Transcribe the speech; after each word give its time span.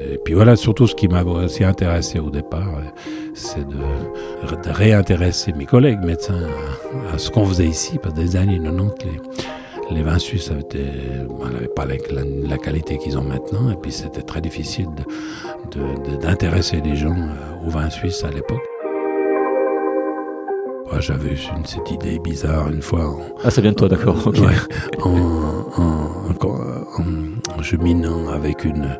Et 0.00 0.18
puis 0.18 0.34
voilà, 0.34 0.56
surtout 0.56 0.86
ce 0.86 0.94
qui 0.94 1.08
m'a 1.08 1.22
aussi 1.22 1.64
intéressé 1.64 2.18
au 2.18 2.30
départ, 2.30 2.68
c'est 3.34 3.66
de, 3.66 3.76
réintéresser 4.70 5.52
mes 5.52 5.64
collègues 5.64 6.00
médecins 6.04 6.48
à, 7.12 7.18
ce 7.18 7.30
qu'on 7.30 7.46
faisait 7.46 7.66
ici, 7.66 7.98
parce 8.02 8.14
que 8.14 8.20
des 8.20 8.36
années 8.36 8.60
90, 8.62 9.06
les, 9.90 10.02
vins 10.02 10.18
suisses 10.18 10.50
n'avaient 10.50 11.68
pas 11.68 11.86
la, 11.86 12.58
qualité 12.58 12.98
qu'ils 12.98 13.16
ont 13.16 13.22
maintenant, 13.24 13.70
et 13.70 13.76
puis 13.76 13.92
c'était 13.92 14.22
très 14.22 14.42
difficile 14.42 14.88
d'intéresser 16.20 16.82
les 16.84 16.96
gens 16.96 17.16
aux 17.66 17.70
vins 17.70 17.90
suisses 17.90 18.22
à 18.24 18.30
l'époque. 18.30 18.62
J'avais 20.98 21.34
une, 21.34 21.64
cette 21.66 21.90
idée 21.90 22.18
bizarre 22.18 22.70
une 22.70 22.80
fois. 22.80 23.06
En, 23.06 23.18
ah, 23.44 23.50
ça 23.50 23.60
vient 23.60 23.72
de 23.72 23.76
toi, 23.76 23.88
d'accord. 23.88 24.16
en, 25.02 25.10
en, 25.76 26.26
en, 27.58 27.62
cheminant 27.62 28.28
avec 28.28 28.64
une, 28.64 28.96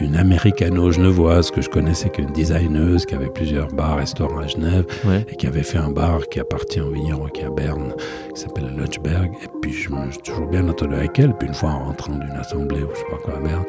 une 0.00 0.16
américano-genevoise 0.16 1.50
que 1.50 1.62
je 1.62 1.68
connaissais, 1.68 2.08
qu'une 2.08 2.32
designeuse 2.32 3.06
qui 3.06 3.14
avait 3.14 3.30
plusieurs 3.30 3.68
bars, 3.68 3.96
restaurants 3.96 4.40
à 4.40 4.46
Genève, 4.46 4.84
et 5.28 5.36
qui 5.36 5.46
avait 5.46 5.62
fait 5.62 5.78
un 5.78 5.90
bar 5.90 6.20
qui 6.28 6.40
appartient 6.40 6.80
au 6.80 6.90
vigneron 6.90 7.26
qui 7.28 7.42
est 7.42 7.46
à 7.46 7.50
Berne, 7.50 7.94
qui 8.34 8.40
s'appelle 8.40 8.72
Lutschberg. 8.76 9.32
Et 9.42 9.48
puis 9.60 9.72
je 9.72 9.90
me 9.90 10.10
suis 10.10 10.22
toujours 10.22 10.46
bien 10.46 10.68
entendu 10.68 10.94
avec 10.94 11.18
elle. 11.18 11.34
Puis 11.36 11.48
une 11.48 11.54
fois 11.54 11.70
en 11.70 11.84
rentrant 11.84 12.14
d'une 12.14 12.30
assemblée 12.32 12.82
ou 12.82 12.88
je 12.92 12.98
sais 12.98 13.06
pas 13.10 13.18
quoi 13.18 13.36
à 13.36 13.40
Berne, 13.40 13.64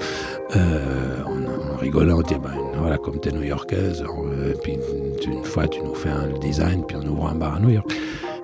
euh, 0.55 1.23
en, 1.25 1.77
rigolant, 1.77 2.19
on 2.19 2.21
dit 2.21 2.35
ben, 2.35 2.51
voilà, 2.77 2.97
comme 2.97 3.19
tu 3.19 3.29
es 3.29 3.31
new-yorkaise, 3.31 4.03
et 4.49 4.57
puis 4.61 4.77
une 5.27 5.43
fois 5.43 5.67
tu 5.67 5.81
nous 5.81 5.95
fais 5.95 6.09
un 6.09 6.37
design, 6.39 6.83
puis 6.87 6.97
on 7.01 7.07
ouvre 7.07 7.27
un 7.27 7.35
bar 7.35 7.55
à 7.55 7.59
New 7.59 7.69
York. 7.69 7.91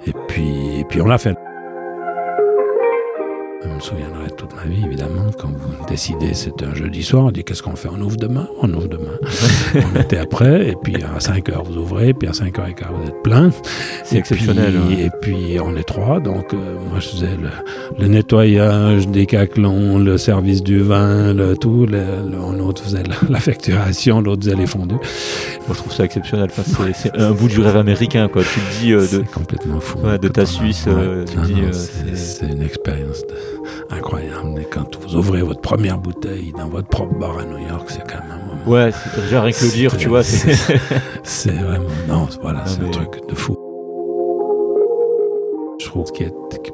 Et 0.07 0.13
puis, 0.27 0.79
et 0.79 0.83
puis 0.83 1.01
on 1.01 1.07
l'a 1.07 1.17
fait. 1.17 1.35
Je 3.63 3.69
me 3.69 3.79
souviendrai 3.79 4.27
toute 4.35 4.55
ma 4.55 4.63
vie, 4.63 4.83
évidemment, 4.83 5.29
quand 5.39 5.49
vous 5.49 5.85
décidez, 5.87 6.33
c'est 6.33 6.63
un 6.63 6.73
jeudi 6.73 7.03
soir, 7.03 7.25
on 7.25 7.31
dit 7.31 7.43
qu'est-ce 7.43 7.61
qu'on 7.61 7.75
fait 7.75 7.89
On 7.91 8.01
ouvre 8.01 8.17
demain? 8.17 8.47
On 8.59 8.73
ouvre 8.73 8.87
demain. 8.87 9.13
on 9.75 9.99
était 9.99 10.17
après, 10.17 10.69
et 10.69 10.75
puis 10.81 10.95
à 11.03 11.19
5 11.19 11.47
heures 11.49 11.63
vous 11.63 11.77
ouvrez, 11.77 12.13
puis 12.15 12.27
à 12.27 12.33
5 12.33 12.57
heures 12.57 12.67
et 12.67 12.73
quart 12.73 12.91
vous 12.91 13.07
êtes 13.07 13.21
plein. 13.21 13.51
C'est 14.03 14.17
exceptionnel. 14.17 14.73
Et 14.97 15.09
puis 15.21 15.59
on 15.63 15.75
est 15.75 15.83
trois, 15.83 16.19
donc 16.19 16.55
euh, 16.55 16.77
moi 16.89 16.99
je 16.99 17.09
faisais 17.09 17.37
le, 17.99 18.07
nettoyage 18.07 19.07
des 19.07 19.27
caclons, 19.27 19.99
le 19.99 20.17
service 20.17 20.63
du 20.63 20.79
vin, 20.79 21.33
le 21.33 21.55
tout. 21.55 21.85
Le, 21.85 22.01
autre 22.61 22.83
faisait 22.83 23.03
la, 23.29 23.39
facturation, 23.39 24.21
l'autre 24.21 24.43
faisait 24.43 24.55
les 24.55 24.67
fondus. 24.67 24.95
Moi 24.95 25.69
je 25.69 25.77
trouve 25.77 25.93
ça 25.93 26.03
exceptionnel. 26.03 26.49
c'est 26.93 27.15
un 27.15 27.31
bout 27.31 27.47
du 27.47 27.59
rêve 27.59 27.77
américain, 27.77 28.27
quoi. 28.27 28.41
Tu 28.41 28.59
te 28.59 28.81
dis. 28.81 28.93
Euh, 28.93 29.07
de, 29.07 29.23
complètement 29.33 29.79
fou. 29.79 29.99
de 30.19 30.27
ta 30.27 30.45
Suisse. 30.45 30.85
Euh, 30.87 31.25
c'est 32.13 32.47
une 32.47 32.61
expérience. 32.61 33.21
De, 33.21 33.50
incroyable. 33.89 34.59
Et 34.59 34.65
quand 34.65 34.97
vous 35.01 35.15
ouvrez 35.15 35.41
votre 35.41 35.61
première 35.61 35.97
bouteille 35.97 36.53
dans 36.57 36.67
votre 36.67 36.87
propre 36.87 37.15
bar 37.15 37.37
à 37.39 37.45
New 37.45 37.59
York, 37.67 37.87
c'est 37.89 38.03
quand 38.03 38.21
même 38.21 38.31
un 38.31 38.45
moment. 38.45 38.61
Ouais, 38.65 38.91
c'est 38.91 39.21
déjà 39.21 39.41
rien 39.41 39.51
que 39.51 39.65
le 39.65 39.71
dire, 39.71 39.97
tu 39.97 40.09
vois. 40.09 40.23
C'est 41.23 41.51
vraiment. 41.51 41.85
Non, 42.07 42.27
voilà, 42.41 42.65
c'est 42.65 42.81
un 42.81 42.89
truc 42.89 43.27
de 43.27 43.35
fou 43.35 43.70
je 45.81 45.87
trouve 45.87 46.11
que 46.11 46.23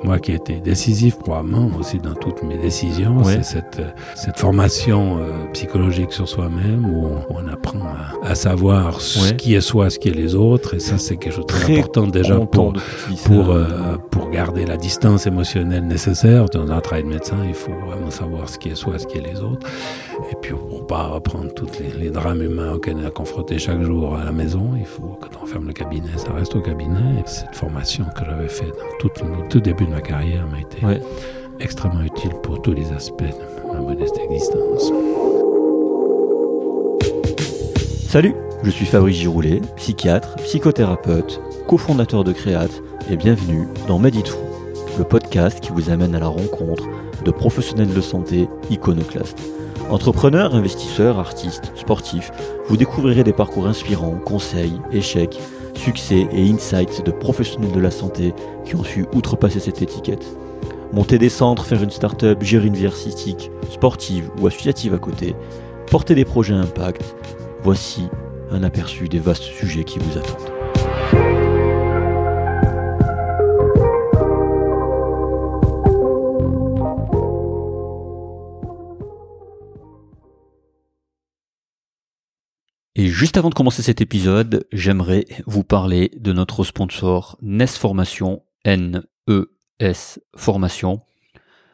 moi 0.03 0.19
qui 0.19 0.31
ai 0.31 0.35
été 0.35 0.59
décisif 0.59 1.17
probablement 1.17 1.69
aussi 1.79 1.97
dans 1.99 2.13
toutes 2.13 2.43
mes 2.43 2.57
décisions, 2.57 3.23
c'est 3.23 3.43
cette, 3.43 3.81
cette 4.15 4.37
formation 4.37 5.19
euh, 5.19 5.45
psychologique 5.53 6.11
sur 6.11 6.27
soi-même 6.27 6.85
où 6.85 7.07
on, 7.29 7.47
apprend 7.47 7.93
à, 8.23 8.35
savoir 8.35 8.99
ce 8.99 9.33
qui 9.33 9.55
est 9.55 9.61
soi, 9.61 9.89
ce 9.89 9.99
qui 9.99 10.09
est 10.09 10.13
les 10.13 10.35
autres, 10.35 10.73
et 10.73 10.79
ça 10.79 10.97
c'est 10.97 11.15
quelque 11.15 11.35
chose 11.35 11.45
de 11.45 11.53
très, 11.53 11.79
important 11.79 12.07
déjà 12.07 12.35
pour 12.37 12.73
pour 13.25 13.51
euh, 13.51 13.97
pour 14.11 14.29
garder 14.29 14.65
la 14.65 14.75
distance 14.75 15.25
émotionnelle 15.27 15.85
nécessaire. 15.87 16.45
Dans 16.49 16.69
un 16.69 16.81
travail 16.81 17.03
de 17.03 17.09
médecin. 17.09 17.37
Il 17.47 17.53
faut 17.53 17.71
vraiment 17.71 18.09
savoir 18.09 18.49
ce 18.49 18.57
qui 18.57 18.69
est 18.69 18.75
soi, 18.75 18.99
ce 18.99 19.07
qui 19.07 19.17
est 19.17 19.21
les 19.21 19.39
autres, 19.39 19.67
et 20.31 20.35
puis 20.41 20.53
pour 20.53 20.85
pas 20.87 21.03
reprendre 21.07 21.53
tous 21.53 21.79
les, 21.79 21.91
les, 21.97 22.09
drames 22.09 22.41
humains 22.41 22.73
auxquels 22.73 22.97
on 22.97 23.07
est 23.07 23.11
confronté 23.11 23.59
chaque 23.59 23.81
jour 23.81 24.15
à 24.15 24.25
la 24.25 24.31
maison, 24.31 24.71
il 24.77 24.85
faut 24.85 25.17
quand 25.21 25.29
on 25.41 25.45
ferme 25.45 25.67
le 25.67 25.73
cabinet, 25.73 26.09
ça 26.17 26.33
reste 26.33 26.55
au 26.55 26.61
cabinet. 26.61 27.19
Et 27.19 27.23
cette 27.25 27.55
formation 27.55 28.05
que 28.15 28.25
j'avais 28.25 28.47
faite 28.47 28.73
dans 28.73 28.96
tout, 28.99 29.59
début 29.59 29.85
de 29.85 29.91
ma 29.91 30.01
carrière 30.01 30.47
m'a 30.47 30.59
été 30.59 31.01
extrêmement 31.59 32.01
utile 32.01 32.31
pour 32.43 32.61
tous 32.61 32.73
les 32.73 32.91
aspects 32.91 33.23
de 33.23 33.73
ma 33.73 33.79
modeste 33.79 34.17
existence. 34.23 34.91
Salut, 38.07 38.33
je 38.63 38.69
suis 38.69 38.85
Fabrice 38.85 39.17
Giroulet, 39.17 39.61
psychiatre, 39.75 40.35
psychothérapeute, 40.37 41.41
cofondateur 41.67 42.23
de 42.23 42.31
Créate, 42.31 42.81
et 43.11 43.17
bienvenue 43.17 43.67
dans 43.87 43.99
Meditrou, 43.99 44.43
le 44.97 45.03
podcast 45.03 45.59
qui 45.59 45.71
vous 45.71 45.89
amène 45.89 46.15
à 46.15 46.19
la 46.19 46.27
rencontre 46.27 46.85
de 47.23 47.31
professionnels 47.31 47.93
de 47.93 48.01
santé 48.01 48.47
iconoclastes. 48.69 49.41
Entrepreneurs, 49.89 50.55
investisseurs, 50.55 51.19
artistes, 51.19 51.71
sportifs, 51.75 52.31
vous 52.67 52.77
découvrirez 52.77 53.23
des 53.23 53.33
parcours 53.33 53.67
inspirants, 53.67 54.17
conseils, 54.25 54.81
échecs, 54.91 55.39
succès 55.77 56.27
et 56.31 56.49
insights 56.49 57.05
de 57.05 57.11
professionnels 57.11 57.71
de 57.71 57.79
la 57.79 57.91
santé 57.91 58.33
qui 58.65 58.75
ont 58.75 58.83
su 58.83 59.05
outrepasser 59.13 59.59
cette 59.59 59.81
étiquette. 59.81 60.25
Monter 60.93 61.17
des 61.17 61.29
centres, 61.29 61.65
faire 61.65 61.83
une 61.83 61.91
start-up, 61.91 62.41
gérer 62.41 62.67
une 62.67 62.75
vie 62.75 62.87
artistique, 62.87 63.51
sportive 63.69 64.29
ou 64.39 64.47
associative 64.47 64.93
à 64.93 64.97
côté, 64.97 65.35
porter 65.89 66.15
des 66.15 66.25
projets 66.25 66.53
à 66.53 66.59
impact, 66.59 67.15
voici 67.63 68.07
un 68.51 68.63
aperçu 68.63 69.07
des 69.07 69.19
vastes 69.19 69.43
sujets 69.43 69.83
qui 69.83 69.99
vous 69.99 70.17
attendent. 70.17 71.26
Et 82.99 83.09
juste 83.09 83.37
avant 83.37 83.49
de 83.49 83.53
commencer 83.53 83.83
cet 83.83 84.01
épisode, 84.01 84.65
j'aimerais 84.71 85.25
vous 85.45 85.63
parler 85.63 86.09
de 86.17 86.33
notre 86.33 86.63
sponsor 86.63 87.37
NES 87.43 87.67
Formation, 87.67 88.41
N-E-S 88.65 90.19
Formation. 90.35 90.99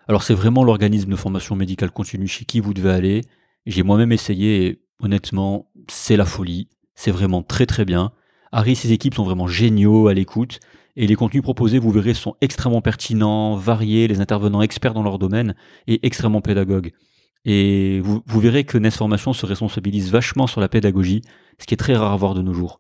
Alors 0.10 0.24
c'est 0.24 0.34
vraiment 0.34 0.66
l'organisme 0.66 1.10
de 1.10 1.16
formation 1.16 1.56
médicale 1.56 1.92
continue 1.92 2.28
chez 2.28 2.44
qui 2.44 2.60
vous 2.60 2.74
devez 2.74 2.90
aller. 2.90 3.22
J'ai 3.66 3.84
moi-même 3.84 4.12
essayé 4.12 4.66
et 4.66 4.82
honnêtement, 5.00 5.72
c'est 5.88 6.18
la 6.18 6.26
folie. 6.26 6.68
C'est 6.94 7.12
vraiment 7.12 7.42
très 7.42 7.68
très 7.68 7.86
bien. 7.86 8.12
Harry 8.52 8.74
et 8.74 8.76
ses 8.76 8.92
équipes 8.92 9.16
sont 9.16 9.24
vraiment 9.24 9.48
géniaux 9.48 10.10
à 10.10 10.14
l'écoute. 10.14 10.60
Et 10.98 11.08
les 11.08 11.16
contenus 11.16 11.42
proposés, 11.42 11.80
vous 11.80 11.92
verrez, 11.92 12.16
sont 12.16 12.36
extrêmement 12.42 12.82
pertinents, 12.82 13.56
variés, 13.56 14.10
les 14.10 14.20
intervenants 14.20 14.62
experts 14.62 14.94
dans 14.94 15.04
leur 15.04 15.20
domaine 15.20 15.56
et 15.88 16.06
extrêmement 16.06 16.42
pédagogues. 16.42 16.92
Et 17.46 18.00
vous, 18.02 18.22
verrez 18.40 18.64
que 18.64 18.78
NES 18.78 18.92
Formation 18.92 19.34
se 19.34 19.46
responsabilise 19.46 20.12
vachement 20.12 20.48
sur 20.48 20.62
la 20.62 20.70
pédagogie, 20.70 21.22
ce 21.60 21.66
qui 21.66 21.74
est 21.74 21.78
très 21.78 21.96
rare 21.96 22.14
à 22.14 22.18
voir 22.18 22.36
de 22.36 22.42
nos 22.42 22.54
jours. 22.54 22.80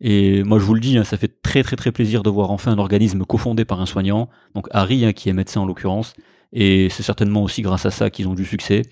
Et 0.00 0.42
moi, 0.42 0.58
je 0.58 0.64
vous 0.64 0.74
le 0.74 0.80
dis, 0.80 0.96
hein, 0.96 1.04
ça 1.04 1.16
fait 1.16 1.40
très 1.42 1.62
très 1.62 1.76
très 1.76 1.92
plaisir 1.92 2.22
de 2.22 2.30
voir 2.30 2.50
enfin 2.50 2.72
un 2.72 2.78
organisme 2.78 3.24
cofondé 3.24 3.64
par 3.64 3.80
un 3.80 3.86
soignant, 3.86 4.28
donc 4.54 4.66
Harry, 4.70 5.04
hein, 5.04 5.12
qui 5.12 5.28
est 5.28 5.32
médecin 5.32 5.60
en 5.60 5.66
l'occurrence, 5.66 6.14
et 6.52 6.88
c'est 6.90 7.02
certainement 7.02 7.42
aussi 7.42 7.62
grâce 7.62 7.86
à 7.86 7.90
ça 7.90 8.10
qu'ils 8.10 8.26
ont 8.26 8.34
du 8.34 8.44
succès, 8.44 8.82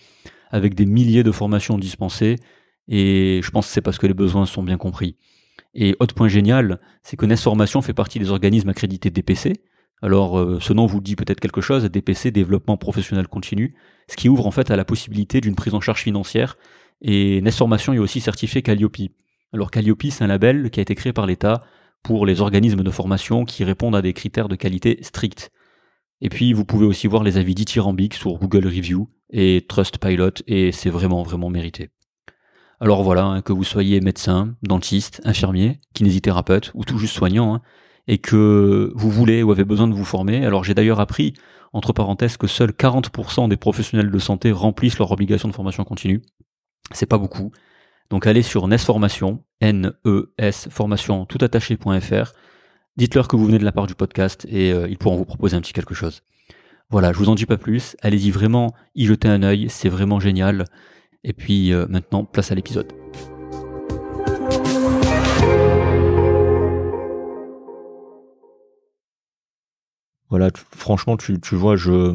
avec 0.51 0.75
des 0.75 0.87
milliers 0.87 1.23
de 1.23 1.33
formations 1.33 1.79
dispensées, 1.79 2.37
et 2.89 3.41
je 3.43 3.50
pense 3.50 3.67
que 3.67 3.73
c'est 3.73 3.81
parce 3.81 3.99
que 3.99 4.06
les 4.06 4.15
besoins 4.15 4.47
sont 4.47 4.62
bien 4.62 4.77
compris. 4.77 5.17
Et 5.75 5.97
autre 5.99 6.15
point 6.15 6.29
génial, 6.29 6.79
c'est 7.03 7.17
que 7.17 7.27
NES 7.27 7.37
Formation 7.37 7.83
fait 7.83 7.95
partie 7.95 8.19
des 8.19 8.31
organismes 8.31 8.69
accrédités 8.69 9.11
DPC, 9.11 9.62
alors, 10.00 10.38
euh, 10.38 10.59
ce 10.60 10.72
nom 10.72 10.86
vous 10.86 11.00
dit 11.00 11.16
peut-être 11.16 11.41
quelque 11.41 11.60
chose, 11.60 11.84
DPC, 11.84 12.31
développement 12.31 12.76
professionnel 12.76 13.26
continu, 13.26 13.75
ce 14.09 14.16
qui 14.16 14.28
ouvre 14.28 14.47
en 14.47 14.50
fait 14.50 14.70
à 14.70 14.76
la 14.76 14.84
possibilité 14.84 15.41
d'une 15.41 15.56
prise 15.56 15.75
en 15.75 15.81
charge 15.81 16.03
financière. 16.03 16.56
Et 17.03 17.41
NES 17.42 17.50
Formation 17.50 17.92
est 17.92 17.98
aussi 17.98 18.20
certifié 18.20 18.62
Calliope. 18.62 19.10
Alors 19.53 19.70
Calliope, 19.70 20.04
c'est 20.10 20.25
un 20.25 20.28
label 20.28 20.70
qui 20.70 20.81
a 20.81 20.82
été 20.82 20.94
créé 20.94 21.12
par 21.12 21.26
l'État 21.26 21.62
pour 22.03 22.26
les 22.26 22.41
organismes 22.41 22.82
de 22.82 22.91
formation 22.91 23.44
qui 23.44 23.64
répondent 23.64 23.97
à 23.97 24.03
des 24.03 24.12
critères 24.12 24.48
de 24.48 24.56
qualité 24.56 24.98
stricts. 25.03 25.50
Et 26.20 26.28
puis, 26.28 26.53
vous 26.53 26.64
pouvez 26.64 26.87
aussi 26.87 27.06
voir 27.06 27.22
les 27.22 27.37
avis 27.37 27.54
dithyrambiques 27.54 28.14
sur 28.14 28.38
Google 28.38 28.66
Review 28.66 29.08
et 29.31 29.64
Trustpilot, 29.69 30.42
et 30.47 30.72
c'est 30.72 30.91
vraiment, 30.91 31.22
vraiment 31.22 31.49
mérité. 31.49 31.90
Alors 32.81 33.02
voilà, 33.02 33.25
hein, 33.25 33.43
que 33.43 33.52
vous 33.52 33.64
soyez 33.64 34.00
médecin, 34.00 34.55
dentiste, 34.62 35.20
infirmier, 35.25 35.81
kinésithérapeute 35.94 36.70
ou 36.75 36.84
tout 36.84 36.99
juste 36.99 37.14
soignant, 37.14 37.55
hein, 37.55 37.62
et 38.08 38.19
que 38.19 38.90
vous 38.96 39.10
voulez 39.10 39.43
ou 39.43 39.52
avez 39.52 39.64
besoin 39.64 39.87
de 39.87 39.94
vous 39.94 40.05
former. 40.05 40.44
Alors 40.44 40.64
j'ai 40.64 40.75
d'ailleurs 40.75 40.99
appris, 40.99 41.34
entre 41.72 41.93
parenthèses, 41.93 42.37
que 42.37 42.46
seuls 42.46 42.70
40% 42.70 43.49
des 43.49 43.56
professionnels 43.56 44.10
de 44.10 44.19
santé 44.19 44.50
remplissent 44.50 44.99
leur 44.99 45.12
obligation 45.12 45.49
de 45.49 45.55
formation 45.55 45.84
continue. 45.84 46.22
C'est 46.90 47.06
pas 47.06 47.19
beaucoup. 47.19 47.52
Donc 48.10 48.26
allez 48.26 48.43
sur 48.43 48.66
NES 48.66 48.78
Formation, 48.78 49.44
N-E-S 49.60 50.69
Formation 50.70 51.26
toutattaché.fr. 51.26 52.32
Dites-leur 52.96 53.28
que 53.28 53.37
vous 53.37 53.44
venez 53.44 53.58
de 53.58 53.64
la 53.64 53.72
part 53.72 53.87
du 53.87 53.94
podcast 53.94 54.46
et 54.50 54.72
euh, 54.72 54.88
ils 54.88 54.99
pourront 54.99 55.16
vous 55.16 55.26
proposer 55.26 55.56
un 55.56 55.61
petit 55.61 55.75
quelque 55.75 55.94
chose. 55.94 56.22
Voilà, 56.90 57.12
je 57.12 57.19
vous 57.19 57.28
en 57.28 57.34
dis 57.34 57.46
pas 57.46 57.58
plus. 57.58 57.96
Allez-y 58.00 58.31
vraiment 58.31 58.75
y 58.94 59.04
jeter 59.04 59.28
un 59.28 59.43
œil, 59.43 59.66
c'est 59.69 59.90
vraiment 59.90 60.19
génial. 60.19 60.64
Et 61.22 61.34
puis 61.34 61.72
euh, 61.75 61.87
maintenant, 61.88 62.25
place 62.25 62.50
à 62.50 62.54
l'épisode. 62.54 62.98
Voilà, 70.30 70.50
franchement, 70.76 71.16
tu, 71.16 71.40
tu 71.40 71.54
vois, 71.54 71.76
je, 71.76 72.14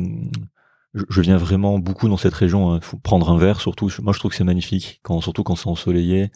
je, 0.94 1.21
viens 1.21 1.38
vraiment 1.38 1.80
beaucoup 1.80 2.07
dans 2.07 2.18
cette 2.18 2.33
région. 2.33 2.71
Hein. 2.74 2.80
faut 2.81 2.98
prendre 2.98 3.31
un 3.31 3.38
verre, 3.38 3.60
surtout. 3.60 3.89
Moi, 4.01 4.13
je 4.13 4.19
trouve 4.19 4.31
que 4.31 4.38
c'est 4.38 4.44
magnifique, 4.44 5.00
quand, 5.04 5.21
surtout 5.21 5.44
quand 5.44 5.56
c'est 5.56 5.69
ensoleillé. 5.69 6.31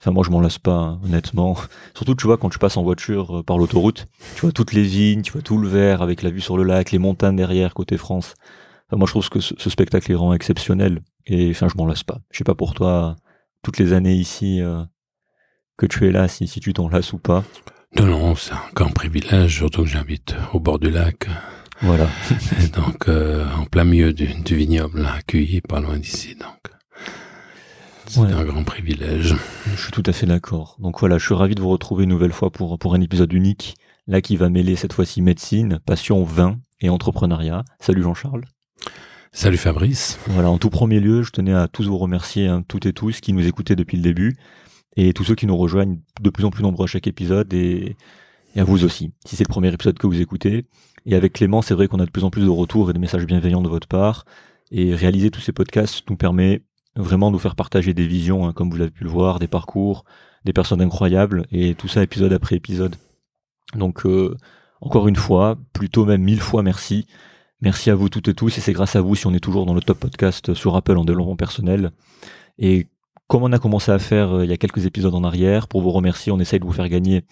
Enfin, 0.00 0.10
moi, 0.10 0.24
je 0.24 0.30
m'en 0.30 0.40
lasse 0.40 0.58
pas, 0.58 0.76
hein, 0.76 1.00
honnêtement. 1.04 1.56
Surtout, 1.94 2.14
tu 2.14 2.26
vois, 2.26 2.36
quand 2.36 2.50
tu 2.50 2.58
passes 2.58 2.76
en 2.76 2.82
voiture 2.82 3.38
euh, 3.38 3.42
par 3.42 3.56
l'autoroute, 3.56 4.06
tu 4.34 4.42
vois 4.42 4.52
toutes 4.52 4.72
les 4.72 4.82
vignes, 4.82 5.22
tu 5.22 5.32
vois 5.32 5.40
tout 5.40 5.56
le 5.56 5.68
vert 5.68 6.02
avec 6.02 6.22
la 6.22 6.28
vue 6.30 6.42
sur 6.42 6.58
le 6.58 6.64
lac, 6.64 6.90
les 6.90 6.98
montagnes 6.98 7.36
derrière, 7.36 7.72
côté 7.72 7.96
France. 7.96 8.34
moi, 8.92 9.06
je 9.06 9.12
trouve 9.12 9.28
que 9.30 9.40
ce, 9.40 9.70
spectacle 9.70 10.12
est 10.12 10.14
vraiment 10.14 10.34
exceptionnel. 10.34 11.00
Et 11.26 11.50
enfin, 11.50 11.68
je 11.68 11.76
m'en 11.78 11.86
lasse 11.86 12.04
pas. 12.04 12.20
Je 12.30 12.38
sais 12.38 12.44
pas 12.44 12.54
pour 12.54 12.74
toi, 12.74 13.16
toutes 13.62 13.78
les 13.78 13.94
années 13.94 14.14
ici 14.14 14.60
euh, 14.60 14.84
que 15.78 15.86
tu 15.86 16.06
es 16.06 16.12
là, 16.12 16.28
si, 16.28 16.46
si 16.46 16.60
tu 16.60 16.74
t'en 16.74 16.88
lasses 16.90 17.14
ou 17.14 17.18
pas. 17.18 17.42
Non, 18.02 18.34
c'est 18.34 18.52
un 18.52 18.60
grand 18.74 18.90
privilège, 18.90 19.56
surtout 19.56 19.82
que 19.82 19.88
j'habite 19.88 20.34
au 20.52 20.60
bord 20.60 20.78
du 20.78 20.90
lac. 20.90 21.28
Voilà. 21.80 22.08
Et 22.62 22.68
donc, 22.68 23.08
euh, 23.08 23.46
en 23.56 23.64
plein 23.64 23.84
milieu 23.84 24.12
du, 24.12 24.26
du 24.26 24.56
vignoble, 24.56 25.06
accueilli 25.06 25.60
pas 25.60 25.80
loin 25.80 25.96
d'ici, 25.96 26.34
donc. 26.34 26.56
C'est 28.06 28.20
un 28.20 28.44
grand 28.44 28.64
privilège. 28.64 29.34
Je 29.74 29.80
suis 29.80 29.90
tout 29.92 30.02
à 30.06 30.12
fait 30.12 30.26
d'accord. 30.26 30.76
Donc 30.78 31.00
voilà, 31.00 31.18
je 31.18 31.24
suis 31.24 31.34
ravi 31.34 31.54
de 31.54 31.60
vous 31.60 31.68
retrouver 31.68 32.04
une 32.04 32.10
nouvelle 32.10 32.32
fois 32.32 32.50
pour, 32.50 32.78
pour 32.78 32.94
un 32.94 33.00
épisode 33.00 33.32
unique, 33.32 33.76
là 34.06 34.20
qui 34.20 34.36
va 34.36 34.48
mêler 34.48 34.76
cette 34.76 34.92
fois-ci 34.92 35.22
médecine, 35.22 35.80
passion, 35.84 36.22
vin 36.22 36.58
et 36.80 36.88
entrepreneuriat. 36.88 37.64
Salut 37.80 38.02
Jean-Charles. 38.02 38.44
Salut 39.32 39.58
Fabrice. 39.58 40.18
Voilà, 40.28 40.50
en 40.50 40.58
tout 40.58 40.70
premier 40.70 41.00
lieu, 41.00 41.22
je 41.22 41.30
tenais 41.30 41.52
à 41.52 41.68
tous 41.68 41.88
vous 41.88 41.98
remercier, 41.98 42.46
hein, 42.46 42.62
toutes 42.66 42.86
et 42.86 42.92
tous, 42.92 43.20
qui 43.20 43.32
nous 43.32 43.46
écoutaient 43.46 43.76
depuis 43.76 43.96
le 43.96 44.02
début, 44.02 44.36
et 44.96 45.12
tous 45.12 45.24
ceux 45.24 45.34
qui 45.34 45.46
nous 45.46 45.56
rejoignent 45.56 45.98
de 46.20 46.30
plus 46.30 46.44
en 46.44 46.50
plus 46.50 46.62
nombreux 46.62 46.84
à 46.84 46.86
chaque 46.86 47.06
épisode, 47.06 47.52
et, 47.54 47.96
à 48.56 48.64
vous 48.64 48.84
aussi, 48.84 49.12
si 49.26 49.36
c'est 49.36 49.44
le 49.44 49.52
premier 49.52 49.72
épisode 49.72 49.98
que 49.98 50.06
vous 50.06 50.20
écoutez. 50.20 50.64
Et 51.04 51.14
avec 51.14 51.34
Clément, 51.34 51.60
c'est 51.60 51.74
vrai 51.74 51.88
qu'on 51.88 52.00
a 52.00 52.06
de 52.06 52.10
plus 52.10 52.24
en 52.24 52.30
plus 52.30 52.42
de 52.42 52.48
retours 52.48 52.88
et 52.88 52.94
de 52.94 52.98
messages 52.98 53.26
bienveillants 53.26 53.62
de 53.62 53.68
votre 53.68 53.86
part, 53.86 54.24
et 54.70 54.94
réaliser 54.94 55.30
tous 55.30 55.40
ces 55.40 55.52
podcasts 55.52 56.08
nous 56.08 56.16
permet 56.16 56.62
vraiment 56.96 57.30
nous 57.30 57.38
faire 57.38 57.54
partager 57.54 57.92
des 57.92 58.06
visions, 58.06 58.46
hein, 58.46 58.52
comme 58.52 58.70
vous 58.70 58.76
l'avez 58.76 58.90
pu 58.90 59.04
le 59.04 59.10
voir, 59.10 59.38
des 59.38 59.46
parcours, 59.46 60.04
des 60.44 60.52
personnes 60.52 60.80
incroyables, 60.80 61.46
et 61.52 61.74
tout 61.74 61.88
ça 61.88 62.02
épisode 62.02 62.32
après 62.32 62.56
épisode. 62.56 62.96
Donc, 63.74 64.06
euh, 64.06 64.34
encore 64.80 65.08
une 65.08 65.16
fois, 65.16 65.58
plutôt 65.72 66.04
même 66.04 66.22
mille 66.22 66.40
fois 66.40 66.62
merci. 66.62 67.06
Merci 67.60 67.90
à 67.90 67.94
vous 67.94 68.08
toutes 68.08 68.28
et 68.28 68.34
tous, 68.34 68.56
et 68.56 68.60
c'est 68.60 68.72
grâce 68.72 68.96
à 68.96 69.00
vous 69.00 69.14
si 69.14 69.26
on 69.26 69.34
est 69.34 69.40
toujours 69.40 69.66
dans 69.66 69.74
le 69.74 69.80
top 69.80 69.98
podcast 69.98 70.54
sur 70.54 70.76
Apple 70.76 70.96
en 70.96 71.04
développement 71.04 71.36
personnel. 71.36 71.92
Et 72.58 72.88
comme 73.28 73.42
on 73.42 73.52
a 73.52 73.58
commencé 73.58 73.90
à 73.90 73.98
faire 73.98 74.36
euh, 74.36 74.44
il 74.44 74.50
y 74.50 74.52
a 74.52 74.56
quelques 74.56 74.86
épisodes 74.86 75.14
en 75.14 75.24
arrière, 75.24 75.68
pour 75.68 75.82
vous 75.82 75.90
remercier, 75.90 76.30
on 76.32 76.38
essaye 76.38 76.60
de 76.60 76.64
vous 76.64 76.72
faire 76.72 76.88
gagner 76.88 77.24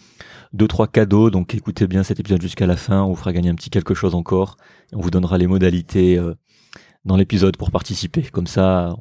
deux 0.52 0.66
trois 0.66 0.88
cadeaux. 0.88 1.30
Donc 1.30 1.54
écoutez 1.54 1.86
bien 1.86 2.02
cet 2.02 2.20
épisode 2.20 2.42
jusqu'à 2.42 2.66
la 2.66 2.76
fin, 2.76 3.02
on 3.02 3.10
vous 3.10 3.16
fera 3.16 3.32
gagner 3.32 3.50
un 3.50 3.54
petit 3.54 3.70
quelque 3.70 3.94
chose 3.94 4.14
encore. 4.14 4.56
On 4.92 5.00
vous 5.00 5.10
donnera 5.10 5.38
les 5.38 5.46
modalités 5.46 6.18
euh, 6.18 6.34
dans 7.04 7.16
l'épisode 7.16 7.56
pour 7.56 7.70
participer. 7.70 8.22
Comme 8.22 8.46
ça, 8.46 8.96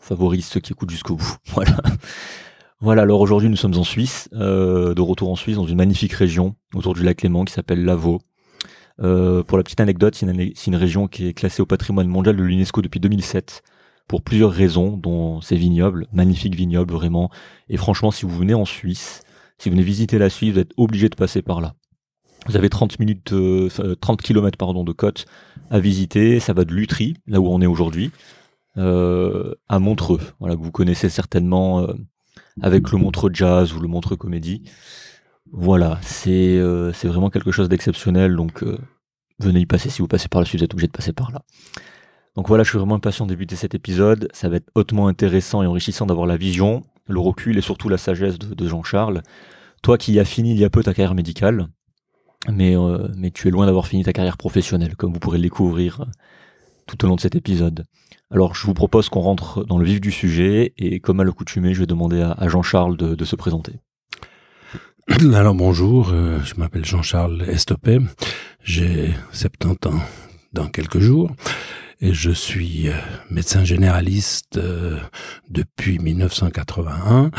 favorise 0.00 0.46
ceux 0.46 0.60
qui 0.60 0.72
écoutent 0.72 0.90
jusqu'au 0.90 1.16
bout. 1.16 1.36
Voilà. 1.52 1.76
Voilà, 2.80 3.02
alors 3.02 3.20
aujourd'hui 3.20 3.48
nous 3.48 3.56
sommes 3.56 3.76
en 3.76 3.82
Suisse, 3.82 4.28
euh, 4.34 4.94
de 4.94 5.00
retour 5.00 5.32
en 5.32 5.34
Suisse, 5.34 5.56
dans 5.56 5.66
une 5.66 5.76
magnifique 5.76 6.12
région 6.12 6.54
autour 6.74 6.94
du 6.94 7.02
lac 7.02 7.22
Léman 7.22 7.44
qui 7.44 7.52
s'appelle 7.52 7.84
Lavaux. 7.84 8.20
Pour 8.98 9.58
la 9.58 9.64
petite 9.64 9.80
anecdote, 9.80 10.14
c'est 10.14 10.26
une, 10.26 10.52
une, 10.66 10.76
région 10.76 11.08
qui 11.08 11.26
est 11.26 11.32
classée 11.32 11.60
au 11.62 11.66
patrimoine 11.66 12.08
mondial 12.08 12.36
de 12.36 12.42
l'UNESCO 12.42 12.82
depuis 12.82 13.00
2007 13.00 13.62
pour 14.08 14.22
plusieurs 14.22 14.50
raisons, 14.50 14.96
dont 14.96 15.40
ces 15.40 15.56
vignobles, 15.56 16.06
magnifiques 16.12 16.56
vignobles 16.56 16.92
vraiment. 16.92 17.30
Et 17.68 17.76
franchement, 17.76 18.10
si 18.10 18.26
vous 18.26 18.36
venez 18.36 18.54
en 18.54 18.64
Suisse, 18.64 19.22
si 19.58 19.68
vous 19.68 19.74
venez 19.74 19.84
visiter 19.84 20.18
la 20.18 20.30
Suisse, 20.30 20.54
vous 20.54 20.58
êtes 20.60 20.72
obligé 20.76 21.08
de 21.08 21.14
passer 21.14 21.42
par 21.42 21.60
là. 21.60 21.74
Vous 22.46 22.56
avez 22.56 22.70
30 22.70 22.98
minutes, 22.98 23.32
euh, 23.32 23.68
30 24.00 24.22
km 24.22 24.56
pardon 24.56 24.82
de 24.82 24.92
côte 24.92 25.26
à 25.70 25.78
visiter. 25.78 26.40
Ça 26.40 26.52
va 26.52 26.64
de 26.64 26.72
Lutry, 26.72 27.14
là 27.26 27.40
où 27.40 27.48
on 27.48 27.60
est 27.60 27.66
aujourd'hui, 27.66 28.10
euh, 28.78 29.54
à 29.68 29.80
Montreux, 29.80 30.20
voilà 30.38 30.54
que 30.54 30.60
vous 30.60 30.70
connaissez 30.70 31.08
certainement 31.08 31.80
euh, 31.80 31.94
avec 32.62 32.90
le 32.92 32.98
Montreux 32.98 33.30
Jazz 33.32 33.72
ou 33.72 33.80
le 33.80 33.88
Montreux 33.88 34.16
Comédie. 34.16 34.62
Voilà, 35.50 35.98
c'est 36.02 36.58
euh, 36.58 36.92
c'est 36.92 37.08
vraiment 37.08 37.30
quelque 37.30 37.50
chose 37.50 37.68
d'exceptionnel, 37.68 38.36
donc 38.36 38.64
venez 39.40 39.60
y 39.60 39.66
passer. 39.66 39.90
Si 39.90 40.00
vous 40.00 40.08
passez 40.08 40.28
par 40.28 40.40
la 40.40 40.46
suite, 40.46 40.60
vous 40.60 40.64
êtes 40.64 40.74
obligé 40.74 40.86
de 40.86 40.92
passer 40.92 41.12
par 41.12 41.32
là. 41.32 41.42
Donc 42.38 42.46
voilà, 42.46 42.62
je 42.62 42.68
suis 42.68 42.78
vraiment 42.78 42.94
impatient 42.94 43.26
de 43.26 43.30
débuter 43.30 43.56
cet 43.56 43.74
épisode. 43.74 44.28
Ça 44.32 44.48
va 44.48 44.58
être 44.58 44.70
hautement 44.76 45.08
intéressant 45.08 45.64
et 45.64 45.66
enrichissant 45.66 46.06
d'avoir 46.06 46.24
la 46.24 46.36
vision, 46.36 46.82
le 47.08 47.18
recul 47.18 47.58
et 47.58 47.60
surtout 47.60 47.88
la 47.88 47.98
sagesse 47.98 48.38
de, 48.38 48.68
Jean-Charles. 48.68 49.24
Toi 49.82 49.98
qui 49.98 50.20
as 50.20 50.24
fini 50.24 50.52
il 50.52 50.58
y 50.60 50.64
a 50.64 50.70
peu 50.70 50.84
ta 50.84 50.94
carrière 50.94 51.16
médicale, 51.16 51.66
mais, 52.48 52.76
mais 53.16 53.32
tu 53.32 53.48
es 53.48 53.50
loin 53.50 53.66
d'avoir 53.66 53.88
fini 53.88 54.04
ta 54.04 54.12
carrière 54.12 54.36
professionnelle, 54.36 54.94
comme 54.94 55.12
vous 55.12 55.18
pourrez 55.18 55.38
le 55.38 55.42
découvrir 55.42 56.06
tout 56.86 57.04
au 57.04 57.08
long 57.08 57.16
de 57.16 57.20
cet 57.20 57.34
épisode. 57.34 57.86
Alors 58.30 58.54
je 58.54 58.64
vous 58.68 58.74
propose 58.74 59.08
qu'on 59.08 59.18
rentre 59.18 59.64
dans 59.64 59.78
le 59.78 59.84
vif 59.84 60.00
du 60.00 60.12
sujet 60.12 60.74
et 60.78 61.00
comme 61.00 61.18
à 61.18 61.24
l'accoutumée, 61.24 61.74
je 61.74 61.80
vais 61.80 61.86
demander 61.86 62.22
à, 62.22 62.48
Jean-Charles 62.48 62.96
de, 62.96 63.24
se 63.24 63.34
présenter. 63.34 63.72
Alors 65.34 65.56
bonjour, 65.56 66.10
euh, 66.12 66.38
je 66.44 66.54
m'appelle 66.54 66.84
Jean-Charles 66.84 67.42
Estopé, 67.48 67.98
j'ai 68.62 69.12
70 69.32 69.88
ans 69.88 70.00
dans 70.52 70.68
quelques 70.68 71.00
jours 71.00 71.32
et 72.00 72.12
je 72.12 72.30
suis 72.30 72.88
euh, 72.88 72.94
médecin 73.30 73.64
généraliste 73.64 74.56
euh, 74.56 74.98
depuis 75.50 75.98
1981, 75.98 77.30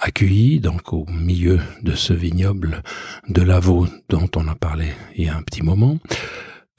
accueilli 0.00 0.60
donc 0.60 0.92
au 0.92 1.06
milieu 1.06 1.60
de 1.82 1.94
ce 1.94 2.12
vignoble 2.12 2.82
de 3.28 3.42
Lavaux 3.42 3.86
dont 4.08 4.28
on 4.36 4.48
a 4.48 4.54
parlé 4.54 4.92
il 5.16 5.24
y 5.24 5.28
a 5.28 5.36
un 5.36 5.42
petit 5.42 5.62
moment. 5.62 5.98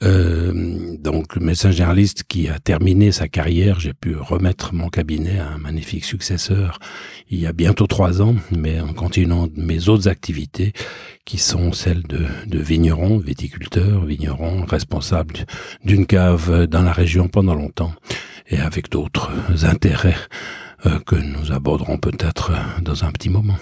Euh, 0.02 0.96
donc 0.98 1.36
médecin 1.36 1.70
généraliste 1.70 2.24
qui 2.24 2.48
a 2.48 2.58
terminé 2.58 3.12
sa 3.12 3.28
carrière, 3.28 3.78
j'ai 3.78 3.94
pu 3.94 4.16
remettre 4.16 4.74
mon 4.74 4.88
cabinet 4.88 5.38
à 5.38 5.50
un 5.50 5.58
magnifique 5.58 6.04
successeur 6.04 6.78
il 7.30 7.40
y 7.40 7.46
a 7.46 7.52
bientôt 7.52 7.86
trois 7.86 8.20
ans, 8.20 8.34
mais 8.50 8.80
en 8.80 8.92
continuant 8.92 9.48
mes 9.56 9.88
autres 9.88 10.08
activités 10.08 10.72
qui 11.24 11.38
sont 11.38 11.72
celles 11.72 12.02
de, 12.02 12.26
de 12.46 12.58
vigneron, 12.58 13.18
viticulteur, 13.18 14.04
vigneron, 14.04 14.64
responsable 14.64 15.46
d'une 15.84 16.06
cave 16.06 16.66
dans 16.66 16.82
la 16.82 16.92
région 16.92 17.28
pendant 17.28 17.54
longtemps 17.54 17.94
et 18.48 18.58
avec 18.58 18.90
d'autres 18.90 19.30
intérêts 19.64 20.16
euh, 20.86 20.98
que 21.06 21.16
nous 21.16 21.52
aborderons 21.52 21.98
peut-être 21.98 22.52
dans 22.82 23.04
un 23.04 23.12
petit 23.12 23.30
moment. 23.30 23.56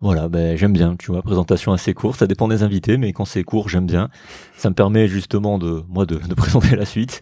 Voilà, 0.00 0.28
ben, 0.28 0.56
j'aime 0.56 0.74
bien, 0.74 0.94
tu 0.96 1.10
vois, 1.10 1.22
présentation 1.22 1.72
assez 1.72 1.94
courte, 1.94 2.18
ça 2.18 2.26
dépend 2.26 2.48
des 2.48 2.62
invités, 2.62 2.98
mais 2.98 3.14
quand 3.14 3.24
c'est 3.24 3.44
court, 3.44 3.70
j'aime 3.70 3.86
bien. 3.86 4.10
Ça 4.54 4.68
me 4.68 4.74
permet 4.74 5.08
justement 5.08 5.58
de, 5.58 5.82
moi, 5.88 6.04
de, 6.04 6.16
présenter 6.36 6.76
la 6.76 6.84
suite. 6.84 7.20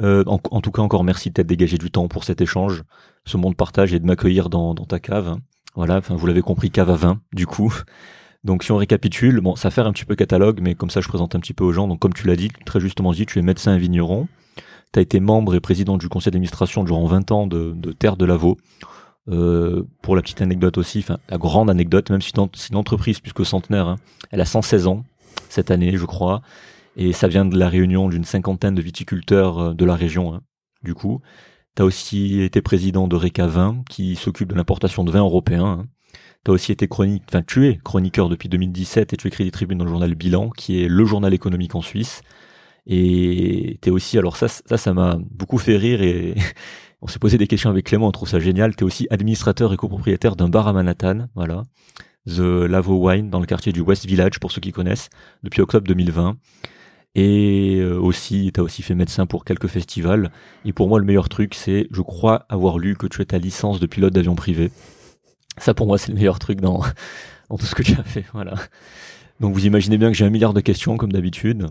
Euh, 0.00 0.24
en, 0.26 0.60
tout 0.60 0.70
cas, 0.70 0.82
encore 0.82 1.04
merci 1.04 1.28
de 1.28 1.34
t'être 1.34 1.46
dégagé 1.46 1.78
du 1.78 1.90
temps 1.90 2.08
pour 2.08 2.24
cet 2.24 2.40
échange, 2.40 2.82
ce 3.24 3.36
monde 3.36 3.56
partage 3.56 3.92
et 3.92 3.98
de 3.98 4.06
m'accueillir 4.06 4.50
dans, 4.50 4.72
dans 4.72 4.86
ta 4.86 5.00
cave. 5.00 5.36
Voilà, 5.74 5.96
enfin, 5.98 6.14
vous 6.14 6.26
l'avez 6.26 6.42
compris, 6.42 6.70
cave 6.70 6.90
à 6.90 6.96
vin, 6.96 7.20
du 7.32 7.46
coup. 7.46 7.74
Donc, 8.44 8.62
si 8.64 8.72
on 8.72 8.76
récapitule, 8.76 9.40
bon, 9.40 9.56
ça 9.56 9.70
fait 9.70 9.80
un 9.80 9.92
petit 9.92 10.04
peu 10.04 10.14
catalogue, 10.14 10.60
mais 10.62 10.74
comme 10.74 10.90
ça, 10.90 11.00
je 11.00 11.08
présente 11.08 11.34
un 11.34 11.40
petit 11.40 11.54
peu 11.54 11.64
aux 11.64 11.72
gens. 11.72 11.88
Donc, 11.88 11.98
comme 11.98 12.12
tu 12.12 12.26
l'as 12.26 12.36
dit, 12.36 12.50
très 12.64 12.80
justement 12.80 13.12
dit, 13.12 13.26
tu 13.26 13.38
es 13.38 13.42
médecin 13.42 13.74
et 13.74 13.78
vigneron. 13.78 14.28
Tu 14.92 14.98
as 14.98 15.02
été 15.02 15.20
membre 15.20 15.54
et 15.54 15.60
président 15.60 15.96
du 15.96 16.08
conseil 16.08 16.30
d'administration 16.30 16.84
durant 16.84 17.06
20 17.06 17.32
ans 17.32 17.46
de, 17.46 17.72
de 17.74 17.92
Terre 17.92 18.16
de 18.16 18.24
Lavaux. 18.24 18.58
Euh, 19.28 19.84
pour 20.02 20.16
la 20.16 20.22
petite 20.22 20.42
anecdote 20.42 20.78
aussi, 20.78 20.98
enfin 20.98 21.18
la 21.28 21.38
grande 21.38 21.70
anecdote, 21.70 22.10
même 22.10 22.20
si 22.20 22.32
c'est 22.54 22.70
une 22.70 22.76
entreprise 22.76 23.20
plus 23.20 23.32
que 23.32 23.44
centenaire, 23.44 23.86
hein, 23.86 23.96
elle 24.32 24.40
a 24.40 24.44
116 24.44 24.88
ans 24.88 25.04
cette 25.48 25.70
année, 25.70 25.96
je 25.96 26.04
crois, 26.06 26.42
et 26.96 27.12
ça 27.12 27.28
vient 27.28 27.44
de 27.44 27.56
la 27.56 27.68
réunion 27.68 28.08
d'une 28.08 28.24
cinquantaine 28.24 28.74
de 28.74 28.82
viticulteurs 28.82 29.58
euh, 29.58 29.74
de 29.74 29.84
la 29.84 29.94
région. 29.94 30.34
Hein, 30.34 30.42
du 30.82 30.94
coup, 30.94 31.20
tu 31.76 31.82
as 31.82 31.84
aussi 31.84 32.42
été 32.42 32.60
président 32.62 33.06
de 33.06 33.14
Reca 33.14 33.46
Vin, 33.46 33.82
qui 33.88 34.16
s'occupe 34.16 34.48
de 34.48 34.56
l'importation 34.56 35.04
de 35.04 35.12
vin 35.12 35.20
européen. 35.20 35.64
Hein. 35.64 35.86
Tu 36.44 36.50
as 36.50 36.54
aussi 36.54 36.72
été 36.72 36.88
chronique, 36.88 37.22
enfin 37.28 37.42
tu 37.46 37.68
es 37.68 37.78
chroniqueur 37.78 38.28
depuis 38.28 38.48
2017 38.48 39.12
et 39.12 39.16
tu 39.16 39.28
écris 39.28 39.44
des 39.44 39.52
tribunes 39.52 39.78
dans 39.78 39.84
le 39.84 39.90
journal 39.90 40.14
Bilan, 40.16 40.50
qui 40.50 40.82
est 40.82 40.88
le 40.88 41.04
journal 41.04 41.32
économique 41.32 41.76
en 41.76 41.82
Suisse. 41.82 42.22
Et 42.86 43.78
tu 43.80 43.88
es 43.88 43.92
aussi, 43.92 44.18
alors 44.18 44.36
ça, 44.36 44.48
ça, 44.48 44.76
ça 44.76 44.92
m'a 44.92 45.16
beaucoup 45.30 45.58
fait 45.58 45.76
rire 45.76 46.02
et 46.02 46.34
on 47.02 47.08
s'est 47.08 47.18
posé 47.18 47.36
des 47.36 47.48
questions 47.48 47.68
avec 47.68 47.86
Clément, 47.86 48.06
on 48.06 48.12
trouve 48.12 48.28
ça 48.28 48.38
génial. 48.38 48.76
Tu 48.76 48.84
es 48.84 48.86
aussi 48.86 49.08
administrateur 49.10 49.72
et 49.72 49.76
copropriétaire 49.76 50.36
d'un 50.36 50.48
bar 50.48 50.68
à 50.68 50.72
Manhattan, 50.72 51.26
voilà. 51.34 51.64
The 52.28 52.38
Lavo 52.38 52.96
Wine, 52.96 53.28
dans 53.28 53.40
le 53.40 53.46
quartier 53.46 53.72
du 53.72 53.80
West 53.80 54.06
Village, 54.06 54.38
pour 54.38 54.52
ceux 54.52 54.60
qui 54.60 54.70
connaissent, 54.70 55.10
depuis 55.42 55.60
octobre 55.60 55.86
2020. 55.88 56.36
Et 57.16 57.78
euh, 57.80 57.98
aussi, 57.98 58.52
tu 58.54 58.60
aussi 58.60 58.82
fait 58.82 58.94
médecin 58.94 59.26
pour 59.26 59.44
quelques 59.44 59.66
festivals. 59.66 60.30
Et 60.64 60.72
pour 60.72 60.88
moi, 60.88 61.00
le 61.00 61.04
meilleur 61.04 61.28
truc, 61.28 61.54
c'est, 61.54 61.88
je 61.90 62.00
crois 62.02 62.46
avoir 62.48 62.78
lu 62.78 62.96
que 62.96 63.08
tu 63.08 63.20
as 63.20 63.24
ta 63.24 63.38
licence 63.38 63.80
de 63.80 63.86
pilote 63.86 64.14
d'avion 64.14 64.36
privé. 64.36 64.70
Ça, 65.58 65.74
pour 65.74 65.88
moi, 65.88 65.98
c'est 65.98 66.12
le 66.12 66.14
meilleur 66.14 66.38
truc 66.38 66.60
dans, 66.60 66.82
dans 67.50 67.58
tout 67.58 67.66
ce 67.66 67.74
que 67.74 67.82
tu 67.82 67.98
as 67.98 68.04
fait, 68.04 68.24
voilà. 68.32 68.54
Donc 69.40 69.54
vous 69.54 69.66
imaginez 69.66 69.98
bien 69.98 70.08
que 70.12 70.16
j'ai 70.16 70.24
un 70.24 70.30
milliard 70.30 70.54
de 70.54 70.60
questions, 70.60 70.96
comme 70.96 71.12
d'habitude. 71.12 71.66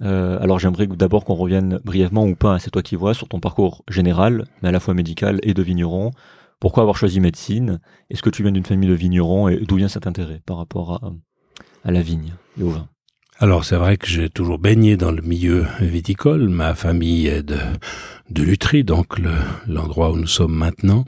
Euh, 0.00 0.38
alors 0.40 0.58
j'aimerais 0.58 0.86
d'abord 0.86 1.24
qu'on 1.24 1.34
revienne 1.34 1.78
brièvement 1.84 2.24
ou 2.24 2.34
pas, 2.34 2.58
c'est 2.58 2.70
toi 2.70 2.82
qui 2.82 2.96
vois, 2.96 3.14
sur 3.14 3.28
ton 3.28 3.40
parcours 3.40 3.84
général, 3.88 4.46
mais 4.62 4.70
à 4.70 4.72
la 4.72 4.80
fois 4.80 4.94
médical 4.94 5.38
et 5.42 5.54
de 5.54 5.62
vigneron. 5.62 6.10
Pourquoi 6.60 6.82
avoir 6.82 6.96
choisi 6.96 7.20
médecine? 7.20 7.80
Est-ce 8.08 8.22
que 8.22 8.30
tu 8.30 8.42
viens 8.42 8.52
d'une 8.52 8.64
famille 8.64 8.88
de 8.88 8.94
vignerons 8.94 9.48
et 9.48 9.56
d'où 9.60 9.76
vient 9.76 9.88
cet 9.88 10.06
intérêt 10.06 10.40
par 10.46 10.56
rapport 10.56 11.02
à, 11.84 11.90
la 11.90 12.02
vigne 12.02 12.34
et 12.58 12.62
au 12.62 12.70
vin? 12.70 12.88
Alors 13.38 13.64
c'est 13.64 13.76
vrai 13.76 13.96
que 13.96 14.06
j'ai 14.06 14.30
toujours 14.30 14.58
baigné 14.58 14.96
dans 14.96 15.10
le 15.10 15.22
milieu 15.22 15.66
viticole. 15.80 16.48
Ma 16.48 16.74
famille 16.74 17.26
est 17.26 17.42
de 17.42 17.58
de 18.32 18.42
Lutry, 18.42 18.84
donc 18.84 19.18
l'endroit 19.66 20.10
où 20.10 20.16
nous 20.16 20.26
sommes 20.26 20.54
maintenant, 20.54 21.04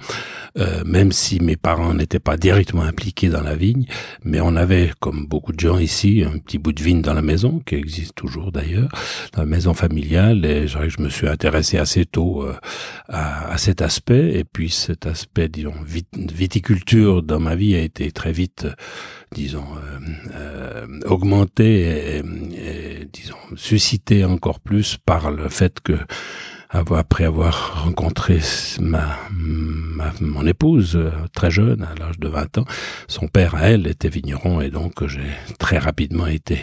euh, 0.59 0.83
même 0.85 1.13
si 1.13 1.41
mes 1.41 1.57
parents 1.57 1.95
n'étaient 1.95 2.19
pas 2.19 2.37
directement 2.37 2.83
impliqués 2.83 3.29
dans 3.29 3.43
la 3.43 3.57
vigne, 3.57 3.87
mais 4.23 4.41
on 4.41 4.57
avait, 4.57 4.93
comme 5.01 5.27
beaucoup 5.27 5.53
de 5.53 5.61
gens 5.61 5.79
ici, 5.79 6.25
un 6.27 6.39
petit 6.39 6.59
bout 6.59 6.73
de 6.73 6.83
vigne 6.83 7.03
dans 7.03 7.15
la 7.15 7.23
maison, 7.23 7.61
qui 7.65 7.75
existe 7.75 8.15
toujours 8.15 8.53
d'ailleurs, 8.53 8.89
dans 9.33 9.43
la 9.43 9.47
maison 9.47 9.75
familiale, 9.75 10.45
et 10.45 10.69
je, 10.69 10.89
je 10.89 11.01
me 11.01 11.09
suis 11.09 11.27
intéressé 11.27 11.79
assez 11.79 12.05
tôt 12.05 12.45
euh, 12.45 12.55
à, 13.09 13.53
à, 13.53 13.59
cet 13.59 13.83
aspect, 13.83 14.39
et 14.39 14.45
puis 14.45 14.71
cet 14.71 15.07
aspect, 15.07 15.49
disons, 15.49 15.75
viticulture 16.13 17.23
dans 17.23 17.41
ma 17.41 17.57
vie 17.57 17.75
a 17.75 17.81
été 17.81 18.13
très 18.13 18.33
vite, 18.33 18.67
disons, 19.33 19.65
euh, 19.77 19.99
euh 20.35 20.87
augmenté 21.07 22.19
et, 22.19 22.23
disons, 23.13 23.37
suscité 23.57 24.25
encore 24.25 24.61
plus 24.61 24.97
par 24.97 25.31
le 25.31 25.49
fait 25.49 25.81
que 25.81 25.95
après 26.75 27.25
avoir 27.25 27.85
rencontré 27.85 28.41
ma, 28.81 29.17
ma, 29.33 30.13
mon 30.21 30.47
épouse 30.47 30.97
euh, 30.97 31.11
très 31.33 31.51
jeune, 31.51 31.83
à 31.83 31.95
l'âge 31.99 32.19
de 32.19 32.29
20 32.29 32.59
ans, 32.59 32.65
son 33.09 33.29
père, 33.29 33.55
à 33.55 33.71
elle, 33.71 33.87
était 33.87 34.09
vigneron 34.09 34.61
et 34.61 34.71
donc 34.71 35.07
j'ai 35.07 35.31
très 35.59 35.79
rapidement 35.79 36.27
été 36.27 36.59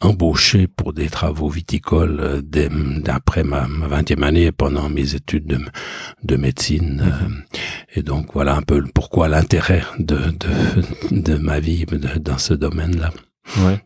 embauché 0.00 0.66
pour 0.66 0.92
des 0.92 1.08
travaux 1.08 1.48
viticoles 1.48 2.18
euh, 2.20 2.40
d'après 2.42 3.44
ma 3.44 3.66
vingtième 3.66 4.22
année 4.22 4.52
pendant 4.52 4.88
mes 4.88 5.14
études 5.14 5.46
de, 5.46 5.60
de 6.22 6.36
médecine. 6.36 7.02
Euh, 7.04 7.28
mhm. 7.28 7.42
et 7.96 8.02
donc 8.02 8.32
voilà 8.34 8.56
un 8.56 8.62
peu 8.62 8.82
pourquoi 8.94 9.28
l'intérêt 9.28 9.82
de, 9.98 10.18
de, 10.18 11.20
de 11.20 11.34
ma 11.36 11.60
vie 11.60 11.84
dans 12.20 12.38
ce 12.38 12.54
domaine-là. 12.54 13.10
Ouais. 13.58 13.80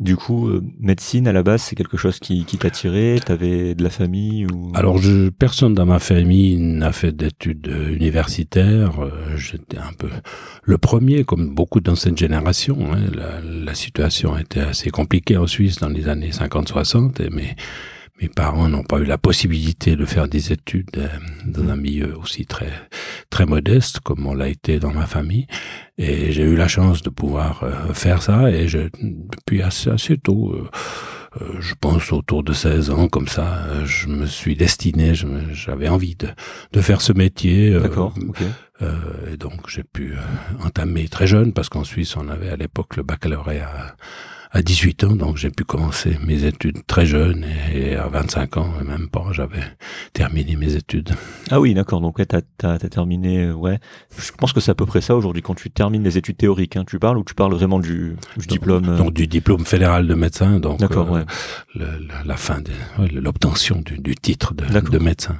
Du 0.00 0.16
coup, 0.16 0.48
euh, 0.48 0.62
médecine 0.78 1.26
à 1.26 1.32
la 1.32 1.42
base, 1.42 1.62
c'est 1.62 1.74
quelque 1.74 1.96
chose 1.96 2.20
qui, 2.20 2.44
qui 2.44 2.56
t'attirait 2.56 3.18
T'avais 3.24 3.74
de 3.74 3.82
la 3.82 3.90
famille 3.90 4.46
ou? 4.46 4.70
Alors, 4.74 4.98
je, 4.98 5.28
personne 5.28 5.74
dans 5.74 5.86
ma 5.86 5.98
famille 5.98 6.56
n'a 6.56 6.92
fait 6.92 7.10
d'études 7.10 7.68
universitaires. 7.90 9.00
Euh, 9.00 9.36
j'étais 9.36 9.78
un 9.78 9.92
peu 9.98 10.08
le 10.62 10.78
premier, 10.78 11.24
comme 11.24 11.52
beaucoup 11.52 11.80
dans 11.80 11.96
cette 11.96 12.16
génération. 12.16 12.78
Hein. 12.92 13.10
La, 13.12 13.40
la, 13.40 13.74
situation 13.74 14.38
était 14.38 14.60
assez 14.60 14.90
compliquée 14.90 15.36
en 15.36 15.48
Suisse 15.48 15.78
dans 15.78 15.88
les 15.88 16.08
années 16.08 16.30
50-60, 16.30 17.28
mais 17.32 17.56
mes 18.20 18.28
parents 18.28 18.68
n'ont 18.68 18.82
pas 18.82 18.98
eu 18.98 19.04
la 19.04 19.18
possibilité 19.18 19.96
de 19.96 20.04
faire 20.04 20.28
des 20.28 20.52
études 20.52 20.90
euh, 20.96 21.08
dans 21.46 21.68
un 21.68 21.76
milieu 21.76 22.16
aussi 22.18 22.46
très 22.46 22.72
très 23.30 23.46
modeste 23.46 24.00
comme 24.00 24.26
on 24.26 24.34
l'a 24.34 24.48
été 24.48 24.80
dans 24.80 24.92
ma 24.92 25.06
famille. 25.06 25.46
Et 25.98 26.32
j'ai 26.32 26.42
eu 26.42 26.56
la 26.56 26.68
chance 26.68 27.02
de 27.02 27.10
pouvoir 27.10 27.62
euh, 27.62 27.92
faire 27.92 28.22
ça 28.22 28.50
et 28.50 28.68
je, 28.68 28.80
depuis 29.00 29.62
assez, 29.62 29.90
assez 29.90 30.18
tôt 30.18 30.52
euh, 30.52 30.68
je 31.60 31.74
pense 31.78 32.12
autour 32.12 32.42
de 32.42 32.52
16 32.52 32.90
ans 32.90 33.06
comme 33.06 33.28
ça 33.28 33.84
je 33.84 34.08
me 34.08 34.26
suis 34.26 34.56
destiné 34.56 35.12
j'avais 35.52 35.88
envie 35.88 36.16
de, 36.16 36.28
de 36.72 36.80
faire 36.80 37.02
ce 37.02 37.12
métier 37.12 37.78
d'accord 37.78 38.14
et 39.30 39.36
donc 39.36 39.68
j'ai 39.68 39.84
pu 39.84 40.14
entamer 40.64 41.06
très 41.06 41.26
jeune 41.26 41.52
parce 41.52 41.68
qu'en 41.68 41.84
Suisse 41.84 42.16
on 42.16 42.28
avait 42.28 42.48
à 42.48 42.56
l'époque 42.56 42.96
le 42.96 43.02
baccalauréat 43.02 43.94
à 44.50 44.62
18 44.62 45.04
ans, 45.04 45.16
donc 45.16 45.36
j'ai 45.36 45.50
pu 45.50 45.64
commencer 45.64 46.16
mes 46.24 46.44
études 46.44 46.86
très 46.86 47.04
jeune 47.04 47.44
et, 47.74 47.96
à 47.96 48.08
25 48.08 48.56
ans, 48.56 48.72
même 48.84 49.08
pas, 49.08 49.26
j'avais 49.32 49.62
terminé 50.12 50.56
mes 50.56 50.74
études. 50.74 51.10
Ah 51.50 51.60
oui, 51.60 51.74
d'accord, 51.74 52.00
donc 52.00 52.18
ouais, 52.18 52.26
t'as 52.26 52.40
as, 52.62 52.78
terminé, 52.78 53.50
ouais. 53.50 53.78
Je 54.16 54.32
pense 54.32 54.52
que 54.52 54.60
c'est 54.60 54.70
à 54.70 54.74
peu 54.74 54.86
près 54.86 55.00
ça 55.00 55.16
aujourd'hui 55.16 55.42
quand 55.42 55.54
tu 55.54 55.70
termines 55.70 56.02
les 56.02 56.16
études 56.16 56.36
théoriques. 56.36 56.76
Hein, 56.76 56.84
tu 56.86 56.98
parles 56.98 57.18
ou 57.18 57.24
tu 57.24 57.34
parles 57.34 57.54
vraiment 57.54 57.78
du, 57.78 58.16
du 58.36 58.46
diplôme 58.46 58.88
euh? 58.88 58.96
Donc 58.96 59.12
du 59.12 59.26
diplôme 59.26 59.64
fédéral 59.64 60.06
de 60.06 60.14
médecin, 60.14 60.58
donc 60.60 60.82
euh, 60.82 61.04
ouais. 61.04 61.24
le, 61.74 61.86
la, 62.24 62.36
fin 62.36 62.60
de 62.60 62.72
l'obtention 63.20 63.82
du, 63.84 63.98
du, 63.98 64.14
titre 64.14 64.54
de, 64.54 64.64
de 64.64 64.98
médecin. 64.98 65.36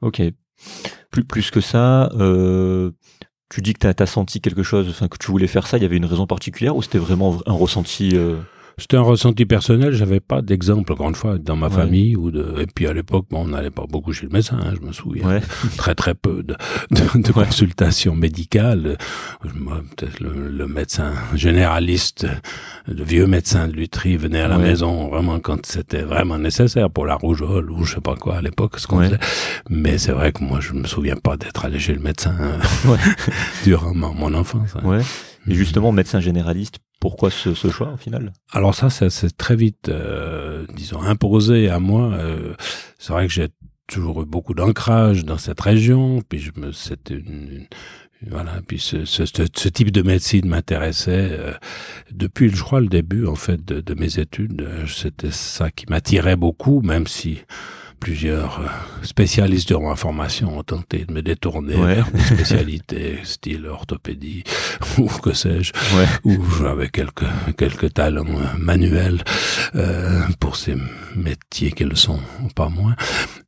Ok. 0.00 0.22
Plus, 1.10 1.24
plus 1.24 1.50
que 1.50 1.60
ça, 1.60 2.10
euh, 2.14 2.90
tu 3.48 3.62
dis 3.62 3.74
que 3.74 3.92
tu 3.92 4.02
as, 4.02 4.06
senti 4.06 4.40
quelque 4.40 4.62
chose, 4.62 4.88
enfin 4.88 5.08
que 5.08 5.18
tu 5.18 5.30
voulais 5.30 5.46
faire 5.46 5.66
ça, 5.66 5.76
il 5.76 5.82
y 5.82 5.86
avait 5.86 5.96
une 5.96 6.04
raison 6.04 6.26
particulière 6.26 6.76
ou 6.76 6.82
c'était 6.82 6.98
vraiment 6.98 7.38
un 7.46 7.52
ressenti 7.52 8.12
euh, 8.14 8.36
c'était 8.78 8.98
un 8.98 9.02
ressenti 9.02 9.46
personnel. 9.46 9.92
J'avais 9.92 10.20
pas 10.20 10.42
d'exemple, 10.42 10.92
encore 10.92 11.08
une 11.08 11.14
fois, 11.14 11.38
dans 11.38 11.56
ma 11.56 11.70
famille 11.70 12.14
ou 12.14 12.30
de. 12.30 12.60
Et 12.60 12.66
puis 12.66 12.86
à 12.86 12.92
l'époque, 12.92 13.24
bon, 13.30 13.44
on 13.44 13.48
n'allait 13.48 13.70
pas 13.70 13.86
beaucoup 13.88 14.12
chez 14.12 14.26
le 14.26 14.32
médecin. 14.32 14.58
Hein, 14.62 14.74
je 14.78 14.86
me 14.86 14.92
souviens. 14.92 15.40
Très 15.78 15.94
très 15.94 16.14
peu 16.14 16.42
de, 16.42 16.56
de, 16.90 17.22
de 17.22 17.32
consultations 17.32 18.14
médicales. 18.14 18.98
Peut-être 19.42 20.20
le, 20.20 20.50
le, 20.50 20.66
médecin 20.66 21.14
généraliste, 21.34 22.26
le 22.86 23.02
vieux 23.02 23.26
médecin 23.26 23.66
de 23.66 23.72
Lutry 23.72 24.16
venait 24.18 24.42
à 24.42 24.48
la 24.48 24.58
maison 24.58 25.08
vraiment 25.08 25.40
quand 25.40 25.64
c'était 25.64 26.02
vraiment 26.02 26.38
nécessaire 26.38 26.90
pour 26.90 27.06
la 27.06 27.14
rougeole 27.14 27.70
ou 27.70 27.84
je 27.84 27.94
sais 27.94 28.00
pas 28.02 28.14
quoi 28.14 28.36
à 28.36 28.42
l'époque, 28.42 28.78
ce 28.78 28.86
qu'on 28.86 29.02
faisait. 29.02 29.18
Mais 29.70 29.96
c'est 29.96 30.12
vrai 30.12 30.32
que 30.32 30.44
moi, 30.44 30.60
je 30.60 30.74
me 30.74 30.86
souviens 30.86 31.16
pas 31.16 31.38
d'être 31.38 31.64
allé 31.64 31.78
chez 31.78 31.94
le 31.94 32.00
médecin 32.00 32.34
durant 33.64 33.94
mon, 33.94 34.34
enfance. 34.34 34.74
Hein. 34.76 35.00
Et 35.48 35.54
justement, 35.54 35.92
médecin 35.92 36.20
généraliste, 36.20 36.78
pourquoi 37.00 37.30
ce, 37.30 37.54
ce, 37.54 37.68
choix 37.70 37.92
au 37.92 37.96
final? 37.96 38.32
Alors 38.52 38.74
ça, 38.74 38.90
ça 38.90 39.10
c'est 39.10 39.36
très 39.36 39.56
vite, 39.56 39.88
euh, 39.88 40.66
disons, 40.74 41.02
imposé 41.02 41.68
à 41.68 41.78
moi. 41.78 42.12
Euh, 42.14 42.54
c'est 42.98 43.12
vrai 43.12 43.26
que 43.26 43.32
j'ai 43.32 43.48
toujours 43.86 44.22
eu 44.22 44.26
beaucoup 44.26 44.54
d'ancrage 44.54 45.24
dans 45.24 45.38
cette 45.38 45.60
région, 45.60 46.22
puis 46.28 46.40
je 46.40 46.50
me, 46.56 46.72
c'était 46.72 47.14
une, 47.14 47.66
voilà, 48.28 48.60
puis 48.66 48.78
ce, 48.78 49.04
ce, 49.04 49.24
ce, 49.26 49.68
type 49.68 49.90
de 49.92 50.02
médecine 50.02 50.48
m'intéressait 50.48 51.28
euh, 51.32 51.52
depuis, 52.10 52.48
je 52.48 52.62
crois, 52.62 52.80
le 52.80 52.88
début 52.88 53.26
en 53.26 53.34
fait 53.34 53.62
de, 53.64 53.80
de 53.80 53.94
mes 53.94 54.18
études. 54.18 54.62
Euh, 54.62 54.86
c'était 54.86 55.30
ça 55.30 55.70
qui 55.70 55.86
m'attirait 55.88 56.36
beaucoup, 56.36 56.80
même 56.80 57.06
si 57.06 57.38
plusieurs 58.00 58.60
euh, 58.60 58.66
spécialistes 59.02 59.68
de 59.70 59.94
formation 59.96 60.58
ont 60.58 60.62
tenté 60.62 61.04
de 61.04 61.12
me 61.12 61.22
détourner 61.22 61.74
vers 61.74 62.10
des 62.10 62.20
spécialités 62.34 63.18
style 63.24 63.66
orthopédie 63.66 64.44
ou 64.98 65.06
que 65.06 65.32
sais-je, 65.32 65.72
ouais. 65.96 66.06
ou 66.24 66.38
j'avais 66.60 66.88
quelques 66.88 67.24
quelques 67.56 67.94
talents 67.94 68.26
euh, 68.26 68.58
manuels 68.58 69.22
euh, 69.74 70.22
pour 70.40 70.56
ces 70.56 70.76
métiers 71.14 71.72
qu'elles 71.72 71.96
sont 71.96 72.20
pas 72.54 72.68
moins. 72.68 72.96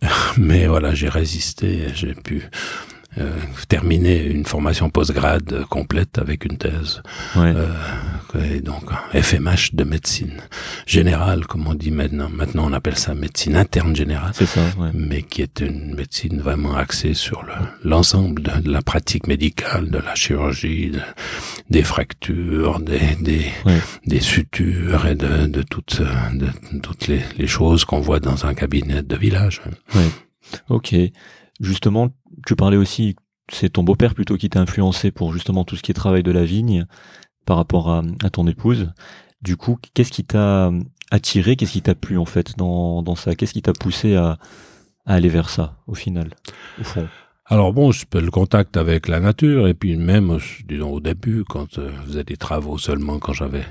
Mais 0.38 0.66
voilà, 0.66 0.94
j'ai 0.94 1.08
résisté, 1.08 1.86
j'ai 1.94 2.14
pu 2.14 2.48
terminer 3.68 4.24
une 4.24 4.44
formation 4.46 4.90
post-grade 4.90 5.64
complète 5.68 6.18
avec 6.18 6.44
une 6.44 6.56
thèse. 6.56 7.02
Ouais. 7.36 7.52
Euh, 7.54 7.68
et 8.56 8.60
donc 8.60 8.84
FMH 9.12 9.74
de 9.74 9.84
médecine 9.84 10.40
générale, 10.86 11.46
comme 11.46 11.66
on 11.66 11.74
dit 11.74 11.90
maintenant. 11.90 12.28
Maintenant, 12.28 12.68
on 12.68 12.72
appelle 12.72 12.98
ça 12.98 13.14
médecine 13.14 13.56
interne 13.56 13.96
générale. 13.96 14.32
C'est 14.34 14.46
ça. 14.46 14.60
Ouais. 14.78 14.90
Mais 14.94 15.22
qui 15.22 15.42
est 15.42 15.60
une 15.60 15.94
médecine 15.94 16.40
vraiment 16.40 16.76
axée 16.76 17.14
sur 17.14 17.44
l'ensemble 17.84 18.42
de, 18.42 18.60
de, 18.60 18.70
la 18.70 18.82
pratique 18.82 19.26
médicale, 19.26 19.90
de 19.90 19.98
la 19.98 20.14
chirurgie, 20.14 20.90
de, 20.90 21.00
des 21.70 21.82
fractures, 21.82 22.80
des 22.80 23.16
des, 23.20 23.46
ouais. 23.64 23.78
des 24.06 24.20
sutures 24.20 25.06
et 25.06 25.14
de, 25.14 25.46
de 25.46 25.62
toutes 25.62 26.00
de 26.00 26.78
toutes 26.82 27.08
les, 27.08 27.20
les 27.38 27.46
choses 27.46 27.84
qu'on 27.84 28.00
voit 28.00 28.20
dans 28.20 28.46
un 28.46 28.54
cabinet 28.54 29.02
de 29.02 29.16
village. 29.16 29.62
Ouais. 29.94 30.08
Ok. 30.68 30.94
Justement, 31.60 32.10
tu 32.46 32.56
parlais 32.56 32.76
aussi, 32.76 33.16
c'est 33.50 33.70
ton 33.70 33.82
beau-père 33.82 34.14
plutôt 34.14 34.36
qui 34.36 34.48
t'a 34.50 34.60
influencé 34.60 35.10
pour 35.10 35.32
justement 35.32 35.64
tout 35.64 35.76
ce 35.76 35.82
qui 35.82 35.90
est 35.90 35.94
travail 35.94 36.22
de 36.22 36.30
la 36.30 36.44
vigne 36.44 36.86
par 37.46 37.56
rapport 37.56 37.90
à, 37.90 38.02
ton 38.30 38.46
épouse. 38.46 38.92
Du 39.42 39.56
coup, 39.56 39.78
qu'est-ce 39.94 40.12
qui 40.12 40.24
t'a 40.24 40.70
attiré, 41.10 41.56
qu'est-ce 41.56 41.72
qui 41.72 41.82
t'a 41.82 41.94
plu 41.94 42.18
en 42.18 42.26
fait 42.26 42.56
dans, 42.56 43.02
dans 43.02 43.14
ça? 43.14 43.34
Qu'est-ce 43.34 43.54
qui 43.54 43.62
t'a 43.62 43.72
poussé 43.72 44.14
à, 44.16 44.38
à 45.06 45.14
aller 45.14 45.28
vers 45.28 45.48
ça 45.48 45.78
au 45.86 45.94
final, 45.94 46.34
au 46.80 46.84
fond? 46.84 47.08
Alors 47.50 47.72
bon, 47.72 47.92
je 47.92 48.04
peux 48.04 48.20
le 48.20 48.30
contact 48.30 48.76
avec 48.76 49.08
la 49.08 49.20
nature 49.20 49.68
et 49.68 49.74
puis 49.74 49.96
même, 49.96 50.36
disons 50.68 50.90
au 50.90 51.00
début, 51.00 51.44
quand 51.48 51.78
euh, 51.78 51.90
je 52.02 52.08
faisais 52.08 52.24
des 52.24 52.36
travaux 52.36 52.76
seulement, 52.76 53.18
quand 53.18 53.32
j'avais 53.32 53.64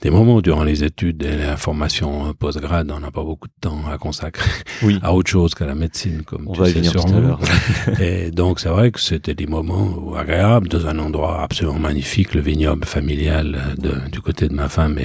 des 0.00 0.08
moments 0.08 0.40
durant 0.40 0.64
les 0.64 0.82
études 0.82 1.22
et 1.22 1.36
la 1.36 1.58
formation 1.58 2.32
post-grade, 2.32 2.90
on 2.90 3.00
n'a 3.00 3.10
pas 3.10 3.22
beaucoup 3.22 3.48
de 3.48 3.52
temps 3.60 3.82
à 3.92 3.98
consacrer 3.98 4.50
oui. 4.82 4.98
à 5.02 5.12
autre 5.12 5.30
chose 5.30 5.54
qu'à 5.54 5.66
la 5.66 5.74
médecine, 5.74 6.22
comme 6.22 6.48
on 6.48 6.54
tu 6.54 6.60
va 6.60 6.70
sais 6.70 6.82
sûrement. 6.82 7.38
et 8.00 8.30
donc 8.30 8.60
c'est 8.60 8.70
vrai 8.70 8.90
que 8.90 9.00
c'était 9.00 9.34
des 9.34 9.46
moments 9.46 10.14
agréables 10.14 10.68
dans 10.68 10.86
un 10.86 10.98
endroit 10.98 11.42
absolument 11.42 11.78
magnifique, 11.78 12.34
le 12.34 12.40
vignoble 12.40 12.86
familial 12.86 13.74
de, 13.76 14.08
du 14.10 14.22
côté 14.22 14.48
de 14.48 14.54
ma 14.54 14.70
femme 14.70 14.98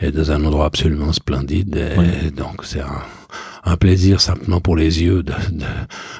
est 0.00 0.10
dans 0.10 0.32
un 0.32 0.44
endroit 0.44 0.66
absolument 0.66 1.12
splendide. 1.12 1.76
Et 1.76 1.98
oui. 1.98 2.32
donc 2.32 2.64
c'est 2.64 2.80
un 2.80 3.02
un 3.64 3.76
plaisir 3.76 4.20
simplement 4.20 4.60
pour 4.60 4.76
les 4.76 5.02
yeux, 5.02 5.22
de, 5.22 5.32
de, 5.32 5.66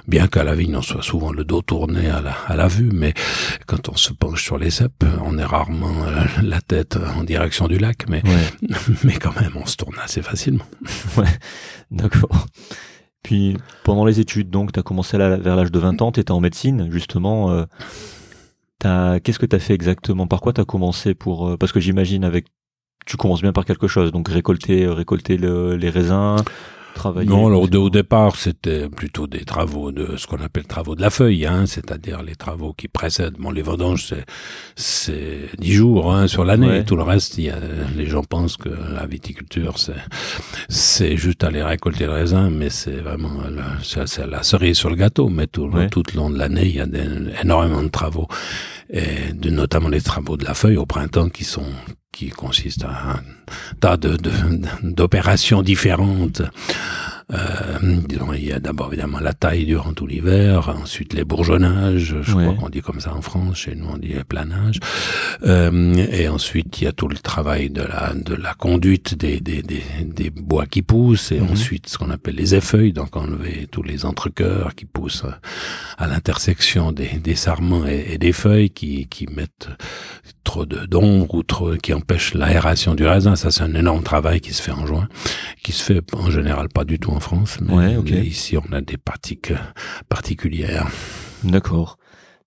bien 0.07 0.27
qu'à 0.29 0.45
la 0.45 0.55
vigne 0.55 0.77
on 0.77 0.83
soit 0.83 1.03
souvent 1.03 1.33
le 1.33 1.45
dos 1.45 1.63
tourné 1.63 2.09
à 2.09 2.21
la, 2.21 2.33
à 2.47 2.57
la 2.57 2.69
vue, 2.69 2.91
mais 2.93 3.15
quand 3.67 3.89
on 3.89 3.97
se 3.97 4.13
penche 4.13 4.43
sur 4.43 4.59
les 4.59 4.71
cèpes, 4.71 5.05
on 5.25 5.39
est 5.39 5.45
rarement 5.45 6.05
euh, 6.07 6.25
la 6.43 6.61
tête 6.61 6.99
en 7.17 7.25
direction 7.25 7.69
du 7.69 7.79
lac, 7.79 8.05
mais, 8.09 8.23
ouais. 8.25 8.69
mais 9.05 9.15
quand 9.15 9.39
même 9.41 9.53
on 9.57 9.67
se 9.67 9.77
tourne 9.77 9.97
assez 10.03 10.23
facilement. 10.23 10.65
Ouais, 11.17 11.27
d'accord. 11.91 12.47
Puis 13.23 13.57
pendant 13.85 14.05
les 14.05 14.21
études, 14.21 14.51
donc, 14.51 14.73
tu 14.73 14.81
as 14.81 14.83
commencé 14.83 15.17
là, 15.19 15.37
vers 15.37 15.57
l'âge 15.57 15.71
de 15.71 15.79
20 15.79 16.03
ans, 16.03 16.13
tu 16.13 16.21
étais 16.21 16.33
en 16.33 16.41
médecine, 16.41 16.89
justement. 16.91 17.51
Euh, 17.51 17.65
Qu'est-ce 19.23 19.39
que 19.39 19.47
tu 19.47 19.55
as 19.55 19.61
fait 19.61 19.75
exactement? 19.75 20.27
Par 20.27 20.41
quoi 20.41 20.53
tu 20.53 20.61
as 20.61 20.65
commencé 20.65 21.15
pour 21.15 21.49
euh, 21.49 21.57
Parce 21.57 21.71
que 21.71 21.79
j'imagine 21.79 22.25
avec 22.25 22.47
tu 23.07 23.17
commences 23.17 23.43
bien 23.43 23.53
par 23.53 23.65
quelque 23.65 23.89
chose, 23.89 24.13
donc 24.13 24.29
récolter, 24.29 24.87
récolter 24.87 25.37
les 25.37 25.91
raisins, 25.91 26.37
non, 27.25 27.47
alors 27.47 27.63
au, 27.63 27.91
départ, 27.91 28.37
c'était 28.37 28.89
plutôt 28.89 29.27
des 29.27 29.45
travaux 29.45 29.93
de 29.93 30.17
ce 30.17 30.27
qu'on 30.27 30.43
appelle 30.43 30.65
travaux 30.65 30.95
de 30.95 31.01
la 31.01 31.11
feuille, 31.11 31.47
hein, 31.47 31.67
c'est-à-dire 31.67 32.23
les 32.23 32.35
travaux 32.35 32.73
qui 32.73 32.89
précèdent. 32.89 33.37
Bon, 33.39 33.51
les 33.51 33.63
vendanges, 33.63 34.07
c'est 34.07 34.25
c'est 34.77 35.49
dix 35.59 35.73
jours 35.73 36.13
hein, 36.13 36.27
sur 36.27 36.45
l'année. 36.45 36.85
Tout 36.85 36.97
le 36.97 37.03
reste, 37.03 37.39
il 37.39 37.45
y 37.45 37.51
a, 37.51 37.59
les 37.97 38.07
gens 38.07 38.23
pensent 38.23 38.57
que 38.57 38.69
la 38.69 39.07
viticulture, 39.07 39.79
c'est 39.79 39.93
c'est 40.69 41.17
juste 41.17 41.45
aller 41.45 41.63
récolter 41.63 42.05
le 42.05 42.13
raisin, 42.13 42.51
mais 42.51 42.71
c'est 42.71 43.01
vraiment 43.01 43.43
c'est 43.83 44.27
la 44.27 44.43
cerise 44.43 44.77
sur 44.77 44.91
le 44.91 44.97
gâteau. 44.97 45.29
Mais 45.29 45.47
tout, 45.47 45.71
tout 45.91 46.03
le 46.13 46.17
long 46.17 46.31
de 46.31 46.39
l'année, 46.39 46.67
il 46.67 46.77
y 46.77 46.81
a 46.81 46.87
énormément 47.43 47.83
de 47.83 47.89
travaux, 47.89 48.29
et 48.91 49.33
de, 49.33 49.51
notamment 49.51 49.89
les 49.89 50.01
travaux 50.01 50.37
de 50.37 50.45
la 50.45 50.55
feuille 50.55 50.77
au 50.77 50.87
printemps 50.87 51.29
qui 51.29 51.45
sont 51.45 51.67
qui 52.13 52.29
consiste 52.29 52.85
à 52.85 53.15
un 53.15 53.23
tas 53.81 53.97
de, 53.97 54.17
d'opérations 54.83 55.63
différentes 55.63 56.43
disons, 58.07 58.33
il 58.35 58.45
y 58.45 58.53
a 58.53 58.61
d'abord 58.61 58.89
évidemment 58.89 59.21
la 59.21 59.33
taille 59.33 59.65
durant 59.65 59.95
tout 59.95 60.07
l'hiver, 60.07 60.69
ensuite 60.69 61.15
les 61.15 61.25
bourgeonnages, 61.25 62.17
je 62.21 62.33
crois 62.33 62.55
qu'on 62.55 62.69
dit 62.69 62.83
comme 62.83 63.01
ça 63.01 63.15
en 63.15 63.23
France, 63.23 63.57
chez 63.57 63.75
nous 63.75 63.87
on 63.93 63.97
dit 63.97 64.15
planage, 64.29 64.81
euh, 65.45 65.95
et 65.95 66.29
ensuite 66.29 66.81
il 66.81 66.85
y 66.85 66.87
a 66.87 66.93
tout 66.93 67.09
le 67.09 67.17
travail 67.17 67.71
de 67.71 67.83
la 67.83 68.13
de 68.15 68.35
la 68.35 68.55
conduite 68.55 69.15
des 69.15 69.41
des, 69.41 69.63
des, 69.63 69.83
des 70.05 70.31
bois 70.31 70.67
qui 70.67 70.83
poussent, 70.83 71.33
et 71.33 71.41
mhm. 71.41 71.53
ensuite 71.53 71.89
ce 71.89 71.97
qu'on 71.97 72.11
appelle 72.11 72.35
les 72.35 72.55
effeuilles, 72.55 72.93
donc 72.93 73.17
enlever 73.17 73.67
tous 73.71 73.83
les 73.83 74.05
entrecœurs 74.05 74.75
qui 74.75 74.85
poussent 74.85 75.25
à 75.97 76.07
l'intersection 76.07 76.93
des, 76.93 77.19
des 77.19 77.35
sarments 77.35 77.87
et, 77.87 78.19
des 78.19 78.33
feuilles 78.33 78.71
qui 78.71 79.07
qui 79.09 79.27
mettent 79.27 79.69
trop 80.45 80.67
de 80.67 80.85
d'ombre 80.87 81.35
ou 81.35 81.43
trop 81.43 81.77
qui 81.77 81.95
empêchent 81.95 82.35
l'aération 82.35 82.95
du 82.95 83.07
raisin. 83.07 83.37
Ça 83.37 83.51
c'est 83.51 83.63
un 83.63 83.75
énorme 83.75 84.03
travail 84.03 84.41
qui 84.41 84.53
se 84.53 84.61
fait 84.61 84.73
en 84.73 84.87
juin, 84.87 85.09
qui 85.63 85.73
se 85.73 85.83
fait 85.83 86.03
en 86.15 86.31
général 86.31 86.69
pas 86.69 86.85
du 86.85 86.99
tout 86.99 87.11
en 87.11 87.21
France, 87.23 87.59
mais 87.61 87.95
ici 88.25 88.57
on 88.57 88.73
a 88.73 88.81
des 88.81 88.97
pratiques 88.97 89.53
particulières. 90.09 90.89
D'accord. 91.45 91.99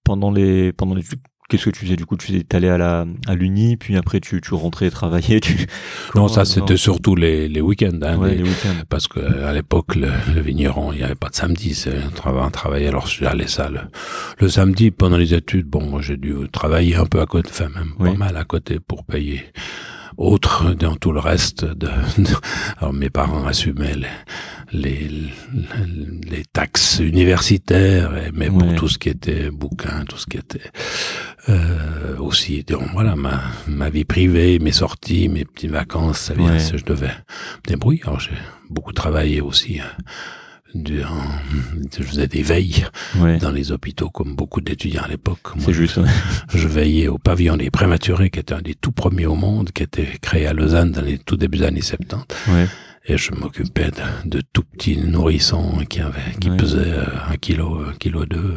Pendant 0.03 0.31
les 0.31 0.71
pendant 0.71 0.95
les 0.95 1.03
Qu'est-ce 1.47 1.65
que 1.65 1.69
tu 1.69 1.85
faisais? 1.85 1.95
Du 1.95 2.07
coup 2.07 2.17
Tu 2.17 2.43
allais 2.53 2.69
à 2.69 2.77
la 2.77 3.05
à 3.27 3.35
l'uni, 3.35 3.77
puis 3.77 3.97
après 3.97 4.19
tu 4.19 4.41
tu 4.41 4.55
rentrais 4.55 4.89
travailler. 4.89 5.39
Tu 5.39 5.67
non, 6.15 6.27
ça 6.27 6.43
c'était 6.43 6.77
surtout 6.77 7.15
les 7.15 7.47
les 7.47 7.61
week-ends, 7.61 7.99
hein, 8.01 8.17
les, 8.27 8.41
week-ends. 8.41 8.81
parce 8.89 9.07
que 9.07 9.19
à 9.19 9.53
l'époque 9.53 9.95
le, 9.95 10.09
vigneron 10.41 10.91
il 10.91 10.97
n'y 10.97 11.03
avait 11.03 11.13
pas 11.13 11.29
de 11.29 11.35
samedi, 11.35 11.75
c'est 11.75 11.93
un 12.25 12.49
travail. 12.49 12.87
Alors 12.87 13.05
j'allais 13.05 13.47
ça 13.47 13.69
le, 13.69 13.81
le, 14.39 14.49
samedi 14.49 14.89
pendant 14.89 15.17
les 15.17 15.35
études. 15.35 15.67
Bon, 15.67 16.01
j'ai 16.01 16.17
dû 16.17 16.33
travailler 16.51 16.95
un 16.95 17.05
peu 17.05 17.21
à 17.21 17.27
côté, 17.27 17.49
enfin 17.51 17.69
même 17.75 17.93
pas 17.95 18.13
mal 18.17 18.37
à 18.37 18.43
côté 18.43 18.79
pour 18.79 19.05
payer 19.05 19.43
autre 20.17 20.73
dans 20.73 20.95
tout 20.95 21.11
le 21.11 21.19
reste 21.19 21.65
de, 21.65 21.89
alors 22.77 22.93
mes 22.93 23.09
parents 23.09 23.45
assumaient 23.45 23.95
les, 23.95 24.07
les, 24.71 25.09
les 26.29 26.43
taxes 26.45 26.99
universitaires 26.99 28.11
mais 28.33 28.49
pour 28.49 28.73
tout 28.75 28.87
ce 28.87 28.97
qui 28.97 29.09
était 29.09 29.49
bouquin 29.51 30.05
tout 30.07 30.17
ce 30.17 30.25
qui 30.25 30.37
était 30.37 30.71
euh, 31.49 32.17
aussi 32.17 32.63
donc 32.63 32.83
voilà 32.93 33.15
ma 33.15 33.41
ma 33.67 33.89
vie 33.89 34.05
privée 34.05 34.59
mes 34.59 34.71
sorties 34.71 35.27
mes 35.29 35.45
petites 35.45 35.71
vacances 35.71 36.19
ça 36.19 36.33
vient 36.33 36.57
je 36.57 36.83
devais 36.83 37.07
me 37.07 37.67
débrouiller. 37.67 38.01
Alors 38.05 38.19
j'ai 38.19 38.31
beaucoup 38.69 38.93
travaillé 38.93 39.41
aussi 39.41 39.79
hein 39.79 39.91
je 40.75 42.03
faisais 42.03 42.27
des 42.27 42.41
veilles 42.41 42.85
dans 43.39 43.51
les 43.51 43.71
hôpitaux 43.71 44.09
comme 44.09 44.35
beaucoup 44.35 44.61
d'étudiants 44.61 45.03
à 45.03 45.07
l'époque. 45.07 45.39
C'est 45.59 45.73
juste. 45.73 45.99
Je 46.53 46.67
veillais 46.67 47.07
au 47.07 47.17
pavillon 47.17 47.57
des 47.57 47.69
prématurés 47.69 48.29
qui 48.29 48.39
était 48.39 48.53
un 48.53 48.61
des 48.61 48.75
tout 48.75 48.91
premiers 48.91 49.25
au 49.25 49.35
monde, 49.35 49.71
qui 49.71 49.83
était 49.83 50.07
créé 50.21 50.47
à 50.47 50.53
Lausanne 50.53 50.91
dans 50.91 51.01
les 51.01 51.17
tout 51.17 51.37
débuts 51.37 51.59
des 51.59 51.65
années 51.65 51.81
70. 51.81 52.25
Ouais 52.49 52.67
et 53.07 53.17
je 53.17 53.31
m'occupais 53.31 53.91
de, 53.91 54.29
de, 54.29 54.41
tout 54.53 54.63
petits 54.63 54.97
nourrissons 54.97 55.77
qui 55.89 55.99
avaient, 55.99 56.33
qui 56.39 56.49
pesaient 56.49 56.79
euh, 56.79 57.05
un 57.29 57.37
kilo, 57.37 57.81
un 57.87 57.93
kilo 57.93 58.25
deux, 58.25 58.55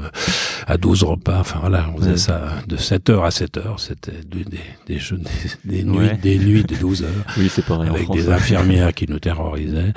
à 0.67 0.79
12 0.79 1.03
repas. 1.05 1.41
Enfin 1.41 1.59
voilà, 1.61 1.91
on 1.95 1.99
faisait 1.99 2.17
ça 2.17 2.55
de 2.67 2.77
7 2.77 3.11
heures 3.11 3.25
à 3.25 3.31
7 3.31 3.57
heures. 3.59 3.81
C'était 3.81 4.13
des, 4.27 4.45
des, 4.45 4.59
des, 4.87 4.99
des, 5.65 5.85
nuits, 5.85 6.17
des 6.23 6.39
nuits 6.39 6.65
de 6.65 6.75
12 6.75 7.03
heures. 7.03 7.09
Oui, 7.37 7.49
c'est 7.49 7.65
pareil. 7.65 7.91
Avec 7.91 8.11
des 8.11 8.31
infirmières 8.31 8.93
qui 8.95 9.07
nous 9.09 9.19
terrorisaient. 9.19 9.93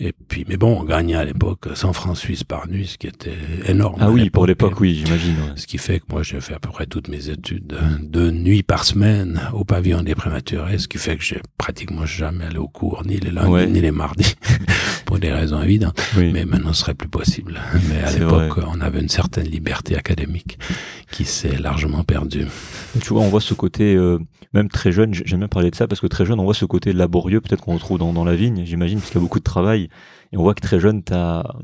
Et 0.00 0.12
puis, 0.12 0.44
mais 0.48 0.56
bon, 0.56 0.80
on 0.80 0.84
gagnait 0.84 1.14
à 1.14 1.24
l'époque 1.24 1.68
100 1.72 1.92
francs 1.92 2.16
suisses 2.16 2.42
par 2.44 2.68
nuit, 2.68 2.86
ce 2.88 2.98
qui 2.98 3.06
était 3.06 3.38
énorme. 3.66 3.96
Ah 4.00 4.10
oui, 4.10 4.28
pour 4.28 4.46
l'époque, 4.46 4.80
oui, 4.80 5.02
j'imagine. 5.04 5.36
Ce 5.54 5.66
qui 5.66 5.78
fait 5.78 6.00
que 6.00 6.06
moi, 6.10 6.22
j'ai 6.22 6.40
fait 6.40 6.54
à 6.54 6.58
peu 6.58 6.70
près 6.70 6.86
toutes 6.86 7.08
mes 7.08 7.30
études 7.30 7.76
de, 8.00 8.30
nuit 8.30 8.62
par 8.62 8.84
semaine 8.84 9.40
au 9.52 9.64
pavillon 9.64 10.02
des 10.02 10.14
prématurés, 10.14 10.78
ce 10.78 10.88
qui 10.88 10.98
fait 10.98 11.16
que 11.16 11.22
j'ai 11.22 11.40
pratiquement 11.58 12.06
jamais 12.06 12.44
allé 12.44 12.58
au 12.58 12.68
cours, 12.68 13.02
ni 13.06 13.18
les 13.18 13.30
lundis, 13.30 13.70
ni 13.70 13.80
les 13.84 13.90
mardis, 13.90 14.34
pour 15.04 15.18
des 15.18 15.30
raisons 15.30 15.62
évidentes. 15.62 16.00
Mais 16.16 16.44
maintenant, 16.44 16.72
ce 16.72 16.80
serait 16.80 16.94
plus 16.94 17.08
possible. 17.08 17.60
Mais 17.88 18.02
à 18.02 18.10
l'époque, 18.12 18.58
on 18.66 18.80
avait 18.80 19.00
une 19.00 19.08
certaine 19.08 19.46
liberté 19.46 19.96
académique 19.96 20.58
qui 21.10 21.24
s'est 21.24 21.56
largement 21.58 22.02
perdue. 22.02 22.46
Tu 23.00 23.08
vois, 23.12 23.22
on 23.22 23.28
voit 23.28 23.40
ce 23.40 23.54
côté, 23.54 23.94
euh, 23.94 24.18
même 24.52 24.68
très 24.68 24.90
jeune, 24.90 25.12
j'aime 25.14 25.40
bien 25.40 25.48
parler 25.48 25.70
de 25.70 25.76
ça 25.76 25.86
parce 25.86 26.00
que 26.00 26.06
très 26.06 26.24
jeune, 26.24 26.40
on 26.40 26.44
voit 26.44 26.54
ce 26.54 26.64
côté 26.64 26.92
laborieux, 26.92 27.40
peut-être 27.40 27.62
qu'on 27.62 27.74
retrouve 27.74 27.98
dans, 27.98 28.12
dans 28.12 28.24
la 28.24 28.34
vigne, 28.34 28.64
j'imagine, 28.64 28.98
parce 28.98 29.10
qu'il 29.10 29.20
y 29.20 29.22
a 29.22 29.26
beaucoup 29.26 29.38
de 29.38 29.44
travail. 29.44 29.88
Et 30.32 30.36
on 30.36 30.42
voit 30.42 30.54
que 30.54 30.62
très 30.62 30.80
jeune, 30.80 31.02
t'as, 31.02 31.42
bah 31.42 31.54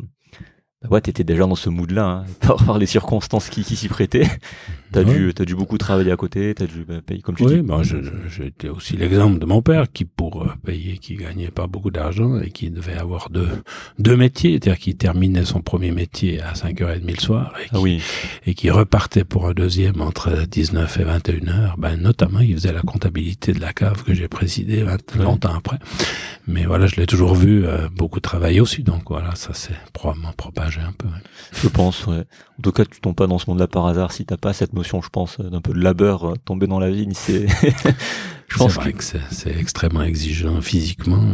ouais, 0.89 1.01
t'étais 1.01 1.25
déjà 1.25 1.47
dans 1.47 1.55
ce 1.55 1.69
mood-là, 1.69 2.07
hein, 2.07 2.25
par, 2.67 2.79
les 2.79 2.87
circonstances 2.87 3.49
qui, 3.49 3.63
qui 3.65 3.77
s'y 3.77 3.89
prêtaient. 3.89 4.29
T'as 4.93 5.05
dû, 5.05 5.33
t'as 5.33 5.45
dû 5.45 5.55
beaucoup 5.55 5.79
travailler 5.79 6.11
à 6.11 6.17
côté, 6.17 6.53
t'as 6.53 6.67
dû 6.67 6.85
bah, 6.85 6.97
payer 7.07 7.21
comme 7.21 7.37
tu 7.37 7.45
oui, 7.45 7.55
dis. 7.55 7.61
bah, 7.63 7.81
j'étais 8.29 8.69
aussi 8.69 8.97
l'exemple 8.97 9.39
de 9.39 9.47
mon 9.47 9.63
père 9.63 9.87
qui, 9.93 10.05
pour 10.05 10.43
euh, 10.43 10.49
payer, 10.67 10.99
qui 10.99 11.15
gagnait 11.15 11.53
pas 11.53 11.69
beaucoup 11.69 11.93
d'argent 11.93 12.41
et 12.41 12.51
qui 12.51 12.71
devait 12.71 12.97
avoir 12.97 13.31
deux, 13.31 13.49
deux 14.01 14.17
métiers, 14.17 14.55
c'est-à-dire 14.55 14.81
qui 14.81 14.97
terminait 14.97 15.45
son 15.45 15.61
premier 15.61 15.93
métier 15.93 16.41
à 16.43 16.55
5h30 16.55 17.07
le 17.07 17.21
soir 17.21 17.55
et 17.61 17.67
ah 17.67 17.69
qui, 17.69 17.77
ah 17.77 17.81
oui. 17.81 18.03
et 18.47 18.55
qui 18.55 18.69
repartait 18.69 19.23
pour 19.23 19.47
un 19.47 19.53
deuxième 19.53 20.01
entre 20.01 20.45
19 20.45 20.99
et 20.99 21.05
21h. 21.05 21.75
Ben, 21.79 21.97
notamment, 21.97 22.41
il 22.41 22.55
faisait 22.55 22.73
la 22.73 22.83
comptabilité 22.83 23.53
de 23.53 23.61
la 23.61 23.73
cave 23.73 24.03
que 24.03 24.13
j'ai 24.13 24.27
présidé 24.27 24.85
longtemps 25.17 25.55
après. 25.55 25.79
Mais 26.49 26.65
voilà, 26.65 26.89
je 26.89 26.97
l'ai 26.97 27.07
toujours 27.07 27.37
vu 27.37 27.65
euh, 27.65 27.89
beaucoup 27.95 28.19
travailler 28.19 28.61
aussi, 28.61 28.83
donc 28.83 29.03
voilà, 29.09 29.37
ça 29.37 29.51
c'est 29.55 29.77
probablement 29.93 30.33
propagé 30.33 30.70
un 30.79 30.93
peu. 30.93 31.09
Je 31.53 31.69
pense, 31.69 32.07
ouais. 32.07 32.25
En 32.59 32.63
tout 32.63 32.73
cas, 32.73 32.85
tu 32.85 33.01
tombes 33.01 33.17
pas 33.17 33.27
dans 33.27 33.39
ce 33.39 33.51
monde-là 33.51 33.67
par 33.67 33.87
hasard 33.87 34.13
si 34.13 34.25
t'as 34.25 34.37
pas 34.37 34.53
cette 34.53 34.73
notion, 34.73 35.03
je 35.03 35.09
pense, 35.09 35.41
d'un 35.41 35.61
peu 35.61 35.73
de 35.73 35.81
labeur, 35.81 36.31
euh, 36.31 36.35
tomber 36.45 36.67
dans 36.67 36.79
la 36.79 36.91
vigne, 36.91 37.13
c'est. 37.15 37.47
je 38.49 38.57
pense 38.57 38.75
vrai 38.75 38.93
que, 38.93 39.03
c'est 39.03 39.59
extrêmement 39.59 40.03
exigeant 40.03 40.61
physiquement, 40.61 41.25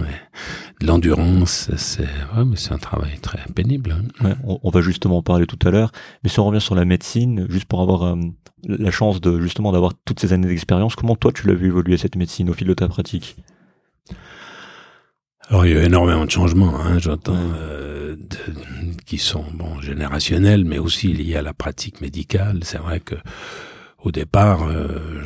de 0.81 0.87
l'endurance, 0.87 1.71
c'est 1.77 2.03
ouais, 2.03 2.45
mais 2.47 2.57
c'est 2.57 2.73
un 2.73 2.79
travail 2.79 3.19
très 3.21 3.45
pénible. 3.55 3.97
Hein. 4.23 4.37
On, 4.45 4.71
va 4.71 4.81
justement 4.81 5.19
en 5.19 5.23
parler 5.23 5.47
tout 5.47 5.59
à 5.67 5.71
l'heure, 5.71 5.93
mais 6.23 6.31
si 6.31 6.41
on 6.41 6.47
revient 6.47 6.61
sur 6.61 6.75
la 6.75 6.85
médecine, 6.85 7.47
juste 7.51 7.67
pour 7.67 7.81
avoir 7.83 8.03
euh, 8.05 8.17
la 8.65 8.91
chance 8.91 9.21
de 9.21 9.41
justement 9.41 9.73
d'avoir 9.73 9.93
toutes 10.05 10.21
ces 10.21 10.33
années 10.33 10.49
d'expérience, 10.49 10.97
comment 10.97 11.17
toi 11.17 11.33
tu 11.33 11.47
l'as 11.47 11.55
vu 11.55 11.67
évoluer 11.67 11.97
cette 11.97 12.17
médecine 12.17 12.51
au 12.51 12.53
fil 12.53 12.67
de 12.67 12.75
ta 12.75 12.89
pratique? 12.89 13.37
Alors 15.49 15.65
il 15.65 15.73
y 15.73 15.77
a 15.77 15.83
eu 15.83 15.85
énormément 15.85 16.25
de 16.25 16.31
changements, 16.31 16.75
hein, 16.81 16.99
j'entends, 16.99 17.35
euh, 17.37 18.17
qui 19.05 19.19
sont 19.19 19.45
bon 19.55 19.81
générationnels, 19.81 20.65
mais 20.65 20.79
aussi 20.79 21.13
liés 21.13 21.37
à 21.37 21.43
la 21.43 21.55
pratique 21.55 22.01
médicale. 22.01 22.61
C'est 22.63 22.79
vrai 22.79 22.99
que 22.99 23.15
au 24.03 24.11
départ, 24.11 24.65
euh, 24.69 25.23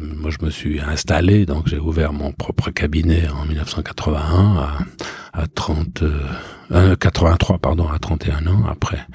moi 0.00 0.30
je 0.30 0.44
me 0.44 0.50
suis 0.50 0.80
installé, 0.80 1.44
donc 1.44 1.68
j'ai 1.68 1.78
ouvert 1.78 2.12
mon 2.12 2.32
propre 2.32 2.70
cabinet 2.70 3.28
en 3.28 3.44
1981 3.44 4.56
à, 4.56 4.78
à 5.42 5.46
30, 5.46 6.04
euh, 6.72 6.96
83 6.96 7.58
pardon, 7.58 7.88
à 7.88 7.98
31 7.98 8.46
ans 8.46 8.64
après 8.66 9.06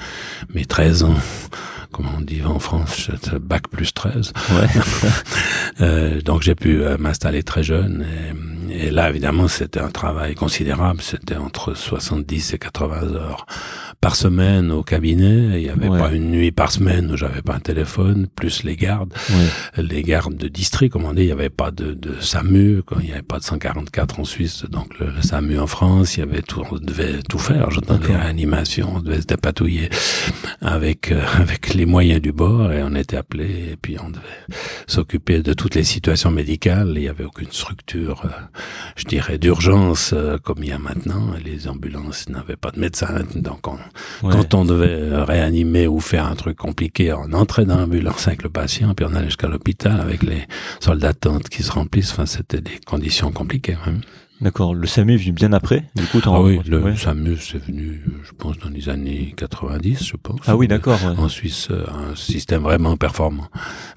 mes 0.54 0.66
13 0.66 1.04
ans 1.04 1.16
comment 1.96 2.12
on 2.18 2.22
dit 2.22 2.42
en 2.44 2.60
France, 2.60 3.10
bac 3.42 3.70
plus 3.70 3.94
13. 3.94 4.34
Ouais. 4.52 4.68
euh, 5.82 6.22
donc 6.22 6.42
j'ai 6.42 6.56
pu 6.56 6.84
euh, 6.84 6.98
m'installer 6.98 7.42
très 7.42 7.64
jeune. 7.64 8.06
Et, 8.70 8.88
et 8.88 8.92
là, 8.92 9.10
évidemment, 9.10 9.48
c'était 9.48 9.80
un 9.80 9.92
travail 9.92 10.36
considérable. 10.36 11.02
C'était 11.02 11.38
entre 11.38 11.74
70 11.74 12.54
et 12.54 12.58
80 12.58 13.14
heures 13.14 13.46
par 14.02 14.18
semaine 14.18 14.72
au 14.72 14.84
cabinet. 14.84 15.62
Il 15.62 15.64
n'y 15.64 15.70
avait 15.70 15.88
pas 15.88 16.12
une 16.12 16.32
nuit 16.32 16.52
par 16.52 16.72
semaine 16.72 17.12
où 17.12 17.18
j'avais 17.18 17.42
pas 17.42 17.56
un 17.56 17.60
téléphone, 17.60 18.28
plus 18.36 18.64
les 18.64 18.76
gardes, 18.76 19.14
les 19.78 20.04
gardes 20.04 20.36
de 20.36 20.50
district, 20.50 20.92
comme 20.92 21.06
on 21.06 21.14
dit. 21.14 21.22
Il 21.22 21.28
n'y 21.28 21.32
avait 21.32 21.50
pas 21.50 21.72
de, 21.72 21.94
de 21.94 22.20
SAMU, 22.20 22.82
quand 22.86 22.98
il 23.00 23.06
n'y 23.06 23.14
avait 23.14 23.22
pas 23.22 23.40
de 23.40 23.44
144 23.44 24.20
en 24.20 24.26
Suisse, 24.26 24.66
donc 24.70 25.00
le, 25.00 25.22
SAMU 25.22 25.60
en 25.60 25.68
France. 25.68 26.18
Il 26.18 26.20
y 26.20 26.24
avait 26.24 26.42
tout, 26.42 26.62
on 26.70 26.76
devait 26.76 27.20
tout 27.30 27.40
faire. 27.40 27.72
Je 27.72 27.80
des 27.80 28.14
réanimations, 28.14 28.96
on 28.96 29.00
devait 29.00 29.22
se 29.22 29.28
dépatouiller 29.28 29.90
avec 30.62 31.12
euh, 31.12 31.22
avec 31.38 31.74
les 31.74 31.85
moyens 31.86 32.22
du 32.22 32.32
bord 32.32 32.72
et 32.72 32.84
on 32.84 32.96
était 32.96 33.18
appelé 33.18 33.72
et 33.72 33.78
puis 33.82 33.98
on 34.00 34.10
devait 34.10 34.22
s'occuper 34.88 35.42
de 35.42 35.54
toutes 35.54 35.76
les 35.76 35.84
situations 35.84 36.32
médicales. 36.32 36.92
Il 36.96 37.02
n'y 37.02 37.08
avait 37.08 37.24
aucune 37.24 37.52
structure, 37.52 38.24
euh, 38.26 38.30
je 38.96 39.06
dirais, 39.06 39.38
d'urgence 39.38 40.12
euh, 40.14 40.38
comme 40.38 40.64
il 40.64 40.70
y 40.70 40.72
a 40.72 40.80
maintenant. 40.80 41.32
Les 41.44 41.68
ambulances 41.68 42.30
n'avaient 42.30 42.56
pas 42.56 42.72
de 42.72 42.80
médecin, 42.80 43.24
donc 43.36 43.68
on, 43.68 43.78
Quand 44.22 44.54
on 44.54 44.66
devait 44.66 45.24
réanimer 45.24 45.88
ou 45.88 46.00
faire 46.00 46.26
un 46.26 46.36
truc 46.36 46.58
compliqué, 46.58 47.14
on 47.14 47.34
entrait 47.34 47.66
dans 47.66 47.78
l'ambulance 47.78 48.28
avec 48.28 48.44
le 48.44 48.50
patient, 48.50 48.94
puis 48.94 49.06
on 49.10 49.16
allait 49.16 49.26
jusqu'à 49.26 49.48
l'hôpital 49.48 50.00
avec 50.00 50.24
les 50.24 50.48
soldats 50.80 51.14
qui 51.50 51.64
se 51.64 51.72
remplissent. 51.72 52.12
Enfin, 52.12 52.26
c'était 52.26 52.62
des 52.62 52.80
conditions 52.86 53.32
compliquées. 53.32 53.78
D'accord. 54.42 54.74
Le 54.74 54.86
SAMU 54.86 55.14
est 55.14 55.18
venu 55.18 55.32
bien 55.32 55.54
après. 55.54 55.86
Du 55.96 56.04
coup, 56.04 56.20
ah 56.26 56.42
oui, 56.42 56.60
le 56.68 56.96
SAMU 56.96 57.38
c'est 57.40 57.64
venu, 57.64 58.02
je 58.24 58.32
pense, 58.38 58.58
dans 58.60 58.70
les 58.70 58.90
années 58.90 59.34
90, 59.38 60.06
je 60.06 60.18
pense. 60.18 60.40
Ah 60.46 60.58
oui, 60.58 60.68
d'accord. 60.68 61.00
En 61.18 61.30
Suisse, 61.30 61.70
euh, 61.72 61.86
un 61.88 62.16
système 62.16 62.64
vraiment 62.64 62.98
performant, 62.98 63.48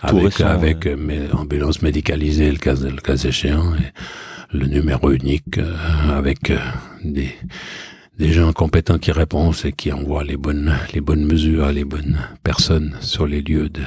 avec 0.01 0.41
avec 0.41 0.85
ouais. 0.85 0.97
Euh, 0.97 1.33
ambulance 1.33 1.83
médicalisée, 1.83 2.51
le 2.51 2.59
cas 2.59 2.75
le 2.75 3.01
cas 3.01 3.17
échéant, 3.17 3.75
et 3.75 4.57
le 4.57 4.67
numéro 4.67 5.11
unique 5.11 5.59
euh, 5.59 5.75
avec 6.17 6.53
des 7.03 7.31
des 8.19 8.33
gens 8.33 8.53
compétents 8.53 8.99
qui 8.99 9.13
répondent 9.13 9.55
et 9.65 9.73
qui 9.73 9.93
envoient 9.93 10.25
les 10.25 10.37
bonnes 10.37 10.73
les 10.95 11.01
bonnes 11.01 11.25
mesures, 11.25 11.71
les 11.73 11.85
bonnes 11.85 12.19
personnes 12.45 12.97
sur 13.01 13.27
les 13.27 13.43
lieux 13.43 13.69
de 13.69 13.83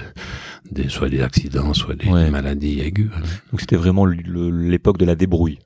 des, 0.71 0.89
soit 0.89 1.09
des 1.09 1.21
accidents, 1.21 1.73
soit 1.73 1.95
des 1.95 2.09
maladies 2.29 2.79
aiguës. 2.79 3.09
Donc 3.51 3.61
c'était 3.61 3.75
vraiment 3.75 4.05
l'époque 4.05 4.97
de 4.97 5.05
la 5.05 5.15
débrouille. 5.15 5.59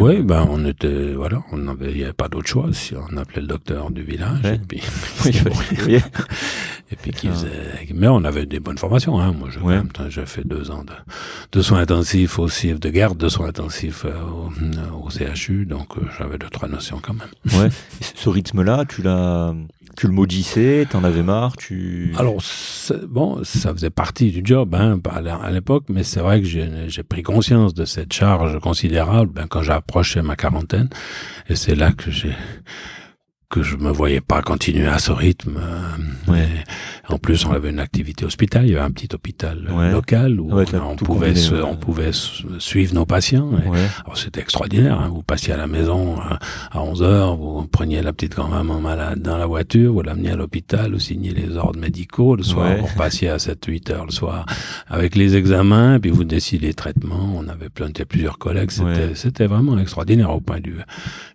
Oui, 0.00 0.22
ben 0.22 0.46
on 0.50 0.64
était 0.64 1.12
voilà, 1.12 1.42
on 1.52 1.68
avait, 1.68 1.90
il 1.90 1.98
n'y 1.98 2.04
avait 2.04 2.12
pas 2.12 2.28
d'autre 2.28 2.48
choix. 2.48 2.68
Si 2.72 2.94
on 2.94 3.16
appelait 3.16 3.42
le 3.42 3.48
docteur 3.48 3.90
du 3.90 4.02
village 4.02 4.44
et 4.44 4.58
puis 4.58 4.82
et 6.92 6.96
puis 6.96 7.10
qui 7.10 7.28
faisait, 7.28 7.48
mais 7.94 8.08
on 8.08 8.24
avait 8.24 8.46
des 8.46 8.60
bonnes 8.60 8.78
formations. 8.78 9.18
Hein. 9.20 9.32
Moi, 9.32 9.48
j'ai 10.08 10.26
fait 10.26 10.46
deux 10.46 10.70
ans 10.70 10.84
de, 10.84 10.92
de 11.52 11.62
soins 11.62 11.80
intensifs 11.80 12.38
au 12.38 12.48
CIF 12.48 12.78
de 12.78 12.90
garde, 12.90 13.18
de 13.18 13.28
soins 13.28 13.48
intensifs 13.48 14.04
euh, 14.04 14.14
au, 14.22 15.06
au, 15.06 15.10
CHU, 15.10 15.66
donc 15.66 15.96
euh, 15.96 16.02
j'avais 16.18 16.38
deux 16.38 16.48
trois 16.48 16.68
notions 16.68 17.00
quand 17.02 17.14
même. 17.14 17.60
Ouais. 17.60 17.68
ce 18.14 18.28
rythme-là, 18.28 18.84
tu 18.84 19.02
l'as 19.02 19.54
tu 19.96 20.06
le 20.06 20.12
maudissais, 20.12 20.86
t'en 20.90 21.04
avais 21.04 21.22
marre, 21.22 21.56
tu... 21.56 22.12
Alors, 22.18 22.42
bon, 23.08 23.42
ça 23.44 23.72
faisait 23.72 23.90
partie 23.90 24.30
du 24.30 24.42
job 24.44 24.74
hein, 24.74 25.00
à 25.42 25.50
l'époque, 25.50 25.84
mais 25.88 26.02
c'est 26.02 26.20
vrai 26.20 26.40
que 26.40 26.46
j'ai 26.46 27.02
pris 27.02 27.22
conscience 27.22 27.74
de 27.74 27.84
cette 27.84 28.12
charge 28.12 28.60
considérable 28.60 29.32
ben, 29.32 29.46
quand 29.48 29.62
j'ai 29.62 29.72
approché 29.72 30.22
ma 30.22 30.36
quarantaine, 30.36 30.88
et 31.48 31.56
c'est 31.56 31.74
là 31.74 31.92
que 31.92 32.10
j'ai 32.10 32.34
que 33.48 33.62
je 33.62 33.76
me 33.76 33.90
voyais 33.90 34.20
pas 34.20 34.42
continuer 34.42 34.86
à 34.86 34.98
ce 34.98 35.12
rythme. 35.12 35.58
Euh, 35.58 36.32
ouais. 36.32 36.48
En 37.08 37.18
plus, 37.18 37.46
on 37.46 37.52
avait 37.52 37.70
une 37.70 37.78
activité 37.78 38.24
hospitalière, 38.24 38.66
il 38.66 38.72
y 38.72 38.76
avait 38.76 38.84
un 38.84 38.90
petit 38.90 39.08
hôpital 39.14 39.68
euh, 39.70 39.92
local 39.92 40.40
où 40.40 40.50
on, 40.50 40.96
pouvait 40.96 41.32
on 41.62 41.76
pouvait 41.76 42.10
suivre 42.58 42.94
nos 42.94 43.06
patients. 43.06 43.50
Alors 44.04 44.16
c'était 44.16 44.40
extraordinaire. 44.40 45.00
Hein. 45.00 45.08
Vous 45.08 45.22
passiez 45.22 45.52
à 45.52 45.56
la 45.56 45.68
maison 45.68 46.16
à, 46.72 46.82
11 46.82 47.02
heures, 47.02 47.36
vous 47.36 47.66
preniez 47.66 48.02
la 48.02 48.12
petite 48.12 48.34
grand-maman 48.34 48.80
malade 48.80 49.20
dans 49.20 49.38
la 49.38 49.46
voiture, 49.46 49.92
vous 49.92 50.02
l'ameniez 50.02 50.30
à 50.30 50.36
l'hôpital, 50.36 50.92
vous 50.92 50.98
signiez 50.98 51.30
les 51.30 51.56
ordres 51.56 51.78
médicaux. 51.78 52.34
Le 52.34 52.42
soir, 52.42 52.76
vous 52.76 52.86
repassiez 52.86 53.28
à 53.28 53.36
7-8 53.36 53.92
heures 53.92 54.06
le 54.06 54.12
soir 54.12 54.44
avec 54.88 55.14
les 55.14 55.36
examens, 55.36 56.00
puis 56.00 56.10
vous 56.10 56.24
décidez 56.24 56.68
les 56.68 56.74
traitements. 56.74 57.34
On 57.36 57.48
avait 57.48 57.68
de 57.68 58.04
plusieurs 58.04 58.38
collègues. 58.38 58.70
C'était 59.14 59.46
vraiment 59.46 59.78
extraordinaire 59.78 60.30
au 60.34 60.40
point 60.40 60.58
vue, 60.64 60.80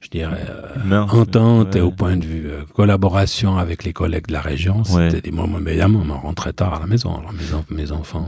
je 0.01 0.09
dirais, 0.09 0.45
euh, 0.49 0.99
entente 0.99 1.75
et 1.75 1.81
au 1.81 1.91
point 2.01 2.17
de 2.17 2.25
vue 2.25 2.49
euh, 2.49 2.63
collaboration 2.73 3.59
avec 3.59 3.83
les 3.83 3.93
collègues 3.93 4.25
de 4.25 4.33
la 4.33 4.41
région. 4.41 4.83
C'était 4.83 5.21
des 5.21 5.29
moments 5.29 5.59
évidemment, 5.59 6.01
on 6.03 6.17
rentrait 6.17 6.51
tard 6.51 6.73
à 6.73 6.79
la 6.79 6.87
maison. 6.87 7.15
Alors 7.15 7.31
mes, 7.31 7.75
mes 7.75 7.91
enfants 7.91 8.27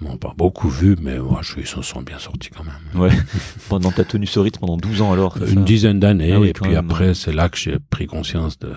m'ont 0.00 0.16
pas 0.16 0.32
beaucoup 0.34 0.70
vu, 0.70 0.96
mais 0.98 1.18
moi, 1.18 1.40
je, 1.42 1.60
ils 1.60 1.66
se 1.66 1.82
sont 1.82 2.00
bien 2.00 2.18
sortis 2.18 2.48
quand 2.48 2.64
même. 2.64 3.02
Ouais. 3.02 3.10
pendant 3.68 3.92
ta 3.92 4.04
tenue 4.04 4.26
ce 4.26 4.40
rythme 4.40 4.60
pendant 4.60 4.78
12 4.78 5.02
ans 5.02 5.12
alors 5.12 5.36
Une 5.46 5.64
dizaine 5.64 6.00
d'années. 6.00 6.32
Ah 6.32 6.46
et 6.46 6.54
puis 6.54 6.76
après, 6.76 7.12
c'est 7.12 7.32
là 7.32 7.50
que 7.50 7.58
j'ai 7.58 7.76
pris 7.90 8.06
conscience 8.06 8.58
de, 8.58 8.72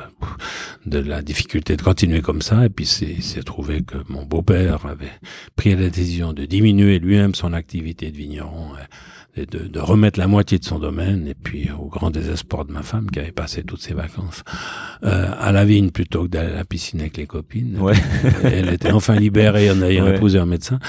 de 0.85 0.99
la 0.99 1.21
difficulté 1.21 1.77
de 1.77 1.81
continuer 1.81 2.21
comme 2.21 2.41
ça. 2.41 2.65
Et 2.65 2.69
puis 2.69 2.85
c'est 2.85 3.43
trouvé 3.45 3.81
que 3.81 3.95
mon 4.09 4.25
beau-père 4.25 4.85
avait 4.87 5.13
pris 5.55 5.73
la 5.73 5.89
décision 5.89 6.33
de 6.33 6.43
diminuer 6.43 6.99
lui-même 6.99 7.33
son 7.33 7.53
activité 7.53 8.11
de 8.11 8.17
vigneron 8.17 8.71
de, 9.37 9.67
de, 9.67 9.79
remettre 9.79 10.19
la 10.19 10.27
moitié 10.27 10.59
de 10.59 10.65
son 10.65 10.77
domaine, 10.77 11.25
et 11.27 11.33
puis 11.33 11.69
au 11.71 11.85
grand 11.85 12.11
désespoir 12.11 12.65
de 12.65 12.73
ma 12.73 12.81
femme 12.81 13.09
qui 13.09 13.19
avait 13.19 13.31
passé 13.31 13.63
toutes 13.63 13.81
ses 13.81 13.93
vacances 13.93 14.43
euh, 15.03 15.31
à 15.39 15.51
la 15.53 15.63
vigne 15.63 15.89
plutôt 15.89 16.23
que 16.23 16.27
d'aller 16.27 16.51
à 16.51 16.55
la 16.57 16.65
piscine 16.65 16.99
avec 16.99 17.15
les 17.15 17.27
copines. 17.27 17.77
Ouais. 17.79 17.93
elle 18.43 18.69
était 18.73 18.91
enfin 18.91 19.15
libérée 19.15 19.71
en 19.71 19.81
ayant 19.81 20.07
épousé 20.07 20.37
un 20.37 20.45
médecin. 20.45 20.79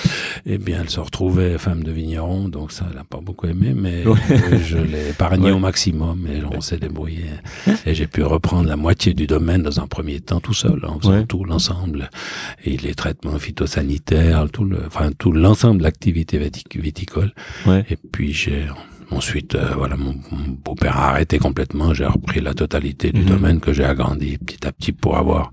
Eh 0.45 0.59
bien, 0.59 0.79
elle 0.81 0.91
se 0.91 0.99
retrouvait 0.99 1.57
femme 1.59 1.85
de 1.85 1.93
vigneron, 1.93 2.49
donc 2.49 2.73
ça, 2.73 2.87
elle 2.91 2.97
n'a 2.97 3.05
pas 3.05 3.21
beaucoup 3.21 3.47
aimé, 3.47 3.75
mais 3.77 4.03
je 4.67 4.79
l'ai 4.79 5.11
épargné 5.11 5.53
au 5.53 5.59
maximum, 5.59 6.27
et 6.27 6.43
on 6.45 6.61
s'est 6.61 6.79
débrouillé. 6.79 7.27
Et 7.87 7.95
j'ai 7.95 8.09
pu 8.09 8.25
reprendre 8.25 8.69
la 8.69 8.77
moitié 8.77 9.15
du 9.15 9.27
domaine 9.29 9.63
dans 9.63 9.79
un 9.79 9.87
premier 9.87 10.21
temps 10.21 10.41
tout 10.41 10.55
seul, 10.55 10.85
en 10.85 10.99
faisant 10.99 11.25
tout 11.27 11.45
l'ensemble, 11.45 12.11
et 12.65 12.77
les 12.77 12.95
traitements 12.95 13.39
phytosanitaires, 13.39 14.49
tout 14.51 14.65
le, 14.65 14.81
enfin 14.87 15.11
tout 15.17 15.31
l'ensemble 15.31 15.79
de 15.79 15.85
l'activité 15.85 16.39
viticole. 16.75 17.33
Et 17.89 17.97
puis 17.97 18.32
ensuite, 19.11 19.55
euh, 19.55 19.73
voilà, 19.77 19.97
mon, 19.97 20.15
beau-père 20.65 20.99
a 20.99 21.11
arrêté 21.11 21.39
complètement. 21.39 21.95
J'ai 21.95 22.07
repris 22.07 22.41
la 22.41 22.55
totalité 22.55 23.13
du 23.13 23.21
mhm. 23.23 23.27
domaine 23.27 23.61
que 23.61 23.73
j'ai 23.73 23.85
agrandi 23.85 24.39
petit 24.39 24.67
à 24.67 24.73
petit 24.73 24.93
pour 24.93 25.17
avoir, 25.17 25.53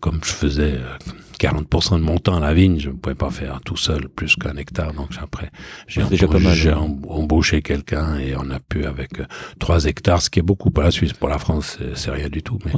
comme 0.00 0.20
je 0.24 0.32
faisais 0.32 0.74
euh, 0.74 0.96
40% 1.42 1.98
de 1.98 2.04
mon 2.04 2.18
temps 2.18 2.36
à 2.36 2.40
la 2.40 2.54
vigne, 2.54 2.78
je 2.78 2.90
ne 2.90 2.94
pouvais 2.94 3.16
pas 3.16 3.30
faire 3.30 3.60
tout 3.64 3.76
seul 3.76 4.08
plus 4.08 4.36
qu'un 4.36 4.56
hectare. 4.56 4.92
Donc 4.92 5.10
après, 5.20 5.50
j'ai 5.88 6.02
embauché, 6.02 6.72
embauché 6.72 7.62
quelqu'un 7.62 8.16
et 8.18 8.36
on 8.36 8.48
a 8.50 8.60
pu 8.60 8.84
avec 8.84 9.18
euh, 9.18 9.24
trois 9.58 9.84
hectares, 9.86 10.22
ce 10.22 10.30
qui 10.30 10.38
est 10.38 10.42
beaucoup 10.42 10.70
pour 10.70 10.84
la 10.84 10.92
Suisse. 10.92 11.12
Pour 11.12 11.28
la 11.28 11.38
France, 11.38 11.78
c'est 11.94 12.12
rien 12.12 12.28
du 12.28 12.44
tout. 12.44 12.58
Mais 12.64 12.72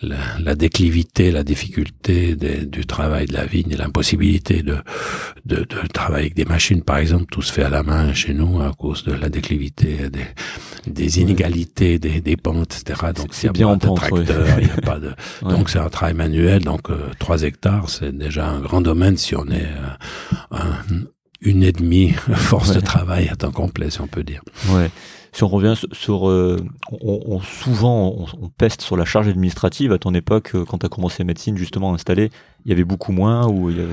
la, 0.00 0.16
la, 0.40 0.54
déclivité, 0.54 1.30
la 1.30 1.44
difficulté 1.44 2.34
du 2.34 2.86
travail 2.86 3.26
de 3.26 3.34
la 3.34 3.44
vigne 3.44 3.72
et 3.72 3.76
l'impossibilité 3.76 4.62
de, 4.62 4.78
de, 5.44 5.56
de, 5.56 5.86
travailler 5.92 6.26
avec 6.26 6.34
des 6.34 6.46
machines, 6.46 6.82
par 6.82 6.96
exemple, 6.96 7.26
tout 7.30 7.42
se 7.42 7.52
fait 7.52 7.62
à 7.62 7.68
la 7.68 7.82
main 7.82 8.14
chez 8.14 8.32
nous 8.32 8.60
à 8.62 8.72
cause 8.72 9.04
de 9.04 9.12
la 9.12 9.28
déclivité, 9.28 10.08
des, 10.10 10.24
des 10.88 11.20
inégalités, 11.20 11.98
des, 11.98 12.20
des 12.20 12.36
pentes, 12.36 12.76
etc. 12.80 13.12
Donc 13.14 13.28
c'est 13.32 13.52
bien 13.52 13.76
de 13.76 13.86
tracteur, 13.94 14.46
il 14.60 14.66
y 14.66 14.70
a 14.70 14.80
pas 14.80 14.98
de. 14.98 15.12
Donc 15.42 15.70
c'est 15.70 15.78
un 15.78 15.88
travail 15.88 16.14
manuel. 16.14 16.64
Donc 16.64 16.90
euh, 16.90 17.10
trois 17.18 17.42
hectares 17.42 17.88
c'est 17.88 18.16
déjà 18.16 18.48
un 18.48 18.60
grand 18.60 18.80
domaine 18.80 19.16
si 19.16 19.36
on 19.36 19.46
est 19.46 19.68
euh, 20.52 20.56
une 21.40 21.62
et 21.62 21.72
demie 21.72 22.08
force 22.34 22.74
de 22.74 22.80
travail 22.80 23.28
à 23.28 23.36
temps 23.36 23.52
complet, 23.52 23.90
si 23.90 24.00
on 24.00 24.06
peut 24.08 24.24
dire. 24.24 24.42
Ouais. 24.70 24.90
Si 25.32 25.44
on 25.44 25.48
revient 25.48 25.74
sur, 25.92 26.28
euh, 26.28 26.56
on, 26.90 27.40
souvent 27.40 28.26
on, 28.40 28.48
peste 28.48 28.80
sur 28.82 28.96
la 28.96 29.04
charge 29.04 29.28
administrative. 29.28 29.92
À 29.92 29.98
ton 29.98 30.14
époque, 30.14 30.52
euh, 30.54 30.64
quand 30.64 30.78
tu 30.78 30.86
as 30.86 30.88
commencé 30.88 31.22
médecine 31.22 31.56
justement 31.56 31.94
installée, 31.94 32.30
il 32.64 32.70
y 32.70 32.72
avait 32.72 32.84
beaucoup 32.84 33.12
moins 33.12 33.46
ou 33.48 33.70
il 33.70 33.78
y 33.78 33.80
avait 33.80 33.92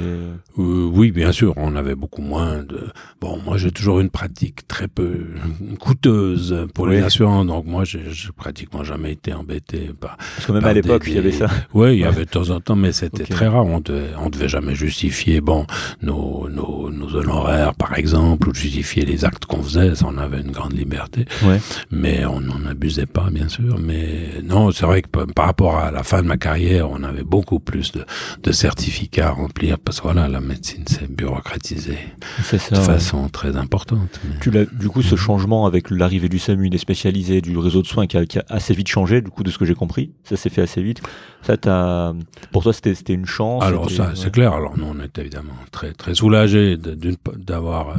euh, 0.60 0.89
oui 0.91 1.12
bien 1.12 1.32
sûr 1.32 1.54
on 1.56 1.75
avait 1.75 1.95
beaucoup 1.95 2.21
moins 2.21 2.63
de 2.63 2.88
bon 3.21 3.39
moi 3.45 3.58
j'ai 3.58 3.71
toujours 3.71 3.99
une 3.99 4.10
pratique 4.10 4.67
très 4.67 4.88
peu 4.88 5.28
coûteuse 5.80 6.67
pour 6.73 6.88
les 6.88 7.01
assurances. 7.01 7.45
Donc 7.47 7.65
moi 7.65 7.84
j'ai 7.84 8.01
pratiquement 8.36 8.84
jamais 8.84 9.12
été 9.13 9.34
embêté 9.34 9.91
par 9.99 10.17
parce 10.17 10.47
que 10.47 10.51
même 10.51 10.65
à 10.65 10.73
l'époque 10.73 11.04
il 11.08 11.13
y 11.13 11.17
avait 11.17 11.32
ça. 11.32 11.49
Oui 11.73 11.93
il 11.93 11.99
y 11.99 12.04
avait 12.04 12.25
de 12.25 12.30
temps 12.30 12.49
en 12.49 12.60
temps 12.60 12.75
mais 12.75 12.91
c'était 12.91 13.23
très 13.23 13.47
rare. 13.47 13.65
On 13.65 13.80
devait 13.80 14.10
on 14.19 14.30
devait 14.30 14.49
jamais 14.49 14.75
justifier 14.75 15.41
bon 15.41 15.65
nos 16.01 16.49
nos, 16.49 16.89
nos 16.89 17.15
honoraires 17.15 17.75
par 17.75 17.97
exemple 17.97 18.49
ou 18.49 18.54
justifier 18.54 19.06
les 19.06 19.25
actes 19.25 19.45
qu'on 19.45 19.62
faisait 19.62 19.95
ça 19.95 20.06
on 20.10 20.17
avait 20.17 20.41
une 20.41 20.51
grande 20.51 20.73
liberté. 20.73 21.25
Ouais. 21.43 21.60
mais 21.91 22.25
on 22.25 22.41
n'en 22.41 22.65
abusait 22.65 23.06
pas 23.06 23.30
bien 23.32 23.47
sûr. 23.47 23.78
Mais 23.80 24.41
non 24.43 24.71
c'est 24.71 24.86
vrai 24.86 25.01
que 25.01 25.10
par 25.32 25.45
rapport 25.45 25.78
à 25.78 25.91
la 25.91 26.04
fin 26.04 26.21
de 26.21 26.28
ma 26.28 26.38
carrière 26.38 26.89
on 26.89 27.04
avait 27.04 27.23
beaucoup 27.23 27.60
plus 27.60 27.91
de, 27.91 28.06
de 28.43 28.51
certificats 28.55 29.27
à 29.27 29.31
remplir 29.31 29.77
parce 29.77 29.97
que 29.97 30.03
voilà, 30.03 30.27
la 30.27 30.41
médecine 30.41 30.87
s'est 30.87 31.07
bureaucratisée 31.07 31.99
de 32.39 32.77
façon 32.77 33.29
très 33.29 33.55
importante. 33.57 34.19
Tu 34.41 34.51
l'as, 34.51 34.65
du 34.65 34.89
coup, 34.89 35.01
ce 35.01 35.15
changement 35.15 35.65
avec 35.65 35.89
l'arrivée 35.91 36.29
du 36.29 36.39
SAMU, 36.39 36.69
des 36.69 36.77
spécialisés, 36.77 37.41
du 37.41 37.57
réseau 37.57 37.81
de 37.81 37.87
soins 37.87 38.07
qui 38.07 38.17
a, 38.17 38.23
assez 38.49 38.73
vite 38.73 38.87
changé, 38.87 39.21
du 39.21 39.29
coup, 39.29 39.43
de 39.43 39.51
ce 39.51 39.57
que 39.57 39.65
j'ai 39.65 39.75
compris, 39.75 40.11
ça 40.23 40.37
s'est 40.37 40.49
fait 40.49 40.61
assez 40.61 40.81
vite. 40.81 41.01
Ça, 41.41 41.57
t'as, 41.57 42.13
pour 42.51 42.63
toi, 42.63 42.73
c'était, 42.73 42.95
c'était 42.95 43.13
une 43.13 43.27
chance. 43.27 43.63
Alors 43.63 43.91
ça, 43.91 44.13
c'est 44.15 44.31
clair. 44.31 44.53
Alors 44.53 44.77
nous, 44.77 44.85
on 44.85 44.99
est 44.99 45.17
évidemment 45.19 45.53
très 45.71 45.93
très 45.93 46.15
soulagés 46.15 46.77
d'avoir 46.77 47.89
euh, 47.89 47.93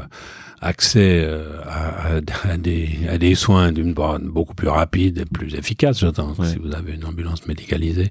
accès 0.60 1.22
euh, 1.24 1.60
à, 1.64 2.16
à, 2.50 2.56
des, 2.56 2.88
à 3.08 3.18
des 3.18 3.34
soins 3.34 3.72
d'une 3.72 3.94
beaucoup 3.94 4.54
plus 4.54 4.68
rapide 4.68 5.18
et 5.18 5.24
plus 5.24 5.54
efficace, 5.54 6.00
j'entends. 6.00 6.34
Si 6.42 6.56
vous 6.58 6.72
avez 6.74 6.94
une 6.94 7.04
ambulance 7.04 7.46
médicalisée 7.46 8.10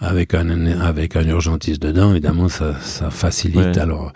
avec 0.00 0.34
un 0.34 0.44
avec 0.80 1.16
un 1.16 1.26
urgentiste 1.26 1.73
dedans, 1.78 2.10
évidemment, 2.12 2.48
ça, 2.48 2.78
ça 2.80 3.10
facilite. 3.10 3.78
Alors, 3.78 4.12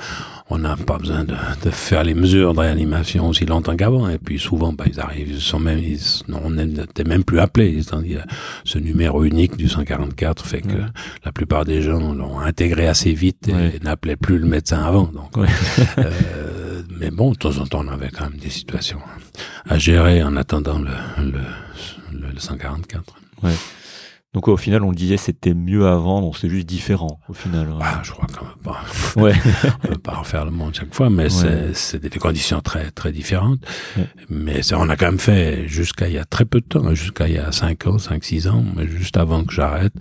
on 0.50 0.58
n'a 0.58 0.76
pas 0.76 0.98
besoin 0.98 1.24
de, 1.24 1.34
de, 1.62 1.70
faire 1.70 2.04
les 2.04 2.14
mesures 2.14 2.54
de 2.54 2.60
réanimation 2.60 3.28
aussi 3.28 3.44
longtemps 3.44 3.76
qu'avant. 3.76 4.08
Et 4.08 4.18
puis 4.18 4.38
souvent, 4.38 4.72
bah, 4.72 4.84
ils 4.86 4.98
arrivent, 4.98 5.30
ils 5.30 5.40
sont 5.40 5.60
même, 5.60 5.78
ils, 5.78 6.00
on 6.32 6.50
n'était 6.50 7.04
même 7.04 7.22
plus 7.22 7.38
appelés. 7.38 7.80
Ce 8.64 8.78
numéro 8.78 9.24
unique 9.24 9.56
du 9.56 9.68
144 9.68 10.46
fait 10.46 10.62
que 10.62 10.78
la 11.24 11.32
plupart 11.32 11.64
des 11.64 11.82
gens 11.82 12.14
l'ont 12.14 12.38
intégré 12.40 12.88
assez 12.88 13.12
vite 13.12 13.48
et, 13.48 13.84
n'appelaient 13.84 14.16
plus 14.16 14.38
le 14.38 14.46
médecin 14.46 14.82
avant. 14.82 15.04
Donc, 15.04 15.36
euh, 15.98 16.82
mais 16.98 17.10
bon, 17.10 17.32
de 17.32 17.36
temps 17.36 17.58
en 17.58 17.66
temps, 17.66 17.82
on 17.84 17.88
avait 17.88 18.10
quand 18.10 18.30
même 18.30 18.38
des 18.38 18.50
situations 18.50 19.00
à 19.68 19.78
gérer 19.78 20.22
en 20.22 20.36
attendant 20.36 20.78
le, 20.78 20.90
le, 21.22 22.30
le, 22.32 22.38
144. 22.38 23.14
Ouais. 23.42 23.50
Donc 24.34 24.46
au 24.46 24.58
final, 24.58 24.82
on 24.82 24.92
disait, 24.92 25.16
c'était 25.16 25.54
mieux 25.54 25.86
avant, 25.86 26.20
donc 26.20 26.36
c'est 26.36 26.50
juste 26.50 26.66
différent 26.66 27.18
au 27.30 27.32
final. 27.32 27.68
Ah, 27.80 28.02
je 28.02 28.12
crois 28.12 28.26
qu'on 28.26 28.44
peut 28.44 28.60
pas. 28.62 28.80
Ouais. 29.16 29.32
on 29.84 29.88
peut 29.88 29.98
pas 29.98 30.16
refaire 30.16 30.44
le 30.44 30.50
monde 30.50 30.74
chaque 30.74 30.94
fois, 30.94 31.08
mais 31.08 31.28
c'est 31.72 31.98
des 31.98 32.18
conditions 32.18 32.60
très 32.60 32.90
très 32.90 33.10
différentes. 33.10 33.60
Mais 34.28 34.62
ça, 34.62 34.78
on 34.78 34.88
a 34.90 34.96
quand 34.96 35.06
même 35.06 35.18
fait 35.18 35.66
jusqu'à 35.66 36.08
il 36.08 36.14
y 36.14 36.18
a 36.18 36.26
très 36.26 36.44
peu 36.44 36.60
de 36.60 36.66
temps, 36.66 36.94
jusqu'à 36.94 37.26
il 37.26 37.34
y 37.34 37.38
a 37.38 37.52
5 37.52 37.86
ans, 37.86 37.98
5 37.98 38.22
6 38.22 38.48
ans, 38.48 38.64
mais 38.76 38.86
juste 38.86 39.16
avant 39.16 39.44
que 39.44 39.52
j'arrête, 39.52 39.94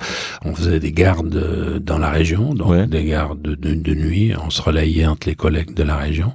on 0.44 0.54
faisait 0.54 0.82
des 0.82 0.92
gardes 0.92 1.80
dans 1.80 1.98
la 1.98 2.10
région, 2.10 2.54
donc 2.54 2.90
des 2.90 3.06
gardes 3.06 3.42
de, 3.42 3.56
de 3.56 3.94
nuit, 3.96 4.34
on 4.36 4.50
se 4.50 4.62
relayait 4.62 5.06
entre 5.06 5.28
les 5.28 5.36
collègues 5.36 5.74
de 5.74 5.84
la 5.84 5.96
région. 5.96 6.34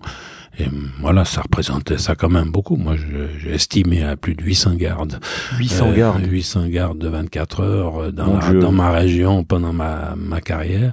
Et 0.59 0.67
voilà, 1.01 1.25
ça 1.25 1.41
représentait 1.41 1.99
ça 1.99 2.15
quand 2.15 2.29
même 2.29 2.51
beaucoup. 2.51 2.77
Moi, 2.77 2.95
j'ai 3.39 3.55
estimé 3.55 4.03
à 4.03 4.17
plus 4.17 4.35
de 4.35 4.43
800 4.43 4.75
gardes. 4.75 5.19
800 5.59 5.89
euh, 5.89 5.97
gardes 5.97 6.27
800 6.27 6.69
gardes 6.69 6.99
de 6.99 7.09
24 7.09 7.61
heures 7.61 7.99
euh, 7.99 8.13
dans, 8.13 8.39
dans 8.39 8.73
ma 8.73 8.91
région 8.91 9.45
pendant 9.45 9.73
ma, 9.73 10.15
ma 10.17 10.41
carrière. 10.41 10.93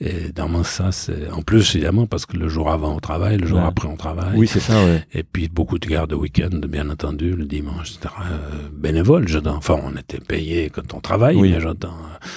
Et 0.00 0.30
dans 0.34 0.62
ça, 0.62 0.92
c'est 0.92 1.30
en 1.30 1.40
plus 1.40 1.74
évidemment 1.74 2.06
parce 2.06 2.26
que 2.26 2.36
le 2.36 2.48
jour 2.48 2.70
avant 2.70 2.94
on 2.94 2.98
travaille, 2.98 3.38
le 3.38 3.46
jour 3.46 3.60
après 3.60 3.88
on 3.88 3.96
travaille. 3.96 4.36
Oui, 4.36 4.46
c'est 4.46 4.60
ça. 4.60 4.74
Ouais. 4.84 5.02
Et 5.14 5.22
puis 5.22 5.48
beaucoup 5.48 5.78
de 5.78 5.86
gardes 5.86 6.10
de 6.10 6.14
week-end, 6.14 6.50
bien 6.68 6.90
entendu, 6.90 7.34
le 7.34 7.46
dimanche, 7.46 7.92
etc. 7.92 8.14
Euh, 8.30 8.68
bénévole, 8.74 9.26
j'entends. 9.26 9.56
Enfin, 9.56 9.78
on 9.82 9.96
était 9.96 10.20
payé 10.20 10.70
quand 10.70 10.92
on 10.92 11.00
travaille, 11.00 11.36
oui. 11.36 11.50
mais 11.50 11.60
j'entends. 11.60 11.96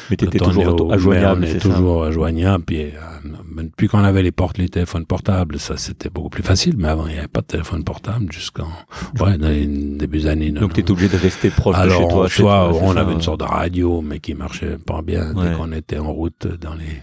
Mais 0.10 0.16
t'étais 0.16 0.40
toujours 0.40 0.98
joignable, 0.98 1.48
c'est 1.48 1.60
toujours 1.60 2.10
joignable. 2.12 2.64
Puis 2.64 2.84
euh, 2.84 3.64
depuis 3.64 3.90
qu'on 3.90 4.06
avait 4.06 4.24
les 4.24 4.32
portes, 4.32 4.58
les 4.58 4.70
téléphones 4.70 5.06
portables, 5.06 5.60
ça 5.60 5.76
c'était 5.76 6.10
beaucoup 6.10 6.30
plus 6.30 6.44
facile. 6.50 6.76
Mais 6.78 6.88
avant, 6.88 7.08
il 7.08 7.14
n'y 7.14 7.20
avait 7.20 7.28
pas 7.28 7.42
de 7.42 7.48
téléphone 7.48 7.84
portable 7.84 8.32
jusqu'en 8.32 8.70
ouais, 9.20 9.38
dans 9.38 9.50
les 9.50 9.66
débuts 9.66 10.28
années. 10.28 10.52
Donc 10.52 10.74
t'es 10.74 10.90
obligé 10.90 11.10
de 11.10 11.18
rester 11.18 11.50
proche 11.50 11.80
de 11.80 11.90
chez 11.90 12.08
toi. 12.08 12.30
Soit 12.30 12.74
on 12.82 12.96
avait 12.96 13.14
une 13.14 13.22
sorte 13.22 13.40
de 13.40 13.46
radio, 13.46 14.02
mais 14.02 14.20
qui 14.20 14.34
marchait 14.34 14.78
pas 14.78 15.02
bien 15.02 15.34
dès 15.34 15.54
qu'on 15.56 15.72
était 15.72 16.00
en 16.00 16.12
route 16.12 16.48
dans 16.60 16.74
les 16.74 17.02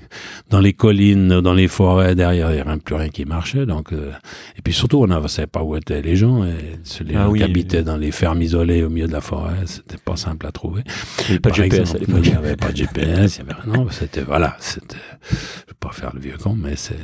dans 0.51 0.61
les 0.61 0.73
collines, 0.73 1.41
dans 1.41 1.55
les 1.55 1.69
forêts, 1.69 2.15
derrière, 2.15 2.51
il 2.51 2.55
n'y 2.55 2.61
avait 2.61 2.77
plus 2.79 2.95
rien 2.95 3.09
qui 3.09 3.25
marchait. 3.25 3.67
Donc, 3.67 3.93
euh, 3.93 4.13
et 4.57 4.63
puis 4.63 4.73
surtout, 4.73 4.99
on 5.03 5.07
ne 5.07 5.29
savait 5.29 5.47
pas 5.47 5.63
où 5.63 5.77
étaient 5.77 6.03
les 6.03 6.17
gens. 6.17 6.45
Et 6.45 6.79
les 7.05 7.17
ah 7.17 7.25
gens 7.25 7.33
qui 7.33 7.43
habitaient 7.43 7.83
dans 7.83 7.97
les 7.97 8.13
fermes 8.13 8.43
isolées 8.43 8.83
au 8.85 8.89
milieu 8.89 9.09
de 9.09 9.13
la 9.13 9.21
forêt, 9.21 9.57
c'était 9.67 9.99
pas 9.99 10.17
simple 10.17 10.47
à 10.47 10.53
trouver. 10.53 10.83
Il 11.19 11.25
n'y 11.25 11.31
avait 11.33 11.41
pas 11.41 11.51
de 11.51 11.55
GPS 11.55 11.95
à 11.95 11.99
Il 11.99 12.15
n'y 12.15 12.33
avait 12.33 12.57
pas 12.57 12.73
de 12.73 12.77
GPS, 12.77 13.37
il 13.37 13.39
y 13.39 13.51
avait 13.51 13.77
non, 13.77 13.87
c'était 13.91 14.23
voilà, 14.23 14.57
c'était. 14.61 14.97
Je 15.31 15.35
vais 15.35 15.79
pas 15.81 15.91
faire 15.93 16.11
le 16.15 16.21
vieux 16.21 16.37
con, 16.41 16.57
mais 16.57 16.77
c'est 16.77 16.97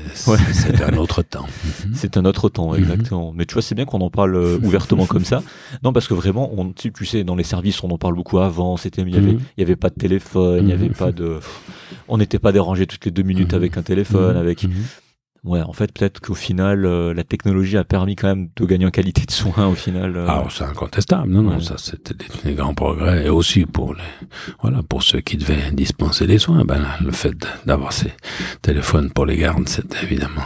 c'était 0.53 0.85
un 0.85 0.97
autre 0.97 1.23
temps. 1.23 1.47
C'est 1.95 2.17
un 2.17 2.25
autre 2.25 2.32
temps, 2.49 2.75
exactement. 2.75 3.33
Mais 3.35 3.47
tu 3.47 3.55
vois, 3.55 3.63
c'est 3.63 3.75
bien 3.75 3.85
qu'on 3.85 4.01
en 4.01 4.11
parle 4.11 4.37
euh, 4.37 4.59
ouvertement 4.63 5.07
comme 5.07 5.25
ça. 5.25 5.43
Non, 5.83 5.93
parce 5.93 6.09
que 6.09 6.15
vraiment, 6.15 6.51
on, 6.57 6.73
tu, 6.73 6.93
tu 6.93 7.07
sais, 7.07 7.25
dans 7.25 7.37
les 7.37 7.45
services, 7.45 7.83
on 7.83 7.91
en 7.91 7.99
parle 7.99 8.15
beaucoup 8.15 8.39
avant. 8.39 8.77
C'était, 8.77 9.03
il 9.03 9.15
y 9.15 9.19
avait, 9.19 9.33
mhm. 9.33 9.41
il 9.57 9.61
y 9.61 9.65
avait 9.65 9.77
pas 9.77 9.91
de 9.91 9.95
téléphone, 9.95 10.59
il 10.61 10.67
n'y 10.67 10.73
avait 10.73 10.89
mhm. 10.89 10.95
pas 10.95 11.13
de 11.13 11.41
on 12.09 12.19
n'était 12.19 12.39
pas 12.39 12.53
dérangé 12.53 12.87
toutes 12.87 13.05
les 13.05 13.11
deux 13.11 13.23
minutes 13.23 13.53
mhm. 13.53 13.57
avec 13.57 13.77
un 13.77 13.83
téléphone, 13.83 14.35
mhm. 14.35 14.41
avec. 14.41 14.65
Mhm. 14.65 14.73
Ouais, 15.45 15.61
en 15.61 15.73
fait, 15.73 15.91
peut-être 15.93 16.21
qu'au 16.21 16.37
final, 16.37 16.87
euh, 16.87 17.13
la 17.13 17.25
technologie 17.25 17.77
a 17.77 17.83
permis 17.83 18.15
quand 18.15 18.29
même 18.29 18.49
de 18.55 18.65
gagner 18.65 18.87
en 18.87 18.91
qualité 18.91 19.27
de 19.27 19.31
soins. 19.33 19.67
Au 19.67 19.75
final. 19.75 20.17
Euh. 20.17 20.27
Ah, 20.29 20.45
c'est 20.49 20.63
incontestable. 20.63 21.33
Non, 21.33 21.43
non, 21.43 21.59
ça 21.59 21.75
c'était 21.79 22.15
des, 22.45 22.55
grands 22.55 22.75
progrès. 22.75 23.27
Et 23.27 23.29
aussi 23.29 23.67
pour 23.67 23.95
les, 23.95 24.03
voilà, 24.61 24.85
pour 24.85 25.03
ceux 25.03 25.21
qui 25.21 25.37
devaient 25.37 25.73
dispenser 25.73 26.29
des 26.29 26.39
soins, 26.39 26.65
ben 26.65 26.87
le 27.05 27.11
fait 27.11 27.35
d'avoir 27.67 27.93
ces 27.93 28.13
téléphones 28.61 29.11
pour 29.11 29.27
les 29.27 29.37
gardes, 29.37 29.69
c'était 29.69 30.05
évidemment 30.05 30.43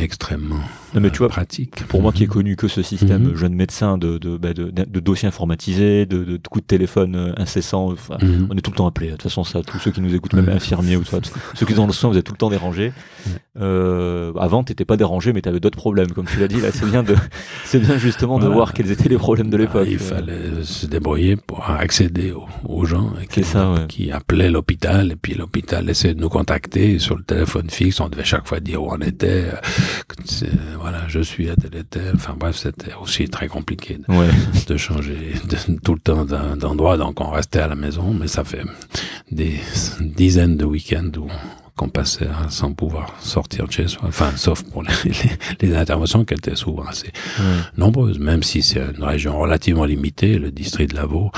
extrêmement 0.00 0.60
non, 0.94 1.00
mais 1.00 1.10
tu 1.10 1.18
vois, 1.18 1.28
pratique. 1.28 1.84
Pour 1.88 2.02
moi 2.02 2.12
qui 2.12 2.22
ai 2.22 2.26
connu 2.28 2.54
que 2.54 2.68
ce 2.68 2.80
système 2.80 3.24
mhm. 3.24 3.36
jeune 3.36 3.54
médecin 3.54 3.98
de, 3.98 4.16
de, 4.16 4.36
bah, 4.36 4.54
de, 4.54 4.70
de, 4.70 5.00
dossiers 5.00 5.26
informatisés, 5.26 6.06
de, 6.06 6.22
de, 6.22 6.36
coups 6.48 6.62
de 6.62 6.68
téléphone 6.68 7.16
euh, 7.16 7.32
incessants, 7.36 7.90
mhm. 7.90 8.48
on 8.48 8.56
est 8.56 8.60
tout 8.60 8.70
le 8.70 8.76
temps 8.76 8.86
appelé. 8.86 9.08
De 9.08 9.12
toute 9.12 9.22
façon, 9.22 9.42
ça, 9.42 9.60
tous 9.62 9.80
ceux 9.80 9.90
qui 9.90 10.00
nous 10.00 10.14
écoutent, 10.14 10.34
même 10.34 10.48
infirmiers 10.48 10.96
ou 10.96 11.02
toi, 11.02 11.18
ceux 11.54 11.66
qui 11.66 11.72
sont 11.74 11.82
dans 11.82 11.86
le 11.88 11.92
soin, 11.92 12.10
vous 12.10 12.16
êtes 12.16 12.24
tout 12.24 12.32
le 12.32 12.38
temps 12.38 12.50
dérangés. 12.50 12.92
Euh, 13.58 14.32
avant, 14.34 14.62
t'étais 14.62 14.84
pas 14.84 14.96
dérangé, 14.96 15.32
mais 15.32 15.42
tu 15.42 15.48
avais 15.48 15.58
d'autres 15.58 15.76
problèmes, 15.76 16.12
comme 16.12 16.26
tu 16.26 16.38
l'as 16.38 16.48
dit. 16.48 16.60
Là, 16.60 16.68
c'est 16.72 16.86
bien 16.86 17.02
de, 17.02 17.16
c'est 17.64 17.80
bien 17.80 17.98
justement 17.98 18.38
de 18.38 18.46
voir 18.46 18.72
quels 18.72 18.92
étaient 18.92 19.08
les 19.08 19.18
problèmes 19.18 19.50
de 19.50 19.56
l'époque. 19.56 19.88
il 19.90 19.98
fallait 19.98 20.62
se 20.62 20.86
débrouiller 20.86 21.34
pour 21.34 21.68
accéder 21.68 22.32
aux, 22.64 22.84
gens 22.84 23.12
qui, 23.30 23.42
ça, 23.42 23.86
qui 23.88 24.12
appelaient 24.12 24.50
l'hôpital, 24.50 25.10
et 25.10 25.16
puis 25.16 25.34
l'hôpital 25.34 25.90
essayait 25.90 26.14
de 26.14 26.20
nous 26.20 26.28
contacter 26.28 27.00
sur 27.00 27.16
le 27.16 27.24
téléphone 27.24 27.68
fixe. 27.68 27.98
On 27.98 28.08
devait 28.08 28.24
chaque 28.24 28.46
fois 28.46 28.60
dire 28.60 28.80
où 28.80 28.92
on 28.92 29.00
était 29.00 29.46
voilà, 30.80 31.02
je 31.08 31.20
suis 31.20 31.50
à 31.50 31.56
tel 31.56 31.74
et 31.78 31.84
tel. 31.84 32.12
Enfin 32.14 32.34
bref, 32.38 32.56
c'était 32.56 32.94
aussi 33.00 33.28
très 33.28 33.48
compliqué 33.48 33.98
de, 33.98 34.66
de 34.66 34.76
changer 34.76 35.34
tout 35.82 35.94
le 35.94 36.00
temps 36.00 36.24
d'endroit. 36.24 36.96
Donc 36.96 37.20
on 37.20 37.30
restait 37.30 37.60
à 37.60 37.68
la 37.68 37.76
maison, 37.76 38.12
mais 38.12 38.28
ça 38.28 38.44
fait 38.44 38.64
des 39.30 39.60
dizaines 40.00 40.56
de 40.56 40.64
week-ends 40.64 41.10
où 41.18 41.28
qu'on 41.76 41.88
passait 41.88 42.28
sans 42.50 42.72
pouvoir 42.72 43.14
sortir 43.20 43.66
de 43.66 43.72
chez 43.72 43.88
soi. 43.88 44.02
Enfin, 44.06 44.32
sauf 44.36 44.62
pour 44.62 44.82
les, 44.82 44.92
les, 45.60 45.74
interventions 45.74 46.24
qui 46.24 46.34
étaient 46.34 46.54
souvent 46.54 46.84
assez 46.84 47.10
nombreuses, 47.76 48.18
même 48.18 48.42
si 48.44 48.62
c'est 48.62 48.80
une 48.96 49.02
région 49.02 49.38
relativement 49.38 49.84
limitée, 49.84 50.38
le 50.38 50.52
district 50.52 50.92
de 50.92 50.96
Lavaux, 50.96 51.32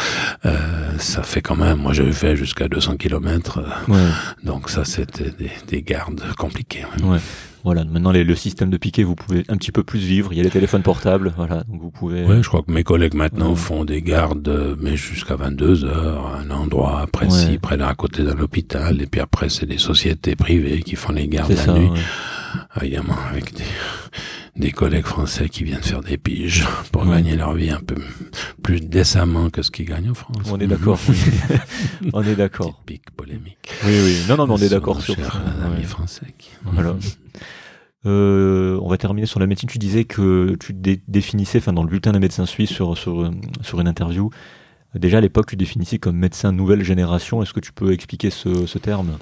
euh, 0.45 0.99
ça 0.99 1.23
fait 1.23 1.41
quand 1.41 1.57
même, 1.57 1.79
moi 1.79 1.95
j'ai 1.95 2.13
fait 2.13 2.37
jusqu'à 2.37 2.69
200 2.69 2.97
kilomètres, 2.97 3.61
euh, 3.89 4.11
donc 4.45 4.69
ça 4.69 4.85
c'était 4.85 5.31
des, 5.31 5.51
des 5.69 5.83
gardes 5.83 6.23
compliquées. 6.37 6.85
Ouais. 7.03 7.19
Voilà, 7.67 7.83
maintenant 7.85 8.13
le 8.13 8.35
système 8.37 8.71
de 8.71 8.77
piquet, 8.77 9.03
vous 9.03 9.17
pouvez 9.17 9.43
un 9.49 9.57
petit 9.57 9.73
peu 9.73 9.83
plus 9.83 9.99
vivre. 9.99 10.33
Il 10.33 10.37
y 10.37 10.41
a 10.41 10.45
les 10.45 10.51
téléphones 10.51 10.85
portables, 10.85 11.35
voilà, 11.37 11.65
donc 11.65 11.81
vous 11.81 11.91
pouvez. 11.91 12.25
Ouais, 12.25 12.41
je 12.41 12.47
crois 12.47 12.63
que 12.63 12.71
mes 12.71 12.85
collègues 12.85 13.15
maintenant 13.15 13.57
font 13.57 13.85
des 13.85 14.03
gardes, 14.03 14.77
mais 14.81 14.97
jusqu'à 14.97 15.35
22 15.35 15.85
heures, 15.85 16.27
à 16.29 16.43
un 16.43 16.51
endroit 16.53 17.07
précis, 17.13 17.59
près 17.59 17.77
d'un 17.77 17.93
côté 17.95 18.23
d'un 18.23 18.39
hôpital, 18.39 19.03
et 19.03 19.07
puis 19.07 19.21
après 19.21 19.49
c'est 19.49 19.67
des 19.67 19.79
sociétés 19.79 20.37
privées 20.37 20.85
qui 20.85 20.95
font 20.95 21.13
les 21.13 21.27
gardes 21.27 21.57
la 21.67 21.73
nuit. 21.75 21.89
Évidemment, 22.81 23.17
avec 23.31 23.55
des, 23.55 23.65
des 24.57 24.73
collègues 24.73 25.05
français 25.05 25.49
qui 25.49 25.65
viennent 25.65 25.83
faire 25.83 26.01
des 26.03 26.17
piges 26.17 26.67
pour 26.93 27.07
gagner 27.07 27.37
leur 27.37 27.55
vie 27.55 27.71
un 27.71 27.81
peu 27.81 27.97
plus 28.63 28.81
décemment 28.81 29.51
que 29.51 29.63
ce 29.63 29.71
qu'ils 29.71 29.87
gagnent 29.87 30.11
en 30.11 30.15
France. 30.15 30.49
On 30.51 30.59
est 30.59 30.67
d'accord. 30.67 30.99
on 32.13 32.23
est 32.23 32.37
d'accord. 32.37 32.83
Pique 32.87 33.11
polémique. 33.11 33.69
Oui, 33.85 33.95
oui. 34.05 34.17
Non, 34.29 34.37
non, 34.37 34.47
mais 34.47 34.55
on 34.55 34.59
est 34.59 34.69
d'accord 34.69 35.01
sur 35.03 35.15
ça. 35.17 35.33
amis 35.65 35.85
français. 35.85 36.27
Voilà. 36.65 36.97
Euh, 38.07 38.79
on 38.83 38.89
va 38.89 38.99
terminer 38.99 39.27
sur 39.27 39.41
la 39.41 39.47
médecine. 39.47 39.69
Tu 39.69 39.79
disais 39.79 40.05
que 40.05 40.57
tu 40.61 40.73
définissais, 40.73 41.59
enfin 41.59 41.73
dans 41.73 41.83
le 41.83 41.89
bulletin 41.89 42.13
des 42.13 42.21
médecins 42.21 42.47
suisses 42.47 42.71
sur, 42.71 42.97
sur, 42.97 43.31
sur 43.63 43.81
une 43.81 43.89
interview, 43.89 44.31
déjà 44.95 45.19
à 45.19 45.21
l'époque 45.21 45.47
tu 45.47 45.57
définissais 45.57 45.99
comme 45.99 46.17
médecin 46.17 46.53
nouvelle 46.53 46.85
génération. 46.85 47.43
Est-ce 47.43 47.53
que 47.53 47.61
tu 47.61 47.73
peux 47.73 47.93
expliquer 47.93 48.31
ce, 48.31 48.67
ce 48.67 48.79
terme? 48.79 49.19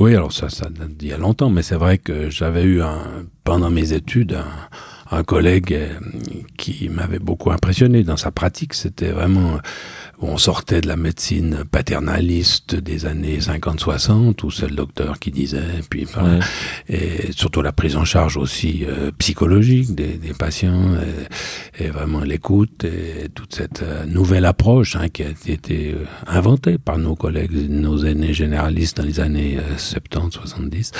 Oui, 0.00 0.14
alors 0.14 0.32
ça, 0.32 0.48
ça 0.48 0.68
date 0.70 0.96
d'il 0.96 1.08
y 1.08 1.12
a 1.12 1.18
longtemps, 1.18 1.50
mais 1.50 1.62
c'est 1.62 1.76
vrai 1.76 1.98
que 1.98 2.28
j'avais 2.28 2.64
eu 2.64 2.82
un, 2.82 3.26
pendant 3.44 3.70
mes 3.70 3.92
études 3.92 4.34
un, 4.34 5.16
un 5.16 5.22
collègue 5.22 5.72
euh, 5.72 5.98
qui 6.56 6.88
m'avait 6.88 7.18
beaucoup 7.18 7.52
impressionné 7.52 8.02
dans 8.02 8.16
sa 8.16 8.30
pratique. 8.30 8.74
C'était 8.74 9.10
vraiment 9.10 9.58
on 10.20 10.36
sortait 10.36 10.80
de 10.80 10.88
la 10.88 10.96
médecine 10.96 11.64
paternaliste 11.70 12.74
des 12.74 13.06
années 13.06 13.38
50-60 13.38 14.44
où 14.44 14.50
c'est 14.50 14.68
le 14.68 14.76
docteur 14.76 15.18
qui 15.18 15.30
disait, 15.30 15.60
puis 15.88 16.06
et 16.88 17.32
surtout 17.32 17.62
la 17.62 17.72
prise 17.72 17.96
en 17.96 18.04
charge 18.04 18.36
aussi 18.36 18.84
euh, 18.84 19.10
psychologique 19.18 19.94
des, 19.94 20.18
des 20.18 20.32
patients 20.34 20.94
et, 21.78 21.84
et 21.84 21.90
vraiment 21.90 22.20
l'écoute 22.20 22.84
et 22.84 23.28
toute 23.34 23.54
cette 23.54 23.82
euh, 23.82 24.06
nouvelle 24.06 24.44
approche 24.44 24.96
hein, 24.96 25.08
qui 25.08 25.22
a 25.22 25.28
été 25.46 25.92
euh, 25.92 26.04
inventée 26.26 26.78
par 26.78 26.98
nos 26.98 27.16
collègues, 27.16 27.52
nos 27.68 28.04
aînés 28.04 28.34
généralistes 28.34 28.98
dans 28.98 29.04
les 29.04 29.20
années 29.20 29.58
70-70, 29.76 30.92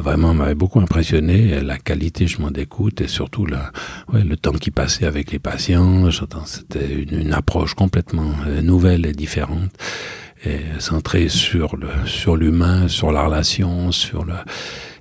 vraiment 0.00 0.34
m'avait 0.34 0.54
beaucoup 0.54 0.80
impressionné 0.80 1.60
la 1.60 1.78
qualité 1.78 2.26
je 2.26 2.40
m'en 2.40 2.50
d'écoute 2.50 3.00
et 3.00 3.08
surtout 3.08 3.46
la, 3.46 3.72
ouais, 4.12 4.24
le 4.24 4.36
temps 4.36 4.52
qui 4.52 4.70
passait 4.70 5.06
avec 5.06 5.32
les 5.32 5.38
patients. 5.38 6.08
C'était 6.44 6.92
une, 7.02 7.20
une 7.20 7.32
approche 7.32 7.74
complètement 7.74 8.17
euh, 8.46 8.62
nouvelle 8.62 9.06
et 9.06 9.12
différente 9.12 9.70
et 10.44 10.60
centrée 10.78 11.28
sur 11.28 11.76
le 11.76 11.88
sur 12.06 12.36
l'humain, 12.36 12.88
sur 12.88 13.12
la 13.12 13.24
relation, 13.24 13.92
sur 13.92 14.24
le 14.24 14.34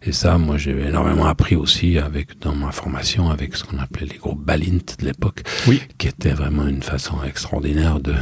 et 0.08 0.14
ça, 0.14 0.38
moi, 0.38 0.58
j'ai 0.58 0.72
énormément 0.72 1.26
appris 1.26 1.56
aussi 1.56 1.98
avec 1.98 2.40
dans 2.40 2.56
ma 2.56 2.72
formation 2.72 3.30
avec 3.30 3.58
ce 3.58 3.66
qu'on 3.66 3.78
appelait 3.78 4.06
les 4.06 4.18
groupes 4.18 4.42
Balint 4.42 4.96
de 5.00 5.06
l'époque, 5.06 5.42
oui. 5.68 5.82
qui 5.98 6.08
était 6.08 6.32
vraiment 6.32 6.66
une 6.66 6.82
façon 6.82 7.18
extraordinaire 7.26 8.00
de 8.00 8.14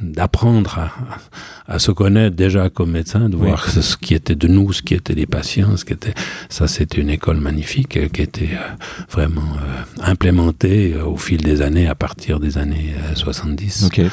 d'apprendre 0.00 0.78
à, 0.78 1.74
à, 1.74 1.78
se 1.78 1.90
connaître 1.90 2.36
déjà 2.36 2.70
comme 2.70 2.92
médecin, 2.92 3.28
de 3.28 3.36
voir 3.36 3.68
ce 3.68 3.96
qui 3.96 4.14
était 4.14 4.34
de 4.34 4.48
nous, 4.48 4.72
ce 4.72 4.82
qui 4.82 4.94
était 4.94 5.14
des 5.14 5.26
patients, 5.26 5.76
ce 5.76 5.84
qui 5.84 5.92
était 5.92 6.14
ça, 6.48 6.68
c'était 6.68 7.00
une 7.00 7.10
école 7.10 7.36
magnifique 7.36 7.96
euh, 7.96 8.08
qui 8.08 8.22
était 8.22 8.54
euh, 8.54 8.74
vraiment 9.10 9.42
euh, 9.42 9.82
implémentée 10.02 10.94
au 10.96 11.16
fil 11.16 11.42
des 11.42 11.60
années, 11.60 11.86
à 11.86 11.94
partir 11.94 12.40
des 12.40 12.56
années 12.56 12.94
70. 13.14 13.84
Okay. 13.84 14.08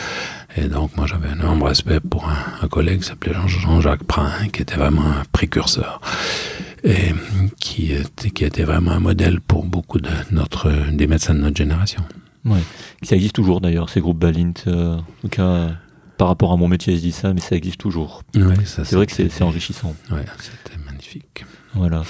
Et 0.57 0.67
donc, 0.67 0.95
moi, 0.97 1.05
j'avais 1.05 1.29
un 1.29 1.35
énorme 1.35 1.63
respect 1.63 1.99
pour 1.99 2.27
un, 2.27 2.37
un 2.63 2.67
collègue 2.67 3.01
qui 3.01 3.07
s'appelait 3.07 3.33
Jean-Jacques 3.45 4.03
Prin, 4.03 4.31
qui 4.51 4.61
était 4.63 4.75
vraiment 4.75 5.05
un 5.05 5.23
précurseur 5.31 6.01
et 6.83 7.13
qui 7.59 7.91
était, 7.91 8.29
qui 8.29 8.45
était 8.45 8.63
vraiment 8.63 8.91
un 8.91 8.99
modèle 8.99 9.41
pour 9.41 9.65
beaucoup 9.65 9.99
de 9.99 10.09
notre, 10.31 10.71
des 10.91 11.07
médecins 11.07 11.33
de 11.33 11.39
notre 11.39 11.57
génération. 11.57 12.03
Ouais. 12.45 12.59
Ça 13.03 13.15
existe 13.15 13.35
toujours 13.35 13.61
d'ailleurs, 13.61 13.89
ces 13.89 13.99
groupes 13.99 14.19
Balint, 14.19 14.53
euh, 14.67 14.95
en 14.95 15.03
tout 15.21 15.27
cas. 15.27 15.71
par 16.17 16.29
rapport 16.29 16.53
à 16.53 16.55
mon 16.55 16.67
métier, 16.67 16.95
je 16.95 17.01
dis 17.01 17.11
ça, 17.11 17.33
mais 17.33 17.41
ça 17.41 17.55
existe 17.55 17.79
toujours. 17.79 18.23
c'est 18.65 18.93
vrai 18.93 19.05
que 19.05 19.11
c'est 19.13 19.41
enrichissant. 19.43 19.95
Ouais, 20.11 20.25
c'était 20.39 20.77
magnifique. 20.85 21.45
Voilà. 21.73 22.03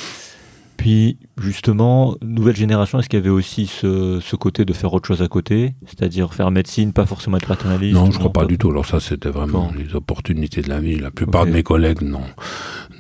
Puis 0.77 1.17
justement, 1.39 2.15
nouvelle 2.21 2.55
génération, 2.55 2.99
est-ce 2.99 3.09
qu'il 3.09 3.19
y 3.19 3.21
avait 3.21 3.29
aussi 3.29 3.65
ce, 3.65 4.19
ce, 4.21 4.35
côté 4.35 4.63
de 4.63 4.73
faire 4.73 4.93
autre 4.93 5.07
chose 5.07 5.21
à 5.21 5.27
côté, 5.27 5.73
c'est-à-dire 5.85 6.33
faire 6.33 6.51
médecine, 6.51 6.93
pas 6.93 7.05
forcément 7.05 7.37
être 7.37 7.47
paternaliste 7.47 7.95
Non, 7.95 8.11
je 8.11 8.19
crois 8.19 8.31
pas, 8.31 8.45
du 8.45 8.57
tout. 8.57 8.69
Alors 8.69 8.85
ça, 8.85 8.99
c'était 8.99 9.29
vraiment 9.29 9.71
les 9.75 9.95
opportunités 9.95 10.61
de 10.61 10.69
la 10.69 10.79
vie. 10.79 10.99
La 10.99 11.11
plupart 11.11 11.45
de 11.45 11.51
mes 11.51 11.63
collègues 11.63 12.03
n'ont 12.03 12.21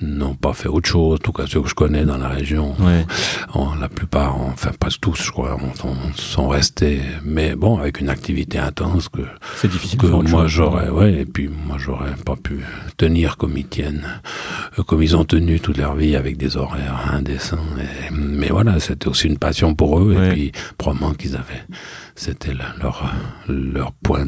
n'ont 0.01 0.35
pas 0.35 0.53
fait 0.53 0.67
autre 0.67 0.89
chose, 0.89 1.15
en 1.15 1.17
tout 1.17 1.31
cas 1.31 1.45
ceux 1.47 1.61
que 1.61 1.69
je 1.69 1.75
connais 1.75 2.05
dans 2.05 2.17
la 2.17 2.29
région. 2.29 2.75
Ouais. 2.79 3.05
la 3.79 3.89
plupart, 3.89 4.39
enfin 4.39 4.71
pas 4.79 4.89
tous, 4.99 5.21
je 5.23 5.31
crois, 5.31 5.57
sont 6.15 6.47
restés, 6.47 7.01
mais 7.23 7.55
bon, 7.55 7.77
avec 7.77 7.99
une 7.99 8.09
activité 8.09 8.57
intense 8.57 9.09
que 9.09 9.21
c'est 9.55 9.69
difficile. 9.69 9.99
Que 9.99 10.07
moi 10.07 10.47
j'aurais, 10.47 10.89
ouais, 10.89 11.13
et 11.21 11.25
puis 11.25 11.49
moi 11.49 11.77
j'aurais 11.79 12.15
pas 12.25 12.35
pu 12.35 12.59
tenir 12.97 13.37
comme 13.37 13.57
ils 13.57 13.67
tiennent, 13.67 14.21
euh, 14.77 14.83
comme 14.83 15.01
ils 15.01 15.15
ont 15.15 15.25
tenu 15.25 15.59
toute 15.59 15.77
leur 15.77 15.95
vie 15.95 16.15
avec 16.15 16.37
des 16.37 16.57
horaires 16.57 17.09
indécents. 17.11 17.57
mais 18.11 18.49
voilà, 18.49 18.79
c'était 18.79 19.07
aussi 19.07 19.27
une 19.27 19.37
passion 19.37 19.73
pour 19.75 19.99
eux, 19.99 20.15
et 20.15 20.29
puis 20.29 20.51
probablement 20.77 21.13
qu'ils 21.13 21.35
avaient 21.35 21.65
c'était 22.17 22.53
leur, 22.53 23.13
leur 23.47 23.93
point 23.93 24.25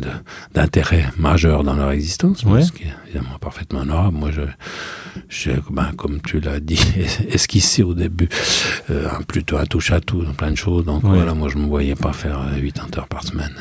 d'intérêt 0.53 1.05
majeur 1.17 1.63
dans 1.63 1.75
leur 1.75 1.89
existence, 1.89 2.41
ce 2.41 2.71
qui 2.71 2.83
est 2.83 2.93
évidemment 3.07 3.39
parfaitement 3.41 3.79
honorable. 3.79 4.15
Moi, 4.15 4.29
je, 4.31 4.41
je 5.27 5.51
ben, 5.71 5.91
comme 5.97 6.21
tu 6.21 6.39
l'as 6.39 6.59
dit, 6.59 6.79
esquissé 7.29 7.81
au 7.81 7.95
début, 7.95 8.29
euh, 8.91 9.09
plutôt 9.27 9.57
un 9.57 9.65
touche 9.65 9.91
à 9.91 9.99
tout 10.01 10.21
dans 10.21 10.33
plein 10.33 10.51
de 10.51 10.55
choses. 10.55 10.85
Donc 10.85 11.03
voilà, 11.03 11.33
moi, 11.33 11.49
je 11.49 11.57
me 11.57 11.65
voyais 11.65 11.95
pas 11.95 12.13
faire 12.13 12.39
80 12.55 12.97
heures 12.97 13.07
par 13.07 13.23
semaine 13.23 13.55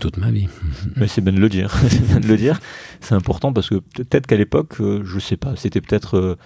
toute 0.00 0.16
ma 0.16 0.30
vie. 0.30 0.48
Mais 0.96 1.06
c'est 1.06 1.20
bien 1.20 1.34
de 1.34 1.40
le 1.40 1.50
dire. 1.50 1.70
c'est 1.88 2.02
bien 2.02 2.20
de 2.20 2.26
le 2.26 2.36
dire. 2.36 2.58
C'est 3.00 3.14
important 3.14 3.52
parce 3.52 3.68
que 3.68 3.76
peut-être 3.76 4.26
qu'à 4.26 4.36
l'époque, 4.36 4.80
euh, 4.80 5.02
je 5.04 5.18
sais 5.18 5.36
pas, 5.36 5.54
c'était 5.56 5.82
peut-être 5.82 6.16
euh, 6.16 6.36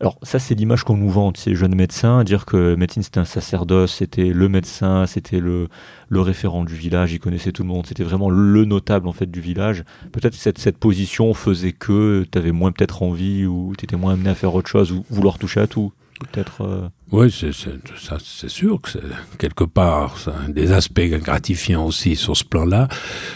alors 0.00 0.16
ça 0.22 0.38
c'est 0.38 0.54
l'image 0.54 0.84
qu'on 0.84 0.96
nous 0.96 1.10
vend 1.10 1.32
ces 1.34 1.56
jeunes 1.56 1.74
médecins, 1.74 2.22
dire 2.22 2.46
que 2.46 2.76
médecine 2.76 3.02
c'était 3.02 3.18
un 3.18 3.24
sacerdoce, 3.24 3.96
c'était 3.96 4.28
le 4.28 4.48
médecin, 4.48 5.06
c'était 5.06 5.40
le, 5.40 5.68
référent 6.12 6.64
du 6.64 6.74
village, 6.74 7.12
il 7.12 7.18
connaissait 7.18 7.50
tout 7.50 7.62
le 7.62 7.68
monde, 7.68 7.86
c'était 7.86 8.04
vraiment 8.04 8.30
le 8.30 8.64
notable 8.64 9.08
en 9.08 9.12
fait 9.12 9.30
du 9.30 9.40
village. 9.40 9.84
Peut-être 10.12 10.34
cette, 10.34 10.58
cette 10.58 10.78
position 10.78 11.34
faisait 11.34 11.72
que 11.72 12.24
tu 12.30 12.38
avais 12.38 12.52
moins 12.52 12.70
peut-être 12.70 13.02
envie 13.02 13.44
ou 13.44 13.72
tu 13.76 13.84
étais 13.84 13.96
moins 13.96 14.12
amené 14.12 14.30
à 14.30 14.34
faire 14.36 14.54
autre 14.54 14.68
chose 14.68 14.92
ou 14.92 15.04
vouloir 15.10 15.38
toucher 15.38 15.60
à 15.60 15.66
tout 15.66 15.92
peut-être. 16.18 16.62
Euh, 16.62 16.88
oui, 17.12 17.30
c'est 17.30 17.52
ça, 17.52 18.18
c'est 18.22 18.48
sûr 18.50 18.80
que 18.80 18.90
c'est 18.90 19.00
quelque 19.38 19.64
part 19.64 20.18
ça, 20.18 20.34
des 20.48 20.72
aspects 20.72 21.00
gratifiants 21.00 21.86
aussi 21.86 22.16
sur 22.16 22.36
ce 22.36 22.44
plan-là. 22.44 22.88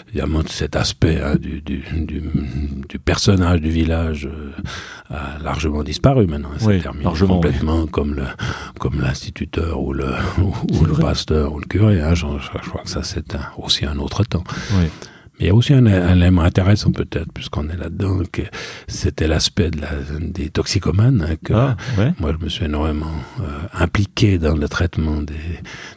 Évidemment, 0.09 0.43
cet 0.47 0.77
aspect 0.77 1.21
hein, 1.21 1.37
du, 1.37 1.61
du, 1.61 1.83
du, 1.93 2.23
du, 2.89 2.99
personnage 2.99 3.61
du 3.61 3.71
village 3.71 4.27
euh, 4.27 4.53
a 5.11 5.39
largement 5.43 5.83
disparu 5.83 6.27
maintenant. 6.27 6.51
Oui, 6.63 6.81
terminé 6.81 7.11
complètement 7.27 7.87
comme 7.87 8.15
le 8.15 8.25
comme 8.79 9.01
l'instituteur 9.01 9.81
ou 9.81 9.93
le 9.93 10.13
ou, 10.39 10.85
le 10.85 10.95
pasteur 10.95 11.53
ou 11.53 11.59
le 11.59 11.67
curé. 11.67 12.01
Hein, 12.01 12.15
je, 12.15 12.27
je, 12.41 12.69
crois 12.69 12.83
que 12.83 12.91
ça 12.91 13.03
c'est 13.03 13.37
aussi 13.57 13.87
un 13.87 13.99
autre 13.99 14.25
temps. 14.25 14.45
Oui. 14.75 14.89
Il 15.43 15.49
y 15.49 15.51
a 15.51 15.55
aussi 15.55 15.73
un, 15.73 15.87
élément 15.87 16.43
intéressant 16.43 16.93
peut-être, 16.93 17.33
puisqu'on 17.33 17.69
est 17.69 17.77
là-dedans, 17.77 18.21
que 18.31 18.43
c'était 18.87 19.27
l'aspect 19.27 19.71
de 19.71 19.81
la, 19.81 19.89
des 20.21 20.51
toxicomanes. 20.51 21.27
Hein, 21.29 21.35
que 21.43 21.53
ah, 21.53 21.77
Moi, 22.21 22.33
je 22.39 22.45
me 22.45 22.49
suis 22.49 22.65
énormément 22.65 23.11
euh, 23.41 23.45
impliqué 23.75 24.39
dans 24.39 24.55
le 24.55 24.69
traitement 24.69 25.21
des 25.21 25.35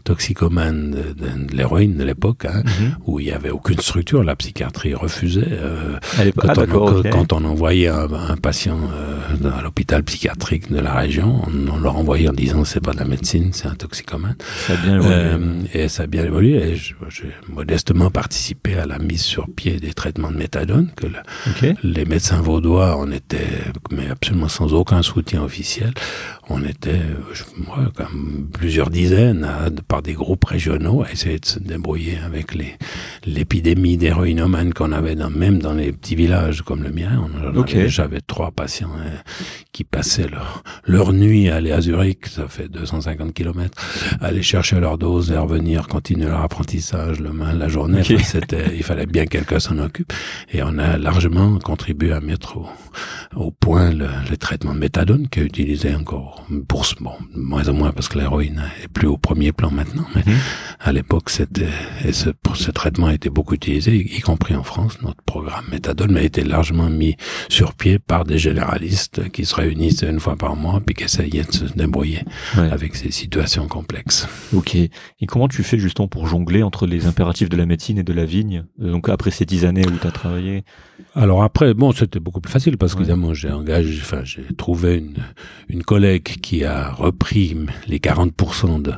toxicomanes 0.04 0.90
de, 0.90 1.14
de, 1.14 1.56
l'héroïne 1.56 1.96
de 1.96 2.04
l'époque, 2.04 2.46
hein, 2.46 2.64
mhm. 2.66 2.96
où 3.06 3.20
il 3.20 3.28
y 3.28 3.32
avait 3.32 3.52
aucune 3.52 3.80
structure. 3.80 4.24
La 4.24 4.36
psychiatrie 4.36 4.96
refusait. 4.96 5.46
Euh, 5.48 6.00
quand, 6.36 6.58
ah, 6.58 6.66
on, 6.74 7.04
quand, 7.04 7.34
on, 7.34 7.46
envoyait 7.46 7.90
un, 7.90 8.12
un 8.12 8.38
patient 8.38 8.80
euh, 8.94 9.52
à 9.52 9.62
l'hôpital 9.62 10.02
psychiatrique 10.04 10.72
de 10.72 10.80
la 10.80 10.96
région, 10.96 11.44
on, 11.46 11.72
on 11.72 11.78
leur 11.78 11.98
envoyait 11.98 12.30
en 12.30 12.34
disant 12.34 12.66
c'est 12.66 12.80
pas 12.80 12.94
de 12.94 13.00
la 13.00 13.06
médecine, 13.06 13.50
c'est 13.54 13.68
un 13.68 13.76
toxicomane. 13.76 14.38
Ça 14.66 14.74
a 14.74 14.78
bien 14.78 14.96
évolué. 14.96 15.14
Euh, 15.14 15.38
et 15.74 15.88
ça 15.88 16.04
a 16.04 16.08
bien 16.08 16.26
évolué. 16.26 16.72
Et 16.72 16.76
j'ai 16.76 17.32
modestement 17.48 18.10
participé 18.10 18.74
à 18.74 18.88
la 18.88 18.98
mise 18.98 19.35
sur 19.36 19.50
pied 19.50 19.82
des 19.82 19.94
traitements 19.94 20.32
de 20.32 20.38
méthadone, 20.38 20.92
que 20.96 21.08
les 21.84 22.06
médecins 22.06 22.42
vaudois, 22.42 22.96
on 22.98 23.12
était, 23.12 23.50
mais 23.92 24.10
absolument 24.10 24.48
sans 24.48 24.74
aucun 24.74 25.02
soutien 25.02 25.44
officiel, 25.44 25.94
on 26.50 26.64
était, 26.64 27.02
je, 27.34 27.44
moi, 27.58 27.92
comme 27.96 28.48
plusieurs 28.54 28.90
dizaines, 28.90 29.48
par 29.88 30.02
des 30.02 30.14
groupes 30.14 30.46
régionaux, 30.46 31.04
à 31.04 31.12
essayer 31.12 31.40
de 31.40 31.46
se 31.46 31.60
débrouiller 31.60 32.18
avec 32.24 32.54
les 32.54 32.76
l'épidémie 33.26 33.98
d'héroïnomane 33.98 34.74
qu'on 34.74 34.92
avait 34.92 35.16
dans, 35.16 35.30
même 35.30 35.60
dans 35.60 35.74
les 35.74 35.92
petits 35.92 36.16
villages 36.16 36.62
comme 36.62 36.84
le 36.84 36.92
mien. 36.92 37.28
J'avais 37.88 38.22
trois 38.22 38.52
patients 38.52 38.92
hein, 38.98 39.22
qui 39.72 39.84
passaient 39.84 40.28
leur, 40.28 40.64
leur 40.86 41.14
nuit 41.14 41.50
à 41.50 41.56
aller 41.56 41.72
à 41.72 41.82
Zurich, 41.82 42.28
ça 42.28 42.48
fait 42.48 42.68
250 42.70 43.34
kilomètres, 43.34 43.82
aller 44.22 44.42
chercher 44.42 44.80
leur 44.80 44.98
dose 44.98 45.32
et 45.32 45.38
revenir, 45.38 45.88
continuer 45.88 46.28
leur 46.28 46.42
apprentissage 46.42 47.20
le 47.20 47.32
matin, 47.32 47.54
la 47.54 47.68
journée. 47.68 48.04
C'était, 48.24 48.76
il 48.76 48.84
fallait 48.84 49.06
bien 49.06 49.26
quelqu'un 49.26 49.60
s'en 49.60 49.78
occupe. 49.80 50.14
Et 50.52 50.62
on 50.64 50.78
a 50.78 50.98
largement 50.98 51.58
contribué 51.60 52.12
à 52.12 52.22
mettre 52.22 52.58
au, 52.58 52.68
au 53.36 53.52
point 53.52 53.92
le, 53.92 54.08
le 54.30 54.38
traitement 54.38 54.74
de 54.74 54.80
méthadone 54.80 55.28
qui 55.30 55.40
est 55.40 55.44
utilisé 55.44 55.94
encore 55.96 56.35
pour 56.68 56.86
bon, 57.00 57.14
moins 57.34 57.68
ou 57.68 57.74
moins 57.74 57.92
parce 57.92 58.08
que 58.08 58.18
l'héroïne 58.18 58.64
est 58.84 58.88
plus 58.88 59.08
au 59.08 59.18
premier 59.18 59.52
plan 59.52 59.72
maintenant, 59.72 60.06
mais 60.16 60.24
mhm. 60.26 60.38
à 60.80 60.92
l'époque 60.92 61.30
c'était 61.30 61.70
et 62.04 62.14
ce, 62.14 62.30
ce 62.54 62.72
traitement 62.72 63.08
a 63.08 63.14
été 63.14 63.30
beaucoup 63.30 63.56
utilisé, 63.56 63.96
y 63.96 64.20
compris 64.22 64.56
en 64.56 64.64
France. 64.64 64.98
Notre 65.02 65.22
programme 65.24 65.66
méthadone 65.72 66.18
a 66.18 66.22
été 66.22 66.44
largement 66.44 66.90
mis 66.90 67.16
sur 67.50 67.74
pied 67.74 68.00
par 68.00 68.24
des 68.24 68.38
généralistes 68.38 69.30
qui 69.32 69.46
se 69.46 69.56
réunissent 69.56 70.04
une 70.04 70.20
fois 70.20 70.36
par 70.36 70.56
mois 70.56 70.82
puis 70.86 70.96
qui 70.96 71.04
essayaient 71.04 71.44
de 71.44 71.52
se 71.52 71.66
débrouiller 71.66 72.24
avec 72.56 72.96
ces 72.96 73.12
situations 73.12 73.68
complexes. 73.68 74.28
Ok. 74.54 74.76
Et 74.76 74.92
comment 75.28 75.48
tu 75.48 75.64
fais 75.64 75.78
justement 75.78 76.08
pour 76.08 76.28
jongler 76.28 76.64
entre 76.64 76.86
les 76.86 77.08
impératifs 77.08 77.50
de 77.50 77.58
la 77.58 77.66
médecine 77.66 77.98
et 77.98 78.04
de 78.04 78.14
la 78.14 78.26
vigne 78.26 78.66
Donc 78.78 79.10
après 79.10 79.32
ces 79.32 79.46
dix 79.46 79.66
années 79.66 79.86
où 79.86 79.92
tu 79.92 80.08
as 80.08 80.12
travaillé? 80.12 80.64
Alors 81.14 81.44
après, 81.44 81.74
bon, 81.74 81.92
c'était 81.92 82.20
beaucoup 82.20 82.42
plus 82.42 82.52
facile 82.52 82.78
parce 82.78 82.96
qu'évidemment 82.96 83.34
j'ai 83.34 83.52
engagé, 83.52 84.00
enfin 84.02 84.22
j'ai 84.24 84.46
trouvé 84.56 84.98
une, 84.98 85.16
une 85.70 85.84
collègue 85.84 86.25
qui 86.34 86.64
a 86.64 86.92
repris 86.92 87.56
les 87.88 88.00
40% 88.00 88.82
de, 88.82 88.94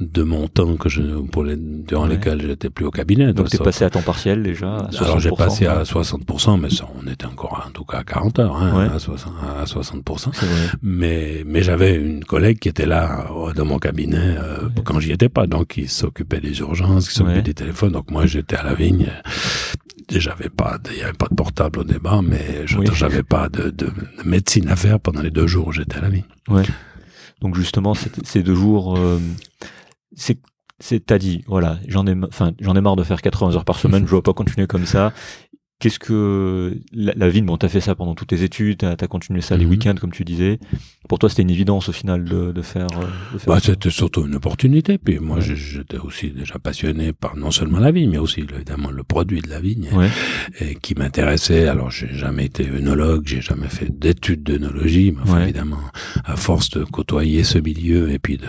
de 0.00 0.22
mon 0.22 0.48
temps 0.48 0.76
que 0.76 0.88
je, 0.88 1.02
pour 1.30 1.44
les, 1.44 1.56
durant 1.56 2.06
lesquels 2.06 2.40
j'étais 2.40 2.70
plus 2.70 2.84
au 2.84 2.90
cabinet. 2.90 3.32
Donc, 3.32 3.48
tu 3.48 3.56
es 3.56 3.58
passé 3.58 3.84
à 3.84 3.90
temps 3.90 4.02
partiel 4.02 4.42
déjà 4.42 4.76
à 4.76 4.88
Alors 5.00 5.20
j'ai 5.20 5.30
passé 5.30 5.66
à 5.66 5.82
60%, 5.82 6.60
mais 6.60 6.70
ça, 6.70 6.86
on 7.02 7.06
était 7.10 7.26
encore 7.26 7.64
en 7.66 7.70
tout 7.70 7.84
cas 7.84 7.98
à 7.98 8.04
40 8.04 8.38
heures, 8.38 8.56
hein, 8.56 8.90
à 8.94 8.98
60%. 8.98 9.16
À 9.60 9.64
60%. 9.64 10.30
Mais, 10.82 11.42
mais 11.46 11.62
j'avais 11.62 11.94
une 11.94 12.24
collègue 12.24 12.58
qui 12.58 12.68
était 12.68 12.86
là 12.86 13.26
euh, 13.30 13.52
dans 13.52 13.64
mon 13.64 13.78
cabinet 13.78 14.36
euh, 14.38 14.68
quand 14.84 15.00
j'y 15.00 15.12
étais 15.12 15.28
pas, 15.28 15.46
donc 15.46 15.68
qui 15.68 15.88
s'occupait 15.88 16.40
des 16.40 16.58
urgences, 16.60 17.08
qui 17.08 17.14
s'occupait 17.14 17.42
des 17.42 17.54
téléphones. 17.54 17.92
Donc 17.92 18.10
moi 18.10 18.26
j'étais 18.26 18.56
à 18.56 18.62
la 18.62 18.74
vigne 18.74 19.10
j'avais 20.18 20.48
pas, 20.48 20.78
il 20.90 20.98
y 20.98 21.02
avait 21.02 21.12
pas 21.12 21.28
de 21.30 21.34
portable 21.34 21.80
au 21.80 21.84
départ, 21.84 22.22
mais 22.22 22.66
je 22.66 22.78
j'avais 22.92 23.22
pas 23.22 23.48
de, 23.48 23.70
de, 23.70 23.92
médecine 24.24 24.68
à 24.68 24.76
faire 24.76 24.98
pendant 24.98 25.22
les 25.22 25.30
deux 25.30 25.46
jours 25.46 25.68
où 25.68 25.72
j'étais 25.72 25.98
à 25.98 26.00
la 26.00 26.08
vie. 26.08 26.24
Ouais. 26.48 26.64
Donc 27.40 27.54
justement, 27.54 27.94
ces 27.94 28.42
deux 28.42 28.54
jours, 28.54 28.98
euh, 28.98 29.20
c'est 30.14 30.38
c'est 30.80 31.04
t'as 31.04 31.18
dit 31.18 31.44
voilà 31.46 31.78
j'en 31.88 32.06
ai 32.06 32.14
enfin 32.26 32.52
j'en 32.58 32.74
ai 32.74 32.80
marre 32.80 32.96
de 32.96 33.04
faire 33.04 33.20
80 33.20 33.54
heures 33.54 33.64
par 33.66 33.78
semaine 33.78 34.02
je 34.06 34.10
dois 34.10 34.22
pas 34.22 34.32
continuer 34.32 34.66
comme 34.66 34.86
ça 34.86 35.12
Qu'est-ce 35.80 35.98
que 35.98 36.78
la, 36.92 37.14
la 37.16 37.30
vie, 37.30 37.40
bon, 37.40 37.56
t'as 37.56 37.70
fait 37.70 37.80
ça 37.80 37.94
pendant 37.94 38.14
toutes 38.14 38.28
tes 38.28 38.42
études, 38.42 38.76
t'as 38.76 38.90
as 38.92 39.06
continué 39.06 39.40
ça 39.40 39.56
les 39.56 39.64
mhm. 39.64 39.70
week-ends, 39.70 39.94
comme 39.98 40.12
tu 40.12 40.24
disais. 40.24 40.58
Pour 41.08 41.18
toi, 41.18 41.30
c'était 41.30 41.40
une 41.40 41.50
évidence 41.50 41.88
au 41.88 41.92
final 41.92 42.22
de, 42.24 42.52
de 42.52 42.60
faire. 42.60 42.86
Euh, 42.98 43.06
de 43.32 43.38
faire 43.38 43.54
bah, 43.54 43.60
c'était 43.62 43.88
surtout 43.88 44.26
une 44.26 44.34
opportunité. 44.34 44.98
Puis 44.98 45.18
moi, 45.20 45.40
j'étais 45.40 45.96
aussi 45.96 46.32
déjà 46.32 46.58
passionné 46.58 47.14
par 47.14 47.34
non 47.34 47.50
seulement 47.50 47.78
la 47.78 47.92
vigne, 47.92 48.10
mais 48.10 48.18
aussi 48.18 48.40
évidemment 48.40 48.90
le 48.90 49.02
produit 49.04 49.40
de 49.40 49.48
la 49.48 49.58
vigne, 49.58 49.88
et 50.60 50.74
qui 50.74 50.94
m'intéressait. 50.94 51.66
Alors, 51.66 51.90
j'ai 51.90 52.12
jamais 52.12 52.44
été 52.44 52.68
œnologue, 52.68 53.26
j'ai 53.26 53.40
jamais 53.40 53.68
fait 53.68 53.88
d'études 53.90 54.42
d'œnologie, 54.42 55.14
mais 55.16 55.44
évidemment, 55.44 55.80
à 56.26 56.36
force 56.36 56.68
de 56.68 56.84
côtoyer 56.84 57.42
ce 57.42 57.56
milieu 57.56 58.10
et 58.10 58.18
puis 58.18 58.36
de, 58.36 58.48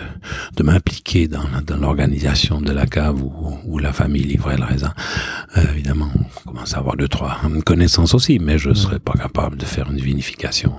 de 0.56 0.62
m'impliquer 0.62 1.28
dans, 1.28 1.44
dans 1.66 1.78
l'organisation 1.78 2.60
de 2.60 2.72
la 2.72 2.84
cave 2.84 3.22
où, 3.22 3.32
où 3.64 3.78
la 3.78 3.94
famille 3.94 4.24
livrait 4.24 4.58
le 4.58 4.64
raisin, 4.64 4.92
euh, 5.56 5.62
évidemment, 5.72 6.10
on 6.14 6.50
commence 6.50 6.74
à 6.74 6.78
avoir 6.78 6.96
deux 6.98 7.08
trois 7.08 7.21
une 7.44 7.62
connaissance 7.62 8.14
aussi, 8.14 8.38
mais 8.38 8.58
je 8.58 8.70
ne 8.70 8.74
serais 8.74 8.98
pas 8.98 9.12
capable 9.12 9.56
de 9.56 9.64
faire 9.64 9.90
une 9.90 9.98
vinification 9.98 10.74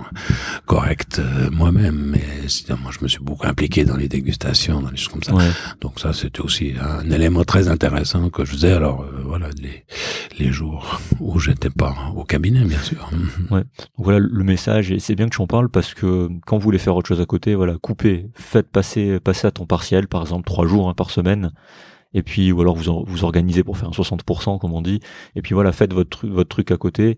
correcte 0.65 1.19
euh, 1.19 1.49
moi-même. 1.51 2.11
Mais 2.11 2.23
évidemment, 2.43 2.91
je 2.91 2.99
me 3.01 3.07
suis 3.07 3.23
beaucoup 3.23 3.47
impliqué 3.47 3.85
dans 3.85 3.97
les 3.97 4.07
dégustations, 4.07 4.81
dans 4.81 4.89
les 4.89 4.97
choses 4.97 5.09
comme 5.09 5.23
ça. 5.23 5.33
Donc 5.81 5.99
ça, 5.99 6.13
c'était 6.13 6.41
aussi 6.41 6.73
un 6.79 7.09
élément 7.09 7.43
très 7.43 7.67
intéressant 7.67 8.29
que 8.29 8.45
je 8.45 8.51
faisais. 8.51 8.73
Alors 8.73 9.01
euh, 9.01 9.23
voilà, 9.25 9.47
les, 9.61 9.85
les 10.39 10.51
jours 10.51 10.99
où 11.19 11.39
j'étais 11.39 11.69
pas 11.69 11.95
au 12.15 12.23
cabinet, 12.23 12.63
bien 12.65 12.81
sûr. 12.81 13.09
Ouais. 13.51 13.63
Voilà 13.97 14.19
le 14.19 14.43
message, 14.43 14.91
et 14.91 14.99
c'est 14.99 15.15
bien 15.15 15.27
que 15.27 15.35
tu 15.35 15.41
en 15.41 15.47
parles 15.47 15.69
parce 15.69 15.93
que 15.93 16.29
quand 16.45 16.57
vous 16.57 16.63
voulez 16.63 16.79
faire 16.79 16.95
autre 16.95 17.07
chose 17.07 17.21
à 17.21 17.25
côté, 17.25 17.55
voilà, 17.55 17.77
coupez, 17.81 18.27
faites 18.35 18.69
passer, 18.69 19.19
passer 19.19 19.47
à 19.47 19.51
temps 19.51 19.65
partiel, 19.65 20.07
par 20.07 20.21
exemple 20.21 20.45
trois 20.45 20.67
jours 20.67 20.89
hein, 20.89 20.93
par 20.93 21.09
semaine 21.09 21.51
et 22.13 22.23
puis 22.23 22.51
ou 22.51 22.61
alors 22.61 22.75
vous 22.75 23.03
vous 23.05 23.23
organisez 23.23 23.63
pour 23.63 23.77
faire 23.77 23.89
un 23.89 23.91
60% 23.91 24.59
comme 24.59 24.73
on 24.73 24.81
dit, 24.81 24.99
et 25.35 25.41
puis 25.41 25.53
voilà, 25.53 25.71
faites 25.71 25.93
votre 25.93 26.09
truc, 26.09 26.31
votre 26.31 26.49
truc 26.49 26.71
à 26.71 26.77
côté. 26.77 27.17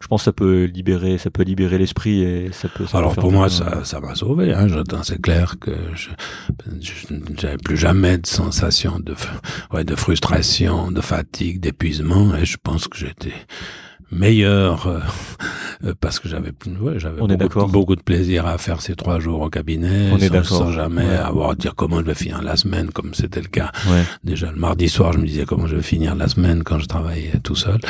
Je 0.00 0.06
pense 0.06 0.20
que 0.20 0.26
ça 0.26 0.32
peut 0.32 0.64
libérer, 0.64 1.18
ça 1.18 1.28
peut 1.28 1.42
libérer 1.42 1.76
l'esprit 1.76 2.22
et 2.22 2.52
ça 2.52 2.68
peut. 2.68 2.84
alors 2.92 3.16
pour 3.16 3.32
moi, 3.32 3.48
ça, 3.48 3.84
ça 3.84 3.98
m'a 3.98 4.14
sauvé. 4.14 4.54
Hein. 4.54 4.68
C'est 5.02 5.20
clair 5.20 5.56
que 5.58 5.72
je 5.94 6.10
j'avais 7.36 7.56
plus 7.56 7.76
jamais 7.76 8.16
de 8.18 8.26
sensation 8.26 9.00
de, 9.00 9.16
ouais, 9.72 9.82
de 9.82 9.96
frustration, 9.96 10.92
de 10.92 11.00
fatigue, 11.00 11.58
d'épuisement, 11.58 12.34
et 12.36 12.44
je 12.44 12.58
pense 12.62 12.86
que 12.86 12.96
j'étais 12.96 13.34
meilleur 14.10 14.86
euh, 14.86 15.00
euh, 15.84 15.94
parce 16.00 16.18
que 16.18 16.28
j'avais 16.28 16.52
ouais, 16.80 16.98
j'avais 16.98 17.20
beaucoup, 17.36 17.66
beaucoup, 17.66 17.96
de 17.96 18.02
plaisir 18.02 18.46
à 18.46 18.58
faire 18.58 18.80
ces 18.80 18.96
trois 18.96 19.20
jours 19.20 19.42
au 19.42 19.50
cabinet 19.50 20.10
On 20.12 20.18
sans, 20.18 20.42
sans 20.42 20.72
jamais 20.72 21.06
avoir 21.06 21.50
à 21.50 21.54
dire 21.54 21.74
comment 21.74 22.00
je 22.00 22.04
vais 22.04 22.14
finir 22.14 22.42
la 22.42 22.56
semaine 22.56 22.90
comme 22.90 23.14
c'était 23.14 23.40
le 23.40 23.48
cas. 23.48 23.70
Déjà 24.24 24.50
le 24.50 24.58
mardi 24.58 24.88
soir 24.88 25.12
je 25.12 25.18
me 25.18 25.26
disais 25.26 25.44
comment 25.44 25.66
je 25.66 25.76
vais 25.76 25.82
finir 25.82 26.14
la 26.14 26.28
semaine 26.28 26.64
quand 26.64 26.78
je 26.78 26.86
travaillais 26.86 27.32
tout 27.42 27.56
seul. 27.56 27.80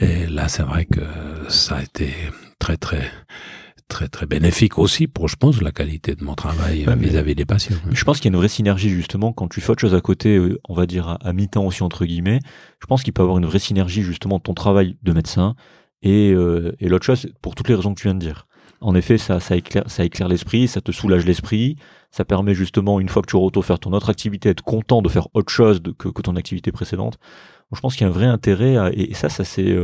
Et 0.00 0.26
là 0.26 0.48
c'est 0.48 0.62
vrai 0.62 0.84
que 0.84 1.00
ça 1.48 1.76
a 1.76 1.82
été 1.82 2.12
très 2.58 2.76
très 2.76 3.10
très 3.92 4.08
très 4.08 4.24
bénéfique 4.24 4.78
aussi 4.78 5.06
pour, 5.06 5.28
je 5.28 5.36
pense, 5.36 5.60
la 5.60 5.70
qualité 5.70 6.14
de 6.14 6.24
mon 6.24 6.34
travail 6.34 6.86
euh, 6.88 6.94
vis-à-vis 6.94 7.34
des 7.34 7.44
patients. 7.44 7.76
Je 7.92 8.04
pense 8.04 8.18
qu'il 8.18 8.24
y 8.24 8.28
a 8.28 8.32
une 8.34 8.38
vraie 8.38 8.48
synergie 8.48 8.88
justement 8.88 9.34
quand 9.34 9.48
tu 9.48 9.60
fais 9.60 9.70
autre 9.70 9.82
chose 9.82 9.94
à 9.94 10.00
côté, 10.00 10.36
euh, 10.36 10.58
on 10.66 10.74
va 10.74 10.86
dire 10.86 11.18
à, 11.20 11.32
mi-temps 11.34 11.66
aussi 11.66 11.82
entre 11.82 12.06
guillemets. 12.06 12.40
Je 12.80 12.86
pense 12.86 13.02
qu'il 13.02 13.12
peut 13.12 13.20
y 13.20 13.24
avoir 13.24 13.36
une 13.36 13.44
vraie 13.44 13.58
synergie 13.58 14.02
justement 14.02 14.38
de 14.38 14.42
ton 14.42 14.54
travail 14.54 14.96
de 15.02 15.12
médecin 15.12 15.54
et, 16.00 16.32
euh, 16.32 16.74
et 16.80 16.88
l'autre 16.88 17.04
chose 17.04 17.28
pour 17.42 17.54
toutes 17.54 17.68
les 17.68 17.74
raisons 17.74 17.92
que 17.92 18.00
tu 18.00 18.08
viens 18.08 18.14
de 18.14 18.20
dire. 18.20 18.46
En 18.80 18.94
effet, 18.94 19.18
ça, 19.18 19.40
ça 19.40 19.56
éclaire, 19.56 19.84
ça 19.88 20.04
éclaire 20.04 20.26
l'esprit, 20.26 20.68
ça 20.68 20.80
te 20.80 20.90
soulage 20.90 21.26
l'esprit, 21.26 21.76
ça 22.10 22.24
permet 22.24 22.54
justement 22.54 22.98
une 22.98 23.10
fois 23.10 23.20
que 23.20 23.28
tu 23.28 23.36
retournes 23.36 23.62
faire 23.62 23.78
ton 23.78 23.92
autre 23.92 24.08
activité, 24.08 24.48
être 24.48 24.64
content 24.64 25.02
de 25.02 25.08
faire 25.10 25.28
autre 25.34 25.52
chose 25.52 25.82
que, 25.98 26.08
que 26.08 26.22
ton 26.22 26.36
activité 26.36 26.72
précédente. 26.72 27.18
je 27.72 27.80
pense 27.80 27.94
qu'il 27.94 28.06
y 28.06 28.06
a 28.06 28.08
un 28.08 28.12
vrai 28.12 28.26
intérêt 28.26 28.76
à, 28.76 28.90
et, 28.92 29.12
ça, 29.12 29.28
ça 29.28 29.44
c'est 29.44 29.76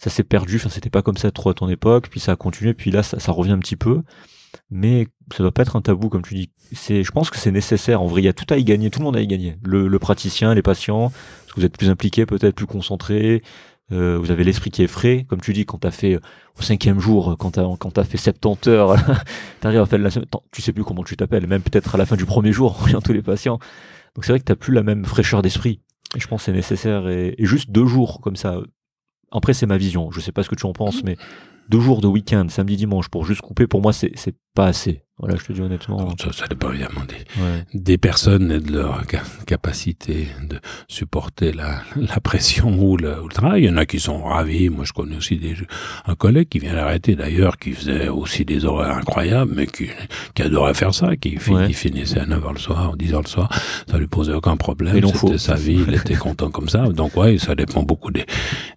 ça 0.00 0.08
s'est 0.08 0.24
perdu. 0.24 0.56
Enfin, 0.56 0.70
c'était 0.70 0.90
pas 0.90 1.02
comme 1.02 1.18
ça 1.18 1.30
trop 1.30 1.50
à 1.50 1.54
ton 1.54 1.68
époque. 1.68 2.08
Puis 2.10 2.20
ça 2.20 2.32
a 2.32 2.36
continué. 2.36 2.72
Puis 2.74 2.90
là, 2.90 3.02
ça, 3.02 3.32
revient 3.32 3.52
un 3.52 3.58
petit 3.58 3.76
peu. 3.76 4.02
Mais 4.70 5.06
ça 5.32 5.42
doit 5.42 5.52
pas 5.52 5.62
être 5.62 5.76
un 5.76 5.82
tabou, 5.82 6.08
comme 6.08 6.22
tu 6.22 6.34
dis. 6.34 6.50
C'est, 6.72 7.04
je 7.04 7.12
pense 7.12 7.30
que 7.30 7.36
c'est 7.38 7.52
nécessaire. 7.52 8.00
En 8.00 8.06
vrai, 8.06 8.22
il 8.22 8.24
y 8.24 8.28
a 8.28 8.32
tout 8.32 8.46
à 8.52 8.56
y 8.56 8.64
gagner. 8.64 8.90
Tout 8.90 9.00
le 9.00 9.04
monde 9.04 9.16
a 9.16 9.20
y 9.20 9.26
gagner. 9.26 9.56
Le, 9.62 9.98
praticien, 9.98 10.54
les 10.54 10.62
patients. 10.62 11.10
Parce 11.10 11.52
que 11.52 11.60
vous 11.60 11.66
êtes 11.66 11.76
plus 11.76 11.90
impliqués, 11.90 12.24
peut-être 12.24 12.54
plus 12.54 12.66
concentrés. 12.66 13.42
Euh, 13.92 14.18
vous 14.18 14.30
avez 14.30 14.44
l'esprit 14.44 14.70
qui 14.70 14.82
est 14.84 14.86
frais, 14.86 15.26
comme 15.28 15.40
tu 15.40 15.52
dis, 15.52 15.66
quand 15.66 15.78
t'as 15.78 15.90
fait 15.90 16.14
euh, 16.14 16.20
au 16.56 16.62
cinquième 16.62 17.00
jour, 17.00 17.36
quand 17.40 17.50
t'as 17.50 17.64
quand 17.80 17.90
t'as 17.90 18.04
fait 18.04 18.18
70 18.18 18.68
heures, 18.68 18.94
t'arrives 19.60 19.80
à 19.80 19.86
faire 19.86 19.98
la 19.98 20.10
semaine, 20.10 20.28
tu 20.52 20.62
sais 20.62 20.72
plus 20.72 20.84
comment 20.84 21.02
tu 21.02 21.16
t'appelles, 21.16 21.48
même 21.48 21.60
peut-être 21.60 21.96
à 21.96 21.98
la 21.98 22.06
fin 22.06 22.14
du 22.14 22.24
premier 22.24 22.52
jour, 22.52 22.78
en 22.94 23.00
tous 23.00 23.12
les 23.12 23.20
patients. 23.20 23.58
Donc 24.14 24.24
c'est 24.24 24.30
vrai 24.30 24.38
que 24.38 24.44
t'as 24.44 24.54
plus 24.54 24.72
la 24.72 24.84
même 24.84 25.04
fraîcheur 25.04 25.42
d'esprit. 25.42 25.80
Et 26.16 26.20
je 26.20 26.28
pense 26.28 26.42
que 26.42 26.44
c'est 26.46 26.52
nécessaire 26.52 27.08
et, 27.08 27.34
juste 27.40 27.72
deux 27.72 27.86
jours 27.86 28.20
comme 28.20 28.36
ça, 28.36 28.60
après, 29.30 29.54
c'est 29.54 29.66
ma 29.66 29.76
vision. 29.76 30.10
Je 30.10 30.20
sais 30.20 30.32
pas 30.32 30.42
ce 30.42 30.48
que 30.48 30.54
tu 30.54 30.66
en 30.66 30.72
penses, 30.72 31.02
mais 31.04 31.16
deux 31.68 31.80
jours 31.80 32.00
de 32.00 32.08
week-end, 32.08 32.46
samedi, 32.48 32.76
dimanche, 32.76 33.08
pour 33.08 33.24
juste 33.24 33.42
couper, 33.42 33.66
pour 33.66 33.80
moi, 33.80 33.92
c'est 33.92 34.34
pas 34.54 34.66
assez. 34.66 35.04
Voilà, 35.20 35.36
je 35.36 35.44
te 35.44 35.52
dis 35.52 35.60
honnêtement. 35.60 36.14
Ça, 36.18 36.32
ça 36.32 36.46
dépend 36.46 36.70
évidemment 36.70 37.02
des, 37.06 37.78
des 37.78 37.98
personnes 37.98 38.50
et 38.50 38.58
de 38.58 38.72
leur 38.72 39.02
capacité 39.46 40.28
de 40.42 40.58
supporter 40.88 41.52
la, 41.52 41.82
la 41.94 42.20
pression 42.20 42.70
ou 42.70 42.96
le, 42.96 43.20
ou 43.20 43.28
le, 43.28 43.34
travail. 43.34 43.64
Il 43.64 43.66
y 43.66 43.70
en 43.70 43.76
a 43.76 43.84
qui 43.84 44.00
sont 44.00 44.22
ravis. 44.22 44.70
Moi, 44.70 44.86
je 44.86 44.94
connais 44.94 45.18
aussi 45.18 45.36
des, 45.36 45.56
un 46.06 46.14
collègue 46.14 46.48
qui 46.48 46.58
vient 46.58 46.72
d'arrêter 46.72 47.16
d'ailleurs, 47.16 47.58
qui 47.58 47.72
faisait 47.72 48.08
aussi 48.08 48.46
des 48.46 48.64
horaires 48.64 48.96
incroyables, 48.96 49.52
mais 49.54 49.66
qui, 49.66 49.88
qui 50.34 50.40
adorait 50.40 50.72
faire 50.72 50.94
ça, 50.94 51.14
qui, 51.16 51.36
finissait 51.36 52.20
à 52.20 52.24
9h 52.24 52.54
le 52.54 52.58
soir, 52.58 52.96
10h 52.96 53.22
le 53.24 53.28
soir. 53.28 53.50
Ça 53.90 53.98
lui 53.98 54.06
posait 54.06 54.32
aucun 54.32 54.56
problème. 54.56 55.06
C'était 55.06 55.36
sa 55.36 55.54
vie. 55.66 55.84
Il 55.86 55.94
était 55.94 56.14
content 56.14 56.50
comme 56.50 56.70
ça. 56.70 56.88
Donc, 56.88 57.14
ouais, 57.18 57.36
ça 57.36 57.54
dépend 57.54 57.82
beaucoup 57.82 58.10
des, 58.10 58.24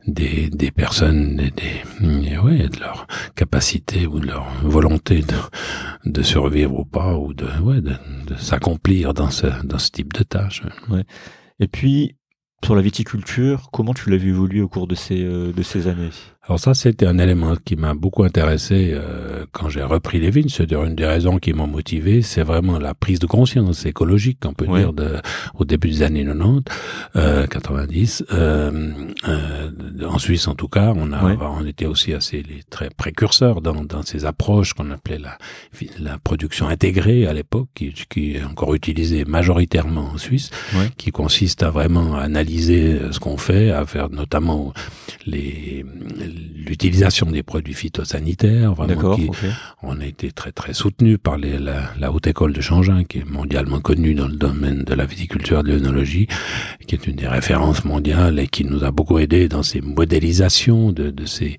des, 0.07 0.49
des 0.49 0.71
personnes, 0.71 1.37
des, 1.37 1.51
des, 1.51 2.37
ouais, 2.37 2.67
de 2.67 2.81
leur 2.81 3.07
capacité 3.33 4.07
ou 4.07 4.19
de 4.19 4.27
leur 4.27 4.45
volonté 4.61 5.21
de, 5.21 5.35
de 6.05 6.21
survivre 6.21 6.79
ou 6.79 6.85
pas, 6.85 7.17
ou 7.17 7.33
de, 7.33 7.47
ouais, 7.61 7.81
de, 7.81 7.95
s'accomplir 8.37 9.13
dans 9.13 9.29
ce, 9.29 9.47
dans 9.65 9.79
ce 9.79 9.91
type 9.91 10.13
de 10.13 10.23
tâche. 10.23 10.63
Ouais. 10.89 11.03
Et 11.59 11.67
puis, 11.67 12.17
sur 12.63 12.75
la 12.75 12.81
viticulture, 12.81 13.69
comment 13.71 13.93
tu 13.93 14.09
l'as 14.09 14.17
vu 14.17 14.29
évoluer 14.29 14.61
au 14.61 14.69
cours 14.69 14.87
de 14.87 14.95
ces, 14.95 15.23
euh, 15.23 15.51
de 15.51 15.61
ces 15.63 15.87
années? 15.87 16.09
Alors 16.45 16.59
ça, 16.59 16.73
c'était 16.73 17.05
un 17.05 17.19
élément 17.19 17.55
qui 17.63 17.77
m'a 17.77 17.93
beaucoup 17.93 18.25
intéressé 18.25 18.91
euh, 18.93 19.45
quand 19.53 19.69
j'ai 19.69 19.81
repris 19.81 20.19
les 20.19 20.29
vignes. 20.29 20.49
C'est 20.49 20.73
une 20.73 20.93
des 20.93 21.05
raisons 21.05 21.37
qui 21.37 21.53
m'ont 21.53 21.67
motivé, 21.67 22.21
c'est 22.21 22.43
vraiment 22.43 22.79
la 22.79 22.93
prise 22.93 23.19
de 23.19 23.27
conscience 23.27 23.85
écologique, 23.85 24.39
on 24.45 24.53
peut 24.53 24.67
dire, 24.67 24.91
de, 24.91 25.21
au 25.53 25.63
début 25.63 25.87
des 25.87 26.03
années 26.03 26.25
90, 26.25 26.63
euh, 27.15 27.47
90. 27.47 28.25
Euh, 28.33 28.91
euh, 29.29 29.71
en 30.05 30.19
Suisse, 30.19 30.49
en 30.49 30.55
tout 30.55 30.67
cas, 30.67 30.91
on 30.93 31.13
a, 31.13 31.23
on 31.23 31.65
était 31.65 31.85
aussi 31.85 32.13
assez 32.13 32.43
les, 32.43 32.61
très 32.69 32.89
précurseurs 32.89 33.61
dans, 33.61 33.85
dans 33.85 34.03
ces 34.03 34.25
approches 34.25 34.73
qu'on 34.73 34.91
appelait 34.91 35.19
la, 35.19 35.37
la 35.97 36.17
production 36.17 36.67
intégrée 36.67 37.25
à 37.25 37.31
l'époque, 37.31 37.69
qui, 37.73 37.93
qui, 38.09 38.35
est 38.35 38.43
encore 38.43 38.73
utilisée 38.73 39.23
majoritairement 39.23 40.09
en 40.13 40.17
Suisse, 40.17 40.49
qui 40.97 41.11
consiste 41.11 41.63
à 41.63 41.69
vraiment 41.69 42.15
analyser 42.15 42.99
ce 43.11 43.19
qu'on 43.19 43.37
fait, 43.37 43.71
à 43.71 43.85
faire 43.85 44.09
notamment 44.09 44.73
les 45.25 45.85
l'utilisation 46.55 47.29
des 47.29 47.43
produits 47.43 47.73
phytosanitaires. 47.73 48.73
Vraiment 48.73 49.15
qui, 49.15 49.29
On 49.81 49.99
a 49.99 50.05
été 50.05 50.31
très 50.31 50.51
très 50.51 50.73
soutenu 50.73 51.17
par 51.17 51.37
les, 51.37 51.57
la, 51.59 52.11
haute 52.11 52.27
école 52.27 52.53
de 52.53 52.61
Changin, 52.61 53.03
qui 53.03 53.19
est 53.19 53.29
mondialement 53.29 53.79
connue 53.79 54.13
dans 54.13 54.27
le 54.27 54.35
domaine 54.35 54.83
de 54.83 54.93
la 54.93 55.05
viticulture 55.05 55.59
et 55.59 55.63
de 55.63 55.69
l'œnologie, 55.69 56.27
qui 56.87 56.95
est 56.95 57.07
une 57.07 57.15
des 57.15 57.27
références 57.27 57.85
mondiales 57.85 58.39
et 58.39 58.47
qui 58.47 58.65
nous 58.65 58.83
a 58.83 58.91
beaucoup 58.91 59.19
aidé 59.19 59.47
dans 59.47 59.63
ces 59.63 59.81
modélisations 59.81 60.91
de, 60.91 61.09
de 61.09 61.25
ces 61.25 61.57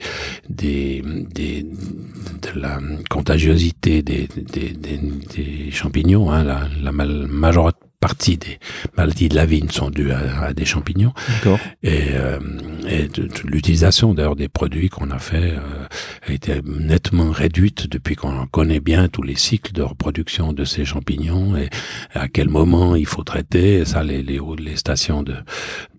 des, 0.49 1.03
des 1.35 1.63
de 1.65 2.61
la 2.61 2.79
contagiosité 3.11 4.03
des, 4.03 4.29
des, 4.37 4.71
des, 4.73 5.71
champignons. 5.71 6.31
Hein, 6.31 6.45
la, 6.45 6.69
la 6.83 6.93
majorité 6.93 7.84
partie 8.05 8.37
des 8.37 8.59
maladies 8.99 9.31
de 9.31 9.35
la 9.35 9.47
vigne 9.47 9.71
sont 9.71 9.89
dues 9.89 10.13
à, 10.13 10.53
des 10.53 10.67
champignons. 10.67 11.15
Et, 11.83 12.09
euh, 12.13 12.39
et 12.87 13.09
l'utilisation 13.45 14.13
d'ailleurs 14.13 14.37
des 14.37 14.51
produits 14.51 14.91
qu'on 14.91 15.11
a 15.11 15.19
fait 15.19 15.53
euh, 15.53 15.87
a 16.29 16.31
été 16.31 16.61
nettement 16.63 17.31
réduite 17.31 17.87
depuis 17.91 18.15
qu'on 18.15 18.47
connaît 18.47 18.81
bien 18.81 19.09
tous 19.09 19.23
les 19.23 19.37
cycles 19.37 19.73
de 19.73 19.81
reproduction 19.81 20.53
de 20.53 20.67
ces 20.67 20.85
champignons 20.85 21.57
et 21.57 21.71
à 22.13 22.29
quel 22.29 22.51
moment 22.51 22.95
il 22.95 23.07
faut 23.07 23.25
traiter. 23.25 23.87
ça, 23.87 24.05
les, 24.05 24.23
les, 24.23 24.39
les 24.59 24.77
stations 24.77 25.23
de, 25.23 25.37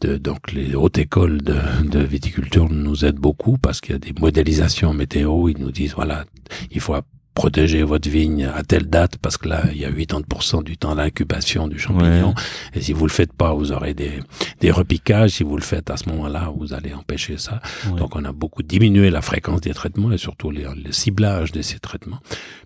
de, 0.01 0.17
donc 0.17 0.51
les 0.51 0.75
hautes 0.75 0.99
écoles 0.99 1.41
de, 1.41 1.57
de 1.89 2.01
viticulture 2.15 2.69
nous 2.69 3.03
aident 3.03 3.23
beaucoup 3.29 3.57
parce 3.57 3.81
qu'il 3.81 3.93
y 3.93 3.95
a 3.95 3.99
des 3.99 4.13
modélisations 4.19 4.93
météo. 4.93 5.49
Ils 5.49 5.57
nous 5.57 5.71
disent 5.71 5.95
voilà, 5.95 6.25
il 6.69 6.81
faut 6.81 6.93
protéger 7.35 7.83
votre 7.83 8.09
vigne 8.09 8.45
à 8.45 8.63
telle 8.63 8.89
date 8.89 9.17
parce 9.17 9.37
que 9.37 9.47
là 9.49 9.65
il 9.71 9.77
y 9.77 9.85
a 9.85 9.91
80% 9.91 10.63
du 10.63 10.77
temps 10.77 10.95
d'incubation 10.95 11.67
du 11.67 11.77
champignon. 11.77 12.33
Et 12.73 12.81
si 12.81 12.93
vous 12.93 13.05
le 13.05 13.11
faites 13.11 13.33
pas 13.33 13.53
vous 13.53 13.71
aurez 13.71 13.93
des, 13.93 14.19
des 14.61 14.71
repiquages. 14.71 15.31
Si 15.31 15.43
vous 15.43 15.57
le 15.57 15.61
faites 15.63 15.91
à 15.91 15.97
ce 15.97 16.09
moment-là 16.09 16.51
vous 16.57 16.73
allez 16.73 16.93
empêcher 16.93 17.37
ça. 17.37 17.61
Donc 17.97 18.15
on 18.15 18.23
a 18.25 18.31
beaucoup 18.31 18.63
diminué 18.63 19.11
la 19.11 19.21
fréquence 19.21 19.61
des 19.61 19.73
traitements 19.73 20.11
et 20.11 20.17
surtout 20.17 20.49
le 20.49 20.91
ciblage 20.91 21.51
de 21.51 21.61
ces 21.61 21.77
traitements 21.79 22.19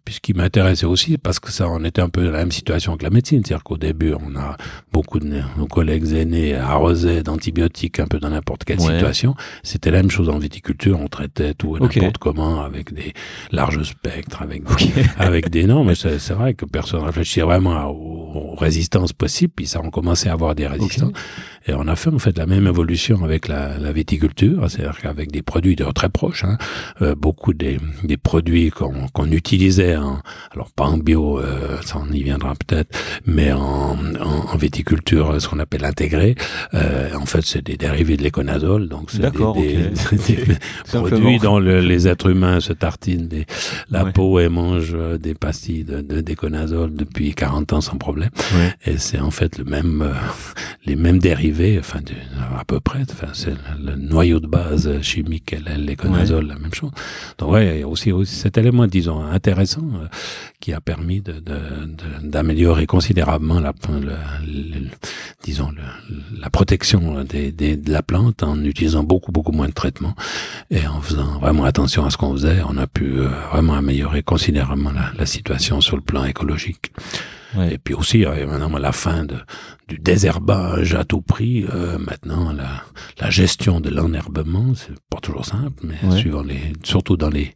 puis 0.04 0.16
ce 0.16 0.20
qui 0.20 0.34
m'intéressait 0.34 0.86
aussi 0.86 1.18
parce 1.18 1.40
que 1.40 1.52
ça 1.52 1.68
on 1.68 1.84
était 1.84 2.02
un 2.02 2.10
peu 2.10 2.24
dans 2.24 2.32
la 2.32 2.40
même 2.40 2.52
situation 2.52 2.98
que 2.98 3.04
la 3.04 3.10
médecine 3.10 3.44
c'est-à-dire 3.46 3.64
qu'au 3.64 3.78
début 3.78 4.14
on 4.14 4.36
a 4.36 4.58
beaucoup 4.92 5.20
de 5.20 5.42
nos 5.58 5.68
collègues 5.68 6.14
aînés 6.14 6.56
arrosés 6.56 7.24
d'antibiotiques 7.24 8.00
un 8.00 8.08
peu 8.08 8.20
dans 8.20 8.30
n'importe 8.30 8.64
quelle 8.64 8.80
situation. 8.80 9.36
C'était 9.64 9.92
la 9.92 9.98
même 9.98 10.12
chose 10.12 10.30
en 10.30 10.38
viticulture 10.38 11.00
on 11.00 11.08
traitait 11.08 11.54
tout 11.54 11.78
et 11.78 11.80
n'importe 11.80 12.18
comment 12.18 12.62
avec 12.62 12.94
des 12.94 13.14
larges 13.52 13.84
spectres 13.84 14.42
avec 14.42 14.64
avec, 15.18 15.50
des 15.50 15.66
noms, 15.66 15.84
mais 15.84 15.96
c'est 15.96 16.34
vrai 16.34 16.54
que 16.54 16.66
personne 16.66 17.04
réfléchissait 17.04 17.42
vraiment 17.42 17.88
aux, 17.90 18.56
résistances 18.56 19.14
possibles, 19.14 19.54
puis 19.56 19.68
ça, 19.68 19.82
on 19.84 19.90
commençait 19.90 20.30
à 20.30 20.34
avoir 20.34 20.56
des 20.56 20.68
résistances. 20.68 21.12
Et 21.68 21.74
on 21.74 21.88
a 21.88 21.96
fait 21.96 22.10
en 22.10 22.20
fait 22.20 22.38
la 22.38 22.46
même 22.46 22.68
évolution 22.68 23.24
avec 23.24 23.48
la, 23.48 23.78
la 23.78 23.92
viticulture, 23.92 24.70
c'est-à-dire 24.70 25.00
qu'avec 25.02 25.32
des 25.32 25.42
produits 25.42 25.76
de 25.76 25.86
très 25.92 26.10
proches, 26.10 26.44
hein, 26.44 26.58
euh, 27.02 27.16
beaucoup 27.16 27.54
des, 27.54 27.78
des 28.04 28.18
produits 28.18 28.72
qu'on 28.72 29.08
qu'on 29.14 29.32
utilisait, 29.32 29.98
en, 29.98 30.22
alors 30.54 30.72
pas 30.72 30.86
en 30.86 30.98
bio, 30.98 31.40
euh, 31.40 31.78
ça 31.82 32.02
on 32.02 32.12
y 32.12 32.24
viendra 32.24 32.54
peut-être, 32.56 32.98
mais 33.26 33.52
en, 33.52 33.98
en, 33.98 34.54
en, 34.54 34.58
viticulture, 34.58 35.42
ce 35.42 35.48
qu'on 35.48 35.60
appelle 35.60 35.86
intégré, 35.86 36.36
euh, 36.74 37.10
en 37.16 37.26
fait 37.26 37.42
c'est 37.42 37.64
des 37.64 37.78
dérivés 37.78 38.18
de 38.18 38.24
l'éconazole, 38.24 38.88
donc 38.88 39.12
c'est 39.12 39.32
des, 39.32 39.92
des, 40.28 40.56
produits 40.94 41.40
dont 41.40 41.60
le, 41.60 41.82
les 41.82 42.08
êtres 42.08 42.30
humains 42.30 42.60
se 42.60 42.74
tartinent 42.74 43.28
des, 43.28 43.46
la 43.90 44.06
peau 44.06 44.40
et 44.40 44.50
mangent 44.50 44.98
des 45.20 45.34
pastilles 45.34 45.84
de, 45.84 46.02
de 46.02 46.22
déconazole 46.22 46.94
depuis 46.94 47.34
40 47.34 47.74
ans 47.74 47.82
sans 47.82 47.98
problème. 47.98 48.30
Et 48.86 48.98
c'est 48.98 49.20
en 49.20 49.32
fait 49.32 49.58
le 49.58 49.66
même, 49.66 50.02
euh, 50.02 50.14
les 50.86 50.96
mêmes 50.96 51.20
dérivés 51.20 51.49
enfin 51.80 52.00
à 52.58 52.66
peu 52.66 52.80
près, 52.80 53.02
enfin 53.12 53.30
c'est 53.34 53.56
le, 53.82 53.96
noyau 53.96 54.40
de 54.40 54.48
base 54.48 55.02
chimique, 55.02 55.56
l'éconazole, 55.78 56.48
la 56.48 56.56
même 56.58 56.74
chose. 56.74 56.92
Donc 57.38 57.52
ouais, 57.52 57.78
il 57.78 57.80
y 57.82 57.84
a 57.84 57.88
aussi, 57.88 58.12
aussi 58.12 58.36
cet 58.36 58.58
élément, 58.58 58.88
disons, 58.88 59.22
intéressant 59.22 59.82
euh, 59.82 60.08
qui 60.60 60.74
a 60.74 60.82
permis 60.82 61.22
d'améliorer 62.22 62.86
considérablement 62.86 63.60
la, 63.60 63.74
disons, 65.44 65.72
la 66.40 66.50
protection 66.50 67.24
de 67.24 67.92
la 67.92 68.02
plante 68.02 68.44
en 68.44 68.64
utilisant 68.64 69.04
beaucoup, 69.04 69.32
beaucoup 69.32 69.52
moins 69.52 69.68
de 69.68 69.74
traitements 69.74 70.16
et 70.72 70.86
en 70.88 71.02
faisant 71.02 71.40
vraiment 71.40 71.66
attention 71.66 72.06
à 72.06 72.10
ce 72.10 72.18
qu'on 72.18 72.34
faisait, 72.34 72.62
on 72.68 72.78
a 72.78 72.88
pu 72.88 73.20
vraiment 73.52 73.74
améliorer 73.74 74.24
considérablement 74.24 74.92
la 75.18 75.26
situation 75.26 75.82
sur 75.82 75.96
le 75.96 76.02
plan 76.02 76.26
écologique. 76.26 76.92
Et 77.58 77.78
puis 77.80 77.94
aussi, 77.94 78.26
euh, 78.26 78.46
maintenant, 78.46 78.78
la 78.78 78.92
fin 78.92 79.26
de, 79.26 79.38
du 79.88 79.98
désherbage 79.98 80.94
à 80.94 81.04
tout 81.04 81.22
prix. 81.22 81.66
Euh, 81.74 81.98
maintenant, 81.98 82.54
la, 82.54 82.84
la, 83.20 83.30
gestion 83.30 83.82
de 83.82 83.90
l'enherbement, 83.90 84.74
c'est 84.76 84.94
pas 85.10 85.20
toujours 85.20 85.46
simple, 85.46 85.84
mais 85.84 86.18
suivant 86.18 86.44
les, 86.44 86.74
surtout 86.84 87.18
dans 87.18 87.30
les 87.30 87.56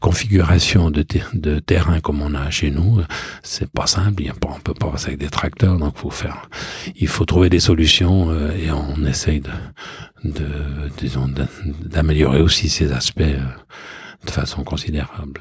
configurations 0.00 0.90
de, 0.90 1.04
de 1.34 1.58
terrain 1.58 2.00
comme 2.00 2.22
on 2.22 2.34
a 2.34 2.50
chez 2.50 2.70
nous, 2.70 3.00
c'est 3.42 3.70
pas 3.70 3.86
simple. 3.86 4.22
Il 4.22 4.26
y 4.26 4.30
a 4.30 4.34
pas, 4.34 4.50
on 4.56 4.60
peut 4.60 4.74
pas 4.74 4.90
passer 4.90 5.08
avec 5.08 5.20
des 5.20 5.28
tracteurs, 5.28 5.76
donc 5.76 5.96
faut 5.96 6.10
faire, 6.10 6.48
il 6.94 7.08
faut 7.08 7.24
trouver 7.24 7.50
des 7.50 7.60
solutions 7.60 8.30
euh, 8.30 8.52
et 8.52 8.70
on 8.70 9.04
essaye 9.04 9.40
de, 9.40 9.50
de 10.24 10.46
disons, 10.98 11.28
d'améliorer 11.84 12.40
aussi 12.40 12.68
ces 12.68 12.92
aspects. 12.92 13.22
De 14.24 14.30
façon 14.30 14.62
considérable 14.62 15.40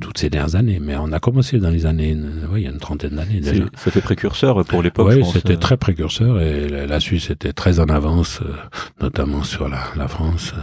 toutes 0.00 0.18
ces 0.18 0.30
dernières 0.30 0.56
années. 0.56 0.80
Mais 0.80 0.96
on 0.96 1.12
a 1.12 1.20
commencé 1.20 1.58
dans 1.58 1.70
les 1.70 1.86
années, 1.86 2.16
oui, 2.50 2.62
il 2.62 2.64
y 2.64 2.66
a 2.66 2.70
une 2.70 2.78
trentaine 2.78 3.14
d'années 3.14 3.40
déjà. 3.40 3.64
C'était 3.76 4.00
précurseur 4.00 4.64
pour 4.64 4.82
l'époque. 4.82 5.12
Oui, 5.14 5.24
c'était 5.32 5.54
euh. 5.54 5.58
très 5.58 5.76
précurseur 5.76 6.40
et 6.40 6.68
la, 6.68 7.00
Suisse 7.00 7.30
était 7.30 7.52
très 7.52 7.78
en 7.78 7.88
avance, 7.88 8.40
euh, 8.42 8.52
notamment 9.00 9.44
sur 9.44 9.68
la, 9.68 9.84
la 9.96 10.08
France, 10.08 10.54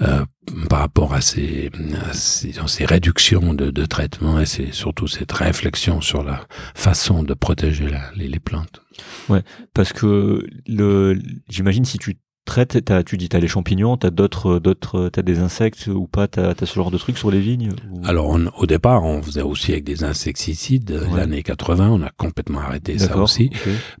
euh, 0.00 0.24
par 0.68 0.78
rapport 0.78 1.12
à 1.12 1.20
ces, 1.20 1.70
ces, 2.12 2.52
ces 2.66 2.84
réductions 2.84 3.52
de, 3.52 3.70
de 3.70 3.84
traitement 3.84 4.38
et 4.38 4.46
c'est 4.46 4.72
surtout 4.72 5.08
cette 5.08 5.32
réflexion 5.32 6.00
sur 6.00 6.22
la 6.22 6.46
façon 6.74 7.24
de 7.24 7.34
protéger 7.34 7.88
les, 8.16 8.28
les 8.28 8.40
plantes. 8.40 8.80
Ouais, 9.28 9.42
parce 9.74 9.92
que 9.92 10.46
le, 10.68 11.18
j'imagine 11.48 11.84
si 11.84 11.98
tu 11.98 12.16
traite 12.44 12.90
as, 12.90 13.02
Tu 13.02 13.16
dis 13.16 13.28
t'as 13.28 13.40
les 13.40 13.48
champignons, 13.48 13.96
t'as 13.96 14.10
d'autres, 14.10 14.58
d'autres, 14.58 15.08
t'as 15.08 15.22
des 15.22 15.38
insectes 15.38 15.86
ou 15.86 16.06
pas 16.06 16.28
T'as 16.28 16.50
as 16.50 16.66
ce 16.66 16.74
genre 16.74 16.90
de 16.90 16.98
trucs 16.98 17.18
sur 17.18 17.30
les 17.30 17.40
vignes 17.40 17.70
Alors 18.04 18.38
au 18.56 18.66
départ, 18.66 19.04
on 19.04 19.22
faisait 19.22 19.42
aussi 19.42 19.72
avec 19.72 19.84
des 19.84 20.04
insecticides. 20.04 21.00
L'année 21.14 21.42
80, 21.42 21.90
on 21.90 22.02
a 22.02 22.10
complètement 22.10 22.60
arrêté 22.60 22.98
ça 22.98 23.16
aussi 23.16 23.50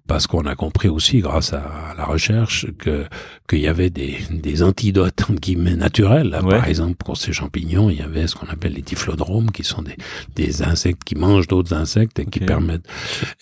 parce 0.06 0.26
qu'on 0.26 0.46
a 0.46 0.54
compris 0.54 0.88
aussi, 0.88 1.20
grâce 1.20 1.52
à 1.52 1.94
la 1.96 2.04
recherche, 2.04 2.66
que 2.78 3.04
qu'il 3.48 3.60
y 3.60 3.68
avait 3.68 3.90
des, 3.90 4.18
des 4.30 4.62
antidotes 4.62 5.22
entre 5.22 5.40
guillemets 5.40 5.76
naturels. 5.76 6.38
Par 6.48 6.66
exemple, 6.66 6.94
pour 6.94 7.16
ces 7.16 7.32
champignons, 7.32 7.90
il 7.90 7.98
y 7.98 8.02
avait 8.02 8.26
ce 8.26 8.34
qu'on 8.34 8.48
appelle 8.48 8.72
les 8.72 8.82
typhlodromes, 8.82 9.50
qui 9.50 9.64
sont 9.64 9.82
des, 9.82 9.96
des 10.34 10.62
insectes 10.62 11.04
qui 11.04 11.14
mangent 11.14 11.48
d'autres 11.48 11.74
insectes 11.74 12.18
et 12.18 12.26
qui 12.26 12.40
permettent, 12.40 12.86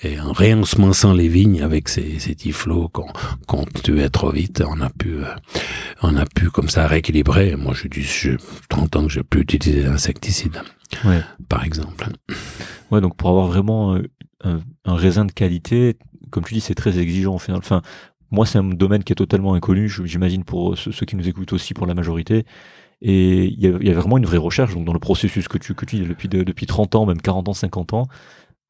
et 0.02 0.20
en 0.20 0.32
réensemençant 0.32 1.12
les 1.12 1.28
vignes 1.28 1.62
avec 1.62 1.88
ces, 1.88 2.18
ces 2.18 2.34
typhlos 2.34 2.88
qu'on 2.88 3.06
qu'on 3.46 3.64
tuait 3.64 4.08
trop 4.08 4.30
vite, 4.30 4.62
on 4.66 4.80
a 4.80 4.89
pu, 4.90 5.14
euh, 5.14 5.34
on 6.02 6.16
a 6.16 6.24
pu 6.24 6.50
comme 6.50 6.68
ça 6.68 6.86
rééquilibrer. 6.86 7.56
Moi, 7.56 7.74
je 7.74 7.88
dis, 7.88 8.02
je 8.02 8.32
30 8.68 8.96
ans 8.96 9.02
que 9.06 9.12
j'ai 9.12 9.22
pu 9.22 9.40
utiliser 9.40 9.86
insecticides, 9.86 10.60
ouais. 11.04 11.20
par 11.48 11.64
exemple. 11.64 12.08
Ouais, 12.90 13.00
donc 13.00 13.16
pour 13.16 13.30
avoir 13.30 13.46
vraiment 13.46 13.94
euh, 13.94 14.02
un, 14.44 14.60
un, 14.84 14.94
raisin 14.94 15.24
de 15.24 15.32
qualité, 15.32 15.96
comme 16.30 16.44
tu 16.44 16.54
dis, 16.54 16.60
c'est 16.60 16.74
très 16.74 16.98
exigeant 16.98 17.34
au 17.34 17.38
final. 17.38 17.58
Enfin, 17.58 17.82
moi, 18.30 18.46
c'est 18.46 18.58
un 18.58 18.64
domaine 18.64 19.04
qui 19.04 19.12
est 19.12 19.16
totalement 19.16 19.54
inconnu. 19.54 19.88
J'imagine 19.88 20.44
pour 20.44 20.78
ceux, 20.78 20.92
qui 20.92 21.16
nous 21.16 21.28
écoutent 21.28 21.52
aussi, 21.52 21.74
pour 21.74 21.86
la 21.86 21.94
majorité. 21.94 22.44
Et 23.02 23.44
il 23.46 23.58
y, 23.58 23.66
a, 23.66 23.76
il 23.80 23.86
y 23.86 23.90
a 23.90 23.94
vraiment 23.94 24.18
une 24.18 24.26
vraie 24.26 24.36
recherche 24.36 24.74
donc 24.74 24.84
dans 24.84 24.92
le 24.92 24.98
processus 24.98 25.48
que 25.48 25.56
tu 25.56 25.74
que 25.74 25.86
tu 25.86 25.96
dis 25.96 26.02
depuis 26.06 26.28
depuis 26.28 26.66
30 26.66 26.96
ans, 26.96 27.06
même 27.06 27.22
40 27.22 27.48
ans, 27.48 27.54
50 27.54 27.94
ans 27.94 28.08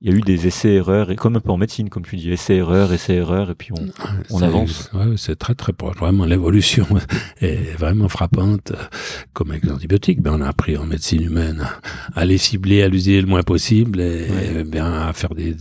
il 0.02 0.10
y 0.10 0.14
a 0.14 0.16
eu 0.16 0.22
des 0.22 0.46
essais-erreurs, 0.46 1.10
et 1.10 1.16
comme 1.16 1.36
un 1.36 1.40
peu 1.40 1.50
en 1.50 1.58
médecine, 1.58 1.90
comme 1.90 2.04
tu 2.06 2.16
dis, 2.16 2.32
essais-erreurs, 2.32 2.90
essais-erreurs, 2.90 3.50
et 3.50 3.54
puis 3.54 3.68
on, 3.72 3.86
on 4.30 4.40
avance. 4.40 4.90
Ouais, 4.94 5.14
c'est 5.18 5.38
très 5.38 5.54
très 5.54 5.74
proche. 5.74 5.98
Vraiment, 5.98 6.24
l'évolution 6.24 6.86
est 7.42 7.76
vraiment 7.76 8.08
frappante. 8.08 8.72
Comme 9.34 9.50
avec 9.50 9.64
les 9.64 9.72
antibiotiques, 9.72 10.22
ben, 10.22 10.32
on 10.32 10.40
a 10.40 10.48
appris 10.48 10.78
en 10.78 10.86
médecine 10.86 11.22
humaine 11.22 11.68
à 12.14 12.24
les 12.24 12.38
cibler, 12.38 12.82
à 12.82 12.88
l'utiliser 12.88 13.20
le 13.20 13.26
moins 13.26 13.42
possible, 13.42 14.00
et, 14.00 14.64
bien 14.64 14.90
à 14.90 15.12
faire 15.12 15.34
des, 15.34 15.54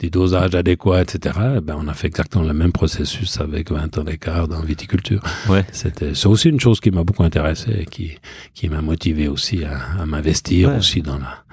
des, 0.00 0.10
dosages 0.10 0.56
adéquats, 0.56 1.02
etc. 1.02 1.38
ben, 1.62 1.76
on 1.78 1.86
a 1.86 1.94
fait 1.94 2.08
exactement 2.08 2.44
le 2.44 2.54
même 2.54 2.72
processus 2.72 3.40
avec 3.40 3.70
20 3.70 3.98
ans 3.98 4.04
d'écart 4.04 4.48
dans 4.48 4.62
viticulture. 4.62 5.22
Ouais. 5.48 5.64
C'était, 5.70 6.14
c'est 6.14 6.26
aussi 6.26 6.48
une 6.48 6.60
chose 6.60 6.80
qui 6.80 6.90
m'a 6.90 7.04
beaucoup 7.04 7.22
intéressé 7.22 7.70
et 7.82 7.84
qui, 7.84 8.18
qui 8.52 8.68
m'a 8.68 8.82
motivé 8.82 9.28
aussi 9.28 9.62
à, 9.62 9.78
à 10.00 10.06
m'investir 10.06 10.74
aussi 10.74 11.02
dans 11.02 11.18
la 11.18 11.44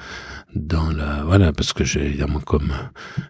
dans 0.56 0.92
la 0.92 1.24
voilà 1.24 1.52
parce 1.52 1.74
que 1.74 1.84
j'ai 1.84 2.06
évidemment 2.06 2.40
comme 2.40 2.74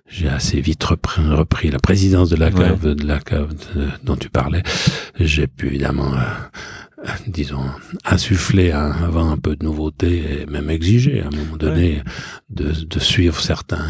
j'ai 0.08 0.28
assez 0.28 0.60
vite 0.62 0.84
repris, 0.84 1.22
repris, 1.22 1.72
la 1.72 1.80
présidence 1.80 2.30
de 2.30 2.36
la 2.36 2.52
cave 2.52 2.96
de 2.96 3.06
la 3.06 3.20
cave 3.20 3.54
dont 4.04 4.16
tu 4.16 4.30
parlais 4.30 4.64
j'ai 5.20 5.48
pu 5.48 5.68
évidemment 5.68 6.14
euh, 6.14 7.12
disons 7.28 7.66
insuffler 8.06 8.72
un, 8.72 8.92
avant 8.92 9.32
un 9.32 9.38
peu 9.38 9.56
de 9.56 9.64
nouveauté 9.64 10.42
et 10.42 10.46
même 10.46 10.70
exiger 10.70 11.22
à 11.22 11.28
un 11.28 11.32
moment 11.32 11.58
donné 11.58 12.04
de, 12.50 12.72
de 12.72 13.00
suivre 13.00 13.40
certains 13.40 13.86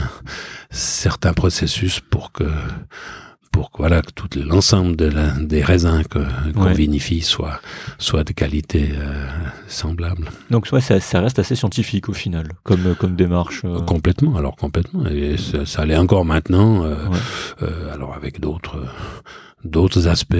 certains 0.69 1.33
processus 1.33 1.99
pour 1.99 2.31
que 2.31 2.45
pour 3.53 3.71
que 3.71 3.77
voilà 3.77 4.01
que 4.01 4.11
tout 4.11 4.27
l'ensemble 4.35 4.97
de 4.97 5.05
la, 5.05 5.29
des 5.39 5.63
raisins 5.63 6.03
que 6.09 6.19
qu'on 6.53 6.73
vinifie 6.73 7.21
soit 7.21 7.61
soit 7.99 8.25
de 8.25 8.33
qualité 8.33 8.89
euh, 8.97 9.25
semblable. 9.67 10.29
Donc 10.49 10.67
ouais, 10.73 10.81
ça, 10.81 10.99
ça, 10.99 11.21
reste 11.21 11.39
assez 11.39 11.55
scientifique 11.55 12.09
au 12.09 12.13
final, 12.13 12.49
comme 12.63 12.95
comme 12.95 13.15
démarche. 13.15 13.61
Euh. 13.63 13.79
Complètement, 13.79 14.35
alors 14.35 14.55
complètement. 14.57 15.05
Et 15.05 15.37
ça, 15.37 15.65
ça 15.65 15.85
l'est 15.85 15.95
encore 15.95 16.25
maintenant. 16.25 16.83
Euh, 16.83 16.95
euh 17.61 17.93
alors 17.93 18.15
avec 18.15 18.41
d'autres 18.41 18.83
d'autres 19.63 20.07
aspects 20.07 20.35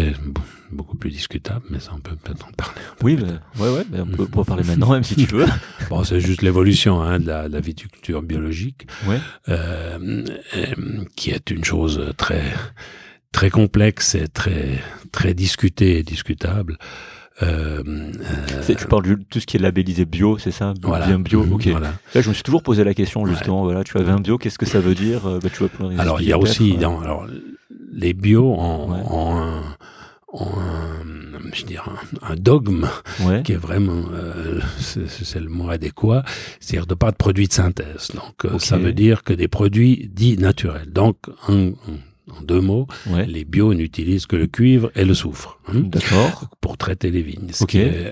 beaucoup 0.71 0.97
plus 0.97 1.11
discutables, 1.11 1.65
mais 1.69 1.79
ça 1.79 1.91
on 1.95 1.99
peut 1.99 2.15
peut-être 2.15 2.47
en 2.47 2.51
parler. 2.51 2.81
oui, 3.03 3.15
bah, 3.15 3.27
ouais, 3.59 3.69
ouais, 3.69 3.85
on 3.99 4.07
peut, 4.07 4.27
en 4.35 4.43
parler 4.43 4.63
maintenant, 4.63 4.91
même 4.91 5.03
si 5.03 5.15
tu 5.15 5.27
veux. 5.35 5.45
bon, 5.89 6.03
c'est 6.03 6.19
juste 6.19 6.41
l'évolution 6.41 7.01
hein, 7.01 7.19
de, 7.19 7.27
la, 7.27 7.47
de 7.47 7.53
la 7.53 7.59
viticulture 7.59 8.23
biologique, 8.23 8.87
ouais. 9.07 9.19
euh, 9.49 10.25
qui 11.15 11.29
est 11.29 11.51
une 11.51 11.63
chose 11.63 12.01
très 12.17 12.43
très 13.33 13.49
complexe 13.49 14.15
et 14.15 14.29
très 14.29 14.79
très 15.11 15.33
discuté 15.33 15.99
et 15.99 16.03
discutable. 16.03 16.77
Euh, 17.41 17.83
euh, 17.85 18.75
tu 18.77 18.85
parles 18.85 19.03
de 19.03 19.15
tout 19.15 19.39
ce 19.39 19.45
qui 19.45 19.57
est 19.57 19.59
labellisé 19.59 20.05
bio, 20.05 20.37
c'est 20.37 20.51
ça? 20.51 20.73
Voilà. 20.83 21.07
Bien 21.07 21.19
bio, 21.19 21.43
mhm, 21.43 21.53
ok. 21.53 21.65
Là, 21.65 22.21
je 22.21 22.29
me 22.29 22.33
suis 22.33 22.43
toujours 22.43 22.61
posé 22.61 22.83
la 22.83 22.93
question 22.93 23.25
justement. 23.25 23.63
Voilà, 23.63 23.83
tu 23.83 23.97
as 23.97 24.01
un 24.01 24.19
bio, 24.19 24.37
qu'est-ce 24.37 24.59
que 24.59 24.67
ça 24.67 24.79
veut 24.79 24.95
dire? 24.95 25.27
Euh, 25.27 25.39
bah, 25.41 25.49
tu 25.51 25.63
Alors, 25.97 26.21
il 26.21 26.27
y 26.27 26.31
a 26.31 26.37
aussi, 26.37 26.77
dans, 26.77 27.01
alors, 27.01 27.27
les 27.91 28.13
bio 28.13 28.53
ont, 28.53 28.91
ont 28.91 29.35
un, 29.35 29.63
un, 30.39 31.53
je 31.53 31.65
dirais 31.65 31.89
un, 32.21 32.35
dogme 32.35 32.87
qui 33.43 33.53
est 33.53 33.57
vraiment, 33.57 34.03
euh, 34.13 34.59
c'est 34.79 35.39
le 35.39 35.49
mot 35.49 35.69
adéquat, 35.69 36.23
c'est-à-dire 36.59 36.85
de 36.85 36.93
pas 36.93 37.11
de 37.11 37.17
produits 37.17 37.47
de 37.47 37.53
synthèse. 37.53 38.09
Donc, 38.13 38.61
ça 38.61 38.77
veut 38.77 38.93
dire 38.93 39.23
que 39.23 39.33
des 39.33 39.47
produits 39.47 40.09
dits 40.13 40.37
naturels. 40.37 40.91
Donc, 40.91 41.17
un, 41.47 41.71
en 42.31 42.41
deux 42.41 42.61
mots, 42.61 42.87
les 43.27 43.43
bio 43.43 43.73
n'utilisent 43.73 44.25
que 44.25 44.35
le 44.35 44.47
cuivre 44.47 44.91
et 44.95 45.03
le 45.03 45.13
soufre 45.13 45.59
hein, 45.67 45.81
D'accord. 45.81 46.49
pour 46.61 46.77
traiter 46.77 47.11
les 47.11 47.21
vignes. 47.21 47.51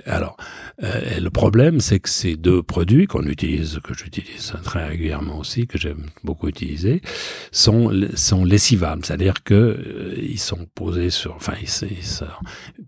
alors, 0.06 0.38
euh, 0.84 1.20
le 1.20 1.30
problème, 1.30 1.80
c'est 1.80 2.00
que 2.00 2.10
ces 2.10 2.36
deux 2.36 2.62
produits 2.62 3.08
qu'on 3.08 3.26
utilise, 3.26 3.80
que 3.84 3.94
j'utilise 3.94 4.54
très 4.64 4.88
régulièrement 4.88 5.40
aussi, 5.40 5.68
que 5.68 5.78
j'aime 5.78 6.08
beaucoup 6.24 6.48
utiliser, 6.48 7.02
sont 7.52 7.92
sont 8.16 8.44
lessivables, 8.44 9.06
c'est-à-dire 9.06 9.44
que 9.44 9.54
euh, 9.54 10.16
ils 10.22 10.40
sont 10.40 10.68
posés 10.76 11.10
sur, 11.10 11.36
enfin, 11.36 11.54
ils, 11.62 11.70
sont 11.70 12.26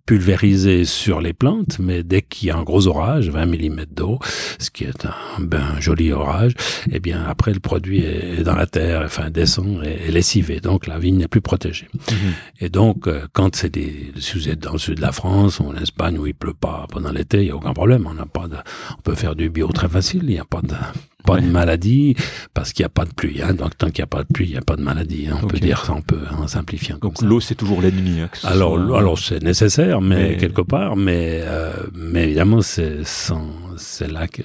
pulvérisés 0.06 0.86
sur 0.86 1.22
les 1.22 1.34
plantes, 1.34 1.80
mais 1.80 2.04
dès 2.04 2.22
qu'il 2.22 2.50
y 2.50 2.52
a 2.52 2.58
un 2.58 2.64
gros 2.64 2.88
orage, 2.88 3.30
20 3.30 3.46
mm 3.46 3.86
d'eau, 3.92 4.20
ce 4.60 4.70
qui 4.70 4.84
est 4.84 5.06
un, 5.06 5.42
ben, 5.42 5.80
joli 5.80 6.12
orage, 6.12 6.54
eh 6.92 7.00
bien 7.00 7.24
après 7.26 7.54
le 7.54 7.60
produit 7.60 8.00
est 8.00 8.44
dans 8.44 8.56
la 8.56 8.68
terre, 8.68 9.04
enfin 9.06 9.30
descend 9.30 9.84
et 9.84 10.08
est 10.08 10.12
lessivé. 10.12 10.60
Donc 10.60 10.88
la 10.88 11.00
vigne 11.00 11.13
n'est 11.18 11.28
plus 11.28 11.42
protégé. 11.42 11.88
Mhm. 11.94 12.18
Et 12.60 12.70
donc, 12.70 13.08
euh, 13.08 13.28
quand 13.34 13.56
c'est 13.56 13.70
des, 13.70 14.12
si 14.18 14.34
vous 14.36 14.50
êtes 14.50 14.60
dans 14.60 14.74
le 14.74 14.78
sud 14.78 14.96
de 14.98 15.02
la 15.02 15.12
France 15.12 15.60
ou 15.60 15.66
en 15.66 15.76
Espagne 15.76 16.18
où 16.18 16.28
il 16.28 16.34
pleut 16.34 16.54
pas 16.54 16.88
pendant 16.90 17.12
l'été, 17.12 17.42
il 17.42 17.48
y 17.48 17.52
a 17.52 17.56
aucun 17.56 17.74
problème. 17.74 18.08
On 18.10 18.14
n'a 18.14 18.26
pas 18.26 18.48
de, 18.48 18.58
on 18.98 19.02
peut 19.02 19.16
faire 19.16 19.36
du 19.36 19.50
bio 19.50 19.68
très 19.72 19.90
facile. 19.90 20.24
Il 20.24 20.30
n'y 20.30 20.40
a 20.40 20.46
pas 20.46 20.62
de, 20.62 20.76
pas 21.24 21.40
de 21.40 21.46
maladie 21.46 22.16
parce 22.54 22.74
qu'il 22.74 22.84
n'y 22.84 22.88
a 22.88 22.90
pas 22.90 23.06
de 23.06 23.14
pluie. 23.14 23.42
Hein. 23.42 23.54
Donc 23.54 23.78
tant 23.78 23.88
qu'il 23.88 24.02
n'y 24.02 24.04
a 24.04 24.08
pas 24.08 24.24
de 24.24 24.28
pluie, 24.32 24.48
il 24.48 24.52
n'y 24.52 24.58
a 24.58 24.62
pas 24.62 24.76
de 24.76 24.82
maladie. 24.82 25.28
Hein. 25.32 25.40
On 25.42 25.48
peut 25.48 25.60
dire 25.60 25.86
ça, 25.86 25.94
on 25.94 26.02
peut 26.02 26.22
en 26.38 26.48
simplifiant. 26.48 26.98
Donc 27.02 27.22
l'eau 27.22 27.40
c'est 27.40 27.56
toujours 27.56 27.82
l'ennemi. 27.82 28.22
Hein, 28.22 28.30
alors 28.44 28.76
alors 28.96 29.18
c'est 29.18 29.42
nécessaire, 29.42 30.02
mais, 30.02 30.38
quelque 30.38 30.62
part, 30.62 30.96
mais 30.96 31.42
euh, 31.44 31.74
mais 31.94 32.26
évidemment 32.26 32.62
c'est 32.62 33.04
c'est 33.78 34.12
là 34.12 34.28
que, 34.28 34.44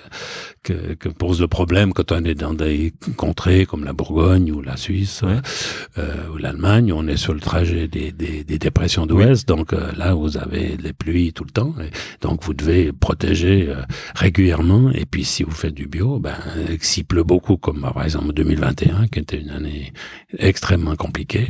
que, 0.68 0.94
que 0.94 1.08
pose 1.08 1.40
le 1.40 1.48
problème 1.48 1.92
quand 1.94 2.12
on 2.12 2.22
est 2.24 2.34
dans 2.34 2.52
des 2.52 2.92
contrées 3.16 3.64
comme 3.64 3.84
la 3.84 3.94
Bourgogne 3.94 4.52
ou 4.52 4.60
la 4.60 4.76
Suisse 4.76 5.22
euh, 5.24 6.14
ou 6.32 6.36
l'Allemagne. 6.36 6.92
On 6.92 7.06
est 7.08 7.16
sur 7.16 7.32
le 7.32 7.40
trajet 7.40 7.88
des, 7.88 8.12
des, 8.12 8.44
des 8.44 8.58
dépressions 8.58 9.06
d'Ouest, 9.06 9.48
donc 9.48 9.72
euh, 9.72 9.92
là 9.96 10.12
vous 10.14 10.36
avez 10.36 10.76
des 10.76 10.92
pluies 10.92 11.32
tout 11.32 11.44
le 11.44 11.50
temps, 11.50 11.74
et 11.80 11.90
donc 12.20 12.44
vous 12.44 12.52
devez 12.52 12.92
protéger 12.92 13.68
euh, 13.68 13.82
régulièrement. 14.14 14.90
Et 14.92 15.06
puis 15.06 15.24
si 15.24 15.42
vous 15.42 15.52
faites 15.52 15.74
du 15.74 15.86
bio, 15.86 16.18
ben 16.18 16.36
s'il 16.80 17.06
pleut 17.06 17.24
beaucoup, 17.24 17.56
comme 17.56 17.80
par 17.80 18.04
exemple 18.04 18.32
2021, 18.34 19.06
qui 19.08 19.20
était 19.20 19.40
une 19.40 19.50
année 19.50 19.92
extrêmement 20.38 20.96
compliquée, 20.96 21.48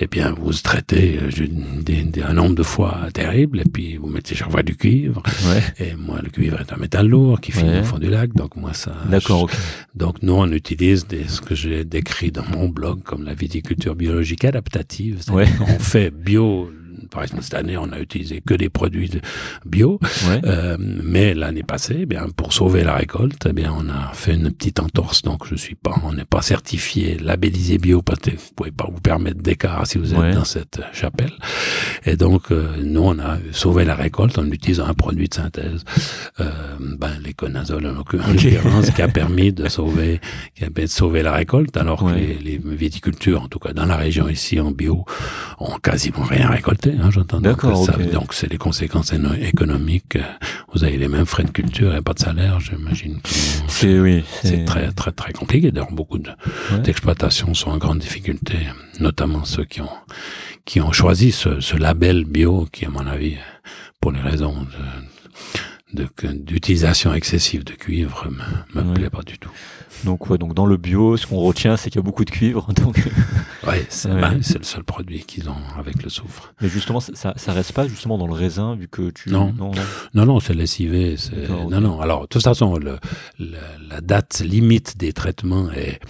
eh 0.00 0.06
bien, 0.06 0.32
vous 0.32 0.52
traitez 0.52 1.18
un 2.26 2.34
nombre 2.34 2.54
de 2.54 2.62
fois 2.62 3.08
terrible, 3.12 3.60
et 3.60 3.64
puis 3.64 3.96
vous 3.96 4.08
mettez 4.08 4.34
chaque 4.34 4.50
fois 4.50 4.62
du 4.62 4.76
cuivre. 4.76 5.22
Et 5.78 5.94
moi, 5.94 6.20
le 6.22 6.30
cuivre 6.30 6.60
est 6.60 6.72
un 6.72 6.76
métal 6.76 7.06
lourd 7.08 7.40
qui 7.40 7.52
finit 7.52 7.78
au 7.80 7.84
fond 7.84 7.98
du 7.98 8.08
lac, 8.08 8.34
donc 8.34 8.53
moi 8.56 8.72
ça. 8.72 8.94
D'accord. 9.08 9.48
Donc 9.94 10.22
nous, 10.22 10.34
on 10.34 10.50
utilise 10.50 11.06
des, 11.06 11.28
ce 11.28 11.40
que 11.40 11.54
j'ai 11.54 11.84
décrit 11.84 12.32
dans 12.32 12.44
mon 12.44 12.68
blog 12.68 13.02
comme 13.02 13.24
la 13.24 13.34
viticulture 13.34 13.94
biologique 13.94 14.44
adaptative. 14.44 15.22
Ouais. 15.30 15.48
On 15.60 15.78
fait 15.78 16.10
bio 16.10 16.70
par 17.10 17.22
exemple, 17.22 17.42
cette 17.42 17.54
année, 17.54 17.76
on 17.76 17.90
a 17.92 17.98
utilisé 17.98 18.42
que 18.44 18.54
des 18.54 18.68
produits 18.68 19.10
bio. 19.64 19.98
Euh, 20.44 20.76
mais 20.78 21.34
l'année 21.34 21.62
passée, 21.62 21.98
eh 22.00 22.06
bien, 22.06 22.26
pour 22.36 22.52
sauver 22.52 22.84
la 22.84 22.94
récolte, 22.94 23.46
eh 23.48 23.52
bien, 23.52 23.74
on 23.76 23.88
a 23.88 24.12
fait 24.14 24.34
une 24.34 24.50
petite 24.50 24.80
entorse. 24.80 25.22
Donc, 25.22 25.46
je 25.46 25.54
suis 25.54 25.74
pas, 25.74 25.94
on 26.04 26.12
n'est 26.12 26.24
pas 26.24 26.42
certifié, 26.42 27.18
labellisé 27.18 27.78
bio 27.78 28.02
parce 28.02 28.20
que 28.20 28.30
vous 28.30 28.52
pouvez 28.56 28.70
pas 28.70 28.88
vous 28.90 29.00
permettre 29.00 29.40
d'écart 29.40 29.86
si 29.86 29.98
vous 29.98 30.14
êtes 30.14 30.34
dans 30.34 30.44
cette 30.44 30.80
chapelle. 30.92 31.32
Et 32.06 32.16
donc, 32.16 32.50
euh, 32.50 32.76
nous, 32.82 33.02
on 33.02 33.18
a 33.18 33.38
sauvé 33.52 33.84
la 33.84 33.94
récolte 33.94 34.38
en 34.38 34.46
utilisant 34.50 34.86
un 34.86 34.94
produit 34.94 35.28
de 35.28 35.34
synthèse, 35.34 35.84
euh, 36.40 36.50
ben, 36.98 37.12
l'éconazole 37.22 37.86
en 37.86 37.92
l'occurrence, 37.92 38.36
qui 38.94 39.02
a 39.02 39.08
permis 39.08 39.52
de 39.52 39.68
sauver, 39.68 40.20
qui 40.54 40.64
a 40.64 40.70
permis 40.70 40.88
de 40.88 40.92
sauver 40.92 41.22
la 41.22 41.32
récolte, 41.32 41.76
alors 41.76 42.04
que 42.04 42.14
les, 42.14 42.38
les 42.38 42.60
viticultures, 42.64 43.42
en 43.42 43.48
tout 43.48 43.58
cas 43.58 43.72
dans 43.72 43.86
la 43.86 43.96
région 43.96 44.28
ici 44.28 44.60
en 44.60 44.70
bio, 44.70 45.04
ont 45.58 45.78
quasiment 45.78 46.24
rien 46.24 46.48
récolté. 46.48 46.93
Hein, 47.00 47.10
j'entends. 47.10 47.40
D'accord. 47.40 47.86
Donc 48.12 48.34
c'est 48.34 48.50
les 48.50 48.58
conséquences 48.58 49.12
économiques. 49.12 50.18
Vous 50.72 50.84
avez 50.84 50.96
les 50.96 51.08
mêmes 51.08 51.26
frais 51.26 51.44
de 51.44 51.50
culture 51.50 51.94
et 51.94 52.02
pas 52.02 52.14
de 52.14 52.18
salaire, 52.18 52.60
j'imagine. 52.60 53.20
C'est 53.68 53.98
oui. 53.98 54.24
C'est 54.42 54.64
très 54.64 54.90
très 54.92 55.12
très 55.12 55.32
compliqué. 55.32 55.70
D'ailleurs, 55.70 55.92
beaucoup 55.92 56.18
d'exploitations 56.82 57.54
sont 57.54 57.70
en 57.70 57.78
grande 57.78 57.98
difficulté, 57.98 58.56
notamment 59.00 59.44
ceux 59.44 59.64
qui 59.64 59.80
ont 59.80 59.90
qui 60.64 60.80
ont 60.80 60.92
choisi 60.92 61.30
ce, 61.30 61.60
ce 61.60 61.76
label 61.76 62.24
bio, 62.24 62.66
qui 62.72 62.86
à 62.86 62.88
mon 62.90 63.06
avis, 63.06 63.36
pour 64.00 64.12
les 64.12 64.20
raisons 64.20 64.66
de 65.92 66.06
d'utilisation 66.32 67.14
excessive 67.14 67.62
de 67.62 67.72
cuivre 67.72 68.28
me, 68.74 68.82
me 68.82 68.94
plaît 68.94 69.10
pas 69.10 69.22
du 69.22 69.38
tout. 69.38 69.50
Donc, 70.04 70.28
ouais, 70.30 70.38
donc 70.38 70.54
dans 70.54 70.66
le 70.66 70.76
bio, 70.76 71.16
ce 71.16 71.26
qu'on 71.26 71.40
retient, 71.40 71.76
c'est 71.76 71.90
qu'il 71.90 71.98
y 71.98 72.02
a 72.02 72.02
beaucoup 72.02 72.24
de 72.24 72.30
cuivre. 72.30 72.68
Donc... 72.84 72.96
ouais, 73.66 73.86
c'est 73.88 74.08
bah, 74.08 74.32
le 74.34 74.42
seul 74.42 74.84
produit 74.84 75.24
qu'ils 75.24 75.48
ont 75.48 75.56
avec 75.78 76.02
le 76.02 76.10
soufre. 76.10 76.52
Mais 76.60 76.68
justement, 76.68 77.00
ça, 77.00 77.34
ça 77.36 77.52
reste 77.52 77.72
pas 77.72 77.86
justement 77.88 78.18
dans 78.18 78.26
le 78.26 78.34
raisin, 78.34 78.74
vu 78.74 78.88
que 78.88 79.10
tu. 79.10 79.30
Non, 79.30 79.52
non, 79.52 79.72
non, 80.14 80.26
non, 80.26 80.40
c'est 80.40 80.54
lessivé. 80.54 81.16
Non, 81.48 81.80
non. 81.80 82.00
Alors, 82.00 82.22
de 82.22 82.26
toute 82.26 82.42
façon, 82.42 82.76
le, 82.76 82.98
la 83.38 84.00
date 84.00 84.40
limite 84.40 84.96
des 84.96 85.12
traitements 85.12 85.70
est, 85.72 86.00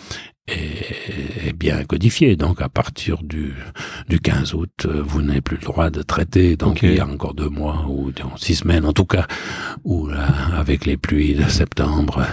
est, 0.48 1.52
bien 1.56 1.84
codifié. 1.84 2.36
Donc 2.36 2.60
à 2.60 2.68
partir 2.68 3.22
du, 3.22 3.54
du 4.08 4.20
15 4.20 4.54
août, 4.54 4.86
euh, 4.86 5.02
vous 5.04 5.22
n'avez 5.22 5.40
plus 5.40 5.56
le 5.56 5.62
droit 5.62 5.90
de 5.90 6.02
traiter. 6.02 6.56
Donc 6.56 6.82
il 6.82 6.94
y 6.94 7.00
a 7.00 7.06
encore 7.06 7.34
deux 7.34 7.48
mois 7.48 7.86
ou 7.88 8.12
six 8.36 8.56
semaines 8.56 8.84
en 8.84 8.92
tout 8.92 9.06
cas, 9.06 9.26
où 9.84 10.06
là, 10.06 10.26
avec 10.56 10.86
les 10.86 10.96
pluies 10.96 11.34
de 11.34 11.48
septembre, 11.48 12.26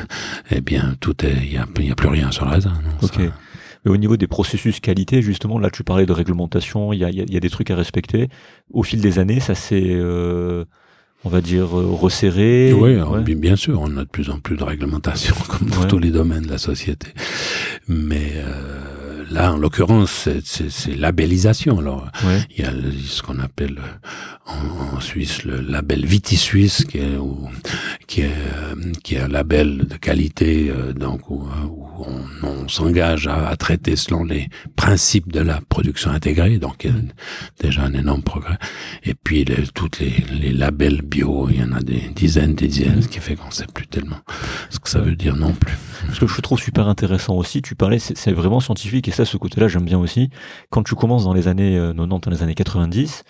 eh 0.50 0.62
bien 0.62 0.96
tout 1.00 1.26
est, 1.26 1.38
il 1.44 1.54
y 1.54 1.58
a, 1.58 1.66
plus 1.66 2.10
rien 2.10 2.32
sur 2.32 2.46
la 2.46 2.52
raisin. 2.52 2.74
ok. 3.02 3.20
Mais 3.84 3.92
au 3.92 3.98
niveau 3.98 4.16
des 4.16 4.28
processus 4.28 4.80
qualité, 4.80 5.24
justement, 5.24 5.58
là 5.58 5.72
tu 5.72 5.84
parlais 5.84 6.06
de 6.06 6.14
réglementation, 6.14 6.94
il 6.94 7.00
y 7.00 7.06
a, 7.06 7.10
y 7.10 7.36
a, 7.36 7.40
des 7.40 7.50
trucs 7.50 7.72
à 7.72 7.76
respecter. 7.76 8.30
Au 8.72 8.84
fil 8.84 9.02
des 9.02 9.18
années, 9.18 9.40
ça 9.40 9.56
s'est 9.56 9.96
euh, 9.96 10.66
on 11.24 11.30
va 11.30 11.42
dire, 11.42 11.78
euh, 11.78 11.88
resserré. 11.92 12.74
Oui, 12.74 13.36
bien 13.36 13.56
sûr, 13.56 13.80
on 13.82 13.98
a 13.98 14.04
de 14.04 14.10
plus 14.10 14.30
en 14.30 14.40
plus 14.40 14.58
de 14.58 14.64
réglementation, 14.64 15.36
comme 15.48 15.70
dans 15.70 15.86
tous 15.86 16.00
les 16.00 16.12
domaines 16.12 16.44
de 16.44 16.52
la 16.52 16.58
société. 16.58 17.08
Mais 17.88 18.34
euh, 18.36 19.01
là, 19.32 19.54
en 19.54 19.58
l'occurrence, 19.58 20.30
c'est 20.44 20.96
labellisation. 20.96 21.80
Alors, 21.80 22.08
il 22.56 22.64
y 22.64 22.68
a 22.68 22.72
ce 23.08 23.22
qu'on 23.22 23.40
appelle 23.40 23.80
en, 24.46 25.00
Suisse 25.00 25.46
le 25.46 25.62
label 25.62 26.06
Viti 26.06 26.38
Suisse, 26.38 26.86
qui 26.86 27.00
est, 27.00 27.18
qui 28.08 28.22
est, 28.22 28.32
qui 29.04 29.16
est 29.16 29.20
un 29.20 29.28
label 29.28 29.88
de 29.88 29.96
qualité, 29.96 30.70
euh, 30.70 30.94
donc 30.94 31.30
où, 31.30 31.48
on, 31.98 32.48
on 32.48 32.68
s'engage 32.68 33.28
à, 33.28 33.48
à, 33.48 33.56
traiter 33.56 33.96
selon 33.96 34.24
les 34.24 34.50
principes 34.76 35.32
de 35.32 35.40
la 35.40 35.60
production 35.70 36.12
intégrée, 36.12 36.60
donc 36.60 36.84
il 36.84 36.92
y 36.92 36.94
a 36.94 36.98
déjà 37.60 37.84
un 37.84 37.94
énorme 37.94 38.22
progrès. 38.22 38.58
Et 39.04 39.14
puis 39.16 39.44
les, 39.44 39.68
toutes 39.74 40.00
les, 40.00 40.14
les 40.40 40.54
labels 40.54 41.02
bio, 41.02 41.48
il 41.50 41.60
y 41.60 41.64
en 41.64 41.72
a 41.72 41.80
des 41.80 42.10
dizaines, 42.16 42.54
des 42.54 42.68
dizaines, 42.68 43.02
ce 43.02 43.08
qui 43.08 43.20
fait 43.20 43.36
qu'on 43.36 43.52
sait 43.52 43.68
plus 43.74 43.88
tellement 43.88 44.20
ce 44.70 44.80
que 44.80 44.90
ça 44.90 45.00
veut 45.00 45.16
dire 45.16 45.36
non 45.36 45.54
plus. 45.54 45.74
Ce 46.14 46.20
que 46.20 46.28
je 46.28 46.42
trouve 46.42 46.60
super 46.60 46.88
intéressant 46.88 47.36
aussi, 47.36 47.62
tu 47.62 47.76
parlais, 47.76 48.00
c'est 48.00 48.32
vraiment 48.32 48.60
scientifique 48.60 49.08
et 49.08 49.12
ça, 49.26 49.32
ce 49.32 49.38
côté-là, 49.38 49.68
j'aime 49.68 49.86
bien 49.86 50.00
aussi. 50.00 50.30
Quand 50.70 50.84
tu 50.84 50.96
commences 50.96 51.24
dans 51.24 51.34
les 51.34 51.48
années 51.48 51.78
90, 51.78 52.02
euh, 52.02 52.06
dans 52.08 52.32
les 52.32 52.44
années 52.44 52.56
90, 52.56 53.24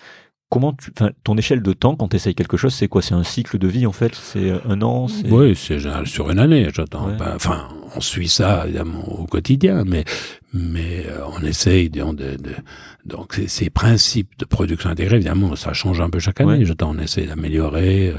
comment 0.50 0.72
tu, 0.72 0.92
ton 1.24 1.36
échelle 1.36 1.62
de 1.62 1.72
temps 1.72 1.96
quand 1.96 2.08
tu 2.08 2.16
essayes 2.16 2.34
quelque 2.34 2.56
chose, 2.56 2.74
c'est 2.74 2.88
quoi? 2.88 3.02
C'est 3.02 3.14
un 3.14 3.24
cycle 3.24 3.58
de 3.58 3.68
vie 3.68 3.86
en 3.86 3.92
fait? 3.92 4.14
C'est 4.14 4.52
un 4.68 4.82
an? 4.82 5.06
Oui, 5.30 5.54
c'est 5.56 5.78
sur 6.04 6.30
une 6.30 6.38
année, 6.38 6.68
j'attends. 6.72 7.08
Enfin, 7.34 7.68
on 7.96 8.00
suit 8.00 8.28
ça 8.28 8.64
évidemment 8.66 9.04
au 9.08 9.26
quotidien, 9.26 9.84
mais 9.86 10.04
mais 10.54 11.06
euh, 11.08 11.20
on 11.26 11.44
essaye 11.44 11.88
de, 11.88 12.02
de, 12.12 12.36
de 12.36 12.54
donc 13.06 13.40
ces 13.46 13.70
principes 13.70 14.28
de 14.38 14.44
production 14.44 14.90
intégrée 14.90 15.16
évidemment 15.16 15.56
ça 15.56 15.72
change 15.72 16.00
un 16.00 16.10
peu 16.10 16.18
chaque 16.18 16.40
année. 16.40 16.64
Je 16.64 16.74
on 16.82 16.98
essaie 16.98 17.26
d'améliorer 17.26 18.08
euh, 18.08 18.14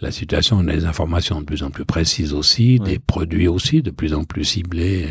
la 0.00 0.10
situation 0.10 0.56
on 0.60 0.68
a 0.68 0.72
des 0.72 0.86
informations 0.86 1.40
de 1.40 1.44
plus 1.44 1.62
en 1.62 1.70
plus 1.70 1.84
précises 1.84 2.32
aussi 2.32 2.78
des 2.78 2.98
produits 2.98 3.48
aussi 3.48 3.82
de 3.82 3.90
plus 3.90 4.14
en 4.14 4.24
plus 4.24 4.44
ciblés. 4.44 5.08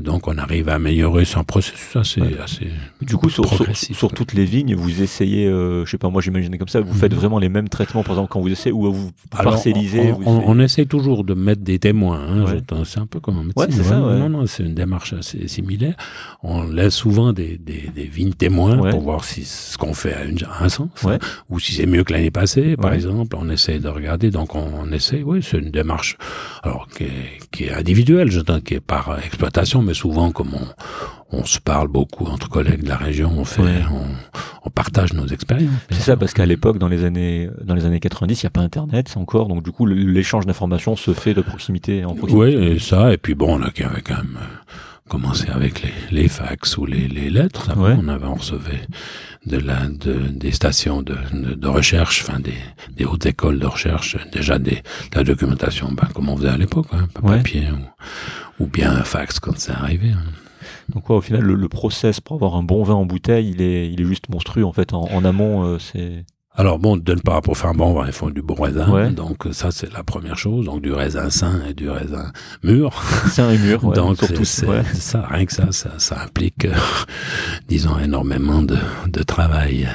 Donc 0.00 0.28
on 0.28 0.38
arrive 0.38 0.68
à 0.68 0.74
améliorer 0.74 1.24
son 1.24 1.44
processus 1.44 1.96
assez 1.96 2.22
assez 2.42 2.68
du 3.00 3.16
coup 3.16 3.30
sur, 3.30 3.44
sur, 3.74 4.12
toutes 4.12 4.32
les 4.32 4.44
vignes 4.44 4.74
vous 4.74 5.02
essayez 5.02 5.46
euh, 5.46 5.84
je 5.84 5.90
sais 5.90 5.98
pas 5.98 6.10
moi 6.10 6.20
j'imagine 6.20 6.56
comme 6.58 6.68
ça 6.68 6.80
vous 6.80 6.94
faites 6.94 7.12
mhm. 7.12 7.18
vraiment 7.18 7.38
les 7.38 7.48
mêmes 7.48 7.68
traitements 7.68 8.02
par 8.02 8.16
exemple 8.16 8.30
quand 8.30 8.40
vous 8.40 8.48
essayez 8.48 8.72
ou 8.72 8.92
vous 8.92 9.10
parcellisez 9.30 10.12
on, 10.24 10.42
on, 10.46 10.58
essaie 10.58 10.86
toujours 10.86 11.24
de 11.24 11.34
mettre 11.34 11.62
des 11.62 11.78
témoins 11.78 12.20
hein, 12.20 12.44
c'est 12.84 12.98
un 12.98 13.06
peu 13.06 13.20
comme 13.20 13.38
un 13.38 13.44
médecin 13.44 13.82
ça, 13.82 13.96
non 13.98 14.28
non 14.28 14.46
c'est 14.46 14.64
une 14.64 14.74
démarche 14.74 15.12
assez 15.12 15.46
similaire 15.48 15.94
on 16.42 16.64
laisse 16.64 16.94
souvent 16.94 17.32
des, 17.32 17.58
des, 17.58 17.90
des 17.94 18.04
vignes 18.04 18.32
témoins 18.32 18.90
pour 18.90 19.00
voir 19.00 19.24
si 19.24 19.44
ce 19.44 19.76
qu'on 19.76 19.94
fait 19.94 20.14
a, 20.14 20.24
une, 20.24 20.38
un 20.60 20.68
sens, 20.68 20.88
hein, 21.04 21.18
ou 21.50 21.58
si 21.58 21.72
c'est 21.72 21.86
mieux 21.86 22.04
que 22.04 22.12
l'année 22.12 22.30
passée, 22.30 22.76
par 22.76 22.92
exemple. 22.92 23.36
On 23.38 23.48
essaie 23.48 23.78
de 23.78 23.88
regarder, 23.88 24.30
donc 24.30 24.54
on, 24.54 24.90
essaie, 24.92 25.22
oui, 25.22 25.42
c'est 25.42 25.58
une 25.58 25.70
démarche 25.70 26.16
alors 26.62 26.86
qui 26.88 27.04
est, 27.04 27.38
qui 27.50 27.64
est 27.64 27.72
individuelle, 27.72 28.30
je 28.30 28.40
qui 28.60 28.74
est 28.74 28.80
par 28.80 29.18
exploitation, 29.24 29.82
mais 29.82 29.94
souvent 29.94 30.30
comme 30.30 30.54
on, 30.54 31.38
on 31.38 31.44
se 31.44 31.58
parle 31.58 31.88
beaucoup 31.88 32.24
entre 32.26 32.48
collègues 32.48 32.84
de 32.84 32.88
la 32.88 32.96
région, 32.96 33.32
on 33.36 33.44
fait, 33.44 33.60
on, 33.90 34.06
on, 34.64 34.70
partage 34.70 35.12
nos 35.12 35.26
expériences. 35.26 35.70
C'est 35.90 36.00
ça, 36.00 36.16
parce 36.16 36.32
qu'à 36.32 36.46
l'époque, 36.46 36.78
dans 36.78 36.88
les 36.88 37.04
années, 37.04 37.50
dans 37.62 37.74
les 37.74 37.84
années 37.84 38.00
90, 38.00 38.42
il 38.42 38.44
n'y 38.44 38.46
a 38.46 38.50
pas 38.50 38.60
Internet 38.60 39.12
encore, 39.16 39.48
donc 39.48 39.62
du 39.62 39.72
coup, 39.72 39.86
l'échange 39.86 40.46
d'informations 40.46 40.96
se 40.96 41.12
fait 41.12 41.34
de 41.34 41.42
proximité 41.42 42.04
en 42.04 42.14
proximité. 42.14 42.56
Oui, 42.56 42.66
et 42.66 42.78
ça, 42.78 43.12
et 43.12 43.18
puis 43.18 43.34
bon, 43.34 43.58
on 43.58 43.62
a 43.62 43.70
quand 43.70 43.90
même 43.90 44.38
commencé 45.08 45.48
avec 45.48 45.82
les, 45.82 45.92
les 46.10 46.28
fax 46.28 46.76
ou 46.76 46.86
les, 46.86 47.08
les 47.08 47.30
lettres. 47.30 47.70
On 47.76 48.08
avait, 48.08 48.26
on 48.26 48.34
recevait 48.34 48.86
de 49.46 49.56
la, 49.56 49.88
de, 49.88 50.14
des 50.28 50.52
stations 50.52 51.02
de, 51.02 51.16
de, 51.32 51.68
recherche, 51.68 52.22
enfin 52.22 52.38
des, 52.38 52.58
des 52.96 53.04
hautes 53.04 53.26
écoles 53.26 53.58
de 53.58 53.66
recherche, 53.66 54.16
déjà 54.32 54.58
des, 54.58 54.82
de 55.10 55.16
la 55.16 55.24
documentation, 55.24 55.90
ben, 55.92 56.08
comme 56.14 56.28
on 56.28 56.36
faisait 56.36 56.48
à 56.48 56.56
l'époque, 56.56 56.88
hein, 56.92 57.08
papier 57.14 57.68
ou, 57.70 58.64
ou, 58.64 58.66
bien 58.66 58.92
un 58.92 59.04
fax 59.04 59.40
quand 59.40 59.58
c'est 59.58 59.72
arrivé. 59.72 60.10
Hein. 60.10 60.22
Donc 60.90 61.04
quoi, 61.04 61.16
au 61.16 61.20
final, 61.20 61.42
le, 61.42 61.54
le, 61.54 61.68
process 61.68 62.20
pour 62.20 62.36
avoir 62.36 62.56
un 62.56 62.62
bon 62.62 62.82
vin 62.82 62.94
en 62.94 63.06
bouteille, 63.06 63.50
il 63.50 63.62
est, 63.62 63.90
il 63.90 64.00
est 64.00 64.04
juste 64.06 64.28
monstrueux 64.28 64.64
en 64.64 64.72
fait. 64.72 64.92
En, 64.92 65.02
en 65.10 65.24
amont, 65.24 65.64
euh, 65.64 65.78
c'est 65.78 66.24
alors 66.58 66.80
bon, 66.80 66.96
d'une 66.96 67.20
part, 67.20 67.40
pour 67.40 67.56
faire 67.56 67.70
un 67.70 67.74
bon 67.74 67.94
vin, 67.94 68.06
il 68.06 68.12
faut 68.12 68.32
du 68.32 68.42
bon 68.42 68.56
raisin. 68.56 69.10
Donc 69.12 69.46
ça, 69.52 69.70
c'est 69.70 69.92
la 69.92 70.02
première 70.02 70.36
chose. 70.36 70.64
Donc 70.64 70.82
du 70.82 70.92
raisin 70.92 71.30
sain 71.30 71.60
et 71.68 71.72
du 71.72 71.88
raisin 71.88 72.32
mûr. 72.64 73.00
Sain 73.30 73.50
et 73.50 73.58
mûr, 73.58 73.84
ouais, 73.84 73.94
Donc 73.94 74.16
c'est 74.42 74.66
ça, 74.96 75.24
rien 75.30 75.46
que 75.46 75.52
ça, 75.52 75.70
ça, 75.70 75.90
ça 75.98 76.20
implique, 76.20 76.64
euh, 76.64 76.74
disons, 77.68 77.96
énormément 78.00 78.62
de, 78.62 78.76
de 79.06 79.22
travail 79.22 79.88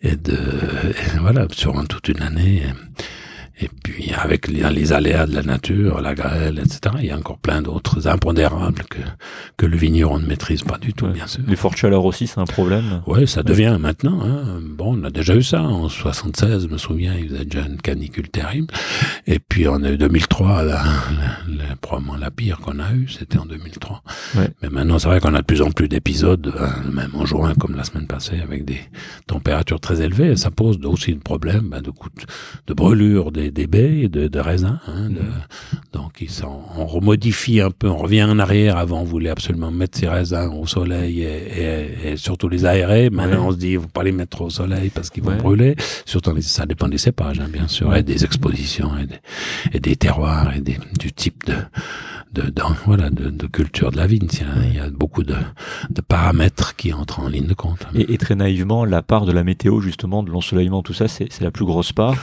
et 0.00 0.14
de 0.14 0.32
et 0.34 1.18
voilà 1.20 1.46
sur 1.50 1.74
toute 1.88 2.06
une 2.08 2.22
année. 2.22 2.62
Et 2.62 2.72
puis 3.68 4.12
avec 4.12 4.48
les, 4.48 4.92
aléas 4.92 5.26
de 5.26 5.34
la 5.34 5.42
nature, 5.42 6.00
la 6.00 6.14
grêle, 6.14 6.58
etc., 6.58 6.94
il 7.00 7.06
y 7.06 7.10
a 7.10 7.16
encore 7.16 7.38
plein 7.38 7.62
d'autres 7.62 8.08
impondérables 8.08 8.84
que, 8.88 8.98
que 9.56 9.66
le 9.66 9.76
vigneron 9.76 10.18
ne 10.18 10.26
maîtrise 10.26 10.62
pas 10.62 10.78
du 10.78 10.92
tout, 10.92 11.08
bien 11.08 11.26
sûr. 11.26 11.42
Les 11.46 11.56
fortes 11.56 11.76
chaleurs 11.76 12.04
aussi, 12.04 12.26
c'est 12.26 12.40
un 12.40 12.44
problème 12.44 13.02
Oui, 13.06 13.26
ça 13.26 13.42
devient 13.42 13.76
maintenant. 13.78 14.20
Hein. 14.24 14.60
Bon, 14.62 14.98
on 14.98 15.04
a 15.04 15.10
déjà 15.10 15.34
eu 15.34 15.42
ça 15.42 15.62
en 15.62 15.88
76, 15.88 16.64
je 16.64 16.72
me 16.72 16.78
souviens, 16.78 17.14
il 17.14 17.28
faisait 17.28 17.44
déjà 17.44 17.66
une 17.66 17.76
canicule 17.78 18.28
terrible. 18.28 18.72
Et 19.26 19.38
puis 19.38 19.68
en 19.68 19.78
2003, 19.78 20.64
la, 20.64 20.82
la, 21.48 21.76
probablement 21.80 22.16
la 22.16 22.30
pire 22.30 22.58
qu'on 22.58 22.78
a 22.78 22.92
eue, 22.92 23.08
c'était 23.08 23.38
en 23.38 23.46
2003. 23.46 24.02
Mais 24.34 24.68
maintenant, 24.70 24.98
c'est 24.98 25.08
vrai 25.08 25.20
qu'on 25.20 25.34
a 25.34 25.40
de 25.40 25.46
plus 25.46 25.62
en 25.62 25.70
plus 25.70 25.88
d'épisodes, 25.88 26.52
hein, 26.58 26.70
même 26.92 27.10
en 27.14 27.26
juin, 27.26 27.54
comme 27.58 27.76
la 27.76 27.84
semaine 27.84 28.06
passée, 28.06 28.40
avec 28.42 28.64
des 28.64 28.80
températures 29.26 29.80
très 29.80 30.00
élevées. 30.00 30.36
ça 30.36 30.50
pose 30.50 30.78
aussi 30.84 31.12
le 31.12 31.20
problème 31.20 31.68
ben, 31.70 31.80
de, 31.80 31.90
de 32.66 32.74
brûlure 32.74 33.32
des, 33.32 33.49
des 33.50 33.66
baies, 33.66 34.08
de, 34.08 34.28
de 34.28 34.40
raisins. 34.40 34.78
Hein, 34.86 35.08
de, 35.08 35.20
mm. 35.20 35.80
donc, 35.92 36.20
ils 36.20 36.30
sont, 36.30 36.60
on 36.76 36.86
remodifie 36.86 37.60
un 37.60 37.70
peu, 37.70 37.88
on 37.88 37.96
revient 37.96 38.24
en 38.24 38.38
arrière. 38.38 38.76
Avant, 38.76 39.00
on 39.00 39.04
voulait 39.04 39.30
absolument 39.30 39.70
mettre 39.70 39.98
ces 39.98 40.08
raisins 40.08 40.50
au 40.52 40.66
soleil 40.66 41.22
et, 41.22 42.12
et, 42.12 42.16
surtout 42.16 42.48
les 42.48 42.64
aérer. 42.64 43.10
Maintenant, 43.10 43.48
on 43.48 43.52
se 43.52 43.56
dit, 43.56 43.72
il 43.72 43.80
faut 43.80 43.88
pas 43.88 44.02
les 44.02 44.12
mettre 44.12 44.42
au 44.42 44.50
soleil 44.50 44.90
parce 44.90 45.10
qu'ils 45.10 45.22
vont 45.22 45.36
brûler. 45.36 45.76
Surtout, 46.06 46.34
ça 46.40 46.66
dépend 46.66 46.88
des 46.88 46.98
cépages, 46.98 47.40
hein, 47.40 47.48
bien 47.52 47.68
sûr, 47.68 47.94
et 47.94 48.02
des 48.02 48.24
expositions 48.24 48.90
et 48.98 49.06
des, 49.06 49.20
et 49.72 49.80
des 49.80 49.96
terroirs 49.96 50.54
et 50.56 50.60
des, 50.60 50.78
du 50.98 51.12
type 51.12 51.46
de 51.46 51.54
de, 52.32 52.52
voilà, 52.86 53.10
de, 53.10 53.30
de, 53.30 53.46
culture 53.46 53.90
de 53.90 53.96
la 53.96 54.06
vigne. 54.06 54.28
Il 54.68 54.76
y 54.76 54.78
a, 54.78 54.88
beaucoup 54.90 55.22
de, 55.22 55.34
de, 55.90 56.00
paramètres 56.00 56.76
qui 56.76 56.92
entrent 56.92 57.20
en 57.20 57.28
ligne 57.28 57.46
de 57.46 57.54
compte. 57.54 57.86
Et, 57.94 58.12
et, 58.12 58.18
très 58.18 58.34
naïvement, 58.34 58.84
la 58.84 59.02
part 59.02 59.26
de 59.26 59.32
la 59.32 59.42
météo, 59.42 59.80
justement, 59.80 60.22
de 60.22 60.30
l'ensoleillement, 60.30 60.82
tout 60.82 60.92
ça, 60.92 61.08
c'est 61.08 61.40
la 61.40 61.50
plus 61.50 61.64
grosse 61.64 61.92
part 61.92 62.14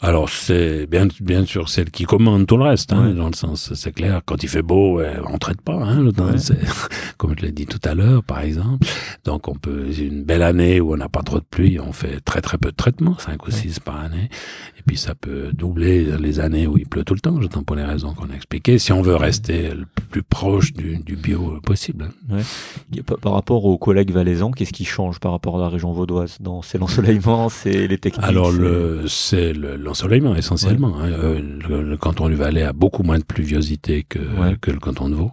Alors, 0.00 0.28
c'est 0.46 0.86
bien, 0.86 1.08
bien 1.20 1.44
sûr 1.44 1.68
celle 1.68 1.90
qui 1.90 2.04
commande 2.04 2.46
tout 2.46 2.56
le 2.56 2.64
reste, 2.64 2.92
hein, 2.92 3.12
dans 3.14 3.28
le 3.28 3.34
sens, 3.34 3.74
c'est 3.74 3.92
clair, 3.92 4.20
quand 4.24 4.42
il 4.42 4.48
fait 4.48 4.62
beau, 4.62 5.00
on 5.28 5.38
traite 5.38 5.60
pas, 5.60 5.74
hein, 5.74 6.00
le 6.00 6.12
temps, 6.12 6.30
comme 7.16 7.34
je 7.36 7.44
l'ai 7.44 7.52
dit 7.52 7.66
tout 7.66 7.80
à 7.84 7.94
l'heure, 7.94 8.22
par 8.22 8.40
exemple. 8.40 8.86
Donc, 9.24 9.48
on 9.48 9.54
peut, 9.54 9.86
une 9.98 10.22
belle 10.22 10.42
année 10.42 10.80
où 10.80 10.92
on 10.94 10.96
n'a 10.96 11.08
pas 11.08 11.22
trop 11.22 11.38
de 11.38 11.44
pluie, 11.44 11.80
on 11.80 11.92
fait 11.92 12.20
très 12.20 12.40
très 12.40 12.58
peu 12.58 12.70
de 12.70 12.76
traitements, 12.76 13.18
5 13.18 13.46
ou 13.46 13.50
6 13.50 13.80
par 13.80 13.96
année. 13.96 14.28
Et 14.78 14.82
puis, 14.86 14.96
ça 14.96 15.14
peut 15.14 15.50
doubler 15.52 16.16
les 16.18 16.40
années 16.40 16.66
où 16.66 16.78
il 16.78 16.86
pleut 16.86 17.04
tout 17.04 17.14
le 17.14 17.20
temps, 17.20 17.40
j'entends 17.40 17.64
pour 17.64 17.76
les 17.76 17.84
raisons 17.84 18.14
qu'on 18.14 18.30
a 18.30 18.34
expliquées. 18.34 18.78
Si 18.78 18.92
on 18.92 19.02
veut 19.02 19.16
rester 19.16 19.70
le 19.70 19.86
plus 20.10 20.22
proche 20.22 20.72
du, 20.72 20.98
du 20.98 21.16
bio 21.16 21.60
possible. 21.64 22.10
Ouais. 22.30 22.42
Par 23.20 23.32
rapport 23.32 23.64
aux 23.64 23.78
collègues 23.78 24.12
valaisans, 24.12 24.50
qu'est-ce 24.50 24.72
qui 24.72 24.84
change 24.84 25.18
par 25.18 25.32
rapport 25.32 25.56
à 25.56 25.60
la 25.60 25.68
région 25.68 25.92
vaudoise 25.92 26.38
dans 26.40 26.62
C'est 26.62 26.78
l'ensoleillement, 26.86 27.48
c'est 27.48 27.86
les 27.86 27.98
techniques 27.98 28.24
Alors, 28.24 28.52
le, 28.52 29.04
c'est 29.08 29.52
l'ensoleillement 29.52 30.25
essentiellement. 30.34 30.98
Hein. 30.98 31.10
Euh, 31.10 31.40
le, 31.68 31.96
canton 31.96 32.28
du 32.28 32.34
Valais 32.34 32.62
a 32.62 32.72
beaucoup 32.72 33.02
moins 33.02 33.18
de 33.18 33.24
pluviosité 33.24 34.02
que, 34.02 34.18
que 34.60 34.70
le 34.70 34.78
canton 34.78 35.08
de 35.08 35.14
Vaud. 35.14 35.30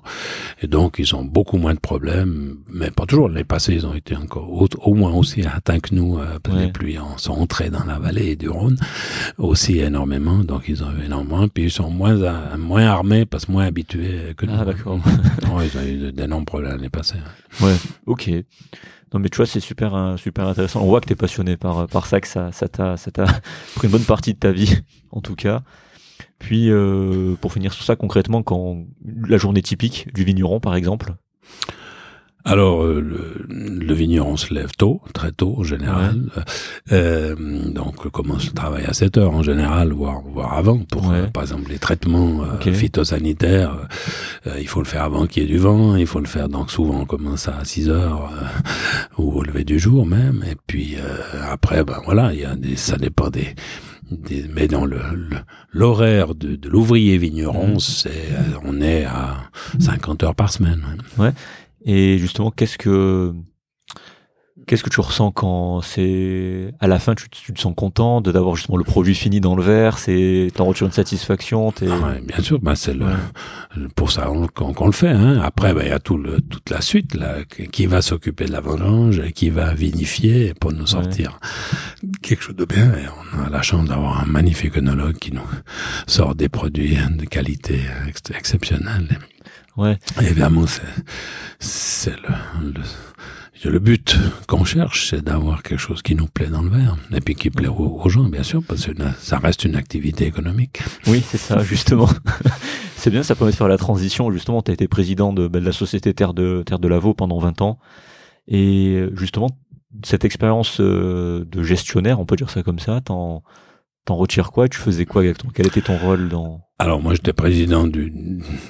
Et 0.62 0.68
donc, 0.68 0.96
ils 1.00 1.16
ont 1.16 1.24
beaucoup 1.24 1.58
moins 1.58 1.74
de 1.74 1.80
problèmes, 1.80 2.58
mais 2.72 2.92
pas 2.92 3.06
toujours. 3.06 3.30
Les 3.30 3.44
passés, 3.44 3.74
ils 3.74 3.86
ont 3.86 3.94
été 3.94 4.16
encore 4.16 4.52
au, 4.52 4.68
au 4.84 4.94
moins 4.94 5.12
aussi 5.14 5.42
atteints 5.46 5.80
que 5.80 5.96
nous. 5.96 6.18
Euh, 6.20 6.38
les 6.56 6.72
pluies 6.72 6.98
sont 7.18 7.34
entrées 7.34 7.70
dans 7.70 7.84
la 7.86 8.00
vallée 8.00 8.36
du 8.36 8.50
Rhône 8.50 8.78
aussi 9.38 9.80
énormément. 9.80 10.40
Donc, 10.44 10.64
ils 10.68 10.84
ont 10.84 10.92
eu 10.92 11.06
énormément. 11.06 11.48
Puis, 11.48 11.66
ils 11.66 11.72
sont 11.72 11.90
moins, 11.90 12.16
moins 12.58 12.86
armés 12.86 13.26
parce 13.26 13.46
que 13.46 13.52
moins 13.52 13.66
habitués 13.66 14.34
que 14.38 14.46
Ah, 14.50 14.66
d'accord. 14.66 15.00
ils 15.44 15.78
ont 15.78 15.84
eu 15.84 16.12
d'énormes 16.12 16.46
problèmes 16.46 16.72
l'année 16.74 16.90
passée. 16.90 17.18
Ouais, 17.62 17.76
ok. 18.06 18.30
Non, 19.14 19.20
mais 19.20 19.30
tu 19.30 19.38
vois, 19.38 19.46
c'est 19.46 19.60
super, 19.60 19.94
hein, 19.94 20.18
super 20.18 20.48
intéressant. 20.48 20.82
On 20.82 20.88
voit 20.88 21.00
que 21.00 21.06
tu 21.06 21.14
es 21.14 21.16
passionné 21.16 21.56
par, 21.56 21.88
par 21.88 22.08
ça, 22.08 22.20
que 22.20 22.28
ça, 22.28 22.52
ça 22.52 22.68
t'a, 22.68 22.98
ça 22.98 23.12
t'a 23.12 23.26
pris 23.76 23.88
une 23.88 23.92
bonne 23.92 24.04
partie 24.04 24.34
de 24.34 24.40
ta 24.40 24.52
vie, 24.52 24.82
en 25.12 25.22
tout 25.22 25.36
cas. 25.36 25.62
Puis, 26.40 26.70
euh, 26.70 27.36
pour 27.40 27.54
finir 27.54 27.74
sur 27.74 27.84
ça, 27.84 27.96
concrètement, 27.96 28.44
quand 28.44 28.84
la 29.06 29.38
journée 29.38 29.62
typique 29.62 30.14
du 30.14 30.24
vigneron, 30.24 30.60
par 30.60 30.76
exemple, 30.76 31.14
alors, 32.46 32.84
euh, 32.84 33.00
le, 33.00 33.46
le, 33.48 33.94
vigneron 33.94 34.36
se 34.36 34.54
lève 34.54 34.72
tôt, 34.78 35.02
très 35.14 35.32
tôt 35.32 35.56
en 35.60 35.64
général. 35.64 36.30
Euh, 36.92 37.36
donc, 37.38 38.10
commence 38.10 38.48
le 38.48 38.52
travail 38.52 38.84
à 38.86 38.94
7 38.94 39.18
heures 39.18 39.34
en 39.34 39.44
général, 39.44 39.94
voire, 39.94 40.22
voire 40.26 40.54
avant. 40.54 40.80
Pour, 40.80 41.10
euh, 41.12 41.28
par 41.28 41.44
exemple, 41.44 41.72
les 41.72 41.80
traitements 41.80 42.44
euh, 42.44 42.74
phytosanitaires, 42.74 43.88
il 44.60 44.68
faut 44.68 44.82
le 44.82 44.86
faire 44.86 45.04
avant 45.04 45.26
qu'il 45.26 45.44
y 45.44 45.46
ait 45.46 45.50
du 45.50 45.58
vent. 45.58 45.96
Il 45.96 46.06
faut 46.06 46.20
le 46.20 46.28
faire, 46.28 46.50
donc 46.50 46.70
souvent, 46.70 47.00
on 47.02 47.06
commence 47.06 47.48
à 47.48 47.64
6 47.64 47.90
heures 47.90 48.30
ou 49.18 49.40
au 49.40 49.44
lever 49.44 49.64
du 49.64 49.80
jour 49.80 50.06
même. 50.06 50.44
Et 50.50 50.58
puis, 50.68 50.98
après, 51.50 51.86
ben 51.86 52.00
voilà, 52.04 52.34
il 52.34 52.42
y 52.42 52.46
a 52.46 52.56
des, 52.56 52.76
ça 52.76 52.98
dépend 52.98 53.30
des... 53.30 53.56
Des, 54.12 54.46
mais 54.54 54.68
dans 54.68 54.86
le 54.86 55.00
l'horaire 55.72 56.36
de, 56.36 56.56
de 56.56 56.70
l'ouvrier 56.70 57.18
vigneron, 57.18 57.76
mmh. 57.76 57.80
c'est 57.80 58.30
on 58.64 58.80
est 58.82 59.06
à 59.06 59.50
50 59.80 60.24
heures 60.24 60.36
par 60.36 60.52
semaine. 60.52 60.84
Ouais. 61.18 61.32
Et 61.86 62.18
justement, 62.18 62.52
qu'est-ce 62.52 62.78
que 62.78 63.34
qu'est-ce 64.66 64.84
que 64.84 64.90
tu 64.90 65.02
ressens 65.02 65.32
quand 65.32 65.82
c'est 65.82 66.74
à 66.80 66.88
la 66.88 67.00
fin 67.00 67.16
tu, 67.16 67.30
tu 67.30 67.54
te 67.54 67.60
sens 67.60 67.74
content 67.76 68.22
de 68.22 68.32
d'avoir 68.32 68.56
justement 68.56 68.78
le 68.78 68.84
produit 68.84 69.16
fini 69.16 69.42
dans 69.42 69.56
le 69.56 69.64
verre 69.64 69.98
c'est 69.98 70.48
t'en 70.54 70.66
retires 70.66 70.88
une 70.88 70.94
satisfaction 70.94 71.74
ah 71.82 71.84
ouais, 71.84 72.22
bien 72.22 72.42
sûr 72.42 72.60
bah 72.60 72.76
c'est 72.76 72.94
le, 72.94 73.08
pour 73.96 74.12
ça 74.12 74.32
qu'on 74.54 74.86
le 74.86 74.92
fait 74.94 75.10
hein. 75.10 75.42
après 75.44 75.74
bah, 75.74 75.82
il 75.84 75.90
y 75.90 75.92
a 75.92 76.00
tout 76.00 76.18
le, 76.18 76.40
toute 76.40 76.70
la 76.70 76.80
suite 76.80 77.16
là 77.16 77.44
qui 77.44 77.86
va 77.88 78.02
s'occuper 78.02 78.46
de 78.46 78.54
la 78.54 78.62
vendange 78.62 79.20
et 79.20 79.34
qui 79.34 79.50
va 79.50 79.74
vinifier 79.74 80.54
pour 80.54 80.72
nous 80.72 80.88
sortir 80.88 81.40
quelque 82.22 82.44
chose 82.44 82.56
de 82.56 82.66
bien. 82.66 82.94
Et 82.94 83.06
on 83.34 83.46
a 83.46 83.50
la 83.50 83.62
chance 83.62 83.88
d'avoir 83.88 84.22
un 84.22 84.26
magnifique 84.26 84.78
œnologue 84.78 85.18
qui 85.18 85.34
nous 85.34 85.42
sort 86.08 86.36
des 86.36 86.50
produits 86.50 86.98
de 87.18 87.26
qualité 87.26 87.82
ex 88.08 88.22
exceptionnelle 88.36 89.20
Ouais. 89.78 89.98
Évidemment, 90.22 90.66
c'est 91.60 92.12
le, 92.12 92.74
le, 93.64 93.72
le, 93.72 93.80
but 93.80 94.16
qu'on 94.48 94.66
cherche, 94.66 95.10
c'est 95.10 95.24
d'avoir 95.24 95.64
quelque 95.64 95.80
chose 95.80 96.02
qui 96.02 96.14
nous 96.16 96.28
plaît 96.28 96.48
dans 96.48 96.62
le 96.62 96.70
verre, 96.70 96.98
et 97.12 97.22
puis 97.22 97.34
qui 97.34 97.50
plaît 97.50 97.68
aux, 97.68 98.10
gens, 98.10 98.26
bien 98.26 98.44
sûr, 98.44 98.62
parce 98.68 98.86
que 98.86 98.92
ça 99.20 99.40
reste 99.40 99.66
une 99.66 99.76
activité 99.76 100.26
économique. 100.26 100.82
Oui, 101.08 101.24
c'est 101.26 101.38
ça, 101.38 101.64
justement. 101.64 102.10
c'est 102.98 103.10
bien, 103.10 103.24
ça 103.24 103.36
permet 103.36 103.52
de 103.52 103.58
faire 103.58 103.68
la 103.68 103.78
transition. 103.78 104.32
Justement, 104.32 104.62
tu 104.62 104.72
as 104.72 104.74
été 104.76 104.88
président 104.88 105.34
de, 105.34 105.48
ben, 105.48 105.60
de, 105.60 105.66
la 105.66 105.72
société 105.72 106.14
Terre 106.14 106.34
de, 106.34 106.64
Terre 106.66 106.80
de 106.80 106.88
Lavaux 106.88 107.16
pendant 107.16 107.40
20 107.40 107.62
ans. 107.62 107.80
Et 108.48 109.06
justement, 109.14 109.50
cette 110.04 110.26
expérience 110.26 110.80
euh, 110.80 111.46
de 111.46 111.64
gestionnaire, 111.64 112.20
on 112.20 112.26
peut 112.26 112.36
dire 112.36 112.50
ça 112.50 112.62
comme 112.62 112.80
ça, 112.80 113.02
t'en, 113.02 113.44
t'en 114.06 114.16
retires 114.16 114.52
quoi? 114.52 114.68
Tu 114.68 114.80
faisais 114.80 115.06
quoi 115.06 115.24
exactement? 115.24 115.52
Quel 115.54 115.68
était 115.68 115.82
ton 115.82 115.98
rôle 115.98 116.30
dans 116.30 116.62
alors 116.80 117.02
moi 117.02 117.14
j'étais 117.14 117.34
président 117.34 117.86
du, 117.86 118.12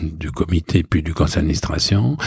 du 0.02 0.30
comité 0.32 0.84
puis 0.84 1.02
du 1.02 1.14
conseil 1.14 1.36
d'administration. 1.38 2.18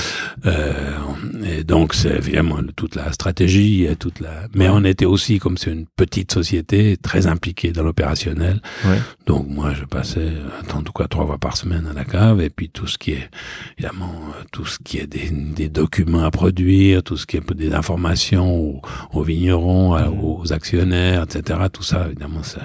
Euh, 0.47 0.97
et 1.45 1.65
donc 1.65 1.95
c'est 1.95 2.17
évidemment 2.17 2.59
toute 2.75 2.95
la 2.95 3.13
stratégie 3.13 3.85
et 3.85 3.95
toute 3.95 4.21
la 4.21 4.49
mais 4.55 4.69
on 4.69 4.85
était 4.85 5.05
aussi 5.05 5.39
comme 5.39 5.59
c'est 5.59 5.71
une 5.71 5.87
petite 5.87 6.33
société 6.33 6.97
très 6.97 7.27
impliquée 7.27 7.73
dans 7.73 7.83
l'opérationnel. 7.83 8.61
Ouais. 8.87 8.99
donc 9.27 9.49
moi 9.49 9.75
je 9.75 9.85
passais 9.85 10.33
en 10.75 10.83
tout 10.83 10.93
cas 10.93 11.09
trois 11.09 11.27
fois 11.27 11.39
par 11.39 11.57
semaine 11.57 11.87
à 11.87 11.93
la 11.93 12.05
cave. 12.05 12.41
Et 12.41 12.51
puis 12.51 12.71
tout 12.71 12.87
ce 12.87 12.97
qui 12.97 13.13
est 13.13 13.31
évidemment 13.79 14.15
tout 14.53 14.65
ce 14.65 14.79
qui 14.83 14.99
est 14.99 15.07
des, 15.07 15.31
des 15.31 15.69
documents 15.69 16.25
à 16.25 16.31
produire 16.31 17.03
tout 17.03 17.17
ce 17.19 17.27
qui 17.27 17.37
est 17.37 17.53
des 17.53 17.75
informations 17.75 18.57
aux, 18.57 18.83
aux 19.13 19.23
vignerons 19.23 19.95
aux 20.23 20.53
actionnaires 20.53 21.25
etc 21.25 21.61
tout 21.73 21.83
ça 21.83 22.07
évidemment 22.07 22.43
ça, 22.43 22.61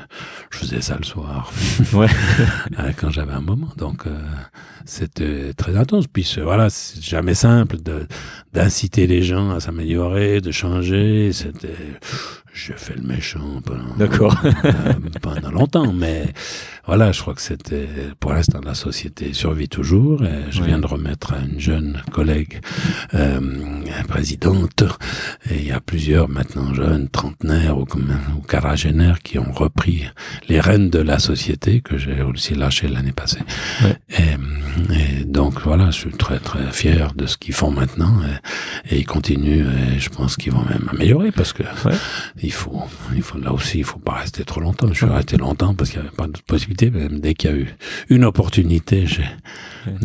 je 0.49 0.57
faisais 0.59 0.81
ça 0.81 0.97
le 0.97 1.03
soir. 1.03 1.51
Ouais. 1.93 2.07
Quand 2.97 3.10
j'avais 3.11 3.33
un 3.33 3.41
moment. 3.41 3.69
Donc 3.77 4.07
euh, 4.07 4.19
c'était 4.85 5.53
très 5.53 5.75
intense. 5.77 6.07
Puis 6.07 6.37
voilà, 6.41 6.69
c'est 6.69 7.03
jamais 7.03 7.33
simple 7.33 7.77
d'inciter 8.53 9.07
les 9.07 9.21
gens 9.23 9.51
à 9.51 9.59
s'améliorer, 9.59 10.41
de 10.41 10.51
changer. 10.51 11.31
C'était 11.33 11.75
je 12.53 12.73
fais 12.73 12.95
le 12.95 13.01
méchant 13.01 13.61
pendant, 13.65 13.95
D'accord. 13.97 14.37
Euh, 14.63 14.93
pendant 15.21 15.51
longtemps, 15.51 15.91
mais 15.91 16.25
voilà, 16.85 17.11
je 17.11 17.21
crois 17.21 17.33
que 17.33 17.41
c'était 17.41 17.87
pour 18.19 18.33
l'instant 18.33 18.59
la 18.63 18.73
société 18.73 19.33
survit 19.33 19.67
toujours. 19.67 20.23
Et 20.23 20.51
je 20.51 20.63
viens 20.63 20.79
de 20.79 20.85
remettre 20.85 21.33
à 21.33 21.39
une 21.39 21.59
jeune 21.59 22.01
collègue 22.11 22.61
euh, 23.13 23.39
présidente. 24.07 24.83
Et 25.49 25.55
il 25.57 25.67
y 25.67 25.71
a 25.71 25.79
plusieurs 25.79 26.29
maintenant 26.29 26.73
jeunes 26.73 27.09
trentenaires 27.09 27.77
ou, 27.77 27.83
ou 27.83 28.41
quadragénaires 28.47 29.19
qui 29.21 29.39
ont 29.39 29.51
repris 29.51 30.05
les 30.47 30.59
rênes 30.59 30.89
de 30.89 30.99
la 30.99 31.19
société 31.19 31.81
que 31.81 31.97
j'ai 31.97 32.21
aussi 32.21 32.53
lâché 32.53 32.87
l'année 32.87 33.13
passée. 33.13 33.41
Ouais. 33.83 33.97
Et, 34.09 35.21
et, 35.21 35.25
donc 35.25 35.61
voilà, 35.61 35.91
je 35.91 35.97
suis 35.97 36.11
très 36.11 36.39
très 36.39 36.71
fier 36.71 37.13
de 37.15 37.25
ce 37.25 37.37
qu'ils 37.37 37.55
font 37.55 37.71
maintenant 37.71 38.13
et, 38.85 38.95
et 38.95 38.99
ils 38.99 39.07
continuent. 39.07 39.65
Et 39.95 39.99
je 39.99 40.09
pense 40.09 40.35
qu'ils 40.35 40.51
vont 40.51 40.65
même 40.65 40.87
améliorer 40.91 41.31
parce 41.31 41.53
que. 41.53 41.63
Il 42.43 42.51
faut, 42.51 42.81
il 43.15 43.21
faut 43.21 43.37
là 43.37 43.53
aussi, 43.53 43.79
il 43.79 43.83
faut 43.83 43.99
pas 43.99 44.13
rester 44.13 44.43
trop 44.43 44.61
longtemps. 44.61 44.87
Je 44.87 44.93
suis 44.93 45.05
resté 45.05 45.37
longtemps 45.37 45.73
parce 45.75 45.91
qu'il 45.91 45.99
n'y 46.01 46.07
avait 46.07 46.15
pas 46.15 46.27
de 46.27 46.39
possibilité 46.47 46.89
dès 46.89 47.33
qu'il 47.33 47.49
y 47.49 47.53
a 47.53 47.55
eu 47.55 47.67
une 48.09 48.23
opportunité, 48.25 49.05
j'ai 49.05 49.25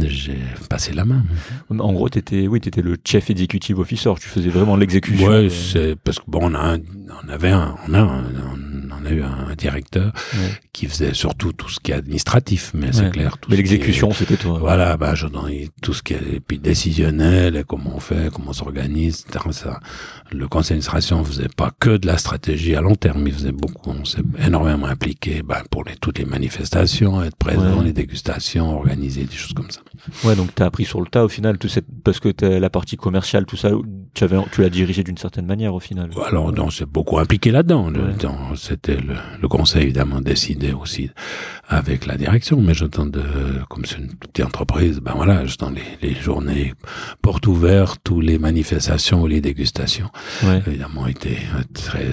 j'ai 0.01 0.39
passé 0.69 0.93
la 0.93 1.05
main. 1.05 1.25
En 1.71 1.93
gros, 1.93 2.09
t'étais, 2.09 2.47
oui, 2.47 2.61
t'étais 2.61 2.83
le 2.83 2.97
chef 3.05 3.31
executive 3.31 3.79
officer. 3.79 4.13
Tu 4.21 4.29
faisais 4.29 4.49
vraiment 4.49 4.77
l'exécution. 4.77 5.29
Ouais, 5.29 5.49
c'est 5.51 5.97
parce 5.97 6.19
que 6.19 6.25
bon, 6.29 6.51
on 6.51 6.55
a, 6.55 6.77
on 7.25 7.29
avait 7.29 7.51
un, 7.51 7.75
on 7.89 7.95
a, 7.95 8.03
on 8.03 8.66
a 9.07 9.11
eu 9.11 9.23
un 9.23 9.55
directeur 9.57 10.13
ouais. 10.35 10.61
qui 10.73 10.87
faisait 10.87 11.15
surtout 11.15 11.53
tout 11.53 11.69
ce 11.69 11.81
qui 11.81 11.93
est 11.93 11.95
administratif, 11.95 12.73
mais 12.75 12.87
ouais. 12.87 12.93
c'est 12.93 13.11
clair. 13.11 13.37
mais 13.49 13.57
l'exécution, 13.57 14.13
c'était 14.13 14.37
toi. 14.37 14.59
Voilà, 14.59 14.97
bah, 14.97 15.15
je, 15.15 15.27
tout 15.83 15.95
ce 15.95 16.03
qui 16.03 16.15
est 16.15 16.41
puis 16.47 16.59
décisionnel, 16.59 17.57
et 17.57 17.65
comment 17.65 17.97
on 17.97 18.01
fait, 18.01 18.31
comment 18.33 18.51
on 18.51 18.53
s'organise, 18.53 19.25
etc. 19.29 19.45
Ça, 19.53 19.81
le 20.33 20.49
conseil 20.49 20.71
d'administration 20.71 21.25
faisait 21.25 21.49
pas 21.49 21.73
que 21.79 21.97
de 21.97 22.07
la 22.07 22.19
stratégie 22.19 22.75
à 22.75 22.81
long 22.81 22.95
terme, 22.95 23.27
il 23.27 23.33
faisait 23.33 23.53
beaucoup, 23.53 23.91
on 23.91 24.05
s'est 24.05 24.23
énormément 24.45 24.87
impliqué, 24.87 25.43
bah, 25.43 25.63
pour 25.71 25.85
les, 25.85 25.97
toutes 25.97 26.19
les 26.19 26.25
manifestations, 26.25 27.23
être 27.23 27.37
présent, 27.37 27.79
ouais. 27.79 27.87
les 27.87 27.93
dégustations, 27.93 28.77
organiser 28.77 29.25
des 29.25 29.37
choses 29.37 29.55
comme 29.55 29.71
ça. 29.71 29.81
Ouais, 30.25 30.37
donc 30.37 30.55
tu 30.55 30.63
as 30.63 30.67
appris 30.67 30.85
sur 30.85 31.01
le 31.01 31.07
tas 31.07 31.25
au 31.25 31.29
final, 31.29 31.59
tout 31.59 31.69
cette, 31.69 31.87
parce 32.05 32.21
que 32.21 32.33
as 32.45 32.59
la 32.59 32.71
partie 32.71 32.97
commerciale, 32.97 33.47
tout 33.47 33.57
ça, 33.57 33.71
tu, 34.15 34.25
avais, 34.25 34.39
tu 34.53 34.63
l'as 34.63 34.71
dirigé 34.71 35.03
d'une 35.03 35.19
certaine 35.19 35.47
manière 35.47 35.75
au 35.75 35.81
final. 35.81 36.11
Alors, 36.27 36.53
non, 36.53 36.71
c'est 36.71 36.87
beaucoup 36.87 37.19
impliqué 37.19 37.51
là-dedans. 37.51 37.91
C'était 38.57 38.97
le, 38.97 39.15
le, 39.41 39.49
conseil, 39.49 39.85
évidemment, 39.85 40.21
décidé 40.21 40.73
aussi 40.73 41.11
avec 41.69 42.07
la 42.07 42.17
direction, 42.17 42.61
mais 42.61 42.75
j'entends 42.75 43.07
de, 43.07 43.23
comme 43.69 43.85
c'est 43.85 43.99
une 43.99 44.15
petite 44.15 44.45
entreprise, 44.45 45.01
ben 45.01 45.13
voilà, 45.15 45.45
j'entends 45.47 45.71
les, 45.71 46.09
les 46.09 46.15
journées 46.15 46.75
portes 47.23 47.47
ouvertes, 47.47 48.01
tous 48.05 48.21
les 48.21 48.39
manifestations 48.39 49.23
ou 49.23 49.27
les 49.27 49.41
dégustations. 49.41 50.11
Ouais. 50.45 50.63
Évidemment, 50.67 51.07
était 51.07 51.39
très, 51.75 52.07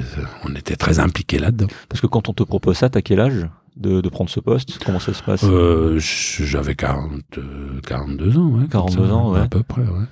on 0.44 0.54
était 0.56 0.76
très 0.76 1.00
impliqués 1.00 1.40
là-dedans. 1.40 1.68
Parce 1.90 2.02
que 2.02 2.08
quand 2.08 2.30
on 2.30 2.34
te 2.34 2.44
propose 2.44 2.78
ça, 2.78 2.90
t'as 2.90 3.02
quel 3.02 3.20
âge? 3.20 3.48
De, 3.76 4.02
de, 4.02 4.10
prendre 4.10 4.30
ce 4.30 4.40
poste? 4.40 4.84
Comment 4.84 5.00
ça 5.00 5.14
se 5.14 5.24
passe? 5.24 5.44
Euh, 5.44 5.98
J'avais 6.00 6.76
40, 6.76 7.22
42 7.86 8.38
ans, 8.38 8.48
ouais. 8.48 8.68
42 8.70 9.12
ans, 9.12 9.32
ouais. 9.32 9.40
À 9.42 9.48
peu 9.48 9.64
près, 9.64 9.82
ouais. 9.82 10.06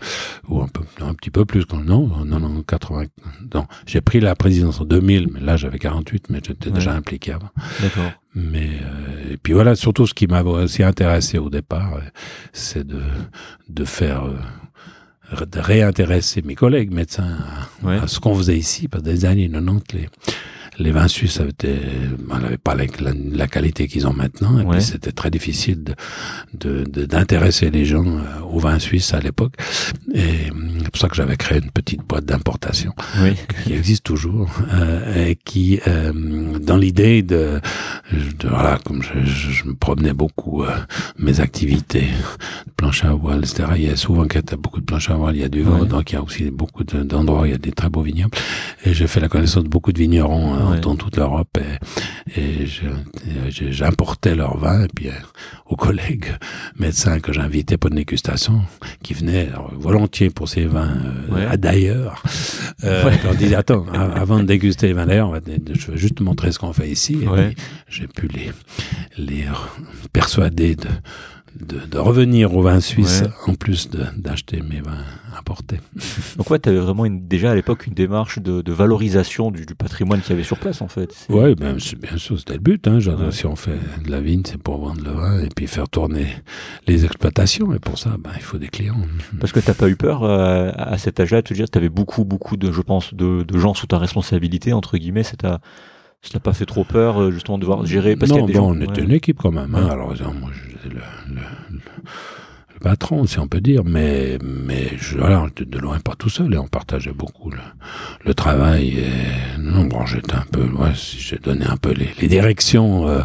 Ou 0.47 0.61
un, 0.61 0.67
peu, 0.67 0.83
un 1.01 1.13
petit 1.13 1.29
peu 1.29 1.45
plus. 1.45 1.65
Non, 1.73 2.07
non, 2.25 2.39
non, 2.39 2.61
80. 2.63 3.05
Non, 3.53 3.65
j'ai 3.85 4.01
pris 4.01 4.19
la 4.19 4.35
présidence 4.35 4.81
en 4.81 4.85
2000, 4.85 5.29
mais 5.33 5.39
là 5.39 5.57
j'avais 5.57 5.79
48, 5.79 6.29
mais 6.29 6.39
j'étais 6.45 6.71
déjà 6.71 6.93
impliqué 6.93 7.33
avant. 7.33 7.49
D'accord. 7.81 8.11
Mais 8.33 8.69
euh, 8.81 9.33
et 9.33 9.37
puis 9.37 9.53
voilà, 9.53 9.75
surtout 9.75 10.07
ce 10.07 10.13
qui 10.13 10.27
m'avait 10.27 10.49
aussi 10.49 10.83
intéressé 10.83 11.37
au 11.37 11.49
départ, 11.49 11.95
euh, 11.95 12.01
c'est 12.53 12.87
de 12.87 13.01
de 13.67 13.85
faire 13.85 14.23
euh, 14.23 15.45
de 15.45 15.59
réintéresser 15.59 16.41
mes 16.41 16.55
collègues 16.55 16.91
médecins 16.91 17.37
à, 17.83 18.03
à 18.03 18.07
ce 18.07 18.19
qu'on 18.19 18.35
faisait 18.35 18.57
ici, 18.57 18.87
parce 18.87 19.03
que 19.03 19.09
des 19.09 19.25
années 19.25 19.49
90, 19.49 19.93
les, 19.93 20.09
les 20.81 20.91
vins 20.91 21.07
suisses 21.07 21.39
n'avaient 21.39 22.57
pas 22.57 22.75
la, 22.75 22.85
la, 23.31 23.47
qualité 23.47 23.87
qu'ils 23.87 24.07
ont 24.07 24.13
maintenant, 24.13 24.59
et 24.59 24.65
puis 24.65 24.81
c'était 24.81 25.11
très 25.11 25.29
difficile 25.29 25.83
de, 26.53 26.83
d'intéresser 26.83 27.69
de, 27.69 27.77
les 27.77 27.85
gens 27.85 28.05
euh, 28.05 28.21
aux 28.51 28.59
vins 28.59 28.79
suisses 28.79 29.13
à 29.13 29.19
l'époque. 29.19 29.53
Et 30.13 30.49
c'est 30.83 30.89
pour 30.89 30.99
ça 30.99 31.09
que 31.09 31.15
j'avais 31.15 31.37
créé 31.37 31.59
une 31.59 31.71
petite 31.71 32.01
boîte 32.07 32.25
d'importation 32.25 32.93
oui. 33.21 33.35
qui 33.63 33.73
existe 33.73 34.03
toujours 34.03 34.49
euh, 34.73 35.27
et 35.27 35.35
qui, 35.35 35.79
euh, 35.87 36.11
dans 36.59 36.77
l'idée 36.77 37.21
de, 37.21 37.61
de, 38.11 38.47
voilà, 38.47 38.79
comme 38.83 39.01
je, 39.03 39.23
je, 39.23 39.65
me 39.65 39.73
promenais 39.73 40.13
beaucoup 40.13 40.63
euh, 40.63 40.71
mes 41.17 41.39
activités, 41.39 42.07
planche 42.77 43.05
à 43.05 43.13
voile, 43.13 43.39
etc. 43.39 43.63
Il 43.75 43.83
y 43.83 43.89
a 43.89 43.95
souvent 43.95 44.25
qu'il 44.25 44.41
y 44.41 44.53
a 44.53 44.57
beaucoup 44.57 44.79
de 44.79 44.85
planches 44.85 45.09
à 45.09 45.15
voile, 45.15 45.35
il 45.35 45.41
y 45.41 45.45
a 45.45 45.49
du 45.49 45.61
vent, 45.61 45.85
donc 45.85 46.11
il 46.11 46.15
y 46.15 46.17
a 46.17 46.23
aussi 46.23 46.49
beaucoup 46.51 46.83
d'endroits, 46.83 47.47
il 47.47 47.51
y 47.51 47.55
a 47.55 47.59
des 47.59 47.71
très 47.71 47.89
beaux 47.89 48.01
vignobles. 48.01 48.37
Et 48.85 48.93
j'ai 48.93 49.07
fait 49.07 49.19
la 49.19 49.29
connaissance 49.29 49.63
de 49.63 49.69
beaucoup 49.69 49.91
de 49.91 49.99
vignerons 49.99 50.70
euh, 50.71 50.79
dans 50.79 50.95
toute 50.95 51.17
l'Europe 51.17 51.57
et, 52.35 52.39
et 52.39 52.65
j'importais 53.49 54.35
leur 54.35 54.57
vin 54.57 54.83
et 54.83 54.87
puis 54.93 55.09
euh, 55.09 55.13
aux 55.65 55.75
collègues 55.75 56.25
médecins 56.77 57.19
que 57.19 57.33
j'invitais 57.33 57.77
pour 57.77 57.89
une 57.89 57.97
dégustation 57.97 58.61
qui 59.03 59.13
venaient 59.13 59.49
volontiers 59.73 60.29
pour 60.29 60.47
ces 60.47 60.65
vins 60.65 60.97
euh, 61.31 61.57
d'ailleurs. 61.57 62.23
Euh, 62.83 63.05
ouais. 63.05 63.19
leur 63.23 63.35
disais 63.35 63.55
attends 63.55 63.85
avant 63.93 64.39
de 64.39 64.43
déguster 64.43 64.87
les 64.87 64.93
vins 64.93 65.05
d'ailleurs 65.05 65.33
je 65.73 65.91
veux 65.91 65.97
juste 65.97 66.15
te 66.15 66.23
montrer 66.23 66.51
ce 66.51 66.59
qu'on 66.59 66.73
fait 66.73 66.89
ici 66.89 67.19
et 67.23 67.55
j'ai 67.87 68.07
pu 68.07 68.27
les 68.27 68.51
les 69.17 69.45
persuader 70.13 70.75
de 70.75 70.87
de, 71.59 71.79
de, 71.85 71.97
revenir 71.97 72.55
au 72.55 72.61
vin 72.61 72.79
suisse 72.79 73.23
en 73.45 73.55
plus 73.55 73.89
d'acheter 73.89 74.61
mes 74.61 74.81
vins 74.81 75.03
importés. 75.37 75.79
Donc 76.37 76.49
ouais, 76.49 76.59
tu 76.59 76.69
avais 76.69 76.79
vraiment 76.79 77.05
une, 77.05 77.27
déjà 77.27 77.51
à 77.51 77.55
l'époque 77.55 77.87
une 77.87 77.93
démarche 77.93 78.39
de, 78.39 78.61
de 78.61 78.71
valorisation 78.71 79.51
du, 79.51 79.65
du 79.65 79.75
patrimoine 79.75 80.21
qu'il 80.21 80.31
y 80.31 80.33
avait 80.33 80.43
sur 80.43 80.57
place 80.57 80.81
en 80.81 80.87
fait. 80.87 81.13
Oui, 81.29 81.55
ben, 81.55 81.77
bien 82.01 82.17
sûr, 82.17 82.39
c'était 82.39 82.53
le 82.53 82.59
but. 82.59 82.87
Hein. 82.87 82.99
Genre, 82.99 83.33
Si 83.33 83.45
on 83.45 83.55
fait 83.55 83.79
de 84.03 84.11
la 84.11 84.21
vigne, 84.21 84.43
c'est 84.45 84.57
pour 84.57 84.79
vendre 84.79 85.03
le 85.03 85.11
vin 85.11 85.39
et 85.39 85.49
puis 85.55 85.67
faire 85.67 85.89
tourner 85.89 86.27
les 86.87 87.05
exploitations. 87.05 87.73
Et 87.73 87.79
pour 87.79 87.97
ça, 87.97 88.15
ben, 88.19 88.31
il 88.35 88.41
faut 88.43 88.57
des 88.57 88.69
clients. 88.69 89.01
Parce 89.39 89.51
que 89.51 89.59
t'as 89.59 89.73
pas 89.73 89.89
eu 89.89 89.95
peur 89.95 90.23
euh, 90.23 90.71
à 90.75 90.97
cet 90.97 91.19
âge-là 91.19 91.41
de 91.41 91.47
te 91.47 91.53
dire 91.53 91.65
que 91.65 91.71
tu 91.71 91.77
avais 91.77 91.89
beaucoup, 91.89 92.23
beaucoup 92.23 92.57
de, 92.57 92.71
je 92.71 92.81
pense, 92.81 93.13
de, 93.13 93.43
de 93.43 93.57
gens 93.57 93.73
sous 93.73 93.87
ta 93.87 93.97
responsabilité, 93.97 94.73
entre 94.73 94.97
guillemets, 94.97 95.23
c'est 95.23 95.37
ta 95.37 95.59
ça 96.21 96.29
n'a 96.35 96.39
pas 96.39 96.53
fait 96.53 96.65
trop 96.65 96.83
peur 96.83 97.19
euh, 97.19 97.31
justement 97.31 97.57
de 97.57 97.61
devoir 97.61 97.85
gérer 97.85 98.15
parce 98.15 98.31
qu'il 98.31 98.41
y 98.41 98.43
a 98.43 98.47
des 98.47 98.53
bon, 98.53 98.73
gens, 98.73 98.77
on 98.77 98.81
était 98.81 99.01
une 99.01 99.11
équipe 99.11 99.37
quand 99.41 99.51
même. 99.51 99.73
Hein. 99.75 99.87
Alors 99.89 100.09
moi, 100.09 100.51
je, 100.53 100.89
le, 100.89 100.95
le, 101.29 101.41
patron, 102.81 103.25
si 103.25 103.39
on 103.39 103.47
peut 103.47 103.61
dire, 103.61 103.83
mais 103.85 104.37
mais 104.43 104.89
je, 104.97 105.17
voilà, 105.17 105.45
de 105.55 105.77
loin 105.77 105.99
pas 105.99 106.15
tout 106.15 106.29
seul 106.29 106.53
et 106.53 106.57
on 106.57 106.67
partageait 106.67 107.13
beaucoup 107.13 107.49
le, 107.51 107.59
le 108.25 108.33
travail. 108.33 108.99
Et, 108.99 109.59
non, 109.59 109.85
bon, 109.85 110.05
j'étais 110.05 110.33
un 110.33 110.45
peu, 110.51 110.63
ouais, 110.63 110.91
j'ai 110.95 111.37
donné 111.37 111.65
un 111.65 111.77
peu 111.77 111.93
les, 111.93 112.09
les 112.19 112.27
directions 112.27 113.07
euh, 113.07 113.21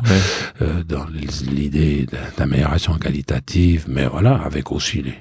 euh, 0.62 0.84
dans 0.84 1.06
l'idée 1.50 2.06
d'amélioration 2.36 2.94
qualitative, 2.98 3.86
mais 3.88 4.06
voilà, 4.06 4.34
avec 4.36 4.70
aussi 4.72 5.02
les, 5.02 5.14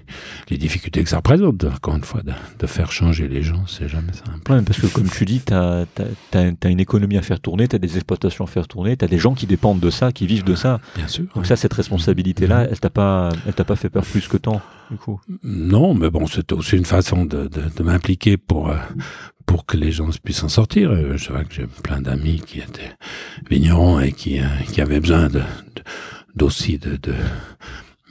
les 0.50 0.58
difficultés 0.58 1.04
que 1.04 1.10
ça 1.10 1.18
représente. 1.18 1.64
Encore 1.64 1.96
une 1.96 2.04
fois, 2.04 2.22
de, 2.22 2.32
de 2.60 2.68
faire 2.68 2.92
changer 2.92 3.28
les 3.28 3.42
gens, 3.42 3.66
c'est 3.68 3.88
jamais 3.88 4.14
simple. 4.14 4.52
Ouais, 4.52 4.62
parce 4.62 4.80
que 4.80 4.88
comme 4.88 5.10
tu 5.10 5.26
dis, 5.26 5.40
t'as 5.40 5.86
as, 6.34 6.38
as, 6.64 6.70
une 6.70 6.80
économie 6.80 7.18
à 7.18 7.22
faire 7.22 7.40
tourner, 7.40 7.68
t'as 7.68 7.78
des 7.78 7.96
exploitations 7.96 8.46
à 8.46 8.48
faire 8.48 8.68
tourner, 8.68 8.96
t'as 8.98 9.08
des 9.08 9.18
gens 9.18 9.34
qui 9.34 9.48
dépendent 9.48 9.80
de 9.80 9.90
ça, 9.90 10.12
qui 10.12 10.28
vivent 10.28 10.44
de 10.44 10.56
ça. 10.56 10.80
Bien 10.96 11.08
sûr. 11.08 11.26
Donc 11.36 11.46
ça, 11.46 11.56
cette 11.56 11.74
responsabilité-là, 11.74 12.68
elle 12.70 12.80
t'a 12.80 12.90
pas, 12.90 13.30
elle 13.48 13.54
t'a 13.54 13.66
pas 13.66 13.76
fait 13.76 13.90
peur 13.90 14.04
plus 14.04 14.28
que 14.28 14.38
tant, 14.38 14.62
du 14.92 14.98
coup. 14.98 15.20
Non, 15.44 15.94
mais 15.94 16.10
bon, 16.10 16.28
c'était 16.28 16.54
aussi 16.54 16.78
une 16.78 16.86
façon 16.86 17.26
de, 17.26 17.48
de, 17.48 17.64
de 17.76 17.84
m'impliquer 17.84 18.38
pour 18.38 18.70
euh, 18.70 18.78
pour 19.46 19.66
que 19.66 19.78
les 19.78 19.92
gens 19.92 20.10
puissent 20.24 20.44
en 20.44 20.50
sortir. 20.50 21.18
Je 21.18 21.32
vois 21.32 21.44
que 21.44 21.54
j'ai 21.54 21.68
plein 21.68 22.02
d'amis 22.02 22.42
qui 22.46 22.60
étaient 22.60 22.96
vignerons 23.50 24.00
et 24.00 24.12
qui 24.12 24.40
euh, 24.40 24.46
qui 24.72 24.82
avaient 24.82 25.00
besoin 25.00 25.28
de 25.28 25.42
d'aussi 26.36 26.78
de, 26.78 26.98
de 26.98 27.14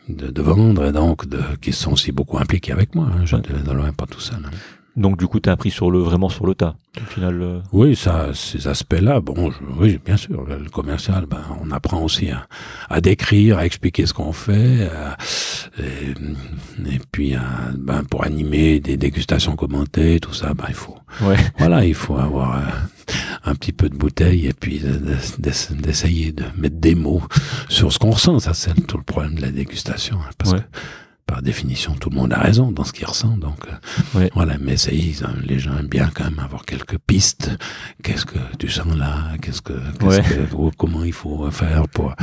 de, 0.08 0.28
de, 0.28 0.42
vendre 0.42 0.84
et 0.84 0.92
donc 0.92 1.26
de, 1.26 1.40
qui 1.60 1.72
sont 1.72 1.92
aussi 1.92 2.12
beaucoup 2.12 2.38
impliqués 2.38 2.72
avec 2.72 2.94
moi. 2.94 3.06
Hein. 3.06 3.24
Je 3.24 3.36
ne 3.36 3.72
loin 3.72 3.92
pas 3.92 4.06
tout 4.06 4.20
seul. 4.20 4.40
Hein. 4.44 4.50
Donc 4.96 5.18
du 5.18 5.26
coup, 5.26 5.40
tu 5.40 5.48
as 5.48 5.52
appris 5.52 5.70
sur 5.70 5.90
le 5.90 5.98
vraiment 5.98 6.28
sur 6.28 6.46
le 6.46 6.54
tas. 6.54 6.76
Au 7.00 7.10
final. 7.10 7.42
Euh... 7.42 7.60
Oui, 7.72 7.96
ça, 7.96 8.28
ces 8.32 8.68
aspects-là, 8.68 9.20
bon, 9.20 9.50
je, 9.50 9.56
oui, 9.78 9.98
bien 10.04 10.16
sûr, 10.16 10.44
le 10.46 10.70
commercial, 10.70 11.26
ben, 11.26 11.42
on 11.60 11.72
apprend 11.72 12.00
aussi 12.00 12.30
à, 12.30 12.46
à 12.88 13.00
décrire, 13.00 13.58
à 13.58 13.66
expliquer 13.66 14.06
ce 14.06 14.12
qu'on 14.14 14.32
fait, 14.32 14.88
à, 14.88 15.16
et, 15.80 16.94
et, 16.94 17.00
puis, 17.10 17.34
à, 17.34 17.42
ben, 17.76 18.04
pour 18.04 18.24
animer 18.24 18.78
des 18.78 18.96
dégustations 18.96 19.56
commentées, 19.56 20.20
tout 20.20 20.32
ça, 20.32 20.54
ben, 20.54 20.66
il 20.68 20.74
faut, 20.74 20.96
ouais. 21.22 21.36
voilà, 21.58 21.84
il 21.84 21.94
faut 21.94 22.16
avoir 22.16 22.56
euh, 22.56 22.60
un 23.44 23.56
petit 23.56 23.72
peu 23.72 23.88
de 23.88 23.96
bouteille 23.96 24.46
et 24.46 24.52
puis 24.52 24.80
d'essayer 25.38 26.30
de 26.30 26.44
mettre 26.56 26.76
des 26.76 26.94
mots 26.94 27.22
sur 27.68 27.92
ce 27.92 27.98
qu'on 27.98 28.12
ressent. 28.12 28.38
Ça, 28.38 28.54
c'est 28.54 28.86
tout 28.86 28.96
le 28.98 29.02
problème 29.02 29.34
de 29.34 29.42
la 29.42 29.50
dégustation, 29.50 30.18
hein, 30.24 30.30
parce 30.38 30.52
ouais. 30.52 30.60
que 30.60 30.64
par 31.26 31.42
définition, 31.42 31.94
tout 31.94 32.10
le 32.10 32.16
monde 32.16 32.32
a 32.32 32.38
raison 32.38 32.70
dans 32.70 32.84
ce 32.84 32.92
qu'il 32.92 33.06
ressent. 33.06 33.36
Donc, 33.36 33.58
euh, 33.66 34.28
voilà. 34.34 34.56
Mais 34.60 34.76
ça, 34.76 34.90
les 35.42 35.58
gens 35.58 35.76
aiment 35.78 35.88
bien 35.88 36.10
quand 36.14 36.24
même 36.24 36.38
avoir 36.38 36.64
quelques 36.64 36.98
pistes. 36.98 37.50
Qu'est-ce 38.02 38.26
que 38.26 38.38
tu 38.58 38.68
sens 38.68 38.94
là? 38.96 39.32
Qu'est-ce 39.40 39.62
que, 39.62 39.72
qu 39.98 40.04
ouais. 40.04 40.22
que, 40.22 40.76
comment 40.76 41.04
il 41.04 41.12
faut 41.12 41.50
faire 41.50 41.88
pour, 41.88 42.14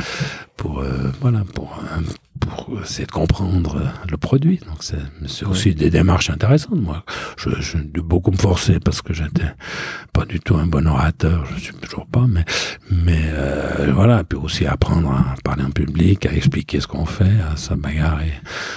pour, 0.56 0.80
euh, 0.80 1.10
voilà, 1.20 1.44
pour, 1.54 1.82
pour 2.46 2.80
essayer 2.82 3.06
de 3.06 3.12
comprendre 3.12 3.80
le 4.10 4.16
produit. 4.16 4.60
Donc, 4.68 4.82
c'est 4.82 5.44
aussi 5.44 5.68
ouais. 5.68 5.74
des 5.74 5.90
démarches 5.90 6.30
intéressantes. 6.30 6.80
Moi, 6.80 7.04
je, 7.36 7.50
je 7.60 7.78
dû 7.78 8.00
beaucoup 8.00 8.30
me 8.30 8.36
forcer 8.36 8.78
parce 8.80 9.02
que 9.02 9.12
j'étais 9.12 9.52
pas 10.12 10.24
du 10.24 10.40
tout 10.40 10.56
un 10.56 10.66
bon 10.66 10.86
orateur. 10.86 11.44
Je 11.54 11.60
suis 11.60 11.74
toujours 11.74 12.06
pas, 12.06 12.26
mais, 12.28 12.44
mais 12.90 13.22
euh, 13.24 13.92
voilà. 13.94 14.24
Puis 14.24 14.38
aussi 14.38 14.66
apprendre 14.66 15.10
à 15.10 15.34
parler 15.44 15.64
en 15.64 15.70
public, 15.70 16.26
à 16.26 16.32
expliquer 16.32 16.80
ce 16.80 16.86
qu'on 16.86 17.06
fait, 17.06 17.40
à 17.52 17.56
se 17.56 17.74
bagarrer 17.74 18.32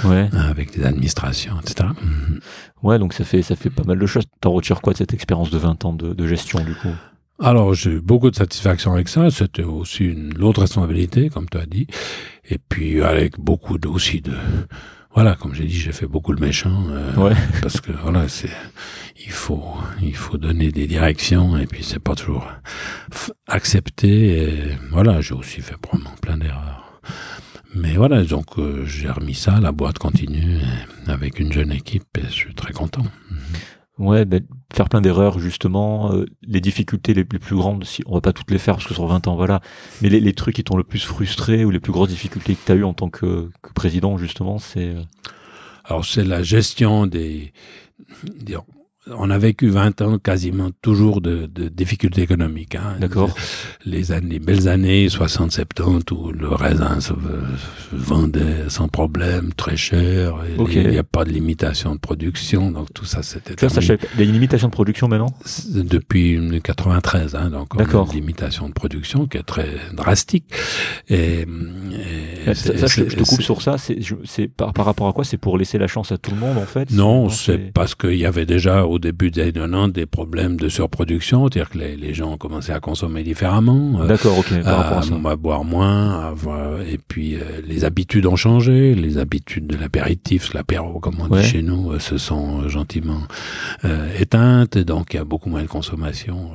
ouais. 0.05 0.29
avec 0.37 0.75
les 0.75 0.85
administrations, 0.85 1.55
etc. 1.61 1.89
Ouais, 2.83 2.99
donc 2.99 3.13
ça 3.13 3.23
fait 3.23 3.41
ça 3.41 3.55
fait 3.55 3.69
pas 3.69 3.83
mal 3.83 3.99
de 3.99 4.05
choses. 4.05 4.25
T'en 4.41 4.51
retires 4.51 4.81
quoi 4.81 4.93
de 4.93 4.97
cette 4.97 5.13
expérience 5.13 5.49
de 5.49 5.57
20 5.57 5.85
ans 5.85 5.93
de, 5.93 6.13
de 6.13 6.27
gestion 6.27 6.63
du 6.63 6.75
coup? 6.75 6.93
Alors, 7.39 7.73
j'ai 7.73 7.91
eu 7.91 8.01
beaucoup 8.01 8.31
de 8.31 8.35
satisfaction 8.35 8.93
avec 8.93 9.09
ça. 9.09 9.29
C'était 9.29 9.63
aussi 9.63 10.05
une 10.05 10.41
autre 10.41 10.61
responsabilité, 10.61 11.29
comme 11.29 11.49
tu 11.49 11.57
as 11.57 11.65
dit. 11.65 11.87
Et 12.49 12.57
puis, 12.57 13.01
avec 13.01 13.39
beaucoup 13.39 13.77
de, 13.77 13.87
aussi 13.89 14.21
de, 14.21 14.33
voilà, 15.13 15.35
comme 15.35 15.53
j'ai 15.53 15.65
dit, 15.65 15.79
j'ai 15.79 15.91
fait 15.91 16.07
beaucoup 16.07 16.31
le 16.31 16.39
méchant. 16.39 16.85
Euh, 16.89 17.13
ouais. 17.15 17.33
Parce 17.61 17.81
que, 17.81 17.91
voilà, 17.91 18.27
c'est, 18.29 18.49
il 19.25 19.31
faut, 19.31 19.65
il 20.01 20.15
faut 20.15 20.37
donner 20.37 20.71
des 20.71 20.87
directions 20.87 21.57
et 21.57 21.65
puis 21.67 21.83
c'est 21.83 21.99
pas 21.99 22.15
toujours 22.15 22.47
accepté. 23.47 24.37
Et 24.37 24.63
voilà, 24.91 25.19
j'ai 25.21 25.33
aussi 25.33 25.61
fait 25.61 25.77
probablement 25.77 26.15
plein 26.21 26.37
d'erreurs. 26.37 27.01
Mais 27.75 27.95
voilà, 27.95 28.23
donc 28.23 28.57
euh, 28.57 28.85
j'ai 28.85 29.09
remis 29.09 29.33
ça, 29.33 29.59
la 29.59 29.73
boîte 29.73 29.99
continue 29.99 30.59
avec 31.07 31.39
une 31.39 31.51
jeune 31.51 31.73
équipe 31.73 32.05
et 32.17 32.25
je 32.27 32.31
suis 32.31 32.55
très 32.55 32.71
content. 32.71 33.03
Mm 33.03 33.35
-hmm. 33.35 33.74
Ouais, 33.97 34.25
ben, 34.25 34.45
faire 34.73 34.89
plein 34.89 34.99
d'erreurs 34.99 35.39
justement, 35.39 36.11
euh, 36.11 36.25
les 36.41 36.59
difficultés 36.59 37.13
les, 37.13 37.23
plus 37.23 37.55
grandes, 37.55 37.85
si 37.85 38.03
on 38.05 38.15
va 38.15 38.21
pas 38.21 38.33
toutes 38.33 38.51
les 38.51 38.57
faire 38.57 38.75
parce 38.75 38.87
que 38.87 38.93
sur 38.93 39.05
20 39.05 39.27
ans, 39.27 39.35
voilà, 39.35 39.61
mais 40.01 40.09
les, 40.09 40.19
les 40.19 40.33
trucs 40.33 40.55
qui 40.55 40.65
t'ont 40.65 40.75
le 40.75 40.83
plus 40.83 41.03
frustré 41.03 41.63
ou 41.63 41.71
les 41.71 41.79
plus 41.79 41.93
grosses 41.93 42.09
difficultés 42.09 42.55
que 42.55 42.65
tu 42.65 42.71
as 42.73 42.85
en 42.85 42.93
tant 42.93 43.09
que, 43.09 43.49
que 43.61 43.73
président 43.73 44.17
justement, 44.17 44.57
c'est... 44.59 44.95
Alors 45.85 46.03
c'est 46.03 46.25
la 46.25 46.43
gestion 46.43 47.07
des... 47.07 47.53
des 48.25 48.57
on 49.11 49.29
a 49.29 49.37
vécu 49.37 49.69
20 49.69 50.01
ans 50.01 50.17
quasiment 50.17 50.71
toujours 50.81 51.21
de, 51.21 51.45
de 51.45 51.67
difficultés 51.67 52.21
économiques. 52.21 52.75
Hein. 52.75 52.97
D'accord. 52.99 53.35
Les, 53.85 54.11
années, 54.11 54.29
les 54.29 54.39
belles 54.39 54.67
années 54.67 55.07
60-70 55.07 56.13
où 56.13 56.31
le 56.31 56.47
raisin 56.47 56.99
se, 56.99 57.13
vendait 57.91 58.67
sans 58.67 58.87
problème, 58.87 59.53
très 59.53 59.77
cher. 59.77 60.35
Il 60.57 60.89
n'y 60.89 60.97
a 60.97 61.03
pas 61.03 61.23
de 61.23 61.29
limitation 61.29 61.95
de 61.95 61.99
production, 61.99 62.71
donc 62.71 62.93
tout 62.93 63.05
ça 63.05 63.21
c'était. 63.21 63.55
Vois, 63.59 63.69
ça, 63.69 63.81
il 63.81 64.19
y 64.19 64.21
a 64.21 64.25
une 64.25 64.33
limitation 64.33 64.67
de 64.67 64.73
production 64.73 65.07
maintenant? 65.07 65.33
Depuis 65.69 66.39
93, 66.63 67.35
hein, 67.35 67.49
donc 67.49 67.75
on 67.75 67.79
a 67.79 67.83
une 67.83 68.11
limitation 68.11 68.67
de 68.67 68.73
production 68.73 69.27
qui 69.27 69.37
est 69.37 69.43
très 69.43 69.69
drastique. 69.93 70.45
Et, 71.09 71.45
et 72.47 72.53
ça, 72.53 72.87
je, 72.87 73.03
te 73.03 73.23
coupe 73.23 73.41
sur 73.41 73.61
ça. 73.61 73.77
C'est 73.77 74.47
par, 74.47 74.73
par 74.73 74.85
rapport 74.85 75.07
à 75.07 75.13
quoi? 75.13 75.23
C'est 75.23 75.37
pour 75.37 75.57
laisser 75.57 75.77
la 75.77 75.87
chance 75.87 76.11
à 76.11 76.17
tout 76.17 76.31
le 76.31 76.37
monde 76.37 76.57
en 76.57 76.65
fait? 76.65 76.91
Non, 76.91 77.29
c'est 77.29 77.71
parce 77.73 77.93
qu'il 77.93 78.17
y 78.17 78.25
avait 78.25 78.45
déjà 78.45 78.85
au 78.95 78.99
début 78.99 79.29
des 79.29 79.41
années 79.41 79.51
90 79.51 79.93
des 79.93 80.05
problèmes 80.05 80.55
de 80.55 80.69
surproduction, 80.69 81.43
c'est-à-dire 81.43 81.69
que 81.69 81.77
les, 81.77 81.95
les, 81.95 82.13
gens 82.13 82.31
ont 82.33 82.37
commencé 82.37 82.71
à 82.71 82.79
consommer 82.79 83.23
différemment. 83.23 84.01
Euh, 84.01 84.07
D'accord, 84.07 84.39
ok. 84.39 84.61
Par 84.63 84.93
à, 84.93 84.99
à, 84.99 85.31
à, 85.31 85.35
boire 85.35 85.63
moins, 85.65 86.11
à, 86.11 86.33
et 86.89 86.97
puis 86.97 87.35
euh, 87.35 87.39
les 87.67 87.83
habitudes 87.83 88.25
ont 88.25 88.37
changé, 88.37 88.95
les 88.95 89.17
habitudes 89.17 89.67
de 89.67 89.75
l'apéritif, 89.75 90.53
l'apéro 90.53 90.99
comme 90.99 91.15
on 91.19 91.27
dit 91.35 91.43
chez 91.43 91.61
nous, 91.61 91.91
euh, 91.91 91.99
se 91.99 92.17
sont 92.17 92.67
gentiment 92.69 93.21
éteintes, 94.19 94.77
donc 94.77 95.13
il 95.13 95.17
y 95.17 95.19
a 95.19 95.23
beaucoup 95.23 95.49
moins 95.49 95.61
de 95.61 95.67
consommation 95.67 96.51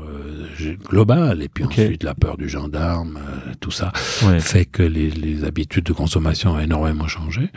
globale, 0.88 1.42
et 1.42 1.48
puis 1.48 1.64
ensuite 1.64 2.02
la 2.02 2.14
peur 2.14 2.36
du 2.36 2.48
gendarme, 2.48 3.18
tout 3.60 3.70
ça 3.70 3.92
fait 3.94 4.64
que 4.64 4.82
les, 4.82 5.10
les, 5.10 5.44
habitudes 5.44 5.84
de 5.84 5.92
consommation 5.92 6.52
ont 6.52 6.58
énormément 6.58 7.06
changé, 7.06 7.50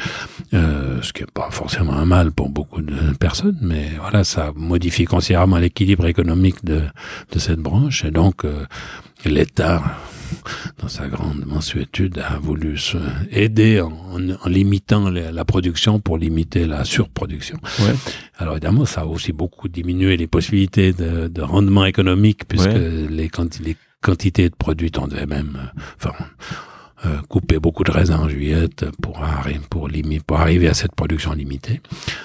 ce 0.51 1.13
qui 1.13 1.21
n'est 1.21 1.27
pas 1.33 1.49
forcément 1.51 1.93
un 1.93 2.05
mal 2.05 2.31
pour 2.31 2.49
beaucoup 2.49 2.81
de 2.81 3.15
personnes, 3.19 3.57
mais 3.61 3.91
voilà, 3.99 4.23
ça 4.23 4.51
modifie 4.73 5.05
considérablement 5.05 5.59
l'équilibre 5.59 6.05
économique 6.07 6.59
de, 6.65 6.81
de 7.33 7.39
cette 7.39 7.59
branche. 7.59 8.05
Et 8.05 8.11
donc, 8.11 8.43
euh, 8.43 8.65
l'État, 9.25 9.83
dans 10.79 10.87
sa 10.87 11.07
grande 11.07 11.45
mensuétude, 11.45 12.15
a 12.19 12.39
voulu 12.39 12.77
se 12.77 12.97
aider 13.31 13.81
en, 13.81 13.91
en, 14.45 14.49
limitant 14.49 15.09
la 15.09 15.45
production 15.45 15.99
pour 15.99 16.17
limiter 16.17 16.65
la 16.65 16.81
surproduction. 16.85 17.59
Ouais. 17.79 17.95
Alors 18.39 18.53
évidemment, 18.55 18.85
ça 18.85 19.01
a 19.01 19.05
aussi 19.05 19.31
beaucoup 19.31 19.67
diminué 19.79 20.17
les 20.17 20.27
possibilités 20.27 20.91
de, 20.91 21.27
de 21.27 21.41
rendement 21.41 21.85
économique, 21.85 22.41
puisque 22.47 22.77
ouais. 22.79 23.07
les, 23.09 23.29
les 23.67 23.77
quantités 24.01 24.49
de 24.49 24.55
produits 24.55 24.91
tendaient 24.91 25.27
même... 25.37 25.53
Euh, 25.61 25.81
enfin, 25.97 26.15
euh, 27.05 27.17
couper 27.27 27.59
beaucoup 27.59 27.83
de 27.83 27.91
raisins 27.91 28.15
en 28.15 28.29
juillet 28.29 28.69
pour, 29.01 29.19
pour, 29.69 29.89
pour 30.25 30.39
arriver 30.39 30.67
à 30.69 30.73
cette 30.73 30.95
production 30.95 31.33
limitée. 31.33 31.81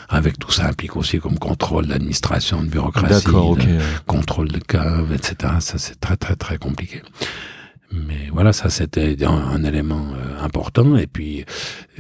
Avec 0.09 0.39
tout 0.39 0.53
ça 0.53 0.69
implique 0.69 0.97
aussi 0.97 1.19
comme 1.19 1.39
contrôle 1.39 1.87
d'administration, 1.87 2.63
de 2.63 2.69
bureaucratie, 2.69 3.27
de 3.27 3.79
contrôle 4.07 4.49
de 4.49 4.59
cave, 4.59 5.13
etc. 5.13 5.55
Ça 5.61 5.79
c'est 5.79 5.99
très 5.99 6.17
très 6.17 6.37
très 6.37 6.59
compliqué. 6.59 7.03
Mais 7.91 8.29
voilà, 8.33 8.53
ça 8.53 8.69
c'était 8.69 9.17
un, 9.25 9.31
un, 9.31 9.65
élément 9.65 10.13
euh, 10.13 10.45
important. 10.45 10.97
Et 10.97 11.07
puis, 11.07 11.45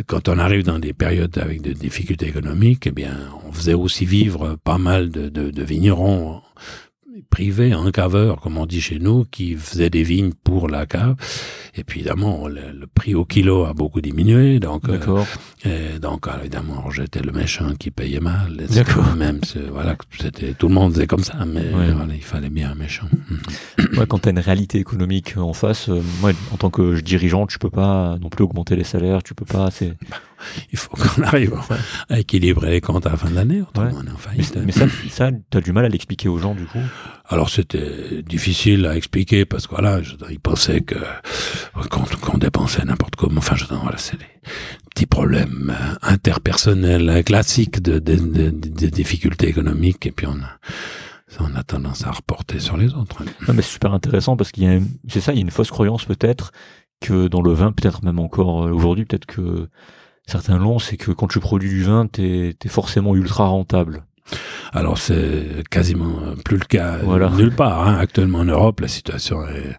quand 0.07 0.29
on 0.29 0.39
arrive 0.39 0.65
dans 0.65 0.79
des 0.79 0.93
périodes 0.93 1.39
avec 1.39 1.63
des 1.63 1.73
difficultés 1.73 2.27
économiques, 2.29 2.87
eh 2.87 2.91
bien, 2.91 3.17
on 3.49 3.53
faisait 3.53 3.75
aussi 3.75 4.05
vivre 4.05 4.57
pas 4.63 4.77
mal 4.77 5.11
de, 5.11 5.31
de, 5.31 5.51
de 5.51 5.63
vignerons 5.63 6.43
privé, 7.31 7.73
un 7.73 7.91
caveur, 7.91 8.41
comme 8.41 8.59
on 8.59 8.67
dit 8.67 8.81
chez 8.81 8.99
nous, 8.99 9.25
qui 9.31 9.55
faisait 9.55 9.91
des 9.91 10.03
vignes 10.03 10.33
pour 10.45 10.69
la 10.69 10.87
cave. 10.87 11.17
Et 11.75 11.85
puis 11.85 12.01
évidemment, 12.01 12.49
le, 12.49 12.73
le 12.73 12.87
prix 12.87 13.15
au 13.15 13.25
kilo 13.25 13.65
a 13.65 13.73
beaucoup 13.73 14.01
diminué. 14.01 14.59
Donc, 14.59 14.89
euh, 14.89 15.99
donc 15.99 16.27
évidemment, 16.41 16.91
j'étais 16.91 17.21
le 17.21 17.33
méchant 17.33 17.73
qui 17.79 17.91
payait 17.91 18.21
mal. 18.21 18.65
D'accord. 18.75 19.15
Même 19.17 19.41
voilà, 19.71 19.97
c'était 20.19 20.55
tout 20.55 20.69
le 20.69 20.75
monde 20.75 20.95
faisait 20.95 21.07
comme 21.07 21.25
ça, 21.25 21.45
mais 21.47 21.61
ouais. 21.61 21.93
voilà, 21.93 22.15
il 22.15 22.23
fallait 22.23 22.51
bien 22.51 22.73
un 22.73 22.75
méchant. 22.75 23.07
ouais, 23.97 24.07
quand 24.09 24.21
tu 24.21 24.29
as 24.29 24.33
une 24.33 24.39
réalité 24.39 24.79
économique 24.79 25.37
en 25.37 25.53
face, 25.53 25.89
euh, 25.89 26.01
moi, 26.21 26.33
en 26.53 26.57
tant 26.57 26.71
que 26.71 27.01
dirigeant, 27.01 27.47
tu 27.47 27.59
peux 27.59 27.71
pas 27.71 28.17
non 28.21 28.29
plus 28.29 28.45
augmenter 28.45 28.77
les 28.77 28.85
salaires, 28.85 29.23
tu 29.23 29.35
peux 29.35 29.45
pas. 29.45 29.71
C'est 29.71 29.97
il 30.73 30.79
faut 30.79 30.97
qu'on 30.97 31.23
arrive 31.23 31.55
à 32.09 32.19
équilibrer 32.19 32.71
les 32.71 32.81
comptes 32.81 33.07
à 33.07 33.11
la 33.11 33.17
fin 33.17 33.31
de 33.31 33.35
l'année, 33.35 33.61
ouais. 33.61 33.91
Mais, 34.37 34.63
mais 34.67 34.73
ça, 34.73 34.87
ça 35.11 35.31
tu 35.51 35.59
as 35.59 35.61
du 35.61 35.73
mal 35.73 35.85
à 35.85 35.89
l'expliquer 35.89 36.29
aux 36.29 36.39
gens, 36.39 36.55
du 36.55 36.65
coup? 36.65 36.81
Alors 37.29 37.51
c'était 37.51 38.23
difficile 38.23 38.87
à 38.87 38.97
expliquer 38.97 39.45
parce 39.45 39.67
que 39.67 39.75
voilà, 39.75 40.03
je, 40.03 40.15
ils 40.31 40.41
pensaient 40.41 40.81
que 40.81 40.97
qu'on 41.91 42.03
qu 42.03 42.39
dépensait 42.39 42.85
n'importe 42.85 43.17
comment. 43.17 43.39
Enfin, 43.39 43.57
je 43.57 43.65
voilà, 43.67 43.99
c'est 43.99 44.19
des 44.19 44.27
petits 44.95 45.07
problèmes 45.07 45.77
interpersonnels 46.03 47.23
classiques 47.25 47.83
de, 47.83 47.99
de, 47.99 48.15
de, 48.15 48.51
de, 48.51 48.87
difficultés 48.87 49.49
économiques 49.49 50.07
et 50.07 50.13
puis 50.13 50.27
on 50.27 50.41
a 50.41 50.59
on 51.41 51.55
a 51.55 51.63
tendance 51.63 52.07
à 52.07 52.11
reporter 52.11 52.59
sur 52.59 52.77
les 52.77 52.95
autres. 52.95 53.23
Non, 53.47 53.55
mais 53.55 53.63
c'est 53.63 53.73
super 53.73 53.93
intéressant 53.93 54.37
parce 54.37 54.51
qu'il 54.51 54.65
y 54.65 54.67
a, 54.67 54.81
c'est 55.09 55.21
ça, 55.21 55.33
il 55.33 55.37
y 55.37 55.39
a 55.39 55.43
une 55.43 55.51
fausse 55.51 55.71
croyance 55.71 56.05
peut-être 56.05 56.53
que 57.01 57.29
dans 57.29 57.43
le 57.43 57.53
vin, 57.53 57.71
peut-être 57.73 58.03
même 58.05 58.19
encore 58.19 58.57
aujourd'hui, 58.57 59.05
peut-être 59.05 59.27
que 59.27 59.69
certains 60.29 60.59
l'ont, 60.59 60.79
c'est 60.79 60.97
que 60.97 61.11
quand 61.11 61.27
tu 61.27 61.41
produis 61.41 61.71
du 61.71 61.83
vin, 61.83 62.07
t'es 62.07 62.55
es 62.63 62.69
forcément 62.69 63.17
ultra 63.17 63.47
rentable. 63.47 64.05
Alors 64.73 64.99
c'est 64.99 65.65
quasiment 65.71 66.35
plus 66.45 66.59
le 66.59 66.67
cas 66.67 66.99
voilà. 67.03 67.31
nulle 67.31 67.55
part. 67.55 67.89
Hein. 67.89 67.97
Actuellement 67.99 68.41
en 68.41 68.45
Europe, 68.45 68.81
la 68.81 68.89
situation 68.89 69.43
est 69.49 69.77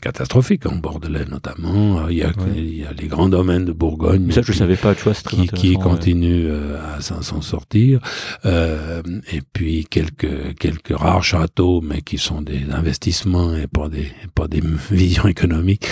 catastrophique 0.00 0.66
en 0.66 0.76
Bordelais 0.76 1.24
notamment. 1.26 2.08
Il 2.08 2.18
y 2.18 2.22
a, 2.22 2.28
ouais. 2.28 2.34
il 2.56 2.78
y 2.78 2.84
a 2.84 2.92
les 2.92 3.06
grands 3.06 3.28
domaines 3.28 3.64
de 3.64 3.72
Bourgogne. 3.72 4.22
Mais 4.26 4.32
ça, 4.32 4.42
je 4.42 4.52
savais 4.52 4.76
pas, 4.76 4.94
tu 4.94 5.04
vois, 5.04 5.14
qui, 5.14 5.48
qui 5.48 5.74
continuent 5.74 6.50
ouais. 6.50 6.78
à 6.96 7.00
s'en 7.00 7.42
sortir. 7.42 8.00
Euh, 8.44 9.02
et 9.32 9.40
puis 9.52 9.86
quelques 9.88 10.56
quelques 10.58 10.96
rares 10.96 11.24
châteaux, 11.24 11.80
mais 11.80 12.02
qui 12.02 12.18
sont 12.18 12.42
des 12.42 12.70
investissements 12.70 13.54
et 13.54 13.66
pas 13.66 13.88
des 13.88 14.10
pas 14.34 14.48
des 14.48 14.62
visions 14.90 15.26
économiques. 15.26 15.86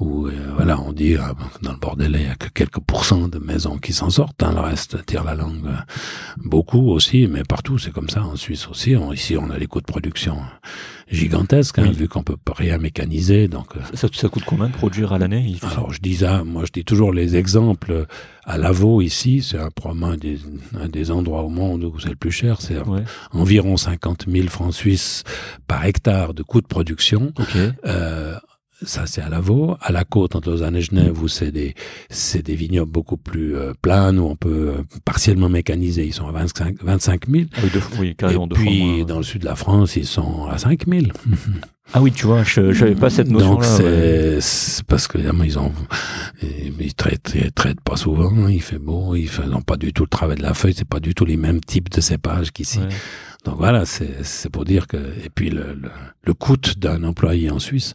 Où 0.00 0.26
euh, 0.26 0.32
voilà, 0.54 0.80
on 0.80 0.92
dit 0.92 1.16
ah, 1.16 1.34
dans 1.62 1.72
le 1.72 1.78
Bordelais, 1.78 2.20
il 2.20 2.26
y 2.26 2.30
a 2.30 2.36
que 2.36 2.48
quelques 2.48 2.80
pourcents 2.80 3.28
de 3.28 3.38
maisons 3.38 3.78
qui 3.78 3.92
s'en 3.92 4.10
sortent. 4.10 4.42
Hein, 4.42 4.52
le 4.54 4.60
reste 4.60 5.04
tire 5.06 5.24
la 5.24 5.34
langue 5.34 5.68
beaucoup 6.36 6.90
aussi, 6.90 7.26
mais 7.26 7.42
partout 7.42 7.78
c'est 7.78 7.92
comme 7.92 8.08
ça. 8.08 8.22
En 8.22 8.36
Suisse 8.36 8.66
aussi. 8.68 8.96
On, 8.96 9.12
ici, 9.12 9.36
on 9.36 9.50
a 9.50 9.58
les 9.58 9.66
coûts 9.66 9.80
de 9.80 9.86
production 9.86 10.38
gigantesque, 11.10 11.78
hein, 11.78 11.86
oui. 11.88 11.92
vu 11.92 12.08
qu'on 12.08 12.22
peut 12.22 12.36
rien 12.54 12.78
mécaniser. 12.78 13.48
Donc, 13.48 13.76
euh. 13.76 13.80
ça, 13.94 14.08
ça 14.12 14.28
coûte 14.28 14.44
combien 14.46 14.68
de 14.68 14.72
produire 14.72 15.12
à 15.12 15.18
l'année 15.18 15.56
Alors, 15.62 15.92
je 15.92 16.00
dis 16.00 16.16
ça, 16.16 16.44
moi, 16.44 16.64
je 16.66 16.72
dis 16.72 16.84
toujours 16.84 17.12
les 17.12 17.36
exemples. 17.36 18.06
À 18.44 18.56
Lavaux, 18.56 19.02
ici, 19.02 19.42
c'est 19.42 19.58
un, 19.58 19.70
probablement 19.70 20.08
un 20.08 20.16
des, 20.16 20.38
un 20.80 20.88
des 20.88 21.10
endroits 21.10 21.42
au 21.42 21.50
monde 21.50 21.84
où 21.84 21.98
c'est 22.00 22.08
le 22.08 22.16
plus 22.16 22.30
cher. 22.30 22.60
C'est 22.60 22.78
ouais. 22.78 23.02
environ 23.32 23.76
50 23.76 24.24
000 24.26 24.48
francs 24.48 24.72
suisses 24.72 25.24
par 25.66 25.84
hectare 25.84 26.32
de 26.32 26.42
coût 26.42 26.60
de 26.60 26.66
production. 26.66 27.32
Okay. 27.38 27.70
Euh, 27.86 28.36
ça 28.82 29.06
c'est 29.06 29.20
à 29.20 29.28
Lavaux. 29.28 29.76
À 29.80 29.92
la 29.92 30.04
côte, 30.04 30.36
entre 30.36 30.50
Lausanne 30.50 30.76
et 30.76 30.82
Genève, 30.82 31.20
où 31.22 31.28
c'est 31.28 31.50
des, 31.50 31.74
c'est 32.10 32.42
des 32.42 32.54
vignobles 32.54 32.90
beaucoup 32.90 33.16
plus 33.16 33.56
euh, 33.56 33.72
plans, 33.80 34.16
où 34.16 34.28
on 34.28 34.36
peut 34.36 34.74
euh, 34.78 34.82
partiellement 35.04 35.48
mécaniser. 35.48 36.06
Ils 36.06 36.14
sont 36.14 36.28
à 36.28 36.32
25, 36.32 36.82
25 36.82 37.28
000. 37.28 37.44
Ah 37.54 37.60
oui, 37.62 37.70
de, 37.70 37.80
oui, 37.98 38.14
carrément 38.16 38.46
et 38.46 38.54
puis, 38.54 38.84
moins, 38.84 39.04
dans 39.04 39.18
le 39.18 39.22
sud 39.22 39.42
de 39.42 39.46
la 39.46 39.56
France, 39.56 39.96
ils 39.96 40.06
sont 40.06 40.46
à 40.46 40.58
5 40.58 40.86
000. 40.86 41.06
Ah 41.94 42.02
oui, 42.02 42.12
tu 42.12 42.26
vois, 42.26 42.42
je 42.42 42.60
n'avais 42.60 42.94
pas 42.94 43.08
cette 43.08 43.30
notion-là. 43.30 43.54
Donc 43.54 43.64
c'est 43.64 44.36
ouais. 44.36 44.38
parce 44.86 45.08
que 45.08 45.16
évidemment 45.16 45.44
ils 45.44 45.58
ont 45.58 45.72
ils 46.42 46.94
traitent, 46.94 47.32
ils 47.34 47.50
traitent 47.50 47.80
pas 47.80 47.96
souvent. 47.96 48.46
Il 48.48 48.60
fait 48.60 48.78
beau, 48.78 49.14
ils 49.14 49.28
font 49.28 49.62
pas 49.62 49.78
du 49.78 49.94
tout 49.94 50.02
le 50.02 50.08
travail 50.08 50.36
de 50.36 50.42
la 50.42 50.52
feuille. 50.52 50.74
C'est 50.76 50.86
pas 50.86 51.00
du 51.00 51.14
tout 51.14 51.24
les 51.24 51.38
mêmes 51.38 51.60
types 51.60 51.88
de 51.88 52.02
cépages 52.02 52.52
qu'ici. 52.52 52.80
Ouais. 52.80 52.88
Donc 53.44 53.56
voilà, 53.56 53.84
c'est 53.86 54.50
pour 54.50 54.64
dire 54.64 54.86
que 54.86 54.96
et 54.96 55.30
puis 55.32 55.48
le, 55.48 55.74
le, 55.80 55.90
le 56.24 56.34
coût 56.34 56.56
d'un 56.76 57.04
employé 57.04 57.50
en 57.50 57.58
Suisse, 57.58 57.92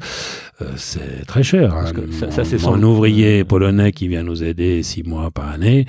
euh, 0.62 0.72
c'est 0.78 1.26
très 1.26 1.44
cher. 1.44 1.76
Hein. 1.76 1.86
Ça, 2.12 2.32
ça, 2.32 2.46
c'est 2.46 2.64
ouvrier 2.66 3.44
polonais 3.44 3.92
qui 3.92 4.08
vient 4.08 4.24
nous 4.24 4.44
aider 4.44 4.82
six 4.84 5.04
mois 5.04 5.32
par 5.32 5.50
année, 5.50 5.86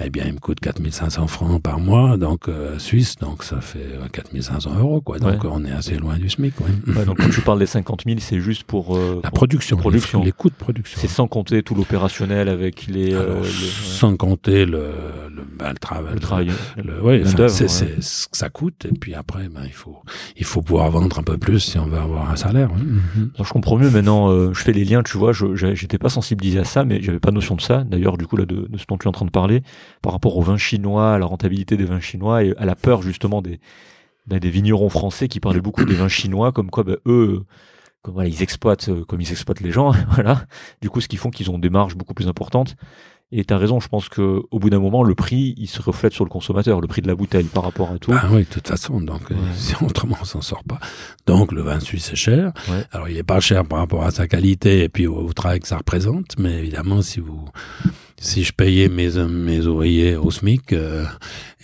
eh 0.00 0.10
bien 0.10 0.24
il 0.26 0.34
me 0.34 0.38
coûte 0.38 0.60
4500 0.60 1.26
francs 1.26 1.62
par 1.62 1.80
mois, 1.80 2.16
donc 2.16 2.48
euh, 2.48 2.78
suisse, 2.78 3.16
donc 3.16 3.44
ça 3.44 3.60
fait 3.60 3.86
4500 4.12 4.78
euros 4.78 5.00
quoi. 5.00 5.18
Donc 5.18 5.42
ouais. 5.42 5.50
on 5.50 5.64
est 5.64 5.72
assez 5.72 5.96
loin 5.96 6.18
du 6.18 6.28
SMIC. 6.28 6.54
Ouais. 6.60 6.94
Ouais, 6.94 7.04
donc 7.04 7.18
quand 7.18 7.30
tu 7.30 7.40
parles 7.40 7.58
des 7.58 7.66
50 7.66 8.02
000, 8.06 8.18
c'est 8.20 8.40
juste 8.40 8.64
pour 8.64 8.96
euh, 8.96 9.20
la 9.24 9.30
production, 9.30 9.76
production. 9.76 10.20
Les, 10.20 10.26
les, 10.26 10.32
coûts 10.32 10.50
de 10.50 10.54
production. 10.54 11.00
C'est 11.00 11.08
sans 11.08 11.26
compter 11.28 11.62
tout 11.62 11.74
l'opérationnel 11.74 12.48
avec 12.48 12.86
les, 12.86 13.14
Alors, 13.14 13.38
euh, 13.38 13.42
les, 13.42 13.48
sans 13.48 14.16
compter 14.16 14.66
le 14.66 14.90
le, 15.38 15.42
bah, 15.58 15.70
le 15.70 15.78
travail. 15.78 16.14
Le 16.14 16.20
travail. 16.20 16.50
Le, 16.82 17.02
ouais, 17.02 17.22
c'est 17.48 17.68
ce 17.68 18.28
que 18.28 18.36
ça 18.36 18.48
coûte 18.48 18.86
et 18.86 18.92
puis 18.92 19.07
après 19.14 19.48
ben 19.48 19.62
il 19.64 19.72
faut 19.72 19.96
il 20.36 20.44
faut 20.44 20.62
pouvoir 20.62 20.90
vendre 20.90 21.18
un 21.18 21.22
peu 21.22 21.38
plus 21.38 21.60
si 21.60 21.78
on 21.78 21.86
veut 21.86 21.98
avoir 21.98 22.30
un 22.30 22.36
salaire. 22.36 22.70
Mm 22.72 23.00
-hmm. 23.16 23.44
je 23.44 23.52
comprends 23.52 23.78
mieux 23.78 23.90
maintenant. 23.90 24.30
Euh, 24.30 24.52
je 24.54 24.60
fais 24.62 24.72
les 24.72 24.84
liens, 24.84 25.02
tu 25.02 25.18
vois. 25.18 25.32
Je 25.32 25.54
j'étais 25.54 25.98
pas 25.98 26.08
sensibilisé 26.08 26.58
à 26.58 26.64
ça, 26.64 26.84
mais 26.84 27.02
j'avais 27.02 27.20
pas 27.20 27.30
notion 27.30 27.56
de 27.56 27.60
ça. 27.60 27.84
D'ailleurs, 27.84 28.16
du 28.18 28.26
coup 28.26 28.36
là 28.36 28.46
de, 28.46 28.66
de, 28.72 28.78
ce 28.78 28.86
dont 28.88 28.98
tu 28.98 29.04
es 29.06 29.08
en 29.08 29.12
train 29.12 29.26
de 29.26 29.30
parler, 29.30 29.62
par 30.02 30.12
rapport 30.12 30.36
au 30.36 30.42
vin 30.42 30.56
chinois, 30.56 31.14
à 31.14 31.18
la 31.18 31.26
rentabilité 31.26 31.76
des 31.76 31.84
vins 31.84 32.00
chinois 32.00 32.44
et 32.44 32.54
à 32.56 32.64
la 32.64 32.74
peur 32.74 33.02
justement 33.02 33.42
des 33.42 33.60
ben, 34.28 34.38
des 34.38 34.50
vignerons 34.50 34.90
français 34.90 35.26
qui 35.28 35.40
parlaient 35.40 35.62
beaucoup 35.68 35.84
des 35.84 35.94
vins 35.94 36.08
chinois, 36.20 36.52
comme 36.52 36.70
quoi 36.70 36.84
ben, 36.84 36.96
eux 37.06 37.44
comme 38.02 38.14
voilà, 38.14 38.28
ils 38.28 38.42
exploitent 38.42 38.88
euh, 38.88 39.04
comme 39.04 39.20
ils 39.20 39.30
exploitent 39.30 39.60
les 39.60 39.72
gens, 39.72 39.92
voilà. 40.14 40.46
Du 40.80 40.88
coup, 40.90 41.00
ce 41.00 41.08
qui 41.08 41.16
font 41.16 41.30
qu'ils 41.30 41.50
ont 41.50 41.58
des 41.58 41.70
marges 41.70 41.96
beaucoup 41.96 42.14
plus 42.14 42.28
importantes. 42.28 42.76
Et 43.30 43.44
tu 43.44 43.52
as 43.52 43.58
raison, 43.58 43.78
je 43.78 43.88
pense 43.88 44.08
qu'au 44.08 44.46
bout 44.52 44.70
d'un 44.70 44.78
moment, 44.78 45.04
le 45.04 45.14
prix, 45.14 45.54
il 45.58 45.66
se 45.66 45.82
reflète 45.82 46.14
sur 46.14 46.24
le 46.24 46.30
consommateur, 46.30 46.80
le 46.80 46.86
prix 46.86 47.02
de 47.02 47.08
la 47.08 47.14
bouteille 47.14 47.44
par 47.44 47.62
rapport 47.62 47.90
à 47.90 47.98
tout. 47.98 48.10
Ah 48.14 48.28
oui, 48.30 48.40
de 48.40 48.48
toute 48.48 48.66
façon, 48.66 49.02
donc 49.02 49.30
euh, 49.30 49.34
autrement 49.84 50.16
on 50.20 50.24
s'en 50.24 50.40
sort 50.40 50.64
pas. 50.64 50.78
Donc 51.26 51.52
le 51.52 51.60
vin 51.60 51.78
suisse 51.78 52.10
est 52.10 52.16
cher. 52.16 52.52
Alors 52.90 53.08
il 53.08 53.18
est 53.18 53.22
pas 53.22 53.40
cher 53.40 53.66
par 53.66 53.80
rapport 53.80 54.04
à 54.04 54.10
sa 54.10 54.26
qualité 54.26 54.82
et 54.82 54.88
puis 54.88 55.06
au 55.06 55.30
travail 55.34 55.60
que 55.60 55.68
ça 55.68 55.76
représente, 55.76 56.38
mais 56.38 56.54
évidemment 56.54 57.02
si 57.02 57.20
vous 57.20 57.44
si 58.20 58.42
je 58.42 58.52
payais 58.52 58.88
mes, 58.88 59.10
mes 59.28 59.66
ouvriers 59.66 60.16
au 60.16 60.30
SMIC, 60.30 60.72
euh, 60.72 61.04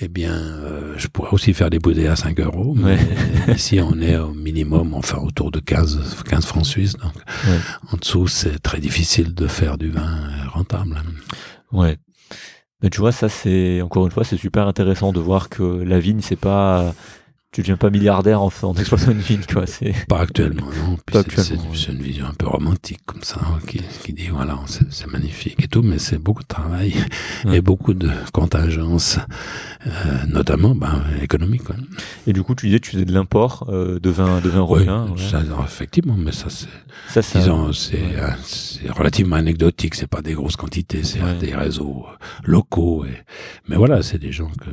eh 0.01 0.09
bien, 0.09 0.35
euh, 0.35 0.95
je 0.97 1.09
pourrais 1.09 1.31
aussi 1.33 1.53
faire 1.53 1.69
des 1.69 1.79
bouteilles 1.79 2.07
à 2.07 2.17
5 2.17 2.39
euros. 2.41 2.75
Mais 2.77 2.97
ici, 3.55 3.81
on 3.81 4.01
est 4.01 4.17
au 4.17 4.33
minimum, 4.33 4.95
enfin, 4.95 5.19
autour 5.19 5.51
de 5.51 5.59
15, 5.59 6.17
15 6.29 6.45
francs 6.45 6.67
suisses. 6.67 6.93
Donc, 6.95 7.15
en 7.93 7.97
dessous, 7.97 8.29
c'est 8.29 8.61
très 8.61 8.79
difficile 8.79 9.35
de 9.35 9.47
faire 9.47 9.79
du 9.79 9.91
vin 9.91 10.29
rentable. 10.53 11.03
Ouais. 11.75 11.99
Mais 12.83 12.91
tu 12.91 13.01
vois, 13.01 13.13
ça, 13.13 13.29
c'est, 13.29 13.83
encore 13.83 14.07
une 14.07 14.13
fois, 14.13 14.25
c'est 14.25 14.37
super 14.37 14.69
intéressant 14.69 15.13
de 15.13 15.21
voir 15.21 15.49
que 15.49 15.63
la 15.63 15.99
vigne, 15.99 16.21
c'est 16.21 16.37
pas, 16.37 16.95
tu 17.55 17.61
deviens 17.61 17.77
pas 17.77 17.89
milliardaire 17.89 18.43
en, 18.43 18.51
en 18.63 18.75
exploitant 18.75 19.13
une 19.13 19.21
vigne, 19.21 19.45
quoi. 19.49 19.65
C'est 19.65 19.95
pas 20.09 20.19
actuellement, 20.19 20.67
non. 20.67 20.99
C'est 21.33 21.93
une 21.93 22.03
vision 22.03 22.27
un 22.27 22.35
peu 22.35 22.49
romantique 22.49 22.99
comme 23.07 23.23
ça, 23.23 23.39
hein, 23.41 23.61
qui, 23.69 23.81
qui 24.03 24.13
dit 24.13 24.27
voilà, 24.27 24.59
c'est 24.67 25.07
magnifique 25.07 25.63
et 25.63 25.69
tout, 25.69 25.83
mais 25.83 26.01
c'est 26.01 26.19
beaucoup 26.19 26.43
de 26.43 26.49
travail 26.49 26.95
et 27.53 27.61
beaucoup 27.61 27.95
de 27.95 28.11
contingences, 28.33 29.21
euh, 29.87 29.91
notamment 30.27 30.75
ben, 30.75 31.05
économiques. 31.23 31.63
Quoi. 31.63 31.77
Et 32.27 32.33
du 32.33 32.43
coup, 32.43 32.57
tu 32.57 32.67
disais, 32.67 32.81
tu 32.81 32.91
faisais 32.91 33.05
de 33.05 33.13
l'import 33.13 33.69
euh, 33.69 34.01
de 34.01 34.11
vin, 34.11 34.41
de 34.41 34.49
vin 34.49 34.59
européen. 34.59 35.07
Ça, 35.17 35.41
effectivement, 35.65 36.17
mais 36.19 36.33
ça 36.33 36.47
c'est, 36.51 37.23
ça, 37.23 37.39
disons, 37.39 37.73
c'est 37.73 38.17
euh, 38.19 38.31
relativement 38.91 39.37
anecdotique. 39.37 39.95
C'est 39.95 40.09
pas 40.09 40.23
des 40.23 40.33
grosses 40.35 40.57
quantités, 40.57 41.05
c'est 41.05 41.21
des 41.39 41.55
réseaux 41.55 42.05
locaux. 42.43 43.05
Et, 43.05 43.17
mais 43.69 43.77
voilà, 43.77 44.03
c'est 44.03 44.19
des 44.19 44.33
gens 44.33 44.51
que 44.61 44.71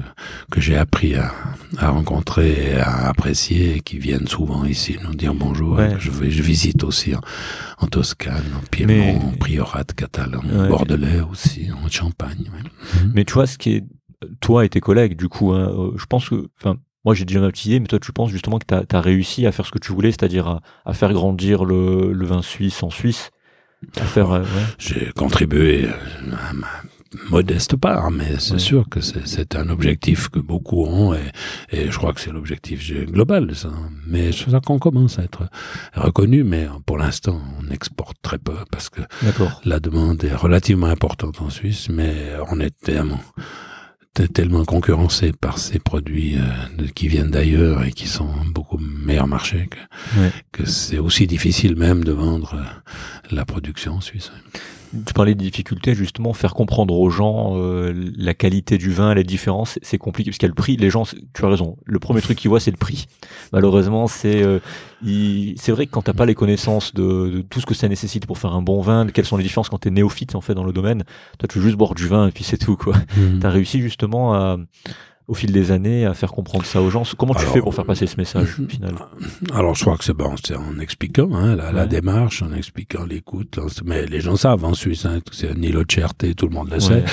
que 0.49 0.59
j'ai 0.59 0.77
appris 0.77 1.13
à, 1.13 1.31
à 1.77 1.89
rencontrer 1.89 2.70
à 2.79 3.07
apprécier 3.07 3.81
qui 3.81 3.97
viennent 3.97 4.27
souvent 4.27 4.65
ici 4.65 4.97
nous 5.03 5.15
dire 5.15 5.33
bonjour. 5.33 5.79
Je, 5.99 6.11
vais, 6.11 6.31
je 6.31 6.41
visite 6.41 6.83
aussi 6.83 7.13
en, 7.15 7.87
Toscane, 7.87 8.43
en 8.57 8.65
Piémont, 8.69 9.17
en 9.17 9.31
Priorat 9.31 9.83
catalan, 9.95 10.41
en 10.53 10.67
Bordelais 10.67 11.21
aussi, 11.21 11.69
en 11.71 11.89
Champagne. 11.89 12.49
Mhm. 12.49 13.11
Mais 13.13 13.25
tu 13.25 13.33
vois, 13.33 13.47
ce 13.47 13.57
qui 13.57 13.73
est 13.73 13.83
toi 14.39 14.65
et 14.65 14.69
tes 14.69 14.79
collègues, 14.79 15.17
du 15.17 15.27
coup, 15.27 15.51
hein, 15.51 15.69
euh, 15.69 15.91
je 15.97 16.05
pense 16.05 16.29
que, 16.29 16.47
enfin, 16.59 16.77
moi 17.05 17.15
j'ai 17.15 17.25
déjà 17.25 17.39
ma 17.39 17.49
petite 17.49 17.65
idée, 17.65 17.79
mais 17.79 17.87
toi 17.87 17.99
tu 17.99 18.11
penses 18.11 18.29
justement 18.29 18.59
que 18.59 18.65
tu 18.65 18.95
as, 18.95 19.01
réussi 19.01 19.45
à 19.47 19.51
faire 19.51 19.65
ce 19.65 19.71
que 19.71 19.79
tu 19.79 19.91
voulais, 19.91 20.11
c'est-à-dire 20.11 20.59
à, 20.85 20.93
faire 20.93 21.11
grandir 21.13 21.65
le, 21.65 22.13
le, 22.13 22.25
vin 22.25 22.41
suisse 22.41 22.83
en 22.83 22.89
Suisse. 22.89 23.31
À 23.99 24.03
faire, 24.03 24.31
euh, 24.31 24.43
J'ai 24.77 25.11
contribué 25.15 25.87
à 25.87 26.53
ma 26.53 26.67
modeste 27.29 27.75
part, 27.75 28.11
mais 28.11 28.39
c'est 28.39 28.59
sûr 28.59 28.87
que 28.89 29.01
c'est 29.01 29.55
un 29.55 29.69
objectif 29.69 30.29
que 30.29 30.39
beaucoup 30.39 30.85
ont 30.85 31.13
et, 31.13 31.31
et 31.71 31.91
je 31.91 31.97
crois 31.97 32.13
que 32.13 32.21
c'est 32.21 32.31
l'objectif 32.31 32.91
global. 33.07 33.53
Ça. 33.55 33.69
Mais 34.07 34.31
c'est 34.31 34.51
ça 34.51 34.59
qu'on 34.59 34.79
commence 34.79 35.19
à 35.19 35.23
être 35.23 35.47
reconnu, 35.93 36.43
mais 36.43 36.67
pour 36.85 36.97
l'instant 36.97 37.41
on 37.59 37.71
exporte 37.71 38.17
très 38.21 38.37
peu 38.37 38.55
parce 38.71 38.89
que 38.89 39.01
la 39.65 39.79
demande 39.79 40.23
est 40.23 40.35
relativement 40.35 40.87
importante 40.87 41.41
en 41.41 41.49
Suisse, 41.49 41.89
mais 41.89 42.33
on 42.49 42.59
est 42.59 42.77
tellement 42.81 43.19
tellement 44.33 44.65
concurrencé 44.65 45.31
par 45.31 45.57
ces 45.57 45.79
produits 45.79 46.37
euh, 46.37 46.87
qui 46.93 47.07
viennent 47.07 47.31
d'ailleurs 47.31 47.83
et 47.83 47.91
qui 47.91 48.07
sont 48.07 48.29
beaucoup 48.53 48.77
meilleurs 48.77 49.27
marché 49.27 49.69
que, 49.69 49.77
que 50.51 50.69
c'est 50.69 50.99
aussi 50.99 51.27
difficile 51.27 51.75
même 51.75 52.03
de 52.03 52.11
vendre 52.11 52.55
euh, 52.55 53.35
la 53.35 53.45
production 53.45 53.93
en 53.93 54.01
Suisse. 54.01 54.31
Tu 55.05 55.13
parlais 55.13 55.35
des 55.35 55.45
difficultés, 55.45 55.93
justement, 55.95 56.33
faire 56.33 56.53
comprendre 56.53 56.93
aux 56.97 57.09
gens 57.09 57.53
euh, 57.55 57.93
la 58.17 58.33
qualité 58.33 58.77
du 58.77 58.91
vin, 58.91 59.13
les 59.13 59.23
différences, 59.23 59.79
c'est 59.81 59.97
compliqué 59.97 60.31
parce 60.31 60.37
qu'il 60.37 60.47
y 60.47 60.49
a 60.49 60.53
le 60.53 60.55
prix. 60.55 60.75
Les 60.77 60.89
gens, 60.89 61.03
tu 61.03 61.45
as 61.45 61.47
raison, 61.47 61.77
le 61.85 61.99
premier 61.99 62.21
truc 62.21 62.37
qu'ils 62.37 62.49
voient, 62.49 62.59
c'est 62.59 62.71
le 62.71 62.77
prix. 62.77 63.07
Malheureusement, 63.53 64.07
c'est 64.07 64.43
euh, 64.43 64.59
c'est 65.03 65.71
vrai 65.71 65.85
que 65.87 65.91
quand 65.91 66.03
t'as 66.03 66.13
pas 66.13 66.25
les 66.25 66.35
connaissances 66.35 66.93
de, 66.93 67.43
tout 67.49 67.59
ce 67.59 67.65
que 67.65 67.73
ça 67.73 67.87
nécessite 67.87 68.25
pour 68.25 68.37
faire 68.37 68.53
un 68.53 68.61
bon 68.61 68.81
vin, 68.81 69.07
quelles 69.07 69.25
sont 69.25 69.37
les 69.37 69.43
différences 69.43 69.69
quand 69.69 69.79
t'es 69.79 69.89
néophyte 69.89 70.35
en 70.35 70.41
fait 70.41 70.53
dans 70.53 70.63
le 70.63 70.73
domaine, 70.73 71.03
toi 71.39 71.47
tu 71.47 71.57
veux 71.57 71.65
juste 71.65 71.77
boire 71.77 71.95
du 71.95 72.07
vin 72.07 72.27
et 72.27 72.31
puis 72.31 72.43
c'est 72.43 72.57
tout 72.57 72.77
quoi. 72.77 72.95
Mmh. 73.17 73.39
T'as 73.39 73.49
réussi 73.49 73.81
justement 73.81 74.35
à 74.35 74.57
au 75.31 75.33
fil 75.33 75.53
des 75.53 75.71
années 75.71 76.05
à 76.05 76.13
faire 76.13 76.33
comprendre 76.33 76.65
ça 76.65 76.81
aux 76.81 76.89
gens 76.89 77.03
Comment 77.17 77.33
tu 77.33 77.45
fais 77.45 77.61
pour 77.61 77.73
faire 77.73 77.85
passer 77.85 78.05
ce 78.05 78.17
message 78.17 78.59
au 78.59 78.67
final? 78.67 78.95
Alors 79.53 79.75
je 79.75 79.81
crois 79.85 79.97
que 79.97 80.03
c'est 80.03 80.13
bon, 80.13 80.35
c'est 80.43 80.57
en 80.57 80.77
expliquant 80.77 81.33
hein, 81.33 81.55
la, 81.55 81.85
démarche, 81.85 82.41
en 82.41 82.51
expliquant 82.51 83.05
l'écoute. 83.05 83.57
Mais 83.85 84.05
les 84.05 84.19
gens 84.19 84.35
savent 84.35 84.65
en 84.65 84.73
Suisse, 84.73 85.05
hein, 85.05 85.21
c'est 85.31 85.57
Nilo 85.57 85.83
Cherté, 85.89 86.35
tout 86.35 86.47
le 86.47 86.53
monde 86.53 86.69
le 86.69 86.81
sait. 86.81 87.05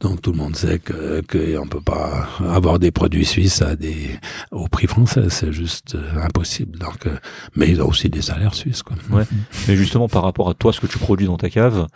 Donc 0.00 0.20
tout 0.20 0.32
le 0.32 0.36
monde 0.36 0.54
sait 0.54 0.80
que 0.80 1.22
qu'on 1.22 1.66
peut 1.66 1.80
pas 1.80 2.28
avoir 2.46 2.78
des 2.78 2.90
produits 2.90 3.24
suisses 3.24 3.62
à 3.62 3.74
des 3.74 4.18
au 4.50 4.68
prix 4.68 4.86
français, 4.86 5.30
c'est 5.30 5.52
juste 5.52 5.94
euh, 5.94 6.22
impossible. 6.22 6.78
Donc, 6.78 7.06
euh, 7.06 7.16
mais 7.56 7.70
ils 7.70 7.80
ont 7.80 7.88
aussi 7.88 8.10
des 8.10 8.20
salaires 8.20 8.54
suisses. 8.54 8.82
Quoi. 8.82 8.96
Ouais. 9.10 9.24
mais 9.66 9.76
justement 9.76 10.08
par 10.08 10.24
rapport 10.24 10.50
à 10.50 10.54
toi, 10.54 10.74
ce 10.74 10.80
que 10.80 10.86
tu 10.86 10.98
produis 10.98 11.26
dans 11.26 11.38
ta 11.38 11.48
cave, 11.48 11.86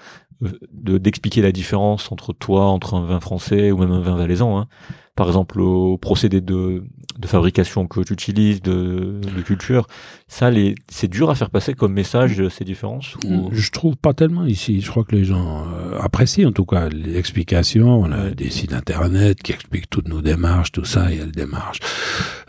euh, 0.43 0.49
de 0.73 0.97
d'expliquer 0.97 1.43
la 1.43 1.53
différence 1.53 2.11
entre 2.11 2.33
toi, 2.33 2.65
entre 2.65 2.95
un 2.95 3.05
vin 3.05 3.21
français 3.21 3.71
ou 3.73 3.77
même 3.77 3.93
un 3.93 4.01
vin 4.01 4.17
valaisan. 4.17 4.59
Hein 4.59 4.69
par 5.17 5.27
exemple 5.27 5.61
au 5.61 5.97
procédé 5.97 6.41
de, 6.41 6.85
de 7.19 7.27
fabrication 7.27 7.87
que 7.87 8.01
tu 8.01 8.13
utilises, 8.13 8.63
de, 8.63 9.21
de 9.37 9.43
culture, 9.43 9.87
ça, 10.29 10.51
les, 10.51 10.75
c'est 10.89 11.09
dur 11.09 11.31
à 11.31 11.35
faire 11.35 11.51
passer 11.51 11.75
comme 11.75 11.93
message 11.93 12.49
ces 12.49 12.65
différences 12.65 13.17
ou... 13.27 13.49
Je 13.53 13.71
trouve 13.71 13.97
pas 13.97 14.13
tellement 14.13 14.45
ici. 14.45 14.81
Je 14.81 14.91
crois 14.91 15.05
que 15.05 15.15
les 15.15 15.25
gens 15.25 15.65
euh, 15.73 15.99
apprécient 16.01 16.49
en 16.49 16.53
tout 16.53 16.67
cas 16.67 16.89
les 16.89 17.17
explications. 17.17 18.01
On 18.01 18.13
a 18.13 18.31
des 18.31 18.51
sites 18.51 18.73
internet 18.73 19.43
qui 19.43 19.53
expliquent 19.53 19.89
toutes 19.89 20.09
nos 20.09 20.21
démarches, 20.21 20.73
tout 20.73 20.85
ça. 20.85 21.07
Il 21.11 21.19
y 21.19 21.21
a 21.21 21.25
des 21.25 21.33
démarches, 21.33 21.79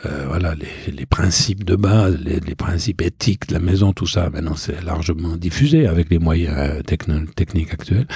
euh, 0.05 0.26
voilà, 0.28 0.55
les, 0.55 0.91
les, 0.91 1.05
principes 1.05 1.63
de 1.63 1.76
base, 1.76 2.18
les, 2.20 2.39
les, 2.39 2.55
principes 2.55 3.01
éthiques 3.01 3.47
de 3.47 3.53
la 3.53 3.59
maison, 3.59 3.93
tout 3.93 4.07
ça. 4.07 4.30
Maintenant, 4.30 4.55
c'est 4.55 4.84
largement 4.84 5.38
diffusé 5.38 5.88
avec 5.88 6.09
les 6.09 6.20
moyens 6.20 6.55
euh, 6.57 6.82
techniques 6.82 7.74
actuels. 7.74 8.07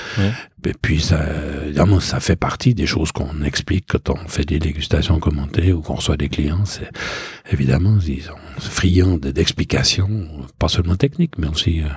Et 0.66 0.74
puis, 0.80 1.02
ça, 1.02 1.20
évidemment, 1.66 2.00
ça 2.00 2.20
fait 2.20 2.36
partie 2.36 2.76
des 2.76 2.86
choses 2.86 3.12
qu'on 3.12 3.42
explique 3.42 3.86
quand 3.88 4.10
on 4.10 4.28
fait 4.28 4.46
des 4.46 4.60
dégustations 4.60 5.20
commentées 5.20 5.74
ou 5.74 5.82
qu'on 5.82 5.96
reçoit 5.96 6.18
des 6.18 6.30
clients. 6.30 6.66
C'est 6.66 6.90
évidemment, 7.52 7.98
ils 8.06 8.22
sont 8.22 8.36
friands 8.60 9.18
d'explications, 9.18 10.28
pas 10.60 10.68
seulement 10.68 10.96
techniques, 10.96 11.38
mais 11.40 11.48
aussi 11.48 11.82
euh, 11.82 11.88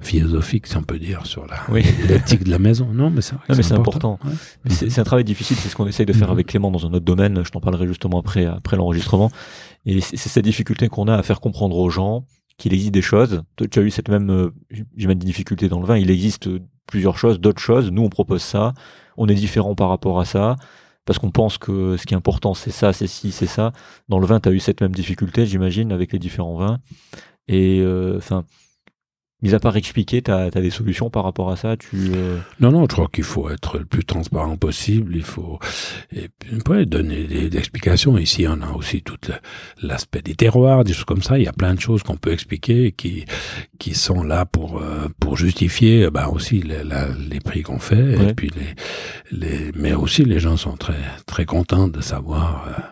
philosophiques, 0.00 0.66
si 0.66 0.76
on 0.76 0.82
peut 0.82 0.98
dire, 0.98 1.26
sur 1.26 1.46
la 1.46 1.58
l'éthique 2.08 2.44
de 2.44 2.50
la 2.50 2.58
maison. 2.58 2.88
Non, 2.92 3.10
mais 3.10 3.20
c'est 3.20 3.72
important. 3.72 4.18
C'est 4.68 4.98
un 4.98 5.04
travail 5.04 5.24
difficile. 5.24 5.56
C'est 5.58 5.68
ce 5.68 5.76
qu'on 5.76 5.86
essaye 5.86 6.06
de 6.06 6.12
faire 6.12 6.28
mm-hmm. 6.28 6.32
avec 6.32 6.46
Clément 6.46 6.70
dans 6.70 6.86
un 6.86 6.92
autre 6.92 7.04
domaine. 7.04 7.44
Je 7.44 7.50
t'en 7.50 7.60
parlerai 7.60 7.86
justement 7.86 8.18
après, 8.18 8.46
après 8.46 8.76
l'enregistrement. 8.76 9.30
Et 9.84 10.00
c'est 10.00 10.16
cette 10.16 10.44
difficulté 10.44 10.88
qu'on 10.88 11.08
a 11.08 11.16
à 11.16 11.22
faire 11.22 11.40
comprendre 11.40 11.76
aux 11.76 11.90
gens 11.90 12.24
qu'il 12.60 12.74
existe 12.74 12.92
des 12.92 13.02
choses. 13.02 13.42
Tu 13.70 13.78
as 13.78 13.82
eu 13.82 13.90
cette 13.90 14.08
même, 14.08 14.30
euh, 14.30 14.50
j'ai 14.96 15.12
difficulté 15.14 15.68
dans 15.68 15.80
le 15.80 15.86
vin. 15.86 15.96
Il 15.96 16.10
existe 16.10 16.48
plusieurs 16.86 17.18
choses, 17.18 17.40
d'autres 17.40 17.60
choses. 17.60 17.90
Nous, 17.90 18.02
on 18.02 18.10
propose 18.10 18.42
ça. 18.42 18.74
On 19.16 19.28
est 19.28 19.34
différent 19.34 19.74
par 19.74 19.88
rapport 19.88 20.20
à 20.20 20.24
ça. 20.24 20.56
Parce 21.06 21.18
qu'on 21.18 21.30
pense 21.30 21.56
que 21.56 21.96
ce 21.96 22.06
qui 22.06 22.14
est 22.14 22.16
important, 22.16 22.54
c'est 22.54 22.70
ça, 22.70 22.92
c'est 22.92 23.06
ci, 23.06 23.32
c'est 23.32 23.46
ça. 23.46 23.72
Dans 24.08 24.18
le 24.18 24.26
vin, 24.26 24.38
tu 24.38 24.48
as 24.50 24.52
eu 24.52 24.60
cette 24.60 24.82
même 24.82 24.94
difficulté, 24.94 25.46
j'imagine, 25.46 25.90
avec 25.90 26.12
les 26.12 26.18
différents 26.18 26.54
vins. 26.54 26.78
Et 27.48 27.80
euh, 27.80 28.18
enfin, 28.18 28.44
Mis 29.42 29.54
à 29.54 29.60
part 29.60 29.76
expliquer, 29.76 30.20
tu 30.20 30.30
as, 30.30 30.50
des 30.50 30.70
solutions 30.70 31.08
par 31.08 31.24
rapport 31.24 31.50
à 31.50 31.56
ça 31.56 31.76
tu, 31.76 31.88
euh, 32.14 32.38
Non, 32.60 32.70
non, 32.70 32.82
je 32.82 32.94
crois 32.94 33.08
qu'il 33.10 33.24
faut 33.24 33.48
être 33.48 33.78
le 33.78 33.86
plus 33.86 34.04
transparent 34.04 34.56
possible. 34.56 35.16
Il 35.16 35.22
faut 35.22 35.58
et 36.12 36.28
puis, 36.38 36.86
donner 36.86 37.24
des, 37.24 37.56
explications. 37.56 38.18
Ici, 38.18 38.46
on 38.46 38.60
a 38.60 38.72
aussi 38.72 39.02
tout 39.02 39.18
l'aspect 39.82 40.22
des 40.22 40.34
terroirs, 40.34 40.84
des 40.84 40.92
choses 40.92 41.04
comme 41.04 41.22
ça. 41.22 41.38
Il 41.38 41.44
y 41.44 41.48
a 41.48 41.52
plein 41.52 41.74
de 41.74 41.80
choses 41.80 42.02
qu'on 42.02 42.16
peut 42.16 42.32
expliquer 42.32 42.92
qui 42.92 43.24
qui 43.78 43.94
sont 43.94 44.22
là 44.22 44.44
pour 44.44 44.82
euh, 44.82 45.08
pour 45.18 45.36
justifier 45.36 46.10
ben 46.10 46.28
aussi 46.28 46.62
les, 46.62 46.82
les 47.30 47.40
prix 47.40 47.62
qu'on 47.62 47.78
fait. 47.78 48.28
Et 48.28 48.34
puis 48.34 48.50
les, 48.54 49.38
les 49.38 49.72
mais 49.74 49.94
aussi 49.94 50.24
les 50.24 50.38
gens 50.38 50.56
sont 50.56 50.76
très 50.76 51.00
très 51.26 51.46
contents 51.46 51.88
de 51.88 52.00
savoir. 52.00 52.66
Euh, 52.68 52.82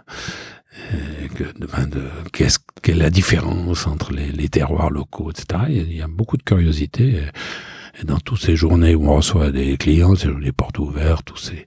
que, 1.35 1.45
de, 1.45 2.03
qu'est-ce, 2.33 2.59
quelle 2.83 2.99
est 2.99 3.05
la 3.05 3.11
différence 3.11 3.87
entre 3.87 4.13
les, 4.13 4.30
les, 4.33 4.49
terroirs 4.49 4.91
locaux, 4.91 5.30
etc. 5.30 5.63
Il 5.68 5.92
y 5.95 6.03
a 6.03 6.09
beaucoup 6.09 6.37
de 6.37 6.42
curiosité. 6.42 7.22
Et 8.01 8.05
dans 8.05 8.18
toutes 8.18 8.41
ces 8.41 8.55
journées 8.55 8.95
où 8.95 9.11
on 9.11 9.17
reçoit 9.17 9.51
des 9.51 9.76
clients, 9.76 10.14
c'est 10.14 10.33
des 10.33 10.53
portes 10.53 10.79
ouvertes, 10.79 11.25
tous 11.25 11.37
ces, 11.37 11.67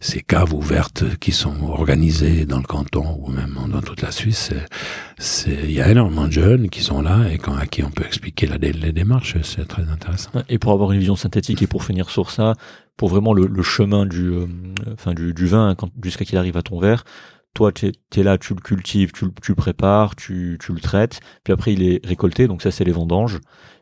ces 0.00 0.22
caves 0.22 0.52
ouvertes 0.52 1.04
qui 1.18 1.30
sont 1.30 1.68
organisées 1.68 2.46
dans 2.46 2.58
le 2.58 2.64
canton 2.64 3.20
ou 3.22 3.30
même 3.30 3.56
dans 3.68 3.80
toute 3.80 4.02
la 4.02 4.10
Suisse, 4.10 4.50
c'est, 5.18 5.56
il 5.64 5.70
y 5.70 5.80
a 5.80 5.88
énormément 5.88 6.26
de 6.26 6.32
jeunes 6.32 6.68
qui 6.68 6.82
sont 6.82 7.00
là 7.00 7.28
et 7.30 7.38
quand, 7.38 7.54
à 7.54 7.66
qui 7.66 7.84
on 7.84 7.90
peut 7.90 8.04
expliquer 8.04 8.46
la, 8.46 8.56
les 8.56 8.92
démarches, 8.92 9.36
c'est 9.42 9.68
très 9.68 9.88
intéressant. 9.88 10.30
Et 10.48 10.58
pour 10.58 10.72
avoir 10.72 10.90
une 10.90 10.98
vision 10.98 11.16
synthétique 11.16 11.62
et 11.62 11.68
pour 11.68 11.84
finir 11.84 12.10
sur 12.10 12.32
ça, 12.32 12.54
pour 12.96 13.08
vraiment 13.08 13.32
le, 13.32 13.46
le 13.46 13.62
chemin 13.62 14.04
du, 14.04 14.32
euh, 14.32 14.46
enfin 14.94 15.14
du, 15.14 15.32
du 15.32 15.46
vin 15.46 15.76
jusqu'à 16.02 16.24
qu'il 16.24 16.38
arrive 16.38 16.56
à 16.56 16.62
ton 16.62 16.80
verre, 16.80 17.04
toi, 17.54 17.72
tu 17.72 17.86
es, 17.86 18.22
là, 18.22 18.38
tu 18.38 18.54
le 18.54 18.60
cultives, 18.60 19.12
tu, 19.12 19.24
le 19.24 19.54
prépares, 19.54 20.16
tu, 20.16 20.58
le 20.68 20.80
traites, 20.80 21.20
puis 21.44 21.52
après 21.52 21.72
il 21.72 21.82
est 21.82 22.04
récolté, 22.06 22.46
donc 22.46 22.62
ça 22.62 22.70
c'est 22.70 22.84
les 22.84 22.92
vendanges. 22.92 23.38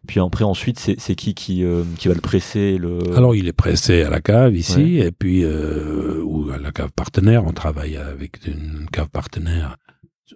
Puis 0.06 0.20
après 0.20 0.44
ensuite, 0.44 0.78
c'est 0.78 1.14
qui 1.14 1.34
qui, 1.34 1.64
euh, 1.64 1.82
qui 1.98 2.08
va 2.08 2.14
le 2.14 2.20
presser 2.20 2.78
le... 2.78 3.00
Alors 3.16 3.34
il 3.34 3.48
est 3.48 3.52
pressé 3.52 4.02
à 4.02 4.10
la 4.10 4.20
cave 4.20 4.54
ici, 4.54 4.98
et 4.98 5.10
puis 5.10 5.42
euh, 5.44 6.22
ou 6.22 6.50
à 6.50 6.58
la 6.58 6.70
cave 6.70 6.92
partenaire. 6.94 7.44
On 7.44 7.52
travaille 7.52 7.96
avec 7.96 8.46
une 8.46 8.86
cave 8.92 9.08
partenaire 9.08 9.76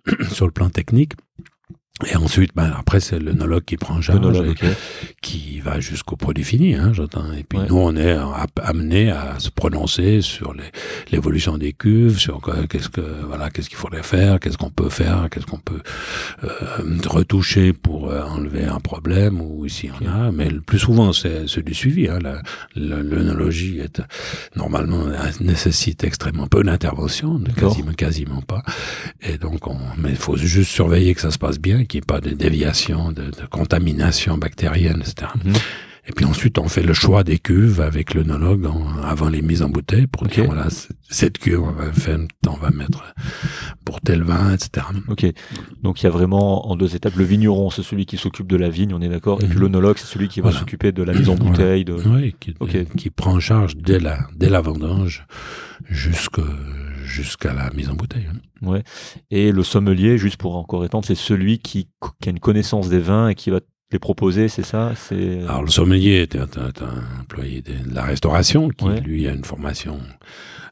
sur 0.32 0.46
le 0.46 0.52
plan 0.52 0.68
technique. 0.70 1.12
Et 2.06 2.16
ensuite, 2.16 2.52
ben, 2.54 2.72
après, 2.78 3.00
c'est 3.00 3.18
l'œnologue 3.18 3.64
qui 3.64 3.76
prend 3.76 4.00
charge, 4.00 4.42
qui 5.20 5.60
va 5.60 5.80
jusqu'au 5.80 6.16
produit 6.16 6.44
fini, 6.44 6.74
hein, 6.74 6.92
j'entends. 6.92 7.32
Et 7.32 7.44
puis 7.44 7.58
nous, 7.68 7.76
on 7.76 7.94
est 7.96 8.16
amené 8.62 9.10
à 9.10 9.38
se 9.38 9.50
prononcer 9.50 10.22
sur 10.22 10.54
l'évolution 11.12 11.58
des 11.58 11.72
cuves, 11.72 12.18
sur 12.18 12.40
qu'est-ce 12.68 12.88
que 12.88 13.02
voilà, 13.26 13.50
qu'est-ce 13.50 13.68
qu'il 13.68 13.78
faudrait 13.78 14.02
faire, 14.02 14.40
qu'est-ce 14.40 14.56
qu'on 14.56 14.70
peut 14.70 14.88
faire, 14.88 15.28
qu'est-ce 15.30 15.46
qu'on 15.46 15.58
peut 15.58 15.82
euh, 16.44 16.48
retoucher 17.06 17.72
pour 17.72 18.08
euh, 18.08 18.22
enlever 18.22 18.64
un 18.64 18.80
problème 18.80 19.40
ou 19.40 19.68
s'il 19.68 19.90
y 19.90 19.92
en 19.92 20.10
a. 20.10 20.32
Mais 20.32 20.48
le 20.48 20.60
plus 20.60 20.78
souvent, 20.78 21.12
c'est 21.12 21.62
du 21.62 21.74
suivi. 21.74 22.08
Hein. 22.08 22.18
L'œnologie 22.76 23.80
est 23.80 24.00
normalement 24.56 25.04
nécessite 25.40 26.04
extrêmement 26.04 26.46
peu 26.46 26.62
d'intervention, 26.62 27.40
quasiment 27.56 27.92
quasiment 27.92 28.42
pas. 28.42 28.62
Et 29.20 29.36
donc, 29.36 29.66
on, 29.66 29.76
mais 29.98 30.10
il 30.10 30.16
faut 30.16 30.36
juste 30.36 30.70
surveiller 30.70 31.14
que 31.14 31.20
ça 31.20 31.30
se 31.30 31.38
passe 31.38 31.58
bien 31.58 31.84
qu'il 31.90 31.98
n'y 31.98 32.04
ait 32.04 32.06
pas 32.06 32.20
de 32.20 32.30
déviation, 32.30 33.12
de, 33.12 33.30
contamination 33.50 34.38
bactérienne, 34.38 35.02
etc. 35.02 35.32
Mhm. 35.44 35.54
Et 36.08 36.12
puis 36.12 36.24
ensuite, 36.24 36.58
on 36.58 36.66
fait 36.66 36.82
le 36.82 36.94
choix 36.94 37.22
des 37.24 37.38
cuves 37.38 37.80
avec 37.80 38.14
l'œnologue 38.14 38.66
avant 39.04 39.28
les 39.28 39.42
mises 39.42 39.62
en 39.62 39.68
bouteille 39.68 40.06
pour 40.06 40.26
dire, 40.26 40.46
voilà, 40.46 40.68
cette 41.08 41.38
cuve, 41.38 41.60
on 41.62 41.70
va, 41.70 41.92
faire, 41.92 42.18
on 42.48 42.54
va 42.54 42.70
mettre 42.70 43.04
pour 43.84 44.00
tel 44.00 44.22
vin, 44.22 44.54
etc. 44.54 44.86
Ok. 45.08 45.26
Donc 45.82 46.00
il 46.00 46.04
y 46.04 46.06
a 46.06 46.10
vraiment 46.10 46.68
en 46.70 46.74
deux 46.74 46.96
étapes, 46.96 47.14
le 47.16 47.24
vigneron, 47.24 47.70
c'est 47.70 47.82
celui 47.82 48.06
qui 48.06 48.16
s'occupe 48.16 48.46
de 48.46 48.56
la 48.56 48.70
vigne, 48.70 48.94
on 48.94 49.02
est 49.02 49.08
d'accord, 49.08 49.40
et 49.42 49.46
puis 49.46 49.56
mhm. 49.56 49.64
l'œnologue, 49.64 49.98
c'est 49.98 50.06
celui 50.06 50.28
qui 50.28 50.40
va 50.40 50.52
s'occuper 50.52 50.90
de 50.90 51.02
la 51.02 51.12
mise 51.12 51.28
en 51.28 51.34
bouteille. 51.34 51.84
De... 51.84 51.92
Oui, 51.92 52.34
qui, 52.40 52.54
qui, 52.96 53.10
prend 53.10 53.34
en 53.34 53.40
charge 53.40 53.76
dès 53.76 54.00
la, 54.00 54.20
dès 54.34 54.48
la 54.48 54.62
vendange 54.62 55.26
jusqu'à 55.88 56.42
jusqu'à 57.10 57.52
la 57.52 57.70
mise 57.70 57.90
en 57.90 57.94
bouteille. 57.94 58.28
Ouais. 58.62 58.82
Et 59.30 59.52
le 59.52 59.62
sommelier, 59.62 60.18
juste 60.18 60.36
pour 60.36 60.56
encore 60.56 60.84
étendre, 60.84 61.04
c'est 61.04 61.14
celui 61.14 61.58
qui, 61.58 61.88
qui, 62.20 62.28
a 62.28 62.30
une 62.30 62.40
connaissance 62.40 62.88
des 62.88 63.00
vins 63.00 63.28
et 63.28 63.34
qui 63.34 63.50
va 63.50 63.60
les 63.92 63.98
proposer, 63.98 64.48
c'est 64.48 64.64
ça? 64.64 64.92
C'est 64.94 65.40
Alors 65.48 65.62
le 65.62 65.70
sommelier 65.70 66.22
est 66.22 66.36
un, 66.36 66.46
employé 67.20 67.60
de 67.60 67.72
la 67.92 68.04
restauration 68.04 68.68
qui 68.68 68.88
lui 68.88 69.26
a 69.26 69.32
une 69.32 69.44
formation 69.44 69.98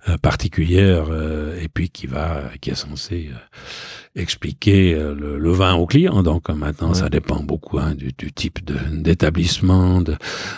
euh, 0.09 0.17
particulière 0.19 1.07
euh, 1.11 1.61
et 1.61 1.69
puis 1.69 1.91
qui 1.91 2.07
va 2.07 2.45
qui 2.61 2.71
est 2.71 2.77
censé 2.77 3.31
euh, 3.33 4.21
expliquer 4.21 4.95
le, 4.95 5.51
vin 5.51 5.75
au 5.75 5.87
client. 5.87 6.23
Donc 6.23 6.49
maintenant 6.49 6.95
ça 6.95 7.09
dépend 7.09 7.43
beaucoup 7.43 7.79
hein, 7.81 7.95
du, 7.97 8.13
du, 8.17 8.33
type 8.33 8.61
d'établissement, 8.93 10.01
de, 10.01 10.17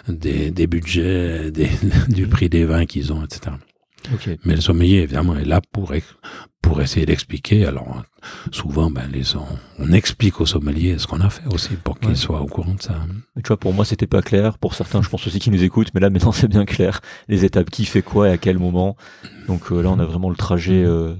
des, 0.09 0.51
des 0.51 0.67
budgets, 0.67 1.51
des, 1.51 1.71
du 2.09 2.27
prix 2.27 2.51
des 2.51 2.67
vins 2.67 2.85
qu'ils 2.85 3.13
ont, 3.13 3.25
etc. 3.25 3.53
Mais 4.45 4.55
le 4.55 4.61
sommelier, 4.61 4.97
évidemment, 4.97 5.37
est 5.37 5.45
là 5.45 5.61
pour, 5.73 5.93
pour 6.63 6.81
essayer 6.83 7.07
d'expliquer. 7.07 7.67
Alors, 7.67 8.03
souvent, 8.51 8.91
ben, 8.91 9.09
les, 9.13 9.37
on, 9.37 9.47
on 9.79 9.93
explique 9.93 10.41
au 10.41 10.47
sommelier 10.47 10.99
ce 10.99 11.07
qu'on 11.07 11.21
a 11.21 11.31
fait 11.31 11.47
aussi 11.53 11.75
pour 11.77 11.99
qu'il 11.99 12.17
soit 12.17 12.41
au 12.41 12.47
courant 12.47 12.75
de 12.75 12.83
ça. 12.83 12.95
Mais 13.37 13.43
tu 13.43 13.49
vois, 13.49 13.57
pour 13.57 13.73
moi, 13.73 13.85
c'était 13.85 14.07
pas 14.07 14.23
clair. 14.23 14.59
Pour 14.59 14.75
certains, 14.75 15.03
je 15.03 15.09
pense 15.09 15.27
aussi 15.27 15.39
qui 15.39 15.51
nous 15.51 15.63
écoutent. 15.63 15.93
Mais 15.95 16.01
là, 16.01 16.11
maintenant, 16.11 16.33
c'est 16.41 16.49
bien 16.49 16.65
clair. 16.65 17.01
Les 17.29 17.45
étapes, 17.45 17.71
qui 17.71 17.85
fait 17.85 18.03
quoi 18.03 18.29
et 18.29 18.33
à 18.33 18.39
quel 18.39 18.59
moment. 18.59 18.97
Donc 19.47 19.73
euh, 19.73 19.83
là, 19.83 19.91
on 19.91 19.99
a 19.99 20.05
vraiment 20.05 20.31
le 20.31 20.37
trajet 20.37 20.85
euh, 20.85 21.15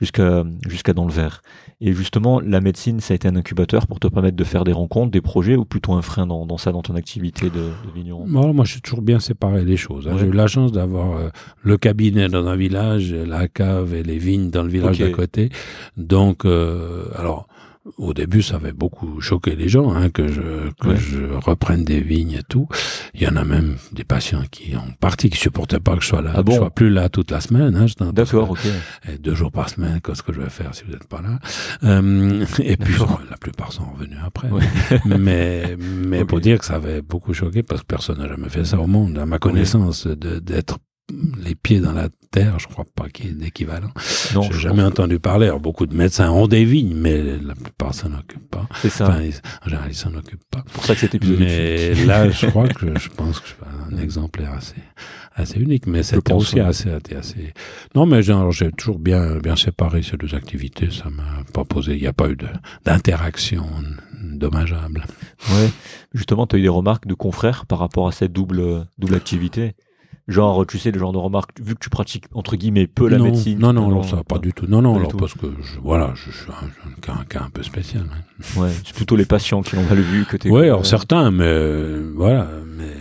jusqu'à 0.00 0.44
jusqu'à 0.66 0.92
dans 0.92 1.04
le 1.04 1.12
verre. 1.12 1.42
Et 1.82 1.94
justement, 1.94 2.40
la 2.40 2.60
médecine, 2.60 3.00
ça 3.00 3.12
a 3.12 3.14
été 3.14 3.26
un 3.26 3.36
incubateur 3.36 3.86
pour 3.86 4.00
te 4.00 4.08
permettre 4.08 4.36
de 4.36 4.44
faire 4.44 4.64
des 4.64 4.72
rencontres, 4.72 5.10
des 5.10 5.22
projets, 5.22 5.56
ou 5.56 5.64
plutôt 5.64 5.94
un 5.94 6.02
frein 6.02 6.26
dans, 6.26 6.44
dans 6.44 6.58
ça, 6.58 6.72
dans 6.72 6.82
ton 6.82 6.94
activité 6.94 7.48
de, 7.48 7.58
de 7.58 7.94
vigneron? 7.94 8.26
Moi, 8.26 8.64
je 8.64 8.72
suis 8.72 8.80
toujours 8.82 9.00
bien 9.00 9.18
séparé 9.18 9.64
les 9.64 9.78
choses. 9.78 10.06
Hein. 10.06 10.16
J'ai 10.18 10.26
eu 10.26 10.32
la 10.32 10.46
chance 10.46 10.72
d'avoir 10.72 11.16
euh, 11.16 11.28
le 11.62 11.78
cabinet 11.78 12.28
dans 12.28 12.46
un 12.46 12.56
village, 12.56 13.14
la 13.14 13.48
cave 13.48 13.94
et 13.94 14.02
les 14.02 14.18
vignes 14.18 14.50
dans 14.50 14.62
le 14.62 14.68
village 14.68 14.98
d'à 14.98 15.10
côté. 15.10 15.48
Donc, 15.96 16.44
euh, 16.44 17.06
alors, 17.16 17.46
au 17.96 18.12
début, 18.12 18.42
ça 18.42 18.56
avait 18.56 18.72
beaucoup 18.72 19.20
choqué 19.20 19.56
les 19.56 19.68
gens 19.68 19.92
hein, 19.92 20.10
que 20.10 20.28
je 20.28 20.70
que 20.80 20.96
je 20.96 21.24
reprenne 21.24 21.84
des 21.84 22.00
vignes 22.00 22.36
et 22.38 22.42
tout. 22.46 22.68
Il 23.14 23.22
y 23.22 23.28
en 23.28 23.36
a 23.36 23.44
même 23.44 23.76
des 23.92 24.04
patients 24.04 24.42
qui 24.50 24.76
ont 24.76 24.92
parti, 25.00 25.30
qui 25.30 25.38
supportaient 25.38 25.80
pas 25.80 25.96
que 25.96 26.02
je 26.02 26.08
sois 26.08 26.20
là, 26.20 26.32
ah 26.34 26.42
bon 26.42 26.52
je 26.52 26.56
sois 26.58 26.70
plus 26.70 26.90
là 26.90 27.08
toute 27.08 27.30
la 27.30 27.40
semaine. 27.40 27.74
Hein, 27.76 27.86
D'accord, 28.12 28.50
ok. 28.50 28.66
Et 29.08 29.18
deux 29.18 29.34
jours 29.34 29.50
par 29.50 29.70
semaine, 29.70 30.00
qu'est-ce 30.02 30.22
que 30.22 30.32
je 30.32 30.40
vais 30.40 30.50
faire 30.50 30.74
si 30.74 30.84
vous 30.84 30.92
n'êtes 30.92 31.08
pas 31.08 31.22
là? 31.22 31.38
Euh, 31.84 32.44
Et 32.62 32.76
puis 32.76 32.94
la 33.30 33.36
plupart 33.38 33.72
sont 33.72 33.90
revenus 33.92 34.18
après. 34.24 34.48
mais 35.06 35.76
mais 35.78 36.24
pour 36.24 36.40
dire 36.40 36.58
que 36.58 36.66
ça 36.66 36.74
avait 36.74 37.00
beaucoup 37.00 37.32
choqué 37.32 37.62
parce 37.62 37.80
que 37.80 37.86
personne 37.86 38.18
n'a 38.18 38.28
jamais 38.28 38.50
fait 38.50 38.64
ça 38.64 38.78
au 38.78 38.86
monde, 38.86 39.16
à 39.18 39.24
ma 39.26 39.38
connaissance, 39.38 40.06
d'être 40.06 40.78
les 41.44 41.54
pieds 41.54 41.80
dans 41.80 41.92
la 41.92 42.08
terre, 42.30 42.58
je 42.58 42.68
crois 42.68 42.84
pas 42.94 43.08
qu'il 43.08 43.26
y 43.26 43.28
ait 43.30 43.32
d'équivalent. 43.32 43.90
Non, 44.34 44.42
j'ai 44.42 44.58
jamais 44.58 44.82
entendu 44.82 45.18
parler. 45.18 45.46
Alors, 45.46 45.60
beaucoup 45.60 45.86
de 45.86 45.94
médecins 45.94 46.30
ont 46.30 46.46
des 46.46 46.64
vignes, 46.64 46.94
mais 46.94 47.38
la 47.38 47.54
plupart 47.54 47.94
s'en 47.94 48.12
occupent 48.12 48.50
pas. 48.50 48.68
C'est 48.80 48.90
ça. 48.90 49.08
Enfin, 49.08 49.20
en 49.64 49.68
général, 49.68 49.88
ils 49.90 49.94
s'en 49.94 50.14
occupent 50.14 50.48
pas. 50.50 50.64
pour 50.72 50.84
ça 50.84 50.94
que 50.94 51.00
cet 51.00 51.14
épisode. 51.14 51.40
Mais 51.40 51.94
là, 52.06 52.30
je 52.30 52.46
crois 52.46 52.68
que 52.68 52.98
je 52.98 53.08
pense 53.08 53.40
que 53.40 53.48
je 53.48 53.52
suis 53.52 53.94
un 53.94 54.02
exemplaire 54.02 54.52
assez, 54.52 54.80
assez 55.34 55.58
unique. 55.58 55.86
Mais 55.86 56.02
c'était 56.02 56.32
aussi 56.32 56.60
assez, 56.60 56.90
assez. 56.90 57.52
Non, 57.94 58.06
mais 58.06 58.22
j'ai 58.22 58.70
toujours 58.72 58.98
bien, 58.98 59.38
bien 59.38 59.56
séparé 59.56 60.02
ces 60.02 60.16
deux 60.16 60.34
activités. 60.34 60.90
Ça 60.90 61.10
m'a 61.10 61.44
pas 61.52 61.64
posé. 61.64 61.94
Il 61.94 62.00
n'y 62.00 62.06
a 62.06 62.12
pas 62.12 62.28
eu 62.28 62.36
d'interaction 62.84 63.66
dommageable. 64.22 65.04
Ouais. 65.50 65.70
Justement, 66.14 66.46
tu 66.46 66.56
as 66.56 66.58
eu 66.58 66.62
des 66.62 66.68
remarques 66.68 67.06
de 67.06 67.14
confrères 67.14 67.66
par 67.66 67.78
rapport 67.78 68.06
à 68.06 68.12
cette 68.12 68.32
double, 68.32 68.86
double 68.98 69.14
activité? 69.14 69.74
Genre, 70.30 70.64
tu 70.64 70.78
sais, 70.78 70.92
le 70.92 70.98
genre 70.98 71.12
de 71.12 71.18
remarque, 71.18 71.60
vu 71.60 71.74
que 71.74 71.80
tu 71.80 71.90
pratiques, 71.90 72.26
entre 72.32 72.54
guillemets, 72.54 72.86
peu 72.86 73.08
la 73.08 73.18
médecine. 73.18 73.58
Non, 73.58 73.72
non, 73.72 73.88
non, 73.88 74.04
ça, 74.04 74.22
pas 74.22 74.38
du 74.38 74.52
tout. 74.52 74.66
Non, 74.68 74.80
non, 74.80 74.96
alors, 74.96 75.16
parce 75.16 75.34
que, 75.34 75.46
je, 75.60 75.80
voilà, 75.80 76.12
je, 76.14 76.30
suis 76.30 76.50
un, 77.08 77.24
cas, 77.24 77.42
un 77.44 77.50
peu 77.50 77.64
spécial. 77.64 78.04
Hein. 78.08 78.60
Ouais, 78.60 78.70
c'est 78.84 78.94
plutôt 78.94 79.16
les 79.16 79.24
patients 79.24 79.60
qui 79.62 79.74
l'ont 79.74 79.82
mal 79.82 79.98
vu 79.98 80.24
que 80.26 80.36
t'es. 80.36 80.48
Ouais, 80.48 80.66
alors 80.66 80.86
certains, 80.86 81.32
mais, 81.32 81.98
voilà, 82.14 82.48
mais, 82.76 82.94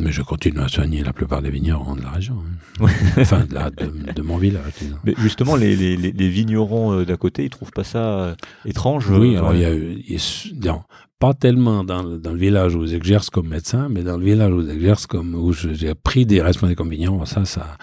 mais 0.00 0.10
je 0.10 0.22
continue 0.22 0.58
à 0.58 0.66
soigner 0.66 1.04
la 1.04 1.12
plupart 1.12 1.42
des 1.42 1.50
vignerons 1.50 1.94
de 1.94 2.02
la 2.02 2.10
région. 2.10 2.38
Hein. 2.80 2.86
enfin, 3.18 3.44
de, 3.44 3.54
la, 3.54 3.70
de, 3.70 4.22
mon 4.22 4.36
village, 4.36 4.72
disons. 4.80 4.96
Mais 5.04 5.14
justement, 5.18 5.54
les, 5.54 5.76
les, 5.76 5.96
les 5.96 6.28
vignerons 6.28 6.92
euh, 6.92 7.04
d'à 7.04 7.16
côté, 7.16 7.44
ils 7.44 7.50
trouvent 7.50 7.72
pas 7.72 7.84
ça 7.84 8.18
euh, 8.18 8.34
étrange 8.64 9.08
Oui, 9.10 9.36
euh, 9.36 9.38
alors 9.38 9.54
il 9.54 9.60
y 9.60 10.68
a 10.68 10.82
pas 11.22 11.34
tellement 11.34 11.84
dans, 11.84 12.02
dans 12.02 12.32
le 12.32 12.36
village 12.36 12.74
où 12.74 12.84
j'exerce 12.84 13.30
comme 13.30 13.46
médecin, 13.46 13.86
mais 13.88 14.02
dans 14.02 14.16
le 14.16 14.24
village 14.24 14.50
où 14.50 14.66
j'exerce 14.66 15.06
comme 15.06 15.36
où 15.36 15.52
j'ai 15.52 15.94
pris 15.94 16.26
des 16.26 16.42
responsabilités 16.42 16.74
comme 16.74 16.90
vigneron, 16.90 17.24
ça, 17.26 17.44
ça, 17.44 17.76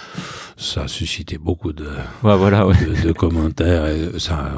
ça 0.58 0.82
a 0.82 0.88
suscité 0.90 1.38
beaucoup 1.38 1.72
de, 1.72 1.86
ouais, 1.86 2.36
voilà, 2.36 2.68
ouais. 2.68 2.76
de, 3.02 3.14
commentaires 3.14 3.88
et 3.88 4.20
ça, 4.20 4.52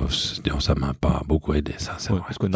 ça 0.59 0.73
m'a 0.73 0.95
pas 0.95 1.21
beaucoup 1.27 1.53
aidé. 1.53 1.73
Ça, 1.77 1.93
c'est 1.99 2.11
ouais, 2.11 2.21
parce 2.25 2.39
que 2.39 2.47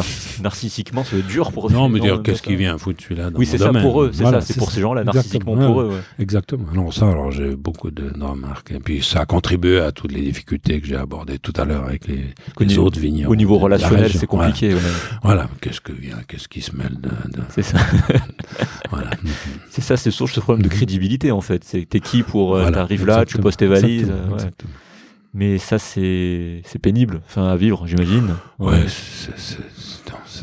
narcissiquement, 0.42 1.04
c'est 1.04 1.24
dur 1.24 1.52
pour 1.52 1.68
eux. 1.68 1.72
Non, 1.72 1.88
mais 1.88 2.00
dire 2.00 2.20
qu'est-ce 2.24 2.42
qui 2.42 2.56
vient 2.56 2.76
foutre 2.76 3.04
celui-là 3.04 3.30
Oui, 3.36 3.46
c'est 3.46 3.58
ça 3.58 3.72
pour 3.72 4.02
eux. 4.02 4.10
C'est 4.12 4.24
ça, 4.24 4.40
c'est 4.40 4.58
pour 4.58 4.72
ces 4.72 4.80
gens-là, 4.80 5.04
narcissiquement 5.04 5.56
pour 5.56 5.82
eux. 5.82 5.92
Exactement. 6.18 6.66
Non, 6.74 6.90
ça, 6.90 7.08
alors 7.08 7.30
j'ai 7.30 7.54
beaucoup 7.54 7.92
de, 7.92 8.10
de, 8.10 8.24
remarques. 8.24 8.72
Et 8.72 8.80
puis 8.80 9.00
ça 9.00 9.20
a 9.20 9.26
contribué 9.26 9.78
à 9.78 9.92
toutes 9.92 10.10
les 10.10 10.22
difficultés 10.22 10.80
que 10.80 10.88
j'ai 10.88 10.96
abordées 10.96 11.38
tout 11.38 11.52
à 11.56 11.64
l'heure 11.64 11.84
avec 11.84 12.08
les, 12.08 12.24
les 12.58 12.78
autres 12.78 12.98
vignerons. 12.98 13.30
Au 13.30 13.36
niveau 13.36 13.58
relationnel, 13.58 14.10
c'est 14.12 14.26
compliqué. 14.26 14.74
Voilà. 15.22 15.48
Qu'est-ce 15.60 15.80
que 15.80 15.92
vient, 15.92 16.15
qu'est-ce 16.26 16.48
qui 16.48 16.60
se 16.62 16.74
mêle 16.74 17.00
de. 17.00 17.08
de... 17.08 17.42
C'est 17.50 17.62
ça. 17.62 17.78
voilà. 18.90 19.10
C'est 19.70 19.82
ça, 19.82 19.98
c'est 19.98 20.10
ce 20.10 20.40
problème 20.40 20.62
de 20.62 20.68
crédibilité 20.68 21.30
en 21.32 21.42
fait. 21.42 21.62
C'est 21.62 21.86
t'es 21.86 22.00
qui 22.00 22.22
pour 22.22 22.56
euh, 22.56 22.70
t'arrives 22.70 23.04
là, 23.04 23.26
tu 23.26 23.36
poses 23.36 23.58
tes 23.58 23.66
valises. 23.66 24.10
Euh, 24.10 24.38
Mais 25.34 25.58
ça 25.58 25.78
c'est 25.78 26.62
pénible, 26.80 27.20
enfin 27.26 27.48
à 27.48 27.56
vivre, 27.56 27.86
j'imagine. 27.86 28.36
Ouais, 28.58 28.86
c'est 28.88 29.36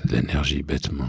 de 0.06 0.16
l'énergie 0.16 0.64
bêtement 0.64 1.08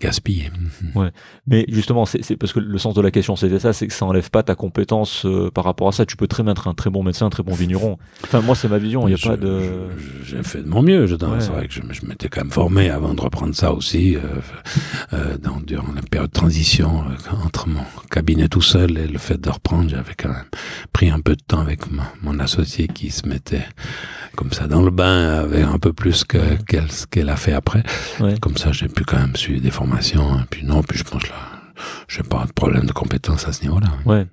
gaspillée. 0.00 0.50
Ouais. 0.94 1.10
Mais 1.46 1.66
justement, 1.68 2.04
c'est 2.04 2.36
parce 2.36 2.52
que 2.52 2.58
le 2.58 2.78
sens 2.78 2.94
de 2.94 3.00
la 3.00 3.10
question, 3.10 3.36
c'était 3.36 3.60
ça, 3.60 3.72
c'est 3.72 3.86
que 3.86 3.92
ça 3.92 4.06
enlève 4.06 4.28
pas 4.30 4.42
ta 4.42 4.54
compétence 4.54 5.24
euh, 5.24 5.50
par 5.50 5.64
rapport 5.64 5.88
à 5.88 5.92
ça. 5.92 6.04
Tu 6.04 6.16
peux 6.16 6.26
très 6.26 6.42
bien 6.42 6.52
être 6.52 6.68
un 6.68 6.74
très 6.74 6.90
bon 6.90 7.02
médecin, 7.02 7.26
un 7.26 7.30
très 7.30 7.42
bon 7.42 7.54
vigneron. 7.54 7.96
Enfin, 8.24 8.40
moi, 8.40 8.54
c'est 8.54 8.68
ma 8.68 8.78
vision. 8.78 9.06
Il 9.06 9.12
y 9.12 9.14
a 9.14 9.28
pas 9.28 9.36
de. 9.36 9.88
J'ai 10.24 10.42
fait 10.42 10.62
de 10.62 10.68
mon 10.68 10.82
mieux. 10.82 11.06
Je, 11.06 11.16
C'est 11.38 11.50
vrai 11.50 11.68
que 11.68 11.74
je, 11.74 11.80
je 11.90 12.06
m'étais 12.06 12.28
quand 12.28 12.40
même 12.40 12.50
formé 12.50 12.90
avant 12.90 13.14
de 13.14 13.20
reprendre 13.20 13.54
ça 13.54 13.72
aussi, 13.72 14.16
euh, 14.16 14.20
euh, 15.12 15.38
dans, 15.38 15.60
durant 15.60 15.92
la 15.94 16.02
période 16.02 16.30
de 16.30 16.34
transition 16.34 17.04
entre 17.44 17.68
mon 17.68 17.82
cabinet 18.10 18.48
tout 18.48 18.62
seul 18.62 18.98
et 18.98 19.06
le 19.06 19.18
fait 19.18 19.40
de 19.40 19.50
reprendre. 19.50 19.88
J'avais 19.88 20.14
quand 20.16 20.30
même 20.30 20.44
pris 20.92 21.10
un 21.10 21.20
peu 21.20 21.36
de 21.36 21.42
temps 21.42 21.60
avec 21.60 21.82
mon 22.22 22.38
associé 22.40 22.88
qui 22.88 23.10
se 23.10 23.28
mettait 23.28 23.66
comme 24.36 24.52
ça 24.52 24.66
dans 24.66 24.82
le 24.82 24.90
bain 24.90 25.40
avec 25.40 25.64
un 25.64 25.78
peu 25.78 25.92
plus 25.92 26.24
que 26.24 26.38
qu'elle 26.64 26.88
qu'elle 27.10 27.28
a 27.28 27.36
fait 27.36 27.52
après. 27.52 27.82
Comme 28.40 28.56
ça, 28.56 28.72
j'ai 28.72 28.88
pu 28.88 29.04
quand 29.04 29.18
même 29.18 29.36
suivre 29.36 29.62
des 29.62 29.70
formations. 29.70 30.38
Et 30.40 30.44
puis 30.50 30.64
non, 30.64 30.82
puis 30.82 30.98
je 30.98 31.04
pense 31.04 31.28
là, 31.28 31.60
j'ai 32.08 32.22
pas 32.22 32.44
de 32.46 32.52
problème 32.52 32.86
de 32.86 32.92
compétence 32.92 33.46
à 33.46 33.52
ce 33.52 33.62
niveau-là. 33.62 33.88
Ouais. 34.04 34.26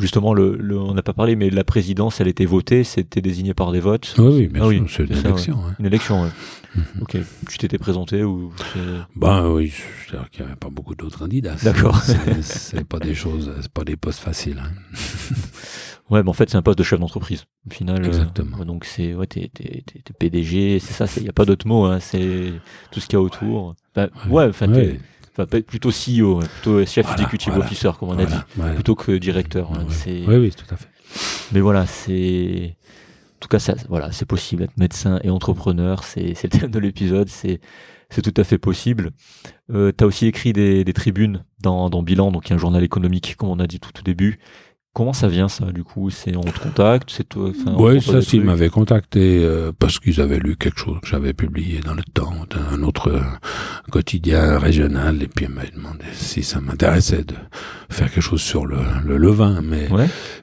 Justement, 0.00 0.34
le, 0.34 0.58
on 0.78 0.94
n'a 0.94 1.02
pas 1.02 1.12
parlé, 1.12 1.36
mais 1.36 1.50
la 1.50 1.64
présidence, 1.64 2.20
elle 2.20 2.28
était 2.28 2.46
votée, 2.46 2.84
c'était 2.84 3.20
désigné 3.20 3.54
par 3.54 3.72
des 3.72 3.80
votes. 3.80 4.14
Oui, 4.18 4.28
oui, 4.28 4.46
bien 4.48 4.62
ah 4.64 4.70
sûr, 4.70 4.86
c'est 4.88 5.04
une 5.04 5.26
élection. 5.26 5.58
Une 5.78 5.86
élection, 5.86 6.22
ouais. 6.22 6.30
Mhm. 6.74 7.02
Ok. 7.02 7.16
Tu 7.48 7.58
t'étais 7.58 7.78
présenté 7.78 8.22
ou 8.24 8.52
Ben 9.16 9.48
oui, 9.48 9.72
c'est-à-dire 10.06 10.30
qu'il 10.30 10.44
n'y 10.44 10.48
avait 10.48 10.58
pas 10.58 10.70
beaucoup 10.70 10.94
d'autres 10.94 11.18
candidats. 11.18 11.56
D'accord. 11.62 12.00
C'est 12.42 12.84
pas 12.84 12.98
des 12.98 13.14
choses, 13.14 13.52
c'est 13.60 13.72
pas 13.72 13.84
des 13.84 13.96
postes 13.96 14.20
faciles. 14.20 14.62
Hein. 14.62 14.70
ouais, 16.10 16.22
mais 16.22 16.28
en 16.28 16.32
fait, 16.32 16.50
c'est 16.50 16.56
un 16.56 16.62
poste 16.62 16.78
de 16.78 16.84
chef 16.84 17.00
d'entreprise. 17.00 17.44
Au 17.66 17.74
final. 17.74 18.02
Euh, 18.02 18.06
Exactement. 18.06 18.64
donc 18.64 18.84
c'est, 18.84 19.14
ouais, 19.14 19.26
t'es, 19.26 19.50
PDG, 20.18 20.78
c'est 20.80 20.92
ça, 20.92 21.06
il 21.18 21.24
n'y 21.24 21.28
a 21.28 21.32
pas 21.32 21.44
d'autre 21.44 21.66
mot, 21.66 21.84
hein, 21.84 22.00
c'est 22.00 22.52
tout 22.90 23.00
ce 23.00 23.06
qu'il 23.06 23.18
y 23.18 23.20
a 23.20 23.22
autour. 23.22 23.74
ouais, 23.96 24.46
enfin, 24.48 24.68
ouais. 24.72 25.62
plutôt 25.62 25.90
CEO, 25.90 26.40
plutôt 26.40 26.84
chef 26.86 27.10
executive 27.12 27.56
officer, 27.56 27.90
comme 27.98 28.10
on 28.10 28.18
a 28.18 28.24
dit, 28.24 28.34
plutôt 28.74 28.94
que 28.94 29.12
directeur. 29.12 29.70
Hein, 29.72 29.86
oui, 30.06 30.24
oui, 30.26 30.50
tout 30.50 30.74
à 30.74 30.76
fait. 30.76 30.88
Mais 31.52 31.60
voilà, 31.60 31.86
c'est 31.86 32.76
en 33.38 33.40
tout 33.40 33.48
cas, 33.48 33.60
ça, 33.60 33.74
voilà, 33.88 34.10
c'est 34.10 34.26
possible. 34.26 34.64
Être 34.64 34.76
médecin 34.76 35.20
et 35.22 35.30
entrepreneur, 35.30 36.02
c'est 36.02 36.34
le 36.42 36.48
thème 36.48 36.70
de 36.70 36.78
l'épisode, 36.80 37.28
c'est 37.28 37.60
c'est 38.10 38.22
tout 38.22 38.34
à 38.40 38.44
fait 38.44 38.58
possible. 38.58 39.10
Euh, 39.70 39.92
tu 39.96 40.02
as 40.02 40.06
aussi 40.06 40.26
écrit 40.26 40.52
des, 40.52 40.82
des 40.82 40.92
tribunes 40.92 41.44
dans, 41.60 41.90
dans 41.90 42.02
Bilan, 42.02 42.32
donc 42.32 42.50
un 42.50 42.56
journal 42.58 42.82
économique, 42.82 43.36
comme 43.36 43.50
on 43.50 43.58
a 43.60 43.66
dit 43.66 43.80
tout 43.80 43.92
au 43.98 44.02
début. 44.02 44.38
Comment 44.98 45.12
ça 45.12 45.28
vient 45.28 45.46
ça 45.48 45.66
du 45.66 45.84
coup? 45.84 46.10
C'est 46.10 46.34
on 46.36 46.40
te 46.40 46.58
contacte 46.58 47.12
C'est 47.16 47.28
toi 47.28 47.52
Oui, 47.76 48.02
ça 48.02 48.20
s'ils 48.20 48.42
m'avaient 48.42 48.68
contacté 48.68 49.44
euh, 49.44 49.70
parce 49.78 50.00
qu'ils 50.00 50.20
avaient 50.20 50.40
lu 50.40 50.56
quelque 50.56 50.80
chose 50.80 50.98
que 51.00 51.06
j'avais 51.06 51.32
publié 51.34 51.78
dans 51.78 51.94
le 51.94 52.02
temps 52.02 52.34
d'un 52.50 52.82
autre 52.82 53.12
euh, 53.12 53.20
quotidien 53.92 54.58
régional 54.58 55.22
et 55.22 55.28
puis 55.28 55.44
ils 55.44 55.52
m'avaient 55.54 55.70
demandé 55.70 56.04
si 56.14 56.42
ça 56.42 56.60
m'intéressait 56.60 57.22
de 57.22 57.36
faire 57.88 58.10
quelque 58.10 58.24
chose 58.24 58.42
sur 58.42 58.66
le, 58.66 58.78
le 59.04 59.18
levain. 59.18 59.60
Mais 59.62 59.88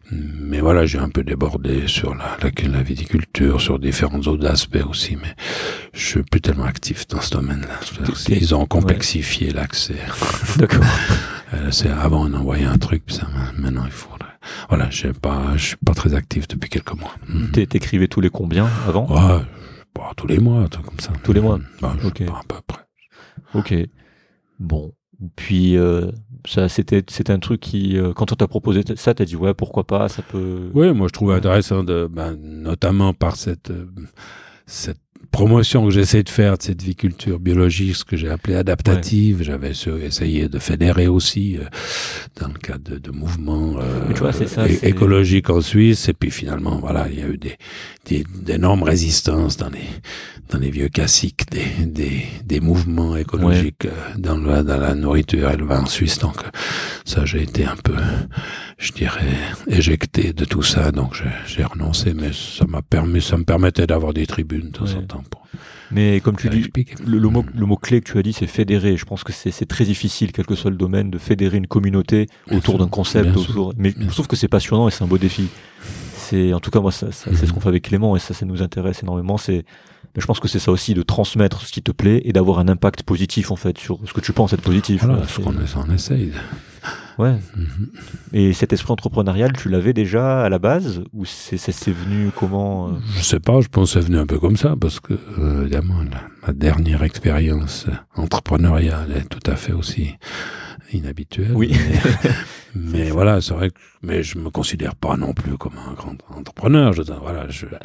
mais 0.10 0.62
voilà, 0.62 0.86
j'ai 0.86 1.00
un 1.00 1.10
peu 1.10 1.26
débordé 1.26 1.88
sur 1.88 2.16
la, 2.16 2.38
la, 2.42 2.50
la 2.70 2.82
viticulture, 2.82 3.60
sur 3.60 3.78
différents 3.78 4.22
autres 4.22 4.48
aspects 4.48 4.86
aussi. 4.90 5.18
Mais 5.18 5.36
je 5.92 6.06
suis 6.06 6.24
plus 6.24 6.40
tellement 6.40 6.64
actif 6.64 7.10
dans 7.10 7.20
ce 7.20 7.32
domaine-là. 7.32 8.06
Ils 8.30 8.56
ont 8.56 8.66
complexifié 8.66 9.52
l'accès. 9.52 9.96
D'accord. 10.56 10.86
Euh, 11.56 11.72
c'est 11.72 11.90
avant 11.90 12.28
on 12.28 12.34
envoyait 12.34 12.66
un 12.66 12.78
truc, 12.78 13.04
puis 13.06 13.16
ça 13.16 13.28
maintenant 13.58 13.84
il 13.86 13.92
faut 13.92 14.10
voilà, 14.70 14.90
je 14.90 15.08
pas, 15.10 15.58
je 15.58 15.68
suis 15.68 15.78
pas 15.78 15.94
très 15.94 16.14
actif 16.14 16.48
depuis 16.48 16.70
quelques 16.70 16.94
mois. 16.94 17.16
Mhm. 17.28 17.52
T'écrivais 17.52 18.08
tous 18.08 18.22
les 18.22 18.30
combien 18.30 18.68
avant 18.88 19.08
ouais, 19.08 19.42
tous 20.18 20.28
les 20.28 20.40
mois, 20.40 20.68
comme 20.70 21.00
ça. 21.00 21.14
Tous 21.24 21.34
les 21.34 21.42
mois. 21.42 21.60
Bah, 21.82 21.96
à 21.96 22.42
peu 22.48 22.62
près. 22.68 22.82
Ok. 23.54 23.74
Bon. 24.60 24.94
Puis 25.38 25.78
euh, 25.78 26.12
ça, 26.46 26.68
c'était, 26.68 27.02
c'était 27.08 27.32
un 27.32 27.40
truc 27.40 27.62
qui, 27.62 27.98
euh, 27.98 28.12
quand 28.14 28.34
on 28.34 28.36
t'a 28.36 28.48
proposé 28.48 28.82
ça, 28.98 29.14
t'as 29.14 29.24
dit 29.24 29.38
ouais, 29.38 29.54
pourquoi 29.54 29.86
pas, 29.86 30.10
ça 30.10 30.22
peut. 30.22 30.70
Oui, 30.74 30.94
moi 30.94 31.08
je 31.08 31.14
trouvais 31.14 31.36
intéressant 31.36 31.84
de, 31.84 32.10
ben, 32.12 32.36
notamment 32.36 33.14
par 33.14 33.38
cette, 33.38 33.72
cette 34.66 35.00
promotion 35.36 35.84
que 35.86 35.92
j'essaie 35.92 36.24
de 36.24 36.30
faire 36.30 36.58
de 36.58 36.64
cette 36.64 36.82
viculture 36.82 37.40
biologique, 37.40 37.98
ce 37.98 38.06
que 38.06 38.16
j'ai 38.16 38.30
appelé 38.30 38.56
adaptative. 38.56 39.44
J'avais 39.44 39.72
essayé 39.72 40.48
de 40.48 40.60
fédérer 40.60 41.08
aussi 41.08 41.58
euh, 41.58 41.66
dans 42.40 42.48
le 42.48 42.54
cadre 42.54 42.92
de, 42.92 42.98
de 43.00 43.12
mouvements 43.12 43.76
euh, 43.80 44.70
écologiques 44.82 45.50
en 45.50 45.60
Suisse. 45.60 46.08
Et 46.08 46.14
puis 46.14 46.32
finalement, 46.32 46.78
voilà, 46.80 47.08
il 47.12 47.20
y 47.20 47.22
a 47.22 47.28
eu 47.28 47.38
des, 47.38 48.24
d'énormes 48.46 48.84
résistances 48.84 49.58
dans 49.58 49.70
les 49.70 49.90
dans 50.50 50.60
les 50.60 50.70
vieux 50.70 50.90
classiques 50.90 51.50
des, 51.52 51.86
des, 51.86 52.24
des 52.46 52.60
mouvements 52.60 53.16
écologiques 53.18 53.86
euh, 53.86 53.90
dans, 54.18 54.38
le, 54.38 54.64
dans 54.64 54.78
la 54.78 54.94
nourriture 54.94 55.50
et 55.50 55.58
le 55.58 55.66
vin 55.66 55.82
en 55.82 55.86
Suisse. 55.88 56.20
Donc 56.20 56.38
ça, 57.04 57.26
j'ai 57.26 57.42
été 57.42 57.66
un 57.66 57.76
peu, 57.76 57.96
je 58.78 58.92
dirais, 58.92 59.34
éjecté 59.68 60.34
de 60.34 60.46
tout 60.46 60.62
ça. 60.64 60.92
Donc 60.92 61.20
j'ai 61.48 61.64
renoncé, 61.64 62.14
mais 62.14 62.32
ça 62.32 62.66
m'a 62.68 62.84
permis, 62.84 63.22
ça 63.22 63.38
me 63.38 63.44
permettait 63.44 63.88
d'avoir 63.88 64.14
des 64.14 64.28
tribunes 64.28 64.70
de 64.70 64.78
temps 64.78 64.94
en 64.94 65.02
temps. 65.02 65.24
Mais 65.92 66.20
comme 66.20 66.36
tu 66.36 66.50
dis, 66.50 66.70
le, 67.06 67.18
le, 67.20 67.30
mot, 67.30 67.46
le 67.54 67.66
mot 67.66 67.78
clé 67.78 68.02
que 68.02 68.12
tu 68.12 68.18
as 68.18 68.24
dit, 68.24 68.34
c'est 68.34 68.48
fédérer. 68.48 68.98
Je 68.98 69.06
pense 69.06 69.24
que 69.24 69.32
c'est 69.32 69.66
très 69.66 69.86
difficile, 69.86 70.32
quel 70.32 70.46
que 70.46 70.56
soit 70.56 70.72
le 70.72 70.78
domaine, 70.78 71.12
de 71.12 71.18
fédérer 71.18 71.58
une 71.58 71.68
communauté 71.68 72.28
autour 72.52 72.78
d'un 72.78 72.88
concept. 72.88 73.36
Autour... 73.36 73.74
Mais 73.78 73.94
je 73.98 74.08
trouve 74.08 74.28
que 74.28 74.36
c'est 74.36 74.48
passionnant 74.48 74.88
et 74.88 74.92
c'est 74.92 75.04
un 75.04 75.08
beau 75.08 75.18
défi. 75.18 75.48
C'est 76.16 76.54
en 76.54 76.60
tout 76.60 76.72
cas 76.72 76.80
moi 76.80 76.92
ça, 76.92 77.12
c'est 77.12 77.46
ce 77.46 77.54
qu'on 77.54 77.60
fait 77.60 77.70
avec 77.70 77.84
Clément 77.84 78.16
et 78.16 78.20
ça 78.20 78.34
ça 78.34 78.46
nous 78.46 78.64
intéresse 78.64 79.04
énormément. 79.04 79.38
C'est 79.38 79.64
je 80.18 80.26
pense 80.26 80.40
que 80.40 80.48
c'est 80.48 80.60
ça 80.60 80.72
aussi 80.72 80.94
de 80.94 81.04
transmettre 81.04 81.62
ce 81.62 81.72
qui 81.72 81.82
te 81.82 81.92
plaît 81.92 82.22
et 82.24 82.34
d'avoir 82.34 82.60
un 82.60 82.68
impact 82.68 83.04
positif 83.04 83.52
en 83.52 83.56
fait 83.56 83.78
sur 83.78 84.00
ce 84.06 84.14
que 84.14 84.22
tu 84.22 84.34
penses 84.34 84.54
être 84.54 84.62
positif. 84.62 85.04
Voilà, 85.04 85.28
ce 85.28 85.40
qu'on 85.40 85.54
on 85.56 85.94
essaye 85.94 86.32
ouais 87.18 87.36
mhm. 87.56 87.90
et 88.34 88.54
cet 88.54 88.74
esprit 88.74 88.92
entrepreneurial 88.92 89.54
tu 89.54 89.70
l'avais 89.70 89.94
déjà 89.94 90.44
à 90.44 90.50
la 90.50 90.60
base 90.60 91.04
ou 91.14 91.26
c'est 91.26 91.58
c'est 91.58 91.92
venu 91.92 92.32
comment 92.38 92.90
euh 92.90 92.92
je 93.18 93.24
sais 93.24 93.40
pas 93.40 93.62
je 93.62 93.68
pense 93.68 93.94
que 93.94 94.00
c'est 94.00 94.06
venu 94.06 94.18
un 94.18 94.26
peu 94.26 94.40
comme 94.40 94.58
ça 94.58 94.76
parce 94.80 95.00
que 95.00 95.14
euh, 95.40 95.62
évidemment 95.62 95.96
ma 96.46 96.54
dernière 96.54 97.04
expérience 97.04 97.88
entrepreneuriale 98.16 99.12
est 99.16 99.30
tout 99.30 99.52
à 99.52 99.56
fait 99.56 99.74
aussi 99.74 100.16
inhabituelle 100.94 101.52
oui 101.54 101.76
Mais 102.76 103.10
voilà, 103.10 103.42
c'est 103.42 103.54
vrai 103.54 103.70
que 103.70 103.80
mais 104.06 104.22
je 104.22 104.38
me 104.38 104.50
considère 104.50 104.96
pas 104.96 105.18
non 105.18 105.34
plus 105.34 105.58
comme 105.58 105.78
un 105.90 105.94
grand 105.94 106.16
entrepreneur. 106.30 106.94
Je, 106.94 107.02
voilà, 107.02 107.50
je, 107.50 107.66
bah, 107.66 107.80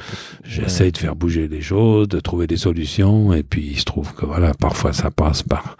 j'essaye 0.45 0.93
de 0.93 0.99
faire 0.99 1.17
bouger 1.17 1.49
les 1.49 1.63
choses, 1.63 2.09
de 2.09 2.21
trouver 2.21 2.47
des 2.47 2.59
solutions, 2.59 3.33
et 3.33 3.43
puis 3.43 3.69
il 3.71 3.79
se 3.79 3.85
trouve 3.85 4.13
que 4.15 4.27
voilà, 4.27 4.53
parfois 4.53 4.93
ça 4.93 5.11
passe 5.11 5.43
par 5.43 5.77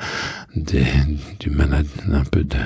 des, 0.57 0.87
du 1.39 1.51
manage, 1.51 1.85
un 2.11 2.25
peu 2.25 2.45
de, 2.45 2.57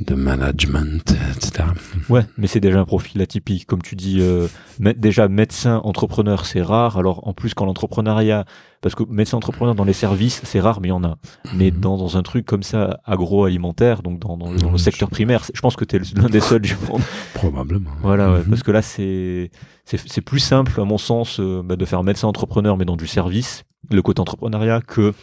de 0.00 0.14
management, 0.14 1.14
etc. 1.36 1.68
Ouais, 2.08 2.24
mais 2.36 2.48
c'est 2.48 2.60
déjà 2.60 2.80
un 2.80 2.84
profil 2.84 3.22
atypique, 3.22 3.66
comme 3.66 3.82
tu 3.82 3.94
dis. 3.94 4.18
Euh, 4.20 4.48
déjà 4.78 5.28
médecin, 5.28 5.80
entrepreneur, 5.84 6.46
c'est 6.46 6.62
rare. 6.62 6.98
Alors 6.98 7.26
en 7.26 7.32
plus, 7.32 7.54
quand 7.54 7.66
l'entrepreneuriat 7.66 8.44
parce 8.80 8.94
que 8.94 9.02
médecin 9.08 9.36
entrepreneur 9.36 9.74
dans 9.74 9.84
les 9.84 9.92
services, 9.92 10.40
c'est 10.44 10.60
rare, 10.60 10.80
mais 10.80 10.88
il 10.88 10.90
y 10.90 10.94
en 10.94 11.02
a. 11.02 11.16
Mais 11.54 11.70
mhm. 11.70 11.80
dans, 11.80 11.96
dans 11.96 12.16
un 12.16 12.22
truc 12.22 12.46
comme 12.46 12.62
ça, 12.62 13.00
agroalimentaire, 13.04 14.02
donc 14.02 14.20
dans, 14.20 14.36
dans, 14.36 14.50
le 14.52 14.78
secteur 14.78 15.10
primaire, 15.10 15.44
je 15.52 15.60
pense 15.60 15.74
que 15.74 15.84
tu 15.84 15.96
es 15.96 16.00
l'un 16.14 16.28
des 16.28 16.40
seuls 16.40 16.60
du 16.60 16.76
monde. 16.88 17.02
Probablement. 17.34 17.90
Voilà, 18.02 18.30
ouais, 18.30 18.38
mhm. 18.38 18.44
parce 18.44 18.62
que 18.62 18.70
là, 18.70 18.82
c'est 18.82 19.50
c'est 19.84 20.20
plus 20.20 20.38
simple, 20.38 20.80
à 20.80 20.84
mon 20.84 20.98
sens, 20.98 21.40
euh, 21.40 21.62
bah, 21.64 21.76
de 21.76 21.84
faire 21.86 22.02
médecin 22.02 22.28
entrepreneur, 22.28 22.76
mais 22.76 22.84
dans 22.84 22.96
du 22.96 23.06
service, 23.06 23.64
le 23.90 24.02
côté 24.02 24.20
entrepreneuriat, 24.20 24.80
que 24.82 25.14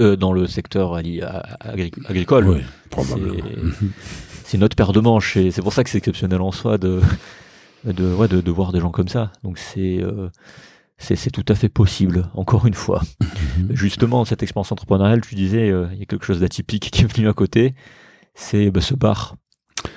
euh, 0.00 0.16
dans 0.16 0.32
le 0.32 0.46
secteur 0.46 0.94
agricole. 0.94 2.48
Oui, 2.48 2.60
probablement. 2.90 3.36
C'est 4.44 4.56
une 4.58 4.64
autre 4.64 4.76
paire 4.76 4.92
de 4.92 5.00
manches, 5.00 5.36
et 5.36 5.50
c'est 5.50 5.62
pour 5.62 5.72
ça 5.72 5.84
que 5.84 5.88
c'est 5.88 5.98
exceptionnel 5.98 6.42
en 6.42 6.50
soi 6.50 6.76
de, 6.78 7.00
de, 7.84 8.14
ouais, 8.14 8.28
de, 8.28 8.40
de, 8.40 8.50
voir 8.50 8.72
des 8.72 8.80
gens 8.80 8.90
comme 8.90 9.08
ça. 9.08 9.32
Donc 9.42 9.58
c'est... 9.58 10.02
Euh, 10.02 10.28
c'est 10.98 11.30
tout 11.30 11.44
à 11.48 11.56
fait 11.56 11.68
possible, 11.68 12.28
encore 12.34 12.66
une 12.66 12.74
fois. 12.74 13.02
Mhm. 13.58 13.74
Justement, 13.74 14.24
cette 14.24 14.42
expérience 14.42 14.70
entrepreneuriale, 14.70 15.20
tu 15.20 15.34
disais, 15.34 15.68
euh, 15.68 15.88
il 15.92 15.98
y 15.98 16.02
a 16.02 16.04
quelque 16.04 16.24
chose 16.24 16.38
d'atypique 16.38 16.90
qui 16.92 17.02
est 17.02 17.12
venu 17.12 17.28
à 17.28 17.32
côté, 17.32 17.74
c'est 18.34 18.70
bah, 18.70 18.80
ce 18.80 18.94
bar, 18.94 19.34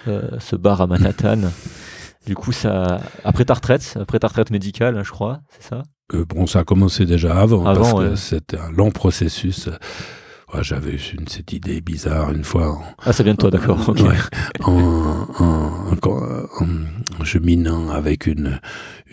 euh, 0.07 0.31
ce 0.39 0.55
bar 0.55 0.81
à 0.81 0.87
Manhattan. 0.87 1.51
du 2.25 2.33
coup, 2.33 2.51
ça, 2.51 3.01
après 3.23 3.45
ta 3.45 3.53
retraite, 3.53 3.97
après 4.01 4.17
ta 4.17 4.27
retraite 4.27 4.49
médicale, 4.49 4.97
hein, 4.97 5.03
je 5.03 5.11
crois, 5.11 5.41
c'est 5.49 5.63
ça? 5.63 5.83
Bon, 6.11 6.47
ça 6.47 6.59
a 6.59 6.63
commencé 6.63 7.05
déjà 7.05 7.39
avant, 7.39 7.65
avant 7.65 7.81
parce 7.81 7.93
que 7.93 8.15
c'était 8.15 8.57
un 8.57 8.71
long 8.71 8.89
processus 8.89 9.69
j'avais 10.61 10.91
eu 10.91 11.01
une, 11.17 11.27
cette 11.27 11.53
idée 11.53 11.81
bizarre 11.81 12.31
une 12.31 12.43
fois. 12.43 12.79
ah, 13.03 13.13
ça 13.13 13.23
vient 13.23 13.33
de 13.33 13.37
toi, 13.37 13.51
d'accord. 13.51 13.79
en, 14.63 15.27
en, 15.39 15.97
en, 16.01 16.67
cheminant 17.23 17.89
avec 17.89 18.27
une, 18.27 18.59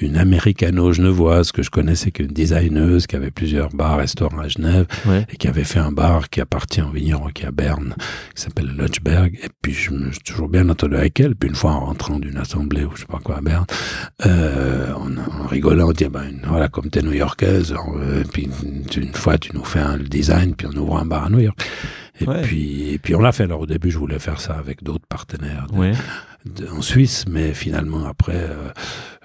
une 0.00 0.16
américano-genevoise 0.16 1.52
que 1.52 1.62
je 1.62 1.70
connaissais, 1.70 2.10
qu'une 2.10 2.28
designeuse 2.28 3.06
qui 3.06 3.16
avait 3.16 3.30
plusieurs 3.30 3.70
bars, 3.70 3.98
restaurants 3.98 4.40
à 4.40 4.48
Genève, 4.48 4.86
et 5.30 5.36
qui 5.36 5.48
avait 5.48 5.64
fait 5.64 5.78
un 5.78 5.92
bar 5.92 6.28
qui 6.30 6.40
appartient 6.40 6.82
au 6.82 6.90
vigneron 6.90 7.28
qui 7.28 7.44
est 7.44 7.46
à 7.46 7.50
Berne, 7.50 7.94
qui 8.34 8.42
s'appelle 8.42 8.74
Lutschberg. 8.76 9.38
Et 9.42 9.48
puis, 9.60 9.72
je 9.72 9.90
me 9.90 10.10
suis 10.10 10.22
toujours 10.22 10.48
bien 10.48 10.68
entendu 10.68 10.96
avec 10.96 11.20
elle. 11.20 11.36
Puis, 11.36 11.48
une 11.48 11.54
fois, 11.54 11.72
en 11.72 11.86
rentrant 11.86 12.18
d'une 12.18 12.36
assemblée 12.36 12.84
ou 12.84 12.90
je 12.94 13.02
sais 13.02 13.06
pas 13.06 13.20
quoi 13.22 13.38
à 13.38 13.40
Berne, 13.40 13.66
euh, 14.26 14.92
en, 14.92 15.46
rigolant, 15.46 15.88
on 15.88 15.92
dit, 15.92 16.08
ben, 16.08 16.32
voilà, 16.46 16.68
comme 16.68 16.90
t'es 16.90 17.02
new-yorkaise, 17.02 17.74
euh, 17.96 18.24
puis 18.32 18.48
une 18.96 19.14
fois, 19.14 19.38
tu 19.38 19.54
nous 19.54 19.64
fais 19.64 19.80
un 19.80 19.98
design, 19.98 20.54
puis 20.54 20.66
on 20.72 20.76
ouvre 20.78 20.98
un 20.98 21.04
bar 21.04 21.26
à 21.26 21.30
New 21.30 21.40
York. 21.40 21.58
Et 22.20 22.26
puis, 22.42 22.90
et 22.92 22.98
puis 22.98 23.14
on 23.14 23.20
l'a 23.20 23.32
fait. 23.32 23.44
Alors 23.44 23.60
au 23.60 23.66
début, 23.66 23.90
je 23.90 23.98
voulais 23.98 24.18
faire 24.18 24.40
ça 24.40 24.54
avec 24.54 24.82
d'autres 24.82 25.06
partenaires. 25.08 25.66
En 26.70 26.82
Suisse, 26.82 27.24
mais 27.28 27.54
finalement 27.54 28.04
après, 28.04 28.48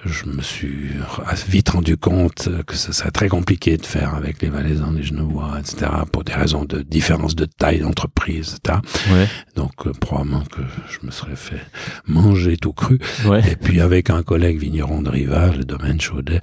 je 0.06 0.26
me 0.26 0.42
suis 0.42 0.92
vite 1.48 1.70
rendu 1.70 1.98
compte 1.98 2.50
que 2.66 2.76
ça 2.76 2.94
serait 2.94 3.12
très 3.12 3.30
compliqué 3.30 3.78
de 3.78 3.86
faire 3.86 4.16
avec 4.16 4.42
les 4.42 4.50
Valaisans, 4.50 4.92
les 4.92 5.04
Genevois, 5.04 5.58
etc., 5.60 5.92
pour 6.12 6.24
des 6.24 6.34
raisons 6.34 6.66
de 6.66 6.82
différence 6.82 7.36
de 7.36 7.46
taille 7.46 7.80
d'entreprise, 7.80 8.58
etc. 8.58 8.80
Ouais. 9.12 9.28
Donc, 9.56 9.88
euh, 9.88 9.92
probablement 10.00 10.42
que 10.42 10.62
je 10.90 11.06
me 11.06 11.12
serais 11.12 11.36
fait 11.36 11.62
manger 12.06 12.58
tout 12.58 12.74
cru. 12.74 13.00
Ouais. 13.26 13.42
Et 13.52 13.56
puis, 13.56 13.82
avec 13.82 14.10
un 14.10 14.22
collègue 14.24 14.60
vigneron 14.60 15.02
de 15.02 15.10
rivage, 15.10 15.58
le 15.58 15.66
domaine 15.66 16.00
Chaudet, 16.00 16.42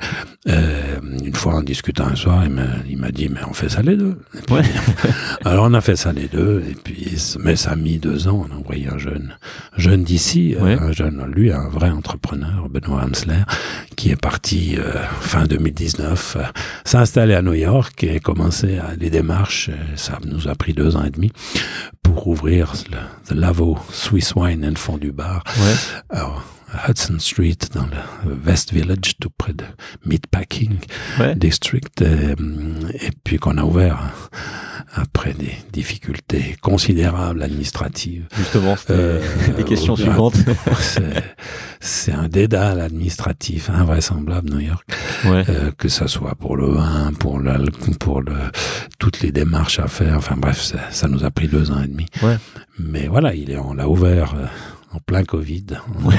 euh, 0.49 0.99
une 1.25 1.35
fois 1.35 1.55
en 1.55 1.63
discutant 1.63 2.07
un 2.07 2.17
soir, 2.17 2.45
il 2.89 2.99
m'a 2.99 3.11
dit, 3.11 3.29
mais 3.29 3.41
on 3.49 3.55
fait 3.55 3.69
ça 3.69 3.83
les 3.83 3.97
deux. 3.97 4.19
ouais. 4.51 4.63
alors, 5.45 5.67
on 5.69 5.75
a 5.75 5.81
fait 5.81 5.97
ça 5.97 6.13
les 6.13 6.27
deux, 6.27 6.65
et 6.69 6.75
puis, 6.75 7.17
mais 7.39 7.57
ça 7.57 7.73
a 7.73 7.77
mis 7.77 7.99
deux 7.99 8.27
ans. 8.27 8.47
On 8.49 8.55
a 8.55 8.59
envoyé 8.59 8.89
un 8.89 8.99
jeune, 8.99 9.37
jeune 9.77 10.03
d'ici, 10.03 10.57
euh, 10.65 10.79
un 10.81 10.93
jeune, 10.93 11.25
lui, 11.35 11.53
un 11.53 11.69
vrai 11.69 11.91
entrepreneur, 11.91 12.69
Benoît 12.69 13.03
Hamsler, 13.03 13.43
qui 13.97 14.11
est 14.11 14.21
parti 14.21 14.77
euh, 14.79 14.93
fin 15.21 15.45
2019, 15.45 16.37
euh, 16.37 16.43
s'installer 16.85 17.35
à 17.35 17.43
New 17.43 17.55
York 17.55 18.03
et 18.05 18.21
commencer 18.21 18.79
à, 18.79 18.95
les 18.97 19.11
démarches. 19.11 19.71
Ça 19.97 20.19
nous 20.25 20.49
a 20.49 20.55
pris 20.55 20.73
deux 20.73 20.97
ans 20.97 21.05
et 21.05 21.11
demi 21.11 21.33
pour 22.03 22.29
ouvrir 22.29 22.73
le 22.91 23.41
Lavo 23.41 23.79
Swiss 23.91 24.35
Wine 24.35 24.65
and 24.65 24.77
Fond 24.77 24.99
du 24.99 25.13
Bar. 25.13 25.45
Ouais. 25.59 26.19
Hudson 26.89 27.19
Street 27.19 27.59
dans 27.75 27.87
le 27.87 28.35
West 28.47 28.73
Village, 28.73 29.17
tout 29.21 29.31
près 29.37 29.53
de 29.53 29.65
Meatpacking 30.05 30.79
District, 31.37 32.03
et, 32.03 32.35
et 33.07 33.11
puis 33.25 33.39
qu'on 33.39 33.59
a 33.59 33.65
ouvert 33.65 33.99
après 34.95 35.33
des 35.35 35.53
difficultés 35.73 36.57
considérables 36.61 37.43
administratives. 37.43 38.27
Justement, 38.37 38.77
c'était 38.77 38.93
euh, 38.93 39.21
les 39.57 39.65
questions 39.65 39.97
suivantes. 39.97 40.37
C'est 41.81 42.13
un 42.13 42.29
dédale 42.29 42.81
administratif 42.81 43.69
invraisemblable, 43.71 44.51
New 44.51 44.61
York, 44.61 44.85
ouais. 45.27 45.45
euh, 45.49 45.71
que 45.77 45.89
ça 45.89 46.09
soit 46.09 46.35
pour 46.35 46.57
le 46.57 46.69
vin, 46.69 47.13
pour 47.19 47.39
le, 47.39 47.71
pour 47.99 48.23
le, 48.23 48.35
toutes 48.99 49.21
les 49.21 49.33
démarches 49.33 49.81
à 49.81 49.89
faire. 49.89 50.17
Enfin 50.17 50.37
bref, 50.39 50.61
ça, 50.61 50.79
ça 50.91 51.09
nous 51.09 51.25
a 51.25 51.31
pris 51.31 51.49
deux 51.49 51.71
ans 51.71 51.83
et 51.83 51.89
demi. 51.89 52.07
Ouais. 52.23 52.39
Mais 52.79 53.07
voilà, 53.09 53.35
il 53.35 53.51
est, 53.51 53.59
on 53.59 53.75
l'a 53.75 53.89
ouvert. 53.89 54.35
Euh, 54.35 54.47
en 54.95 55.01
plein 55.01 55.25
Covid, 55.25 55.67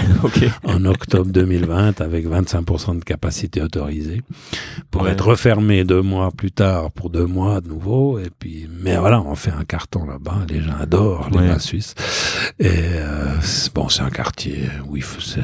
en 0.64 0.86
octobre 0.86 1.32
2020, 1.32 2.02
avec 2.02 2.28
25% 2.28 3.00
de 3.00 3.04
capacité 3.04 3.62
autorisée, 3.62 4.22
pour 4.92 5.08
être 5.08 5.28
refermé 5.28 5.84
deux 5.84 6.02
mois 6.02 6.32
plus 6.32 6.52
tard 6.52 6.92
pour 6.92 7.10
deux 7.10 7.26
mois 7.26 7.62
de 7.62 7.70
nouveau. 7.70 8.20
Et 8.20 8.30
puis, 8.38 8.68
mais 8.82 8.98
voilà, 8.98 9.22
on 9.22 9.36
fait 9.36 9.52
un 9.52 9.64
carton 9.64 10.06
là-bas. 10.06 10.46
Les 10.50 10.62
gens 10.62 10.76
adorent 10.80 11.30
les 11.32 11.48
vins 11.48 11.60
suisses. 11.60 11.96
Et 12.60 12.70
euh, 12.70 13.36
bon, 13.74 13.88
c'est 13.90 14.02
un 14.02 14.10
quartier 14.10 14.70
oui, 14.88 15.04
c'est 15.20 15.42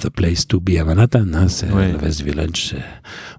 the 0.00 0.10
place 0.10 0.46
to 0.46 0.60
be 0.60 0.76
à 0.78 0.84
Manhattan. 0.84 1.26
Hein, 1.34 1.48
c'est 1.48 1.68
le 1.68 1.96
West 2.02 2.22
Village, 2.22 2.70
c'est 2.70 2.84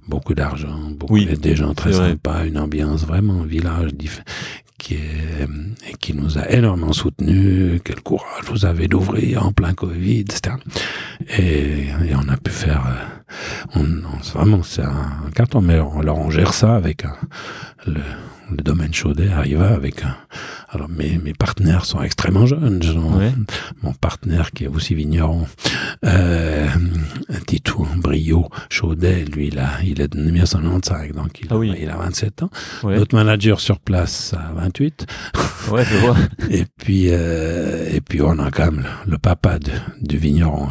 beaucoup 0.07 0.34
d'argent, 0.34 0.91
beaucoup 0.91 1.20
des 1.20 1.56
gens 1.56 1.74
très 1.74 1.94
sympas, 1.94 2.45
une 2.45 2.57
ambiance 2.57 3.06
vraiment 3.06 3.44
village 3.44 3.94
qui, 4.77 4.95
est, 4.95 5.97
qui 5.99 6.14
nous 6.14 6.38
a 6.38 6.49
énormément 6.49 6.93
soutenus. 6.93 7.81
Quel 7.84 8.02
courage 8.02 8.43
vous 8.45 8.65
avez 8.65 8.88
d'ouvrir 8.88 9.45
en 9.45 9.52
plein 9.52 9.73
Covid, 9.73 10.22
etc. 10.22 10.56
Et, 11.38 11.88
on 12.15 12.30
a 12.30 12.38
pu 12.38 12.52
faire, 12.52 12.85
euh, 12.88 13.80
on, 13.80 13.85
on 13.85 14.38
vraiment 14.38 14.64
c'est 14.64 14.84
un 14.84 15.30
carton, 15.34 15.61
mais 15.61 15.76
alors 15.76 16.19
on 16.19 16.30
gère 16.30 16.53
ça 16.53 16.76
avec 16.76 17.06
un, 17.06 17.15
le, 17.88 18.02
le 18.52 18.64
domaine 18.64 18.93
Chaudet 18.93 19.30
arriva 19.30 19.73
avec 19.73 20.03
un, 20.03 20.15
alors 20.76 20.89
mes, 20.89 21.18
mes 21.18 21.34
partenaires 21.34 21.85
sont 21.85 22.02
extrêmement 22.02 22.45
jeunes. 22.45 22.81
Mon 23.81 23.93
partenaire 23.93 24.52
qui 24.52 24.65
est 24.65 24.68
aussi 24.68 24.93
vigneron, 24.93 25.47
euh, 26.06 26.68
Titou 27.47 27.88
Brio 27.97 28.49
Chaudet, 28.69 29.26
lui 29.26 29.47
il 29.47 29.60
a 29.60 29.81
il 29.84 30.02
est 30.02 30.07
de 30.10 30.19
1995 30.19 31.14
donc 31.14 31.39
il, 31.41 31.47
ah 31.49 31.57
oui. 31.57 31.73
il 31.80 31.89
a 31.89 31.95
27 31.97 32.43
ans. 32.43 32.49
Notre 32.84 33.15
manager 33.15 33.60
sur 33.60 33.80
place 33.80 34.34
a 34.34 34.52
28. 34.53 35.06
Ouais, 35.72 35.85
je 35.85 35.97
vois. 35.97 36.18
et 36.49 36.65
puis 36.77 37.07
euh, 37.10 37.89
et 37.91 38.02
puis 38.02 38.22
on 38.22 38.38
a 38.39 38.52
quand 38.52 38.72
même 38.72 38.85
le, 39.07 39.18
papa 39.18 39.60
de, 39.60 39.72
du 40.02 40.18
vigneron 40.18 40.69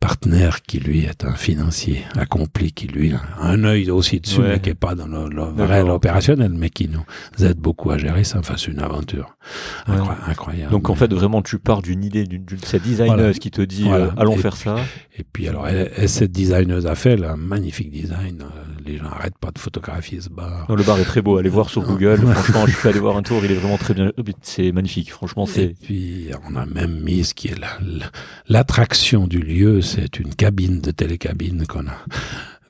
partenaire 0.00 0.62
qui 0.62 0.78
lui 0.80 1.04
est 1.04 1.24
un 1.24 1.34
financier 1.34 2.04
accompli 2.16 2.72
qui 2.72 2.86
lui 2.88 3.12
a 3.14 3.20
un 3.40 3.64
œil 3.64 3.90
aussi 3.90 4.20
dessus 4.20 4.40
mais 4.40 4.60
qui 4.60 4.70
est 4.70 4.74
pas 4.74 4.94
dans 4.94 5.06
le, 5.06 5.28
le 5.28 5.44
vrai 5.44 5.80
opérationnel 5.80 6.52
mais 6.54 6.70
qui 6.70 6.88
nous 6.88 7.04
aide 7.44 7.58
beaucoup 7.58 7.90
à 7.90 7.98
gérer 7.98 8.24
ça. 8.24 8.38
Enfin 8.38 8.54
c'est 8.56 8.70
une 8.70 8.80
aventure 8.80 9.36
incroyable. 9.86 10.70
Donc 10.70 10.90
en 10.90 10.94
fait 10.94 11.12
vraiment 11.12 11.42
tu 11.42 11.58
pars 11.58 11.82
d'une 11.82 12.04
idée 12.04 12.24
d'une 12.24 12.44
cette 12.62 12.82
designeuse 12.82 13.38
qui 13.38 13.50
te 13.50 13.62
dit 13.62 13.88
euh, 13.88 14.08
allons 14.16 14.36
faire 14.36 14.56
ça. 14.56 14.76
Et 15.18 15.24
puis 15.24 15.48
alors 15.48 15.66
cette 16.06 16.32
designeuse 16.32 16.86
a 16.86 16.94
fait 16.94 17.22
un 17.24 17.36
magnifique 17.36 17.90
design. 17.90 18.42
Euh, 18.42 18.62
les 18.84 18.98
gens 18.98 19.06
arrêtent 19.06 19.38
pas 19.38 19.50
de 19.50 19.58
photographier 19.58 20.20
ce 20.20 20.28
bar. 20.28 20.66
le 20.68 20.82
bar 20.82 20.98
est 20.98 21.04
très 21.04 21.22
beau. 21.22 21.38
Allez 21.38 21.48
voir 21.48 21.70
sur 21.70 21.82
Google. 21.82 22.18
franchement, 22.26 22.66
je 22.66 22.76
suis 22.76 22.88
allé 22.88 22.98
voir 22.98 23.16
un 23.16 23.22
tour. 23.22 23.44
Il 23.44 23.50
est 23.50 23.56
vraiment 23.56 23.78
très 23.78 23.94
bien. 23.94 24.12
C'est 24.42 24.72
magnifique. 24.72 25.10
Franchement, 25.10 25.46
c'est. 25.46 25.64
Et 25.64 25.76
puis 25.80 26.28
on 26.48 26.56
a 26.56 26.66
même 26.66 27.00
mis 27.00 27.24
ce 27.24 27.34
qui 27.34 27.48
est 27.48 27.56
l'attraction 28.48 29.26
du 29.26 29.40
lieu. 29.40 29.80
C'est 29.82 30.18
une 30.18 30.34
cabine 30.34 30.80
de 30.80 30.90
télécabine 30.90 31.66
qu'on 31.66 31.86
a 31.86 31.98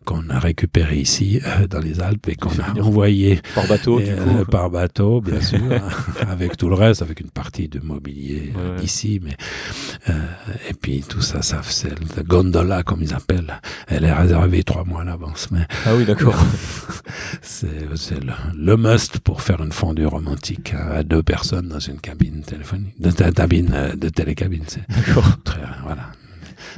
qu'on 0.06 0.30
a 0.30 0.38
récupéré 0.38 0.96
ici 0.98 1.40
euh, 1.44 1.66
dans 1.66 1.80
les 1.80 2.00
Alpes 2.00 2.28
et 2.28 2.36
qu'on 2.36 2.56
a 2.62 2.80
envoyé 2.80 3.40
par 3.54 3.66
bateau, 3.66 4.00
euh, 4.00 4.44
par 4.50 4.70
bateau, 4.70 5.20
bien 5.20 5.40
sûr, 5.40 5.60
avec 6.28 6.56
tout 6.56 6.68
le 6.68 6.76
reste, 6.76 7.02
avec 7.02 7.20
une 7.20 7.28
partie 7.28 7.68
de 7.68 7.80
mobilier 7.80 8.52
euh, 8.56 8.78
ici, 8.82 9.20
mais 9.22 9.36
et 10.70 10.74
puis 10.74 11.02
tout 11.06 11.20
ça, 11.20 11.42
ça 11.42 11.60
c'est 11.64 11.92
la 12.16 12.22
gondola 12.22 12.82
comme 12.84 13.02
ils 13.02 13.12
appellent. 13.12 13.60
Elle 13.88 14.04
est 14.04 14.12
réservée 14.12 14.62
trois 14.62 14.84
mois 14.84 15.02
à 15.02 15.04
l'avance, 15.04 15.48
mais 15.50 15.66
ah 15.84 15.96
oui, 15.96 16.04
d'accord. 16.04 16.36
c'est 17.42 17.66
le, 17.66 18.32
le, 18.56 18.76
must 18.76 19.18
pour 19.18 19.42
faire 19.42 19.60
une 19.60 19.72
fondue 19.72 20.06
romantique 20.06 20.72
à 20.74 21.02
deux 21.02 21.22
personnes 21.22 21.68
dans 21.68 21.80
une 21.80 21.98
cabine 22.00 22.42
téléphonique, 22.42 22.94
de, 23.00 23.10
cabine 23.10 23.92
de 23.96 24.08
télécabine. 24.08 24.64
D'accord. 24.88 25.38
Très 25.44 25.60
voilà 25.84 26.12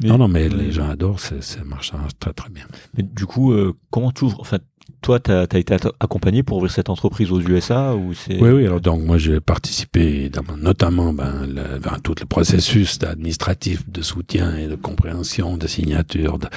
non, 0.04 0.18
non, 0.18 0.28
mais 0.28 0.48
les 0.48 0.72
gens 0.72 0.88
adorent, 0.88 1.20
ça 1.20 1.64
marche 1.64 1.92
très 2.18 2.32
très 2.32 2.50
bien. 2.50 2.64
Mais 2.96 3.02
du 3.02 3.26
coup, 3.26 3.52
euh, 3.52 3.74
comment 3.90 4.12
tu 4.12 4.24
ouvres 4.24 4.40
Enfin, 4.40 4.58
toi, 5.00 5.20
tu 5.20 5.30
as, 5.30 5.44
été 5.54 5.76
accompagné 6.00 6.42
pour 6.42 6.56
ouvrir 6.56 6.72
cette 6.72 6.90
entreprise 6.90 7.30
aux 7.30 7.40
USA 7.40 7.94
ou 7.94 8.14
c'est 8.14 8.40
Oui, 8.40 8.50
oui. 8.50 8.66
Alors 8.66 8.80
donc 8.80 9.02
moi, 9.02 9.16
j'ai 9.16 9.40
participé 9.40 10.28
dans, 10.28 10.42
notamment 10.56 11.12
ben, 11.12 11.46
le, 11.46 11.78
ben, 11.78 11.96
tout 12.02 12.14
le 12.18 12.26
processus 12.26 12.98
administratif 13.02 13.88
de 13.88 14.02
soutien 14.02 14.56
et 14.56 14.66
de 14.66 14.74
compréhension, 14.74 15.56
de 15.56 15.66
signature, 15.66 16.38
de, 16.38 16.48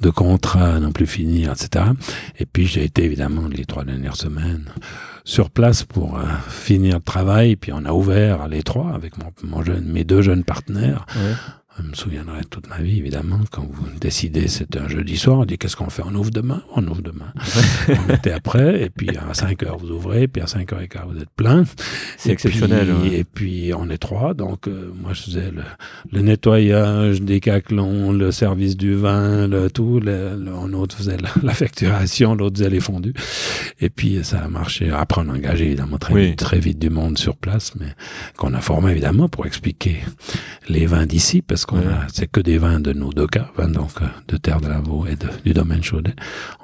de 0.00 0.10
contrats 0.10 0.78
non 0.78 0.92
plus 0.92 1.06
finir, 1.06 1.52
etc. 1.52 1.86
Et 2.38 2.46
puis 2.46 2.66
j'ai 2.66 2.84
été 2.84 3.04
évidemment 3.04 3.48
les 3.48 3.64
trois 3.64 3.84
dernières 3.84 4.16
semaines 4.16 4.66
sur 5.24 5.50
place 5.50 5.82
pour 5.82 6.18
euh, 6.18 6.22
finir 6.48 6.96
le 6.96 7.02
travail. 7.02 7.56
Puis 7.56 7.72
on 7.74 7.84
a 7.84 7.92
ouvert 7.92 8.48
les 8.48 8.62
trois 8.62 8.92
avec 8.92 9.18
mon, 9.18 9.32
mon 9.42 9.62
jeune, 9.62 9.84
mes 9.84 10.04
deux 10.04 10.22
jeunes 10.22 10.44
partenaires. 10.44 11.04
Ouais. 11.16 11.34
Je 11.80 11.88
me 11.88 11.94
souviendrai 11.94 12.40
toute 12.50 12.68
ma 12.68 12.78
vie, 12.78 12.98
évidemment, 12.98 13.38
quand 13.52 13.62
vous 13.62 13.86
décidez, 14.00 14.48
c'est 14.48 14.76
un 14.76 14.88
jeudi 14.88 15.16
soir, 15.16 15.38
on 15.38 15.44
dit 15.44 15.58
qu'est-ce 15.58 15.76
qu'on 15.76 15.90
fait? 15.90 16.02
On 16.04 16.14
ouvre 16.14 16.30
demain? 16.30 16.62
On 16.74 16.86
ouvre 16.88 17.02
demain. 17.02 17.32
on 17.88 18.14
était 18.14 18.32
après, 18.32 18.82
et 18.82 18.90
puis 18.90 19.10
à 19.16 19.32
5 19.32 19.62
heures 19.62 19.78
vous 19.78 19.90
ouvrez, 19.90 20.26
puis 20.26 20.42
à 20.42 20.46
5 20.46 20.72
heures 20.72 20.80
et 20.80 20.88
quart 20.88 21.08
vous 21.08 21.20
êtes 21.20 21.30
plein. 21.30 21.64
C'est 22.16 22.30
exceptionnel. 22.30 22.88
Et 23.12 23.22
puis 23.22 23.72
on 23.76 23.88
est 23.90 23.98
trois, 23.98 24.34
donc 24.34 24.66
euh, 24.66 24.92
moi 25.00 25.12
je 25.12 25.22
faisais 25.22 25.50
le, 25.50 25.62
le 26.10 26.20
nettoyage 26.22 27.22
des 27.22 27.40
caclons, 27.40 28.12
le 28.12 28.32
service 28.32 28.76
du 28.76 28.94
vin, 28.94 29.46
le 29.46 29.70
tout. 29.70 30.00
Le, 30.00 30.36
un 30.48 30.72
autre 30.72 30.96
faisait 30.96 31.16
la, 31.42 31.54
facturation, 31.54 32.34
l'autre 32.34 32.58
faisait 32.58 32.70
les 32.70 32.80
fondus. 32.80 33.14
Et 33.80 33.88
puis 33.88 34.18
ça 34.24 34.40
a 34.40 34.48
marché. 34.48 34.90
Après 34.90 35.20
on 35.24 35.28
a 35.28 35.34
engagé 35.34 35.66
évidemment 35.66 35.98
très, 35.98 36.14
vite, 36.14 36.38
très 36.38 36.58
vite 36.58 36.78
du 36.78 36.90
monde 36.90 37.18
sur 37.18 37.36
place, 37.36 37.74
mais 37.78 37.94
qu'on 38.36 38.52
a 38.54 38.60
formé 38.60 38.90
évidemment 38.90 39.28
pour 39.28 39.46
expliquer 39.46 39.98
les 40.68 40.86
vins 40.86 41.06
d'ici, 41.06 41.40
parce 41.40 41.66
c'est 42.12 42.30
que 42.30 42.40
des 42.40 42.58
vins 42.58 42.80
de 42.80 42.92
nos 42.92 43.12
deux 43.12 43.26
cas, 43.26 43.50
vins 43.56 43.68
donc 43.68 43.90
euh, 44.02 44.06
de 44.28 44.36
Terre 44.36 44.60
de 44.60 44.68
Lavaux 44.68 45.06
et 45.06 45.16
du 45.44 45.52
domaine 45.52 45.82
Chaudet. 45.82 46.14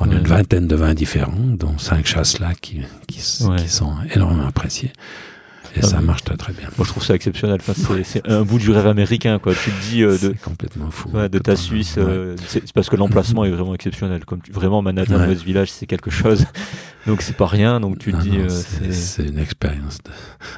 On 0.01 0.11
a 0.11 0.15
une 0.15 0.27
vingtaine 0.27 0.67
de 0.67 0.77
vins 0.77 0.95
différents, 0.95 1.33
dont 1.33 1.79
cinq 1.79 2.07
chasses-là 2.07 2.53
qui, 2.61 2.81
qui, 3.07 3.19
qui 3.19 3.69
sont 3.69 3.95
énormément 4.15 4.47
appréciés. 4.47 4.93
Et 5.77 5.83
ça 5.83 6.01
marche 6.01 6.25
très 6.25 6.37
très 6.37 6.53
bien. 6.53 6.69
Moi 6.77 6.85
je 6.87 6.91
trouve 6.91 7.05
ça 7.05 7.15
exceptionnel. 7.15 7.59
Enfin, 7.61 7.75
c'est 8.05 8.29
un 8.29 8.43
bout 8.43 8.59
du 8.59 8.71
rêve 8.71 8.87
américain 8.87 9.39
quoi. 9.39 9.55
Tu 9.55 9.71
te 9.71 9.91
dis 9.91 10.03
euh, 10.03 10.17
de 10.19 10.35
complètement 10.43 10.91
fou. 10.91 11.11
Ouais, 11.13 11.29
de 11.29 11.39
ta 11.39 11.57
Suisse, 11.57 11.97
euh, 11.99 12.37
c'est 12.47 12.73
parce 12.73 12.89
que 12.89 12.97
l'emplacement 12.97 13.45
est 13.45 13.51
vraiment 13.51 13.75
exceptionnel. 13.75 14.25
Comme 14.25 14.41
tu, 14.41 14.53
vraiment 14.53 14.83
Manhattan 14.83 15.27
West 15.27 15.43
Village, 15.43 15.71
c'est 15.71 15.87
quelque 15.87 16.11
chose. 16.11 16.47
Donc 17.07 17.21
c'est 17.21 17.37
pas 17.37 17.47
rien. 17.47 17.81
Donc 17.81 17.99
tu 17.99 18.13
te 18.13 18.17
dis. 18.19 18.39
Euh, 18.39 18.49
c'est 18.49 19.27
une 19.27 19.39
expérience 19.39 19.99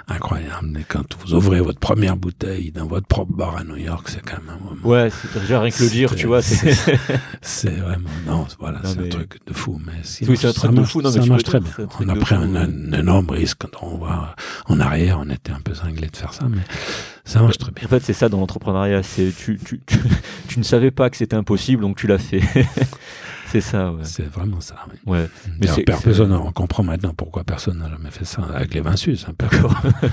incroyable. 0.09 0.69
Mais 0.73 0.85
quand 0.87 1.05
vous 1.21 1.35
ouvrez 1.35 1.61
votre 1.61 1.81
première 1.81 2.17
bouteille 2.17 2.71
dans 2.71 2.87
votre 2.87 3.07
propre 3.07 3.33
bar 3.33 3.57
à 3.57 3.65
New 3.65 3.77
York, 3.77 4.09
c'est 4.09 4.23
quand 4.23 4.37
même 4.37 4.57
un 4.61 4.65
moment. 4.65 4.87
Ouais, 4.87 5.09
c'est 5.11 5.41
déjà 5.41 5.61
rien 5.61 5.71
que 5.71 5.83
le 5.83 5.91
dire, 5.91 6.15
tu 6.15 6.27
vois. 6.27 6.43
C'est 6.43 7.71
vraiment 7.71 8.09
non, 8.27 8.47
voilà, 8.59 8.81
c'est 8.85 8.99
un 8.99 9.09
truc 9.09 9.41
de 9.47 9.53
fou. 9.53 9.81
Mais 9.85 9.93
oui, 10.29 10.37
c'est 10.37 10.49
un 10.49 10.53
truc 10.53 10.73
de 10.73 10.83
fou. 10.85 11.03
Non, 11.03 11.11
ça 11.11 11.25
marche 11.25 11.45
très 11.45 11.61
bien. 11.61 11.73
On 12.01 12.09
a 12.09 12.17
pris 12.17 12.35
un, 12.35 12.93
énorme 12.93 13.31
risque 13.31 13.59
quand 13.59 13.87
on 13.87 13.99
va 13.99 14.35
en 14.67 14.81
arrière 14.81 15.06
D'ailleurs, 15.07 15.23
on 15.25 15.31
était 15.31 15.53
un 15.53 15.61
peu 15.61 15.73
cinglés 15.73 16.09
de 16.09 16.17
faire 16.17 16.35
ça, 16.35 16.49
mais 16.49 16.63
ça 17.25 17.41
marche 17.41 17.59
très 17.59 17.71
bien. 17.71 17.85
En 17.85 17.89
fait, 17.89 18.01
c'est 18.01 18.13
ça 18.13 18.29
dans 18.29 18.41
l'entrepreneuriat. 18.41 19.05
C'est 19.05 19.31
tu, 19.33 19.57
ne 20.57 20.63
savais 20.65 20.91
pas 20.91 21.11
que 21.11 21.17
c'était 21.17 21.37
impossible, 21.37 21.83
donc 21.83 21.97
tu 21.97 22.09
l'as 22.09 22.19
fait. 22.19 22.41
c'est 23.61 23.71
ça. 23.71 23.93
Ouais. 23.93 24.01
C'est 24.05 24.27
vraiment 24.31 24.61
ça. 24.61 24.77
Oui. 25.07 25.13
Ouais. 25.13 25.29
Mais 25.59 25.67
c'est, 25.67 25.83
personne, 25.83 26.33
on 26.33 26.53
comprend 26.53 26.83
maintenant 26.83 27.15
pourquoi 27.17 27.45
personne 27.45 27.79
n'a 27.79 27.89
jamais 27.89 28.11
fait 28.11 28.25
ça 28.25 28.43
avec 28.55 28.75
les 28.75 28.81
vins 28.81 28.97
suisses. 28.97 29.27
Hein, 29.29 29.35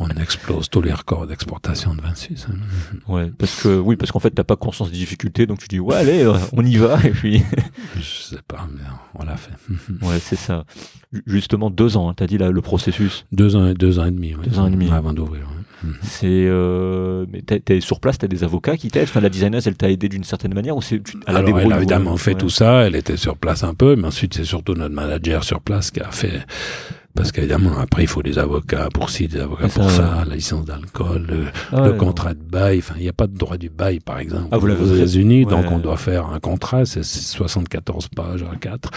on 0.00 0.08
explose 0.08 0.68
tous 0.68 0.82
les 0.82 0.92
records 0.92 1.26
d'exportation 1.26 1.94
de 1.94 2.00
vins 2.00 2.14
suisses. 2.14 2.46
Hein. 2.50 2.56
Ouais, 3.08 3.30
parce 3.38 3.62
que 3.62 3.78
oui, 3.78 3.94
parce 3.96 4.10
qu'en 4.10 4.18
fait, 4.18 4.30
t'as 4.30 4.42
pas 4.42 4.56
conscience 4.56 4.90
des 4.90 4.96
difficultés, 4.96 5.46
donc 5.46 5.60
tu 5.60 5.68
dis 5.68 5.78
ouais, 5.78 5.94
allez, 5.94 6.26
on 6.52 6.64
y 6.64 6.76
va, 6.76 6.98
et 7.04 7.10
puis. 7.10 7.42
Je 7.96 8.00
sais 8.02 8.42
pas, 8.46 8.66
mais 8.72 8.82
on 9.14 9.24
l'a 9.24 9.36
fait. 9.36 9.52
ouais, 10.02 10.18
c'est 10.18 10.36
ça. 10.36 10.64
Justement, 11.26 11.70
deux 11.70 11.96
ans, 11.96 12.10
hein, 12.10 12.14
t'as 12.16 12.26
dit 12.26 12.38
là, 12.38 12.50
le 12.50 12.60
processus. 12.62 13.26
Deux 13.32 13.54
ans, 13.54 13.72
deux 13.74 13.98
ans 14.00 14.06
et 14.06 14.10
demi. 14.10 14.34
Deux 14.44 14.58
ans 14.58 14.66
et 14.66 14.70
demi 14.70 14.90
avant 14.90 15.12
d'ouvrir. 15.12 15.46
Mhm. 15.86 15.94
C'est, 16.02 16.26
euh, 16.26 17.26
mais 17.30 17.42
t'es 17.42 17.80
sur 17.80 18.00
place, 18.00 18.18
t'as 18.18 18.26
des 18.26 18.44
avocats 18.44 18.76
qui 18.76 18.88
t'aident? 18.88 19.04
Enfin, 19.04 19.20
la 19.20 19.28
designer, 19.28 19.60
elle 19.64 19.76
t'a 19.76 19.90
aidé 19.90 20.08
d'une 20.08 20.24
certaine 20.24 20.54
manière 20.54 20.76
ou 20.76 20.82
c'est 20.82 21.00
Alors, 21.26 21.42
elle 21.48 21.72
a 21.72 21.76
évidemment 21.76 22.16
fait 22.16 22.34
tout 22.34 22.50
ça. 22.50 22.86
Elle 22.86 22.96
était 22.96 23.16
sur 23.16 23.36
place 23.36 23.62
un 23.62 23.74
peu, 23.74 23.96
mais 23.96 24.06
ensuite 24.08 24.34
c'est 24.34 24.44
surtout 24.44 24.74
notre 24.74 24.94
manager 24.94 25.44
sur 25.44 25.60
place 25.60 25.90
qui 25.90 26.00
a 26.00 26.10
fait 26.10 26.44
parce 27.16 27.32
qu'évidemment, 27.32 27.78
après, 27.80 28.02
il 28.02 28.08
faut 28.08 28.22
des 28.22 28.38
avocats 28.38 28.88
pour 28.92 29.10
ci, 29.10 29.26
des 29.26 29.40
avocats 29.40 29.68
pour 29.68 29.90
ça, 29.90 30.24
la 30.28 30.34
licence 30.34 30.64
d'alcool, 30.64 31.26
le, 31.28 31.44
ah 31.72 31.90
contrat 31.90 32.34
de 32.34 32.42
bail. 32.42 32.78
Enfin, 32.78 32.94
il 32.98 33.02
n'y 33.02 33.08
a 33.08 33.12
pas 33.12 33.26
de 33.26 33.36
droit 33.36 33.56
du 33.56 33.70
bail, 33.70 34.00
par 34.00 34.18
exemple, 34.18 34.48
ah, 34.50 34.58
vous 34.58 34.68
aux 34.68 34.94
États-Unis. 34.94 35.46
Donc, 35.46 35.70
on 35.72 35.78
doit 35.78 35.96
faire 35.96 36.26
un 36.26 36.38
contrat, 36.38 36.84
c'est 36.84 37.04
74 37.04 38.08
pages 38.08 38.42
à 38.42 38.56
4 38.56 38.90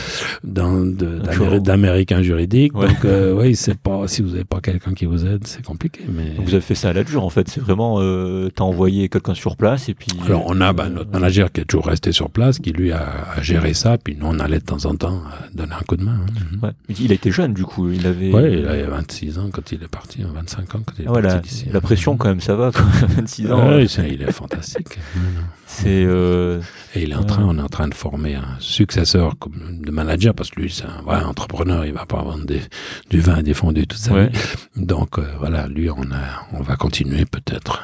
d'américain 0.43 2.21
juridique. 2.21 2.73
Donc, 2.73 3.05
euh, 3.05 3.33
oui, 3.39 3.55
c'est 3.55 3.77
pas, 3.77 4.07
si 4.07 4.21
vous 4.21 4.29
n'avez 4.29 4.43
pas 4.43 4.59
quelqu'un 4.61 4.93
qui 4.93 5.05
vous 5.05 5.25
aide, 5.25 5.47
c'est 5.47 5.65
compliqué. 5.65 6.01
Mais 6.09 6.33
vous 6.37 6.53
avez 6.53 6.61
fait 6.61 6.75
ça 6.75 6.89
à 6.89 6.93
la 6.93 7.03
dure, 7.03 7.23
en 7.23 7.29
fait. 7.29 7.47
C'est 7.49 7.61
vraiment, 7.61 7.97
euh, 7.99 8.49
t'as 8.53 8.63
envoyé 8.63 9.09
quelqu'un 9.09 9.33
sur 9.33 9.55
place 9.55 9.89
et 9.89 9.93
puis. 9.93 10.09
Alors, 10.25 10.43
on 10.47 10.59
a 10.61 10.73
bah, 10.73 10.89
notre 10.89 11.11
manager 11.11 11.51
qui 11.51 11.61
est 11.61 11.65
toujours 11.65 11.87
resté 11.87 12.11
sur 12.11 12.29
place, 12.29 12.59
qui 12.59 12.71
lui 12.71 12.91
a, 12.91 13.41
géré 13.41 13.73
ça. 13.73 13.97
Puis 13.97 14.17
nous, 14.19 14.27
on 14.27 14.39
allait 14.39 14.59
de 14.59 14.65
temps 14.65 14.85
en 14.85 14.95
temps 14.95 15.21
euh, 15.25 15.47
donner 15.53 15.73
un 15.73 15.83
coup 15.83 15.95
de 15.95 16.03
main. 16.03 16.19
Hein. 16.63 16.71
Il 16.99 17.11
a 17.11 17.15
été 17.15 17.31
jeune, 17.31 17.53
du 17.53 17.63
coup. 17.63 17.89
Il 17.89 18.05
avait. 18.09 18.31
Ouais, 18.31 18.59
il 18.59 18.67
a 18.67 18.89
26 18.89 19.39
ans 19.39 19.49
quand 19.51 19.71
il 19.71 19.83
est 19.83 19.87
parti, 19.87 20.23
25 20.23 20.75
ans 20.75 20.81
quand 20.85 20.93
il 20.97 21.05
est 21.05 21.07
ah 21.07 21.21
parti 21.21 21.65
la, 21.67 21.73
La 21.73 21.81
pression, 21.81 22.17
quand 22.17 22.29
même, 22.29 22.41
ça 22.41 22.55
va, 22.55 22.71
quoi. 22.71 22.83
26 23.07 23.51
ans. 23.51 23.69
Ouais, 23.69 23.85
il 23.85 24.21
est 24.21 24.31
fantastique. 24.31 24.99
c'est. 25.65 26.03
Euh... 26.05 26.61
Et 26.95 27.03
il 27.03 27.11
est 27.11 27.15
en 27.15 27.23
train, 27.23 27.43
on 27.45 27.57
est 27.57 27.61
en 27.61 27.69
train 27.69 27.87
de 27.87 27.93
former 27.93 28.35
un 28.35 28.57
successeur 28.59 29.37
comme 29.37 29.81
de 29.81 29.91
manager 29.91 30.33
parce 30.33 30.49
que 30.49 30.61
lui, 30.61 30.71
c'est 30.71 30.85
un 30.85 31.01
vrai 31.03 31.23
entrepreneur. 31.23 31.85
Il 31.85 31.93
va 31.93 32.05
pas 32.05 32.21
vendre 32.21 32.45
des, 32.45 32.61
du 33.09 33.19
vin 33.19 33.41
défendu 33.41 33.87
toute 33.87 33.99
sa 33.99 34.25
vie. 34.25 34.29
Donc 34.75 35.19
euh, 35.19 35.25
voilà, 35.39 35.67
lui, 35.67 35.89
on 35.89 36.03
a, 36.11 36.47
on 36.53 36.61
va 36.61 36.75
continuer 36.75 37.25
peut-être 37.25 37.81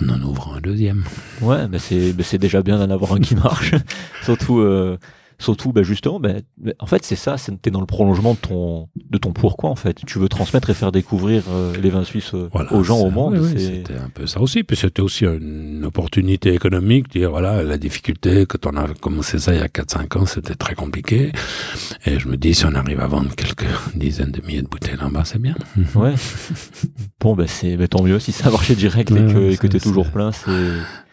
en 0.00 0.08
en 0.08 0.22
ouvrant 0.22 0.54
un 0.54 0.60
deuxième. 0.60 1.04
Ouais, 1.40 1.68
mais 1.68 1.78
c'est, 1.78 2.14
c'est 2.22 2.38
déjà 2.38 2.62
bien 2.62 2.78
d'en 2.78 2.92
avoir 2.92 3.12
un 3.12 3.20
qui 3.20 3.34
marche. 3.34 3.72
Surtout. 4.22 4.60
Euh, 4.60 4.98
Surtout, 5.40 5.72
bah, 5.72 5.82
justement, 5.82 6.20
bah, 6.20 6.34
bah, 6.58 6.72
en 6.78 6.86
fait, 6.86 7.02
c'est 7.02 7.16
ça, 7.16 7.36
t'es 7.62 7.70
dans 7.70 7.80
le 7.80 7.86
prolongement 7.86 8.34
de 8.34 8.38
ton, 8.38 8.88
de 9.10 9.16
ton 9.16 9.32
pourquoi, 9.32 9.70
en 9.70 9.74
fait. 9.74 9.96
Tu 10.06 10.18
veux 10.18 10.28
transmettre 10.28 10.68
et 10.68 10.74
faire 10.74 10.92
découvrir 10.92 11.44
euh, 11.48 11.74
les 11.80 11.88
vins 11.88 12.04
suisses 12.04 12.34
euh, 12.34 12.48
aux 12.70 12.82
gens, 12.82 12.98
au 12.98 13.10
monde. 13.10 13.42
c'était 13.56 13.96
un 13.96 14.10
peu 14.10 14.26
ça 14.26 14.40
aussi. 14.40 14.62
Puis 14.62 14.76
c'était 14.76 15.00
aussi 15.00 15.24
une 15.24 15.84
opportunité 15.86 16.52
économique, 16.52 17.10
dire, 17.10 17.30
voilà, 17.30 17.62
la 17.62 17.78
difficulté, 17.78 18.44
quand 18.44 18.66
on 18.66 18.76
a 18.76 18.86
commencé 19.00 19.38
ça 19.38 19.54
il 19.54 19.60
y 19.60 19.62
a 19.62 19.68
4-5 19.68 20.18
ans, 20.18 20.26
c'était 20.26 20.54
très 20.54 20.74
compliqué. 20.74 21.32
Et 22.04 22.18
je 22.18 22.28
me 22.28 22.36
dis, 22.36 22.54
si 22.54 22.66
on 22.66 22.74
arrive 22.74 23.00
à 23.00 23.06
vendre 23.06 23.34
quelques 23.34 23.64
dizaines 23.94 24.32
de 24.32 24.46
milliers 24.46 24.62
de 24.62 24.68
bouteilles 24.68 24.98
là-bas, 25.00 25.24
c'est 25.24 25.40
bien. 25.40 25.54
Ouais. 25.94 26.12
bon, 27.20 27.34
ben 27.34 27.46
c'est, 27.46 27.88
tant 27.88 28.02
mieux 28.02 28.18
si 28.18 28.32
ça 28.32 28.48
a 28.48 28.50
marché 28.50 28.74
direct 28.74 29.10
et 29.10 29.14
que, 29.14 29.52
et 29.52 29.56
que 29.56 29.66
t'es 29.66 29.80
toujours 29.80 30.10
plein, 30.10 30.32
c'est, 30.32 30.50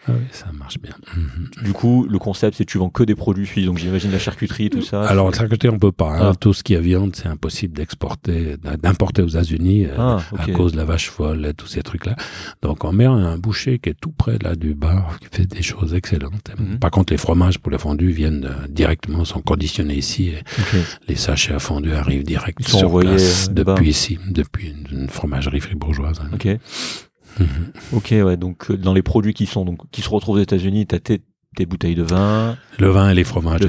ah 0.07 0.11
oui, 0.13 0.25
ça 0.31 0.47
marche 0.53 0.79
bien. 0.79 0.95
Mhm. 1.15 1.63
Du 1.63 1.73
coup, 1.73 2.07
le 2.09 2.19
concept, 2.19 2.57
c'est 2.57 2.65
que 2.65 2.71
tu 2.71 2.77
vends 2.77 2.89
que 2.89 3.03
des 3.03 3.15
produits 3.15 3.45
suisses, 3.45 3.65
donc 3.65 3.77
j'imagine 3.77 4.11
la 4.11 4.19
charcuterie, 4.19 4.69
tout 4.69 4.81
ça. 4.81 5.03
Alors, 5.03 5.29
la 5.29 5.37
charcuterie, 5.37 5.69
on 5.69 5.79
peut 5.79 5.91
pas. 5.91 6.11
Hein. 6.11 6.31
Ah. 6.31 6.35
Tout 6.39 6.53
ce 6.53 6.63
qui 6.63 6.73
est 6.73 6.79
viande, 6.79 7.15
c'est 7.15 7.27
impossible 7.27 7.75
d'exporter, 7.75 8.55
d'importer 8.81 9.21
aux 9.21 9.27
États-Unis 9.27 9.85
euh, 9.85 9.95
ah, 9.97 10.19
à 10.37 10.47
cause 10.51 10.73
de 10.73 10.77
la 10.77 10.85
vache 10.85 11.09
folle 11.09 11.45
et 11.45 11.53
tous 11.53 11.67
ces 11.67 11.81
trucs-là. 11.81 12.15
Donc, 12.61 12.83
on 12.83 12.91
met 12.91 13.05
un 13.05 13.37
boucher 13.37 13.79
qui 13.79 13.89
est 13.89 13.99
tout 13.99 14.11
près 14.11 14.37
là 14.39 14.55
du 14.55 14.73
bar, 14.73 15.19
qui 15.19 15.27
fait 15.31 15.45
des 15.45 15.61
choses 15.61 15.93
excellentes. 15.93 16.51
Mhm. 16.57 16.79
Par 16.79 16.91
contre, 16.91 17.13
les 17.13 17.17
fromages 17.17 17.59
pour 17.59 17.71
les 17.71 17.77
fondus 17.77 18.11
viennent 18.11 18.45
euh, 18.45 18.67
directement, 18.69 19.25
sont 19.25 19.41
conditionnés 19.41 19.95
ici. 19.95 20.29
Et 20.29 20.43
Les 21.07 21.15
sachets 21.15 21.53
à 21.53 21.59
fondus 21.59 21.93
arrivent 21.93 22.23
direct 22.23 22.67
sur 22.67 22.99
place 22.99 23.49
depuis 23.51 23.89
ici, 23.89 24.19
depuis 24.29 24.73
une, 24.91 25.09
fromagerie 25.09 25.59
fribourgeoise. 25.59 26.19
Hein. 26.21 26.29
Ok. 26.33 26.47
Mhm. 27.39 27.71
Ok, 27.93 28.09
ouais. 28.11 28.37
Donc 28.37 28.71
euh, 28.71 28.77
dans 28.77 28.93
les 28.93 29.01
produits 29.03 29.33
qui 29.33 29.45
sont 29.45 29.65
donc 29.65 29.79
qui 29.91 30.01
se 30.01 30.09
retrouvent 30.09 30.37
aux 30.37 30.41
États-Unis, 30.41 30.85
t'as 30.87 30.99
tes, 30.99 31.21
tes 31.55 31.65
bouteilles 31.65 31.95
de 31.95 32.03
vin. 32.03 32.57
Le 32.79 32.89
vin 32.89 33.09
et 33.09 33.15
les 33.15 33.23
fromages. 33.23 33.61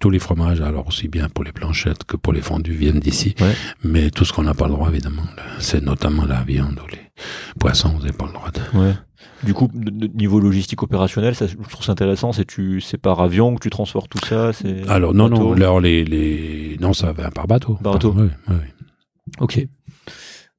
tous 0.00 0.10
les 0.10 0.18
fromages, 0.18 0.60
alors 0.60 0.86
aussi 0.88 1.08
bien 1.08 1.28
pour 1.28 1.44
les 1.44 1.52
planchettes 1.52 2.04
que 2.04 2.16
pour 2.16 2.32
les 2.32 2.40
fondus, 2.42 2.72
viennent 2.72 3.00
d'ici. 3.00 3.34
Mais 3.84 4.10
tout 4.10 4.24
ce 4.24 4.32
qu'on 4.32 4.42
n'a 4.44 4.54
pas 4.54 4.66
le 4.66 4.72
droit, 4.72 4.88
évidemment, 4.88 5.22
c'est 5.58 5.82
notamment 5.82 6.24
la 6.24 6.42
viande 6.42 6.80
ou 6.84 6.88
les 6.90 7.00
poissons, 7.58 7.90
vous 7.90 8.00
n'avez 8.00 8.12
pas 8.12 8.26
le 8.26 8.32
droit 8.32 8.50
de. 8.50 8.78
Ouais. 8.78 8.94
Du 9.44 9.54
coup, 9.54 9.68
niveau 10.14 10.40
logistique 10.40 10.82
opérationnel, 10.82 11.34
ça, 11.36 11.46
je 11.46 11.54
trouve 11.68 11.84
ça 11.84 11.92
intéressant. 11.92 12.32
C'est 12.32 12.44
tu, 12.44 12.80
c'est 12.80 12.98
par 12.98 13.20
avion 13.20 13.54
que 13.54 13.60
tu 13.60 13.70
transportes 13.70 14.10
tout 14.10 14.24
ça. 14.26 14.52
C'est 14.52 14.88
alors 14.88 15.14
non, 15.14 15.28
non, 15.28 15.52
alors 15.52 15.80
les, 15.80 16.04
les, 16.04 16.76
non, 16.80 16.92
ça 16.92 17.12
va 17.12 17.30
par 17.30 17.46
bateau. 17.46 17.74
Par 17.82 17.94
bateau. 17.94 18.14
oui, 18.16 18.28
oui. 18.48 18.54
Ok. 19.40 19.66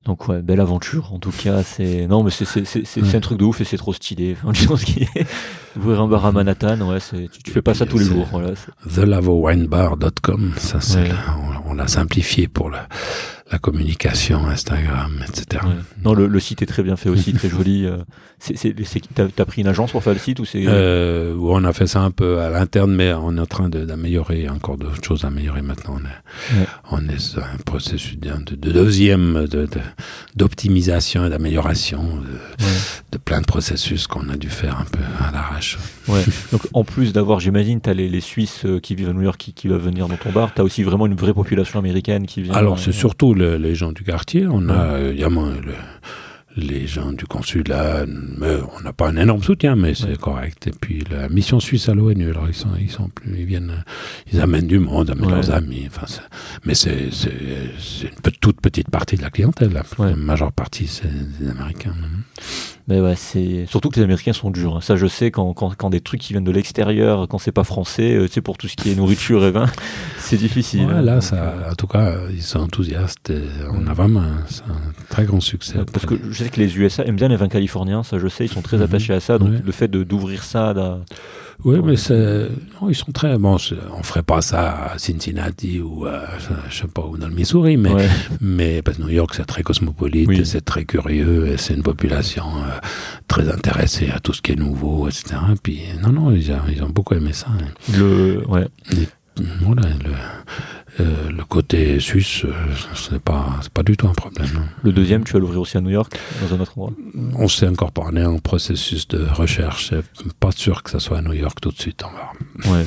Donc 0.06 0.28
ouais, 0.28 0.42
belle 0.42 0.62
aventure. 0.62 1.14
En 1.14 1.20
tout 1.20 1.32
cas, 1.32 1.62
c'est 1.64 2.08
non, 2.08 2.24
mais 2.24 2.32
c'est 2.32 2.46
c'est 2.46 2.66
c'est 2.66 3.16
un 3.16 3.20
truc 3.20 3.38
de 3.38 3.44
ouf 3.44 3.60
et 3.62 3.66
c'est 3.66 3.78
trop 3.78 3.94
stylé. 3.94 4.38
En 4.46 4.52
disant 4.52 4.78
ce 4.78 4.86
qui 4.86 5.04
est 5.04 5.28
ouvrir 5.76 6.02
un 6.02 6.08
bar 6.08 6.26
à 6.26 6.32
Manhattan, 6.32 6.80
ouais, 6.90 7.00
c'est 7.00 7.30
tu, 7.44 7.52
fais 7.52 7.62
pas 7.62 7.74
ça 7.74 7.86
tous 7.86 8.00
les 8.00 8.06
jours. 8.06 8.28
Voilà. 8.32 8.52
TheLavoWineBar.com, 8.94 10.54
ça 10.58 10.80
c'est 10.80 11.10
on, 11.66 11.72
on 11.72 11.74
l'a 11.74 11.88
simplifié 11.88 12.48
pour 12.48 12.70
le 12.70 12.78
la 13.52 13.58
communication, 13.58 14.48
Instagram, 14.48 15.24
etc. 15.28 15.64
Non, 16.04 16.14
le, 16.14 16.28
le, 16.28 16.40
site 16.40 16.62
est 16.62 16.68
très 16.68 16.84
bien 16.84 16.96
fait 16.96 17.10
aussi, 17.10 17.34
très 17.34 17.50
joli. 17.58 17.86
Euh, 17.86 17.98
t'as, 19.16 19.26
as 19.38 19.46
pris 19.46 19.62
une 19.62 19.68
agence 19.68 19.92
pour 19.92 20.04
faire 20.04 20.14
le 20.14 20.20
site 20.20 20.40
ou 20.40 20.46
c'est 20.46 20.64
euh, 20.68 21.36
On 21.40 21.64
a 21.64 21.74
fait 21.74 21.88
ça 21.88 22.02
un 22.02 22.12
peu 22.12 22.40
à 22.40 22.50
l'interne, 22.50 22.94
mais 22.94 23.12
on 23.14 23.36
est 23.38 23.40
en 23.40 23.46
train 23.48 23.70
d'améliorer, 23.70 24.48
encore 24.50 24.78
d'autres 24.78 25.04
choses 25.04 25.26
à 25.26 25.28
améliorer 25.28 25.62
maintenant. 25.64 25.98
On 26.00 26.06
est, 26.06 26.66
on 26.92 27.10
est 27.10 27.20
sur 27.20 27.44
un 27.44 27.58
processus 27.66 28.20
de, 28.20 28.30
de 28.56 28.72
deuxième 28.72 29.48
de, 29.48 29.68
d'optimisation 30.36 31.26
et 31.26 31.30
d'amélioration 31.30 32.04
de, 32.04 32.66
de, 33.12 33.18
plein 33.18 33.42
de 33.42 33.46
processus 33.46 34.06
qu'on 34.06 34.30
a 34.30 34.38
dû 34.38 34.50
faire 34.50 34.80
un 34.80 34.86
peu 34.86 35.04
à 35.20 35.32
l'arrache. 35.32 35.80
Ouais. 36.08 36.24
Donc 36.52 36.62
en 36.74 36.84
plus 36.84 37.14
d'avoir, 37.14 37.40
j'imagine, 37.40 37.82
t'as 37.82 37.94
les, 37.94 38.10
les 38.10 38.22
Suisses 38.22 38.64
euh, 38.66 38.80
qui 38.80 38.94
vivent 38.94 39.10
à 39.10 39.14
New 39.14 39.24
York 39.24 39.40
qui, 39.40 39.54
qui 39.54 39.68
doivent 39.68 39.84
venir 39.84 40.08
dans 40.08 40.18
ton 40.18 40.32
bar, 40.32 40.54
t'as 40.54 40.64
aussi 40.64 40.84
vraiment 40.84 41.08
une 41.08 41.16
vraie 41.16 41.34
population 41.34 41.80
américaine 41.80 42.28
qui 42.28 42.44
vient. 42.44 42.54
Alors 42.54 42.78
c'est 42.78 42.92
surtout 42.92 43.34
les 43.40 43.76
gens 43.76 43.92
du 43.92 44.04
quartier. 44.04 44.46
On 44.50 44.70
a 44.70 45.00
évidemment 45.00 45.48
le, 45.48 45.74
les 46.60 46.88
gens 46.88 47.12
du 47.12 47.26
consulat, 47.26 48.06
on 48.06 48.82
n'a 48.84 48.94
pas 48.94 49.10
un 49.10 49.18
énorme 49.18 49.44
soutien, 49.44 49.76
mais 49.76 49.94
c'est 49.94 50.18
correct. 50.18 50.68
Et 50.68 50.72
puis 50.72 51.04
la 51.10 51.30
mission 51.30 51.60
suisse 51.60 51.90
à 51.90 51.94
l'ONU, 51.94 52.30
alors 52.30 52.48
ils 52.48 52.54
sont, 52.54 52.70
ils 52.80 52.90
sont 52.90 53.10
plus, 53.10 53.40
ils 53.40 53.46
viennent, 53.46 53.84
ils 54.32 54.42
amènent 54.42 54.68
du 54.68 54.80
monde, 54.80 55.10
amènent 55.10 55.30
leurs 55.30 55.52
amis. 55.52 55.88
Enfin, 55.88 56.08
mais 56.66 56.74
c'est, 56.74 57.10
c'est, 57.12 57.32
une 58.04 58.32
toute 58.40 58.62
petite 58.62 58.90
partie 58.90 59.16
de 59.16 59.22
la 59.22 59.30
clientèle. 59.30 59.72
La 60.00 60.16
majeure 60.16 60.52
partie, 60.52 60.88
c'est 60.88 61.10
des 61.40 61.50
Américains. 61.50 61.96
Mais 62.90 63.00
ouais, 63.00 63.16
c'est 63.16 63.68
surtout 63.68 63.90
que 63.90 63.98
les 63.98 64.04
Américains 64.04 64.34
sont 64.34 64.50
durs. 64.50 64.78
Hein. 64.78 64.82
Ça, 64.82 64.96
je 64.96 65.06
sais 65.06 65.30
quand, 65.30 65.54
quand, 65.54 65.76
quand 65.76 65.92
des 65.92 66.02
trucs 66.02 66.22
qui 66.22 66.34
viennent 66.34 66.44
de 66.44 66.52
l'extérieur, 66.52 67.28
quand 67.28 67.38
c'est 67.38 67.52
pas 67.52 67.64
français, 67.64 68.16
euh, 68.16 68.28
sais 68.28 68.42
pour 68.42 68.58
tout 68.58 68.68
ce 68.68 68.76
qui 68.76 68.92
est 68.92 68.96
nourriture 68.96 69.46
et 69.46 69.52
vin, 69.52 69.68
c'est 70.18 70.38
difficile. 70.38 70.88
Ouais, 70.88 71.04
là, 71.04 71.22
ça, 71.22 71.54
en 71.70 71.76
tout 71.76 71.86
cas, 71.86 72.16
ils 72.32 72.42
sont 72.42 72.60
enthousiastes. 72.60 73.32
On 73.72 73.86
a 73.86 73.94
vraiment 73.94 74.22
un, 74.22 74.44
très 75.10 75.26
grand 75.26 75.40
succès. 75.40 75.78
Parce 75.94 76.08
que 76.08 76.16
je 76.32 76.44
sais 76.44 76.50
que 76.50 76.60
les 76.60 76.80
USA 76.80 77.06
aiment 77.06 77.16
bien 77.16 77.28
les 77.28 77.36
vins 77.36 77.48
californiens. 77.48 78.02
Ça, 78.02 78.18
je 78.18 78.28
sais, 78.28 78.46
ils 78.46 78.52
sont 78.52 78.64
très 78.64 78.78
mhm. 78.78 78.84
attachés 78.84 79.14
à 79.14 79.20
ça. 79.20 79.38
Donc 79.38 79.52
le 79.64 79.72
fait 79.72 79.88
d'ouvrir 79.88 80.44
ça. 80.44 80.74
Là, 80.74 81.00
oui, 81.66 81.80
mais 81.84 81.98
c'est, 81.98 82.48
ils 82.88 82.96
sont 82.96 83.12
très, 83.12 83.38
bon, 83.38 83.58
on 83.92 84.04
ferait 84.04 84.24
pas 84.24 84.42
ça 84.42 84.92
à 84.92 84.98
Cincinnati 84.98 85.82
ou 85.82 86.06
à, 86.06 86.22
je 86.70 86.78
sais 86.78 86.88
pas, 86.88 87.02
où 87.02 87.18
dans 87.18 87.28
le 87.28 87.34
Missouri, 87.34 87.76
mais, 87.76 87.92
mais, 88.40 88.82
parce 88.82 88.98
que 88.98 89.04
New 89.04 89.10
York, 89.10 89.34
c'est 89.36 89.46
très 89.46 89.62
cosmopolite, 89.64 90.46
c'est 90.46 90.64
très 90.64 90.86
curieux, 90.86 91.48
et 91.48 91.58
c'est 91.58 91.74
une 91.74 91.84
population 91.84 92.46
euh, 92.46 92.80
très 93.28 93.50
intéressée 93.50 94.10
à 94.10 94.20
tout 94.20 94.32
ce 94.32 94.42
qui 94.42 94.54
est 94.54 94.56
nouveau, 94.56 95.10
etc. 95.10 95.36
Puis, 95.62 95.82
non, 96.02 96.14
non, 96.14 96.32
ils, 96.32 96.50
ont, 96.52 96.62
ils 96.72 96.82
ont 96.82 96.90
beaucoup 96.90 97.14
aimé 97.16 97.34
ça. 97.34 97.48
Hein. 97.50 97.98
Le, 97.98 98.42
ouais. 98.48 98.68
voilà, 99.62 99.82
euh, 101.00 101.30
le 101.30 101.44
côté 101.46 102.00
suisse, 102.00 102.44
euh, 102.46 102.52
ce 102.94 103.14
n'est 103.14 103.20
pas, 103.20 103.58
c'est 103.62 103.72
pas 103.72 103.84
du 103.84 103.96
tout 103.98 104.08
un 104.08 104.14
problème. 104.14 104.48
hein. 104.58 104.66
Le 104.84 104.92
deuxième, 104.92 105.24
tu 105.24 105.34
vas 105.34 105.40
l'ouvrir 105.40 105.62
aussi 105.62 105.78
à 105.78 105.82
New 105.82 105.90
York, 105.90 106.12
dans 106.42 106.56
un 106.56 106.60
autre 106.60 106.72
endroit? 106.78 106.94
On 107.36 107.48
s'est 107.48 107.68
encore 107.68 107.92
pas, 107.92 108.04
on 108.12 108.16
est 108.16 108.26
en 108.26 108.40
processus 108.40 109.08
de 109.08 109.24
recherche. 109.34 109.92
C'est 109.92 110.34
pas 110.34 110.52
sûr 110.52 110.84
que 110.84 110.90
ça 110.90 111.00
soit 111.00 111.18
à 111.20 111.22
New 111.22 111.34
York 111.34 111.60
tout 111.62 111.72
de 111.72 111.80
suite. 111.80 112.02
On 112.04 112.68
va. 112.70 112.76
Ouais. 112.76 112.86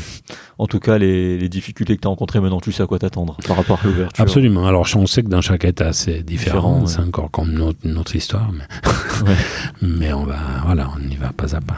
En 0.59 0.67
tout 0.67 0.79
cas, 0.79 0.99
les, 0.99 1.39
les 1.39 1.49
difficultés 1.49 1.97
que 1.97 2.01
tu 2.03 2.07
as 2.07 2.11
rencontrées 2.11 2.41
maintenant, 2.41 2.61
tu 2.61 2.71
sais 2.73 2.83
à 2.83 2.87
quoi 2.87 2.99
t'attendre 2.99 3.37
par 3.47 3.57
rapport 3.57 3.81
à 3.83 3.87
l'ouverture. 3.87 4.23
Absolument. 4.23 4.67
Alors, 4.67 4.87
on 4.97 5.07
sait 5.07 5.23
que 5.23 5.29
dans 5.29 5.41
chaque 5.41 5.65
État, 5.65 5.93
c'est 5.93 6.23
différent. 6.23 6.83
Différent, 6.83 6.87
C'est 6.87 7.01
encore 7.09 7.31
comme 7.31 7.51
une 7.53 7.61
autre, 7.63 7.79
une 7.85 7.97
autre 7.99 8.15
histoire. 8.15 8.51
Mais, 8.53 8.65
Ouais. 9.29 9.37
mais 9.83 10.13
on 10.13 10.25
va, 10.25 10.37
voilà, 10.65 10.91
on 10.97 11.11
y 11.11 11.15
va 11.17 11.33
pas 11.33 11.55
à 11.55 11.61
pas. 11.61 11.77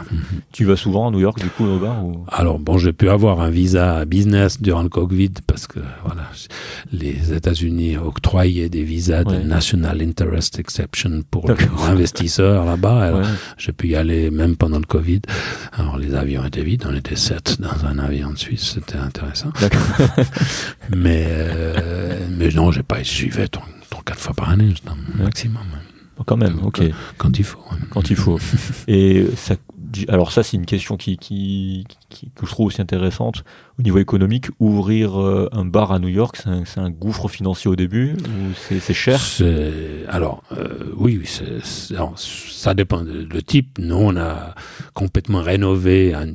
Tu 0.53 0.65
vas 0.65 0.77
souvent 0.77 1.09
à 1.09 1.11
New 1.11 1.21
York, 1.21 1.39
du 1.41 1.49
coup, 1.51 1.65
au 1.67 1.79
bar 1.79 2.05
ou... 2.05 2.25
Alors 2.29 2.59
bon, 2.59 2.79
j'ai 2.79 2.93
pu 2.93 3.09
avoir 3.11 3.41
un 3.41 3.51
visa 3.51 4.05
business 4.07 4.61
durant 4.63 4.83
le 4.83 4.89
Covid 4.89 5.31
parce 5.47 5.67
que 5.67 5.81
voilà, 6.05 6.14
les 6.93 7.33
États-Unis 7.33 7.97
octroyaient 7.97 8.69
des 8.69 8.83
visas 8.85 9.23
Ouais. 9.25 9.39
de 9.39 9.43
National 9.45 10.03
Interest 10.03 10.59
Exception 10.59 11.23
pour 11.31 11.49
les 11.51 11.57
investisseurs 11.89 12.65
là-bas. 12.65 13.13
Ouais. 13.15 13.23
J'ai 13.59 13.73
pu 13.73 13.89
y 13.89 13.97
aller 13.97 14.31
même 14.31 14.57
pendant 14.57 14.79
le 14.79 14.85
Covid. 14.87 15.21
Alors 15.73 15.99
les 15.99 16.15
avions 16.15 16.45
étaient 16.45 16.63
vides, 16.65 16.85
on 16.89 16.95
était 16.95 17.17
sept 17.17 17.61
dans 17.61 17.85
un 17.87 17.99
avion 17.99 18.31
de 18.33 18.39
Suisse, 18.39 18.73
c'était 18.75 18.99
intéressant. 18.99 19.53
Mais 20.95 21.27
euh, 21.29 22.19
mais 22.31 22.49
non, 22.51 22.71
j'ai 22.73 22.83
pas, 22.83 23.03
j'y 23.03 23.29
vais 23.29 23.49
trois, 23.49 23.65
quatre 24.05 24.19
fois 24.21 24.35
par 24.35 24.51
année, 24.51 24.73
maximum 25.17 25.63
Quand 26.27 26.37
même, 26.37 26.59
ok. 26.63 26.83
quand 27.17 27.39
il 27.39 27.45
faut. 27.45 27.61
Quand 27.91 28.11
il 28.11 28.17
faut. 28.17 28.39
Et 28.89 29.27
ça, 29.37 29.55
alors 30.09 30.33
ça, 30.33 30.43
c'est 30.43 30.57
une 30.57 30.67
question 30.67 30.97
qui, 30.97 31.17
que 31.19 32.47
je 32.47 32.51
trouve 32.51 32.67
aussi 32.67 32.81
intéressante. 32.81 33.45
Au 33.79 33.83
niveau 33.83 33.99
économique, 33.99 34.47
ouvrir 34.61 35.21
euh, 35.21 35.49
un 35.53 35.65
bar 35.65 35.93
à 35.93 35.99
New 35.99 36.09
York, 36.09 36.41
c'est 36.65 36.81
un, 36.81 36.91
gouffre 36.91 37.29
financier 37.29 37.71
au 37.71 37.77
début 37.77 38.13
ou 38.13 38.55
c'est 38.55 38.95
cher? 38.95 39.21
Alors, 40.09 40.43
euh, 40.53 40.93
oui, 40.97 41.21
ça 41.65 42.75
dépend 42.75 43.03
le 43.03 43.43
type. 43.43 43.79
Nous, 43.79 43.97
on 43.97 44.17
a 44.17 44.55
complètement 44.95 45.41
rénové 45.41 46.15
un, 46.15 46.35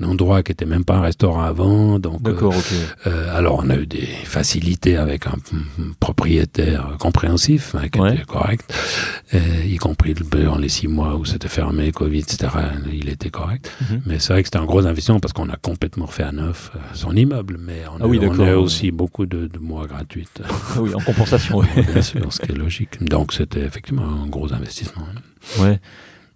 un 0.00 0.04
endroit 0.04 0.42
qui 0.42 0.52
était 0.52 0.64
même 0.66 0.84
pas 0.84 0.96
un 0.96 1.00
restaurant 1.02 1.42
avant. 1.42 1.98
Donc, 1.98 2.20
euh, 2.26 2.32
D'accord, 2.32 2.54
ok. 2.56 2.72
euh, 3.06 3.36
alors, 3.36 3.60
on 3.64 3.70
a 3.70 3.76
eu 3.76 3.86
des 3.86 4.06
facilités 4.24 4.96
avec 4.96 5.26
un 5.26 5.32
propriétaire 6.00 6.96
compréhensif, 6.98 7.74
hein, 7.74 7.88
qui 7.88 8.00
Ouais. 8.00 8.14
était 8.14 8.24
correct, 8.24 8.72
euh, 9.34 9.38
y 9.66 9.76
compris 9.76 10.14
le- 10.14 10.44
dans 10.44 10.58
les 10.58 10.68
six 10.68 10.88
mois 10.88 11.16
où 11.16 11.24
c'était 11.24 11.48
fermé, 11.48 11.90
Covid, 11.92 12.20
etc. 12.20 12.48
Il 12.92 13.08
était 13.08 13.30
correct. 13.30 13.70
Mhm. 13.80 14.02
Mais 14.06 14.18
c'est 14.18 14.32
vrai 14.32 14.42
que 14.42 14.48
c'était 14.48 14.58
un 14.58 14.64
gros 14.64 14.86
investissement 14.86 15.20
parce 15.20 15.32
qu'on 15.32 15.48
a 15.48 15.56
complètement 15.56 16.06
refait 16.06 16.22
à 16.22 16.32
neuf 16.32 16.70
euh, 16.74 16.78
son 16.94 17.14
immeuble, 17.16 17.58
mais 17.60 17.82
on, 17.92 18.02
Ah 18.04 18.06
oui, 18.06 18.18
a, 18.24 18.28
on 18.28 18.34
a 18.34 18.38
ouais. 18.38 18.52
aussi 18.52 18.90
beaucoup 18.90 19.26
de, 19.26 19.46
de 19.46 19.58
mois 19.58 19.86
gratuits. 19.86 20.28
Ah 20.44 20.80
oui, 20.80 20.94
en 20.94 21.00
compensation, 21.00 21.56
ouais. 21.58 21.66
Bien 21.92 22.02
sûr, 22.02 22.32
ce 22.32 22.40
qui 22.40 22.52
est 22.52 22.56
logique. 22.56 23.02
Donc 23.04 23.32
c'était 23.32 23.60
effectivement 23.62 24.06
un 24.22 24.26
gros 24.26 24.52
investissement. 24.52 25.04
ouais. 25.60 25.80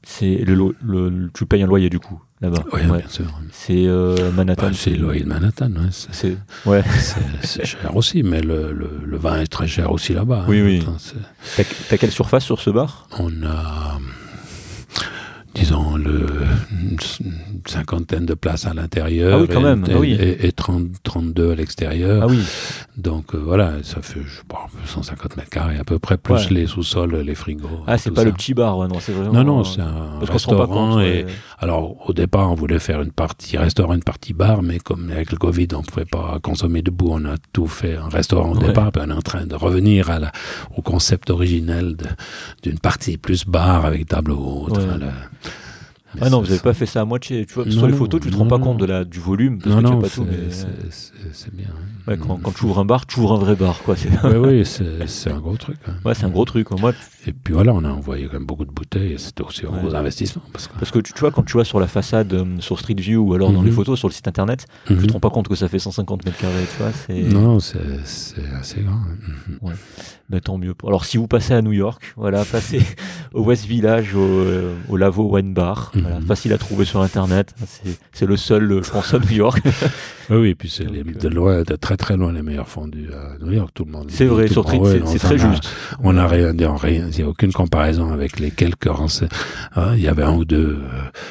C'est 0.04 0.44
le, 0.44 1.30
tu 1.34 1.46
payes 1.46 1.62
un 1.62 1.66
loyer 1.66 1.88
du 1.88 1.98
coup 2.00 2.20
là-bas. 2.40 2.64
Oui, 2.72 2.80
Ouais. 2.90 2.98
bien 2.98 3.08
sûr. 3.08 3.26
C'est 3.52 3.86
euh, 3.86 4.32
Manhattan. 4.32 4.66
Bah, 4.68 4.72
c'est 4.74 4.90
le 4.90 5.02
loyer 5.02 5.22
de 5.22 5.28
Manhattan. 5.28 5.70
ouais, 5.70 5.88
c'est- 5.90 6.36
ouais. 6.66 6.82
Cher 7.64 7.96
aussi, 7.96 8.22
mais 8.24 8.40
le, 8.40 8.72
le, 8.72 8.90
le 9.04 9.16
vin 9.16 9.40
est 9.40 9.46
très 9.46 9.68
cher 9.68 9.92
aussi 9.92 10.12
là-bas. 10.12 10.44
Oui, 10.48 10.80
hein. 10.84 10.94
oui. 11.58 11.64
T'as 11.88 11.96
quelle 11.98 12.10
surface 12.10 12.44
sur 12.44 12.60
ce 12.60 12.70
bar? 12.70 13.06
On 13.18 13.30
a, 13.44 13.98
disons, 15.54 15.96
le, 15.96 16.26
une 16.72 16.96
cinquantaine 17.66 18.26
de 18.26 18.34
places 18.34 18.66
à 18.66 18.74
l'intérieur 18.74 19.38
Ah 19.38 19.42
oui, 19.42 19.48
quand 19.52 19.60
et, 19.60 19.62
même. 19.64 19.84
Ah 19.88 19.98
oui. 19.98 20.12
et- 20.18 20.46
et 20.46 20.52
30, 20.52 20.86
32 21.02 21.52
à 21.52 21.54
l'extérieur. 21.54 22.22
Ah 22.24 22.26
oui. 22.28 22.40
Donc 22.96 23.34
euh, 23.34 23.38
voilà, 23.38 23.72
ça 23.82 24.00
fait 24.02 24.20
je 24.24 24.36
sais 24.36 24.42
pas, 24.48 24.66
150 24.86 25.36
mètres 25.36 25.50
carrés 25.50 25.78
à 25.78 25.84
peu 25.84 25.98
près, 25.98 26.16
plus 26.16 26.34
Ouais. 26.34 26.46
les 26.50 26.66
sous-sols, 26.66 27.16
les 27.16 27.34
frigos. 27.34 27.68
Ah, 27.86 27.98
c'est 27.98 28.10
pas 28.10 28.22
ça. 28.22 28.26
le 28.26 28.32
petit 28.32 28.54
bar, 28.54 28.78
ouais, 28.78 28.88
non, 28.88 28.98
c'est 29.00 29.12
vraiment. 29.12 29.32
Non, 29.32 29.44
non, 29.44 29.60
euh, 29.60 29.64
c'est 29.64 29.80
un 29.80 30.16
Parce 30.18 30.26
pas 30.26 30.32
restaurant. 30.34 30.66
compte. 30.66 31.00
et, 31.02 31.24
ouais. 31.24 31.26
Alors, 31.58 32.08
au 32.08 32.12
départ, 32.12 32.50
on 32.50 32.54
voulait 32.54 32.78
faire 32.80 33.02
une 33.02 33.12
partie 33.12 33.56
restaurant, 33.56 33.94
une 33.94 34.02
partie 34.02 34.32
bar, 34.34 34.62
mais 34.62 34.78
comme 34.78 35.10
avec 35.10 35.30
le 35.32 35.38
Covid, 35.38 35.68
on 35.74 35.82
pouvait 35.82 36.04
pas 36.06 36.38
consommer 36.42 36.82
debout, 36.82 37.10
on 37.12 37.24
a 37.24 37.34
tout 37.52 37.66
fait 37.66 37.96
un 37.96 38.08
restaurant 38.08 38.52
au 38.52 38.58
départ, 38.58 38.90
puis 38.92 39.02
on 39.06 39.10
est 39.10 39.14
en 39.14 39.22
train 39.22 39.46
de 39.46 39.54
revenir 39.54 40.10
à 40.10 40.18
la, 40.18 40.32
au 40.76 40.82
concept 40.82 41.30
originel 41.30 41.96
d'une 42.62 42.78
partie 42.78 43.16
plus 43.16 43.46
bar 43.46 43.84
avec 43.84 44.06
table 44.08 44.32
haute. 44.32 44.76
Ouais. 44.76 44.84
Mais 46.14 46.20
Ah 46.24 46.30
non, 46.30 46.40
vous 46.40 46.50
avez 46.50 46.60
pas 46.60 46.74
fait 46.74 46.86
ça 46.86 47.00
à 47.00 47.04
moitié. 47.04 47.46
Tu 47.46 47.54
vois, 47.54 47.70
sur 47.70 47.86
les 47.86 47.92
photos, 47.92 48.20
tu 48.20 48.28
te 48.30 48.32
non, 48.34 48.40
rends 48.44 48.48
pas 48.48 48.58
compte 48.58 48.78
de 48.78 48.84
la, 48.86 49.04
du 49.04 49.18
volume. 49.18 49.58
Parce 49.58 49.74
Non, 49.76 49.82
que 49.82 49.86
tu 49.86 49.92
non, 49.92 50.00
pas 50.00 50.08
tout, 50.08 50.26
c'est- 50.50 50.66
mais, 50.66 51.50
bien. 51.52 51.66
hein. 51.70 52.10
ouais, 52.10 52.18
quand, 52.18 52.36
quand 52.42 52.52
tu 52.52 52.64
ouvres 52.64 52.78
un 52.80 52.84
bar, 52.84 53.06
tu 53.06 53.20
ouvres 53.20 53.34
un 53.34 53.38
vrai 53.38 53.56
bar, 53.56 53.82
quoi. 53.82 53.96
C'est 53.96 54.08
Oui, 54.36 54.64
c'est 55.06 55.30
un 55.30 55.38
gros 55.40 55.56
truc. 55.56 55.76
hein. 55.88 55.92
ouais, 56.04 56.14
c'est 56.14 56.24
un 56.24 56.30
gros 56.30 56.44
truc. 56.44 56.70
Moi, 56.72 56.92
Et 57.26 57.32
puis 57.32 57.54
voilà, 57.54 57.72
on 57.72 57.84
a 57.84 57.88
envoyé 57.88 58.26
quand 58.26 58.32
même 58.34 58.46
beaucoup 58.46 58.64
de 58.64 58.72
bouteilles, 58.72 59.12
et 59.12 59.18
c'était 59.18 59.42
aussi 59.42 59.64
un 59.64 59.70
Ouais. 59.70 59.80
gros 59.82 59.94
investissement. 59.94 60.42
Parce 60.52 60.66
que, 60.66 60.72
parce 60.78 60.90
que 60.90 60.98
tu, 60.98 61.12
tu 61.12 61.20
vois, 61.20 61.30
quand 61.30 61.44
tu 61.44 61.52
vois 61.52 61.64
sur 61.64 61.78
la 61.78 61.86
façade, 61.86 62.32
euh, 62.34 62.44
sur 62.58 62.78
Street 62.80 62.96
View 62.98 63.18
ou 63.28 63.34
alors 63.34 63.52
dans 63.52 63.60
Mhm. 63.60 63.66
les 63.66 63.72
photos 63.72 63.98
sur 63.98 64.08
le 64.08 64.12
site 64.12 64.26
internet, 64.26 64.66
tu 64.86 64.94
Mhm. 64.94 65.06
te 65.06 65.12
rends 65.12 65.20
pas 65.20 65.30
compte 65.30 65.46
que 65.48 65.54
ça 65.54 65.68
fait 65.68 65.78
150 65.78 66.24
mètres 66.24 66.38
carrés, 66.38 66.64
tu 66.76 66.82
vois. 66.82 67.30
Non, 67.40 67.60
c'est 67.60 67.78
assez 68.58 68.80
grand. 68.80 69.00
Mhm. 69.62 69.72
Mais 70.30 70.40
tant 70.40 70.56
mieux. 70.56 70.74
Alors, 70.86 71.04
si 71.04 71.18
vous 71.18 71.26
passez 71.26 71.52
à 71.52 71.60
New 71.62 71.72
York, 71.72 72.14
voilà, 72.16 72.44
passez 72.44 72.80
au 73.34 73.42
West 73.44 73.66
Village, 73.66 74.14
au, 74.14 74.20
euh, 74.20 74.74
au 74.88 74.96
Lavo 74.96 75.28
Wine 75.36 75.52
Bar. 75.52 75.92
Voilà, 75.94 76.20
Mhm. 76.20 76.26
facile 76.26 76.52
à 76.54 76.58
trouver 76.58 76.86
sur 76.86 77.02
Internet. 77.02 77.54
C'est, 77.66 77.98
c'est 78.12 78.26
le 78.26 78.36
seul, 78.38 78.82
je 78.82 78.90
pense, 78.90 79.12
à 79.14 79.18
New 79.18 79.30
York. 79.32 79.62
Oui, 80.30 80.36
oui, 80.38 80.54
puis 80.54 80.70
c'est 80.70 80.86
euh, 80.86 81.02
de 81.02 81.28
loin, 81.28 81.62
de 81.62 81.74
très 81.76 81.96
très 81.96 82.16
loin 82.16 82.32
les 82.32 82.42
meilleurs 82.42 82.68
fondus 82.68 83.08
à 83.12 83.44
New 83.44 83.52
York, 83.52 83.70
tout 83.74 83.84
le 83.84 83.90
monde. 83.90 84.06
C'est 84.08 84.24
vrai, 84.24 84.46
sur 84.46 84.62
Street, 84.62 84.80
c'est, 85.04 85.18
très 85.18 85.34
a- 85.34 85.50
juste. 85.50 85.68
On 86.02 86.12
n'a 86.14 86.26
rien 86.28 86.54
dit, 86.54 86.64
rien, 86.64 87.08
il 87.12 87.18
n'y 87.22 87.24
a 87.24 87.28
aucune 87.28 87.52
comparaison 87.52 88.12
avec 88.12 88.38
les 88.40 88.50
quelques 88.50 88.84
rense- 88.88 89.24
hein, 89.76 89.94
Il 89.94 90.00
y 90.02 90.08
avait 90.08 90.22
un 90.22 90.34
ou 90.34 90.44
deux 90.44 90.78
euh, 90.82 90.88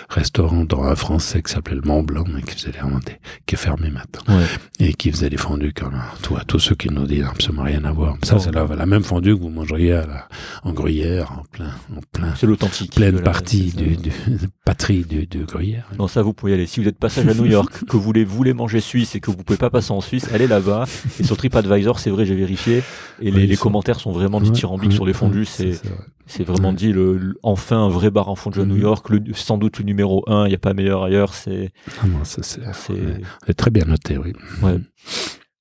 restaurants, 0.09 0.65
dont 0.65 0.83
un 0.83 0.95
français 0.95 1.41
qui 1.41 1.51
s'appelait 1.51 1.75
le 1.75 1.81
Mont 1.83 2.03
Blanc, 2.03 2.23
mais 2.33 2.41
qui 2.41 2.55
faisait 2.55 2.79
remonter, 2.81 3.17
qui 3.45 3.55
est 3.55 3.57
fermé 3.57 3.89
maintenant, 3.89 4.37
Ouais. 4.37 4.45
et 4.79 4.93
qui 4.93 5.11
faisait 5.11 5.29
des 5.29 5.37
fondus 5.37 5.73
quand 5.73 5.89
même. 5.91 6.01
Tout, 6.21 6.35
tous 6.47 6.59
ceux 6.59 6.75
qui 6.75 6.89
nous 6.89 7.05
disent 7.05 7.25
absolument 7.29 7.63
rien 7.63 7.83
à 7.85 7.91
voir. 7.91 8.15
Ça, 8.23 8.35
Oh. 8.37 8.39
c'est 8.39 8.51
la, 8.53 8.65
la 8.65 8.85
même 8.85 9.03
fondue 9.03 9.35
que 9.35 9.41
vous 9.41 9.49
mangeriez 9.49 9.93
à 9.93 10.05
la, 10.05 10.27
en 10.63 10.73
gruyère, 10.73 11.31
en 11.31 11.43
plein, 11.51 11.71
en 11.95 11.99
plein, 12.11 12.33
C'est 12.35 12.47
l'authentique. 12.47 12.95
pleine 12.95 13.11
de 13.13 13.17
la- 13.17 13.23
partie 13.23 13.71
du, 13.75 13.95
du 13.97 14.11
patrie 14.65 15.03
du, 15.03 15.25
du 15.27 15.45
gruyère. 15.45 15.87
Non, 15.97 16.07
ça, 16.07 16.21
vous 16.21 16.33
pouvez 16.33 16.51
y 16.51 16.55
aller. 16.55 16.65
Si 16.67 16.79
vous 16.81 16.87
êtes 16.87 16.97
passage 16.97 17.27
à 17.27 17.33
New 17.33 17.45
York, 17.45 17.83
que 17.89 17.97
vous 17.97 18.01
voulez, 18.25 18.53
manger 18.53 18.79
suisse 18.81 19.15
et 19.15 19.19
que 19.19 19.31
vous 19.31 19.37
pouvez 19.37 19.57
pas 19.57 19.69
passer 19.69 19.91
en 19.91 20.01
Suisse, 20.01 20.27
allez 20.33 20.47
là-bas. 20.47 20.85
Et 21.19 21.23
sur 21.23 21.37
TripAdvisor, 21.37 21.99
c'est 21.99 22.09
vrai, 22.09 22.25
j'ai 22.25 22.35
vérifié. 22.35 22.83
Et 23.21 23.31
Oui, 23.31 23.47
les, 23.47 23.57
commentaires 23.57 23.99
sont 23.99 24.11
vraiment 24.11 24.41
dithyrambiques 24.41 24.89
Ouais, 24.91 24.95
sur 24.95 25.05
les 25.05 25.13
fondus. 25.13 25.45
C'est, 25.45 25.70
c'est 25.73 25.87
vrai. 25.89 26.05
c'est 26.27 26.43
vraiment 26.43 26.73
dit, 26.73 26.91
le, 26.93 27.17
le- 27.17 27.37
enfin, 27.43 27.77
un 27.77 27.89
vrai 27.89 28.09
bar 28.11 28.29
en 28.29 28.35
fondue 28.35 28.61
à 28.61 28.65
New 28.65 28.75
Mhm. 28.75 28.81
York. 28.81 29.09
Le, 29.09 29.21
sans 29.33 29.57
doute 29.57 29.79
le 29.79 29.85
numéro 29.85 30.23
un. 30.27 30.45
Il 30.45 30.49
n'y 30.49 30.55
a 30.55 30.59
pas 30.59 30.73
meilleur 30.73 31.03
ailleurs. 31.03 31.33
C'est, 31.33 31.71
Ah 32.01 32.05
c'est 32.23 33.53
très 33.55 33.71
bien 33.71 33.85
noté, 33.85 34.17
oui. 34.17 34.33
ouais. 34.63 34.79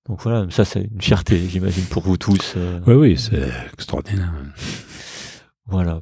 Donc 0.09 0.23
voilà, 0.23 0.47
ça, 0.51 0.65
c'est 0.65 0.89
une 0.93 1.01
fierté, 1.01 1.39
j'imagine, 1.49 1.85
pour 1.85 2.03
vous 2.03 2.17
tous. 2.17 2.55
euh, 2.57 2.81
Oui, 2.87 2.95
oui, 2.95 3.17
c'est 3.19 3.49
extraordinaire. 3.73 4.33
Voilà. 5.67 6.01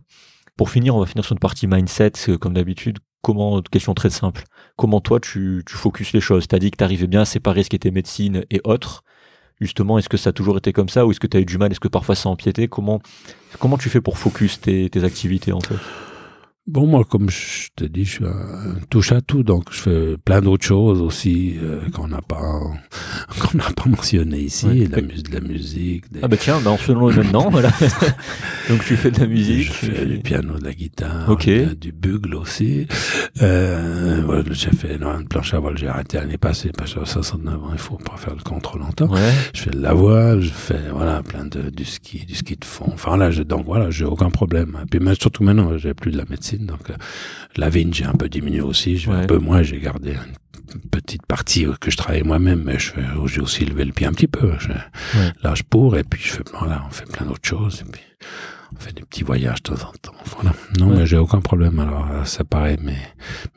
Pour 0.56 0.70
finir, 0.70 0.96
on 0.96 1.00
va 1.00 1.06
finir 1.06 1.24
sur 1.24 1.32
une 1.34 1.38
partie 1.38 1.66
mindset, 1.66 2.12
comme 2.40 2.54
d'habitude. 2.54 2.98
Comment, 3.22 3.60
question 3.62 3.94
très 3.94 4.10
simple. 4.10 4.44
Comment 4.76 5.00
toi, 5.00 5.20
tu, 5.20 5.62
tu 5.66 5.74
focuses 5.76 6.12
les 6.12 6.20
choses? 6.20 6.46
T'as 6.48 6.58
dit 6.58 6.70
que 6.70 6.76
t'arrivais 6.76 7.06
bien 7.08 7.22
à 7.22 7.24
séparer 7.24 7.62
ce 7.64 7.68
qui 7.70 7.76
était 7.76 7.90
médecine 7.90 8.44
et 8.50 8.60
autres. 8.64 9.02
Justement, 9.60 9.98
est-ce 9.98 10.08
que 10.08 10.16
ça 10.16 10.30
a 10.30 10.32
toujours 10.32 10.56
été 10.56 10.72
comme 10.72 10.88
ça 10.88 11.04
ou 11.04 11.10
est-ce 11.10 11.18
que 11.20 11.26
tu 11.26 11.36
as 11.36 11.40
eu 11.40 11.44
du 11.44 11.58
mal? 11.58 11.70
Est-ce 11.72 11.80
que 11.80 11.88
parfois 11.88 12.14
ça 12.14 12.28
a 12.28 12.32
empiété? 12.32 12.68
Comment, 12.68 13.00
comment 13.58 13.78
tu 13.78 13.88
fais 13.88 14.00
pour 14.00 14.18
focus 14.18 14.60
tes, 14.60 14.90
activités, 15.04 15.52
en 15.52 15.60
fait? 15.60 15.76
Bon, 16.70 16.86
moi, 16.86 17.02
comme 17.08 17.30
je 17.30 17.68
te 17.74 17.84
dis, 17.84 18.04
je 18.04 18.10
suis 18.10 18.24
un 18.26 18.74
touche 18.90 19.12
à 19.12 19.22
tout, 19.22 19.42
donc 19.42 19.64
je 19.72 19.78
fais 19.78 20.16
plein 20.22 20.42
d'autres 20.42 20.66
choses 20.66 21.00
aussi 21.00 21.54
euh, 21.62 21.80
qu'on 21.94 22.08
n'a 22.08 22.20
pas 22.20 22.60
qu'on 23.40 23.56
n'a 23.56 23.70
pas 23.70 23.88
mentionné 23.88 24.38
ici, 24.40 24.66
Ouais. 24.66 24.86
la 24.90 25.00
de 25.00 25.32
la 25.32 25.40
musique, 25.40 26.12
des- 26.12 26.20
Ah 26.22 26.28
bah 26.28 26.36
tiens, 26.36 26.60
bah 26.62 26.70
en 26.70 26.76
faisant 26.76 27.06
maintenant, 27.10 27.48
voilà. 27.48 27.70
Donc 28.68 28.84
tu 28.84 28.96
fais 28.96 29.10
de 29.10 29.18
la 29.18 29.26
musique. 29.26 29.64
je 29.66 29.72
fais 29.72 30.04
du 30.04 30.18
piano, 30.18 30.58
de 30.58 30.64
la 30.64 30.74
guitare, 30.74 31.30
Ok. 31.30 31.46
du, 31.48 31.74
du 31.76 31.92
bugle 31.92 32.34
aussi. 32.34 32.86
Euh, 33.40 34.20
voilà, 34.26 34.42
j'ai 34.50 34.70
fait 34.70 34.96
énormément 34.96 35.22
de 35.22 35.28
planche 35.28 35.54
à 35.54 35.60
voile, 35.60 35.78
j'ai 35.78 35.88
arrêté 35.88 36.18
l'année 36.18 36.36
passée 36.38 36.70
parce 36.76 36.92
que 36.92 37.00
à 37.00 37.06
69 37.06 37.54
ans, 37.64 37.70
il 37.72 37.78
faut 37.78 37.96
pas 37.96 38.16
faire 38.18 38.34
le 38.36 38.42
con 38.42 38.58
trop 38.60 38.78
longtemps. 38.78 39.08
Ouais. 39.10 39.32
Je 39.54 39.62
fais 39.62 39.70
de 39.70 39.80
la 39.80 39.94
voile, 39.94 40.42
je 40.42 40.50
fais 40.50 40.90
voilà 40.92 41.22
plein 41.22 41.46
de 41.46 41.70
du 41.70 41.86
ski, 41.86 42.26
du 42.26 42.34
ski 42.34 42.56
de 42.56 42.64
fond. 42.66 42.90
Enfin 42.92 43.16
là, 43.16 43.30
je, 43.30 43.42
donc 43.42 43.64
voilà, 43.64 43.90
j'ai 43.90 44.04
aucun 44.04 44.28
problème. 44.28 44.76
Puis 44.90 45.00
mais 45.00 45.14
surtout 45.14 45.42
maintenant, 45.44 45.78
j'ai 45.78 45.94
plus 45.94 46.10
de 46.10 46.18
la 46.18 46.24
médecine, 46.28 46.57
donc 46.66 46.90
euh, 46.90 46.94
la 47.56 47.68
vigne 47.68 47.92
j'ai 47.92 48.04
un 48.04 48.12
peu 48.14 48.28
diminué 48.28 48.60
aussi. 48.60 48.96
J'ai 48.98 49.10
Ouais. 49.10 49.16
un 49.16 49.26
peu 49.26 49.38
moins, 49.38 49.62
j'ai 49.62 49.78
gardé 49.80 50.16
une 50.74 50.80
petite 50.90 51.24
partie 51.26 51.64
euh, 51.66 51.72
que 51.80 51.90
je 51.90 51.96
travaille 51.96 52.22
moi-même, 52.22 52.62
mais 52.64 52.76
j'ai 53.26 53.40
aussi 53.40 53.64
levé 53.64 53.84
le 53.84 53.92
pied 53.92 54.06
un 54.06 54.12
petit 54.12 54.26
peu. 54.28 54.52
Je, 54.58 54.68
Ouais. 54.68 55.32
Là, 55.42 55.54
je 55.54 55.62
pour 55.62 55.96
et 55.96 56.04
puis 56.04 56.20
je 56.22 56.32
fais 56.34 56.42
voilà, 56.58 56.84
on 56.86 56.90
fait 56.90 57.06
plein 57.10 57.26
d'autres 57.26 57.48
choses. 57.48 57.82
Et 57.86 57.90
puis 57.90 58.02
on 58.76 58.78
fait 58.78 58.92
des 58.94 59.02
petits 59.02 59.22
voyages 59.24 59.62
de 59.62 59.74
temps 59.74 59.88
en 59.88 59.92
temps. 60.02 60.12
Voilà. 60.36 60.52
Non, 60.78 60.94
mais 60.94 61.06
j'ai 61.06 61.16
aucun 61.16 61.40
problème 61.40 61.78
alors 61.80 62.06
à 62.06 62.26
séparer 62.26 62.76
mes, 62.82 62.98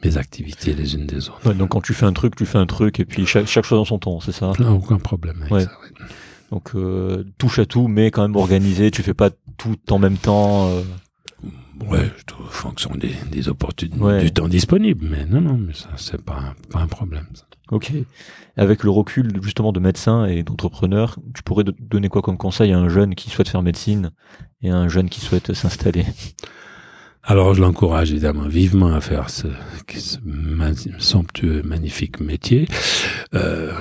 mes 0.06 0.18
activités 0.18 0.74
les 0.74 0.96
unes 0.96 1.06
des 1.06 1.28
autres. 1.30 1.52
donc 1.54 1.70
quand 1.72 1.82
tu 1.82 1.94
fais 1.94 2.06
un 2.06 2.14
truc, 2.14 2.36
tu 2.38 2.46
fais 2.46 2.58
un 2.60 2.66
truc 2.66 3.00
et 3.02 3.06
puis 3.06 3.26
chaque, 3.26 3.48
chaque 3.48 3.66
chose 3.66 3.80
en 3.80 3.86
son 3.86 4.00
temps, 4.00 4.20
c'est 4.22 4.32
ça? 4.32 4.54
Non, 4.60 4.76
aucun 4.76 4.98
problème 5.00 5.44
avec 5.50 5.68
ça. 5.68 5.72
Donc 6.50 6.72
euh, 6.76 7.24
touche 7.38 7.60
à 7.60 7.66
tout, 7.66 7.88
mais 7.90 8.10
quand 8.12 8.22
même 8.24 8.36
organisé. 8.38 8.90
Tu 8.92 9.04
fais 9.04 9.14
pas 9.14 9.30
tout 9.58 9.78
en 9.90 10.00
même 10.00 10.18
temps. 10.18 10.70
Euh... 10.70 10.82
Ouais, 11.88 12.12
en 12.40 12.50
fonction 12.50 12.92
des, 12.96 13.14
des 13.32 13.50
opportunités, 13.50 14.22
du 14.22 14.32
temps 14.32 14.48
disponible. 14.48 15.08
Mais 15.10 15.26
non, 15.26 15.42
non, 15.42 15.58
mais 15.58 15.74
ça 15.74 15.90
c'est 15.98 16.22
pas 16.22 16.56
pas 16.72 16.80
un 16.80 16.88
problème. 16.88 17.26
Ça. 17.34 17.46
Ok. 17.72 17.92
Avec 18.58 18.84
le 18.84 18.90
recul 18.90 19.32
justement 19.42 19.72
de 19.72 19.80
médecin 19.80 20.26
et 20.26 20.44
d'entrepreneur, 20.44 21.18
tu 21.34 21.42
pourrais 21.44 21.64
donner 21.80 22.10
quoi 22.10 22.22
comme 22.22 22.38
conseil 22.38 22.74
à 22.74 22.78
un 22.78 22.90
jeune 22.90 23.16
qui 23.16 23.30
souhaite 23.30 23.48
faire 23.48 23.62
médecine 23.62 24.12
et 24.62 24.70
à 24.70 24.76
un 24.76 24.90
jeune 24.90 25.10
qui 25.10 25.22
souhaite 25.22 25.54
s'installer? 25.54 26.06
Alors 27.24 27.54
je 27.54 27.62
l'encourage 27.62 28.12
évidemment 28.12 28.48
vivement 28.48 28.94
à 28.94 29.00
faire 29.00 29.30
ce, 29.30 29.48
ce 29.88 30.18
somptueux, 30.98 31.62
magnifique 31.64 32.20
métier. 32.20 32.68
Euh, 33.36 33.72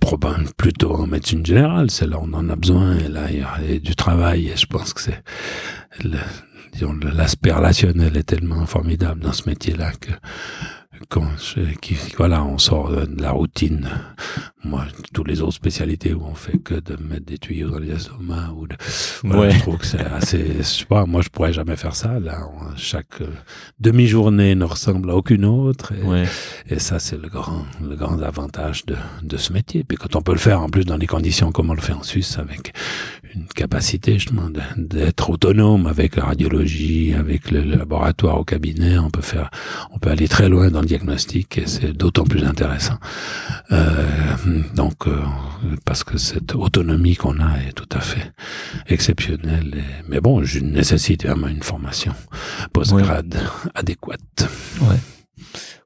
probablement 0.00 0.50
plutôt 0.56 0.94
en 0.94 1.06
médecine 1.06 1.44
générale, 1.44 1.90
c'est 1.90 2.06
là 2.06 2.18
où 2.18 2.24
on 2.24 2.34
en 2.34 2.48
a 2.48 2.56
besoin 2.56 2.96
et 2.98 3.08
là 3.08 3.30
il 3.30 3.38
y 3.38 3.42
a 3.42 3.78
du 3.78 3.94
travail 3.94 4.48
et 4.48 4.56
je 4.56 4.66
pense 4.66 4.92
que 4.92 5.00
c'est 5.00 5.22
l'aspect 7.12 7.52
relationnel 7.52 8.16
est 8.16 8.24
tellement 8.24 8.66
formidable 8.66 9.20
dans 9.20 9.32
ce 9.32 9.48
métier-là 9.48 9.92
que 9.92 10.12
quand 11.08 11.26
qui, 11.80 11.96
voilà, 12.16 12.44
on 12.44 12.58
sort 12.58 12.90
de 12.90 13.22
la 13.22 13.32
routine. 13.32 13.88
Moi, 14.64 14.84
toutes 15.12 15.28
les 15.28 15.42
autres 15.42 15.54
spécialités 15.54 16.12
où 16.12 16.24
on 16.24 16.34
fait 16.34 16.58
que 16.58 16.74
de 16.74 16.96
mettre 16.96 17.26
des 17.26 17.38
tuyaux 17.38 17.70
dans 17.70 17.78
les 17.78 17.92
estomacs 17.92 18.50
ou 18.56 18.66
de, 18.66 18.74
ouais. 19.24 19.50
je 19.52 19.60
trouve 19.60 19.78
que 19.78 19.86
c'est 19.86 20.00
assez, 20.00 20.56
je 20.58 20.62
sais 20.62 20.84
pas, 20.84 21.06
moi 21.06 21.22
je 21.22 21.28
pourrais 21.28 21.52
jamais 21.52 21.76
faire 21.76 21.94
ça. 21.94 22.18
Là, 22.18 22.48
chaque 22.76 23.20
euh, 23.20 23.28
demi-journée 23.78 24.54
ne 24.54 24.64
ressemble 24.64 25.10
à 25.10 25.14
aucune 25.14 25.44
autre. 25.44 25.92
Et, 25.92 26.02
ouais. 26.02 26.24
et 26.68 26.78
ça, 26.80 26.98
c'est 26.98 27.20
le 27.20 27.28
grand, 27.28 27.64
le 27.80 27.94
grand 27.94 28.20
avantage 28.22 28.86
de, 28.86 28.96
de 29.22 29.36
ce 29.36 29.52
métier. 29.52 29.84
Puis 29.84 29.96
quand 29.96 30.16
on 30.16 30.22
peut 30.22 30.32
le 30.32 30.38
faire 30.38 30.60
en 30.60 30.68
plus 30.68 30.84
dans 30.84 30.96
les 30.96 31.06
conditions 31.06 31.52
comme 31.52 31.70
on 31.70 31.74
le 31.74 31.80
fait 31.80 31.92
en 31.92 32.02
Suisse 32.02 32.38
avec 32.38 32.72
une 33.36 33.46
capacité 33.46 34.14
justement 34.14 34.48
d'être 34.76 35.30
autonome 35.30 35.86
avec 35.86 36.16
la 36.16 36.24
radiologie, 36.24 37.14
avec 37.14 37.50
le, 37.50 37.62
laboratoire 37.62 38.40
au 38.40 38.44
cabinet, 38.44 38.98
on 38.98 39.10
peut 39.10 39.22
faire, 39.22 39.50
on 39.92 39.98
peut 39.98 40.10
aller 40.10 40.28
très 40.28 40.48
loin 40.48 40.70
dans 40.70 40.82
diagnostic 40.86 41.58
et 41.58 41.66
c'est 41.66 41.92
d'autant 41.92 42.24
plus 42.24 42.44
intéressant. 42.44 42.96
Euh, 43.72 44.06
donc, 44.74 45.06
euh, 45.06 45.20
parce 45.84 46.04
que 46.04 46.18
cette 46.18 46.54
autonomie 46.54 47.16
qu'on 47.16 47.40
a 47.40 47.58
est 47.68 47.72
tout 47.72 47.88
à 47.92 48.00
fait 48.00 48.32
exceptionnelle. 48.86 49.82
mais 50.08 50.20
bon, 50.20 50.42
je 50.42 50.60
nécessite 50.60 51.26
vraiment 51.26 51.48
une 51.48 51.62
formation 51.62 52.12
postgrade 52.72 53.36
adéquate. 53.74 54.48
Ouais. 54.82 54.96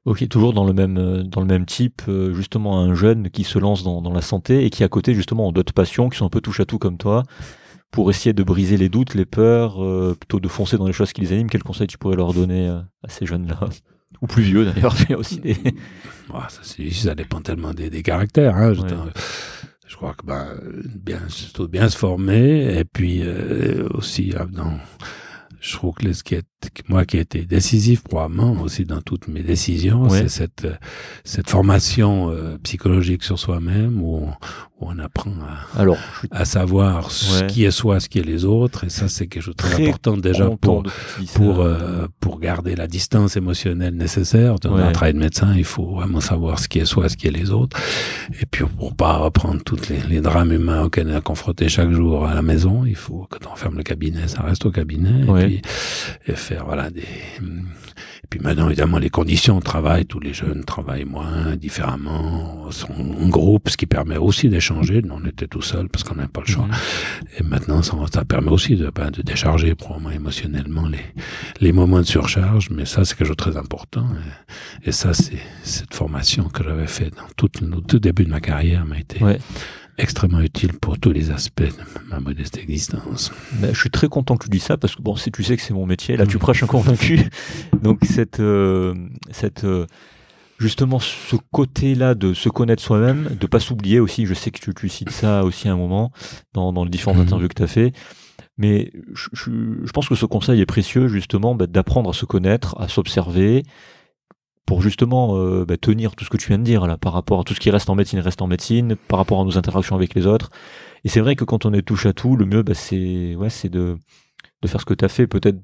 Ok, 0.05 0.27
toujours 0.29 0.53
dans 0.53 0.63
le 0.63 0.73
même 0.73 1.23
dans 1.23 1.41
le 1.41 1.47
même 1.47 1.65
type, 1.65 2.01
euh, 2.07 2.33
justement 2.33 2.79
un 2.79 2.95
jeune 2.95 3.29
qui 3.29 3.43
se 3.43 3.59
lance 3.59 3.83
dans, 3.83 4.01
dans 4.01 4.13
la 4.13 4.21
santé 4.21 4.65
et 4.65 4.71
qui 4.71 4.83
à 4.83 4.87
côté 4.87 5.13
justement 5.13 5.47
ont 5.47 5.51
d'autres 5.51 5.73
passions 5.73 6.09
qui 6.09 6.17
sont 6.17 6.25
un 6.25 6.29
peu 6.29 6.41
touche 6.41 6.59
à 6.59 6.65
tout 6.65 6.79
comme 6.79 6.97
toi, 6.97 7.23
pour 7.91 8.09
essayer 8.09 8.33
de 8.33 8.43
briser 8.43 8.77
les 8.77 8.89
doutes, 8.89 9.13
les 9.13 9.25
peurs, 9.25 9.83
euh, 9.83 10.15
plutôt 10.19 10.39
de 10.39 10.47
foncer 10.47 10.77
dans 10.77 10.87
les 10.87 10.93
choses 10.93 11.13
qui 11.13 11.21
les 11.21 11.33
animent. 11.33 11.49
Quel 11.49 11.63
conseil 11.63 11.87
tu 11.87 11.97
pourrais 11.97 12.15
leur 12.15 12.33
donner 12.33 12.67
à 12.67 13.09
ces 13.09 13.25
jeunes-là 13.25 13.59
ou 14.21 14.27
plus 14.27 14.43
vieux 14.43 14.65
d'ailleurs, 14.65 14.95
mais 15.09 15.15
aussi 15.15 15.39
des. 15.39 15.57
Ah, 16.33 16.47
ça, 16.47 16.61
ça, 16.63 17.13
dépend 17.13 17.41
tellement 17.41 17.73
des, 17.73 17.89
des 17.89 18.03
caractères. 18.03 18.55
Hein. 18.55 18.73
Je, 18.73 18.81
je, 19.85 19.95
crois 19.97 20.13
que 20.13 20.25
ben, 20.25 20.47
bien, 20.95 21.19
bien 21.69 21.89
se 21.89 21.97
former 21.97 22.79
et 22.79 22.85
puis 22.85 23.21
aussi 23.93 24.33
dans 24.53 24.79
je 25.61 25.73
trouve 25.73 25.93
que 25.93 26.11
ce 26.11 26.23
qui 26.23 26.33
est, 26.33 26.43
moi 26.89 27.05
qui 27.05 27.17
a 27.17 27.21
été 27.21 27.45
décisif 27.45 28.03
probablement 28.03 28.53
aussi 28.63 28.83
dans 28.83 29.01
toutes 29.01 29.27
mes 29.27 29.43
décisions, 29.43 30.09
c'est 30.09 30.27
cette, 30.27 30.67
cette 31.23 31.49
formation 31.49 32.31
euh, 32.31 32.57
psychologique 32.63 33.23
sur 33.23 33.37
soi-même 33.37 34.01
où, 34.01 34.27
on 34.27 34.33
apprend 34.99 35.31
à, 35.75 35.79
Alors, 35.79 35.97
à 36.31 36.45
savoir 36.45 37.11
ce 37.11 37.43
qui 37.45 37.65
est 37.65 37.71
soi, 37.71 37.99
ce 37.99 38.09
qui 38.09 38.19
est 38.19 38.25
les 38.25 38.45
autres. 38.45 38.83
Et 38.85 38.89
ça, 38.89 39.07
c'est 39.07 39.27
quelque 39.27 39.43
chose 39.43 39.55
de 39.55 39.63
très, 39.63 39.87
important 39.87 40.17
déjà 40.17 40.49
pour, 40.49 40.83
pour, 41.33 41.61
euh, 41.61 42.07
pour 42.19 42.39
garder 42.39 42.75
la 42.75 42.87
distance 42.87 43.35
émotionnelle 43.37 43.95
nécessaire. 43.95 44.55
Dans 44.59 44.75
un 44.75 44.91
travail 44.91 45.13
de 45.13 45.19
médecin, 45.19 45.53
il 45.55 45.65
faut 45.65 45.95
vraiment 45.95 46.21
savoir 46.21 46.59
ce 46.59 46.67
qui 46.67 46.79
est 46.79 46.85
soi, 46.85 47.09
ce 47.09 47.17
qui 47.17 47.27
est 47.27 47.31
les 47.31 47.51
autres. 47.51 47.77
Et 48.41 48.45
puis, 48.45 48.65
pour 48.77 48.95
pas 48.95 49.17
reprendre 49.17 49.61
les, 49.89 50.01
les 50.09 50.21
drames 50.21 50.51
humains 50.51 50.83
auxquels 50.83 51.07
on 51.07 51.17
est 51.17 51.21
confronté 51.21 51.69
chaque 51.69 51.91
jour 51.91 52.25
à 52.25 52.33
la 52.33 52.41
maison, 52.41 52.85
il 52.85 52.95
faut, 52.95 53.27
quand 53.29 53.51
on 53.51 53.55
ferme 53.55 53.77
le 53.77 53.83
cabinet, 53.83 54.27
ça 54.27 54.41
reste 54.41 54.65
au 54.65 54.71
cabinet. 54.71 55.21
Et, 55.21 55.45
puis, 55.45 55.61
et 56.27 56.35
faire, 56.35 56.65
voilà, 56.65 56.89
des, 56.89 57.03
puis 58.31 58.39
maintenant, 58.39 58.67
évidemment, 58.67 58.97
les 58.97 59.09
conditions 59.09 59.59
de 59.59 59.63
travail, 59.63 60.05
tous 60.05 60.21
les 60.21 60.33
jeunes 60.33 60.63
travaillent 60.63 61.03
moins, 61.03 61.57
différemment, 61.57 62.71
sont 62.71 62.93
en 62.93 63.27
groupe, 63.27 63.67
ce 63.67 63.75
qui 63.75 63.85
permet 63.85 64.15
aussi 64.15 64.47
d'échanger. 64.47 65.01
On 65.11 65.25
était 65.25 65.47
tout 65.47 65.61
seul 65.61 65.89
parce 65.89 66.05
qu'on 66.05 66.15
n'avait 66.15 66.29
pas 66.29 66.39
le 66.39 66.47
choix. 66.47 66.65
Mhm. 66.65 66.71
Et 67.37 67.43
maintenant, 67.43 67.81
ça, 67.81 67.97
ça, 68.13 68.23
permet 68.23 68.49
aussi 68.49 68.77
de, 68.77 68.89
ben, 68.89 69.11
de 69.11 69.21
décharger 69.21 69.75
probablement 69.75 70.11
émotionnellement 70.11 70.87
les, 70.87 71.03
les 71.59 71.73
moments 71.73 71.99
de 71.99 72.05
surcharge. 72.05 72.69
Mais 72.69 72.85
ça, 72.85 73.03
c'est 73.03 73.17
quelque 73.17 73.27
chose 73.27 73.35
de 73.35 73.51
très 73.51 73.57
important. 73.57 74.07
Et, 74.85 74.93
ça, 74.93 75.13
c'est 75.13 75.39
cette 75.63 75.93
formation 75.93 76.45
que 76.45 76.63
j'avais 76.63 76.87
faite 76.87 77.15
dans 77.17 77.27
tout, 77.35 77.49
le 77.61 77.81
tout 77.81 77.99
début 77.99 78.23
de 78.23 78.29
ma 78.29 78.39
carrière 78.39 78.85
m'a 78.85 78.97
été 78.97 79.19
extrêmement 80.01 80.41
utile 80.41 80.73
pour 80.73 80.99
tous 80.99 81.11
les 81.11 81.31
aspects 81.31 81.61
de 81.61 82.09
ma 82.09 82.19
modeste 82.19 82.57
existence. 82.57 83.31
Ben, 83.53 83.73
je 83.73 83.79
suis 83.79 83.91
très 83.91 84.07
content 84.07 84.35
que 84.35 84.45
tu 84.45 84.49
dis 84.49 84.59
ça 84.59 84.77
parce 84.77 84.95
que 84.95 85.01
bon, 85.01 85.15
si 85.15 85.31
tu 85.31 85.43
sais 85.43 85.55
que 85.55 85.61
c'est 85.61 85.73
mon 85.73 85.85
métier, 85.85 86.17
là 86.17 86.25
tu 86.25 86.39
prêches 86.39 86.63
un 86.63 86.67
convaincu. 86.67 87.19
Donc 87.83 87.99
cette 88.03 88.39
euh, 88.39 88.95
cette 89.29 89.63
euh, 89.63 89.85
justement 90.59 90.99
ce 90.99 91.35
côté-là 91.51 92.15
de 92.15 92.33
se 92.33 92.49
connaître 92.49 92.81
soi-même, 92.81 93.35
de 93.39 93.47
pas 93.47 93.59
s'oublier 93.59 93.99
aussi. 93.99 94.25
Je 94.25 94.33
sais 94.33 94.51
que 94.51 94.59
tu, 94.59 94.73
tu 94.73 94.89
cites 94.89 95.11
ça 95.11 95.43
aussi 95.43 95.67
à 95.67 95.73
un 95.73 95.77
moment 95.77 96.11
dans, 96.53 96.73
dans 96.73 96.83
les 96.83 96.91
différentes 96.91 97.17
mhm. 97.17 97.27
interviews 97.27 97.47
que 97.47 97.55
tu 97.55 97.63
as 97.63 97.67
fait. 97.67 97.93
Mais 98.57 98.91
je, 99.13 99.29
je, 99.33 99.91
pense 99.91 100.09
que 100.09 100.15
ce 100.15 100.25
conseil 100.25 100.61
est 100.61 100.65
précieux 100.65 101.07
justement 101.07 101.55
ben, 101.55 101.67
d'apprendre 101.67 102.09
à 102.09 102.13
se 102.13 102.25
connaître, 102.25 102.79
à 102.79 102.87
s'observer, 102.87 103.63
pour 104.65 104.81
justement 104.81 105.37
euh, 105.37 105.65
bah, 105.65 105.77
tenir 105.77 106.15
tout 106.15 106.25
ce 106.25 106.29
que 106.29 106.37
tu 106.37 106.47
viens 106.47 106.59
de 106.59 106.63
dire 106.63 106.85
là 106.87 106.97
par 106.97 107.13
rapport 107.13 107.41
à 107.41 107.43
tout 107.43 107.53
ce 107.53 107.59
qui 107.59 107.69
reste 107.69 107.89
en 107.89 107.95
médecine 107.95 108.19
reste 108.19 108.41
en 108.41 108.47
médecine 108.47 108.95
par 109.07 109.19
rapport 109.19 109.41
à 109.41 109.43
nos 109.43 109.57
interactions 109.57 109.95
avec 109.95 110.15
les 110.15 110.27
autres 110.27 110.49
et 111.03 111.09
c'est 111.09 111.19
vrai 111.19 111.35
que 111.35 111.43
quand 111.43 111.65
on 111.65 111.73
est 111.73 111.81
touche 111.81 112.05
à 112.05 112.13
tout 112.13 112.35
le 112.35 112.45
mieux 112.45 112.63
bah, 112.63 112.73
c'est 112.73 113.35
ouais 113.35 113.49
c'est 113.49 113.69
de 113.69 113.97
de 114.61 114.67
faire 114.67 114.79
ce 114.79 114.85
que 114.85 114.93
tu 114.93 115.03
as 115.03 115.09
fait 115.09 115.27
peut-être 115.27 115.57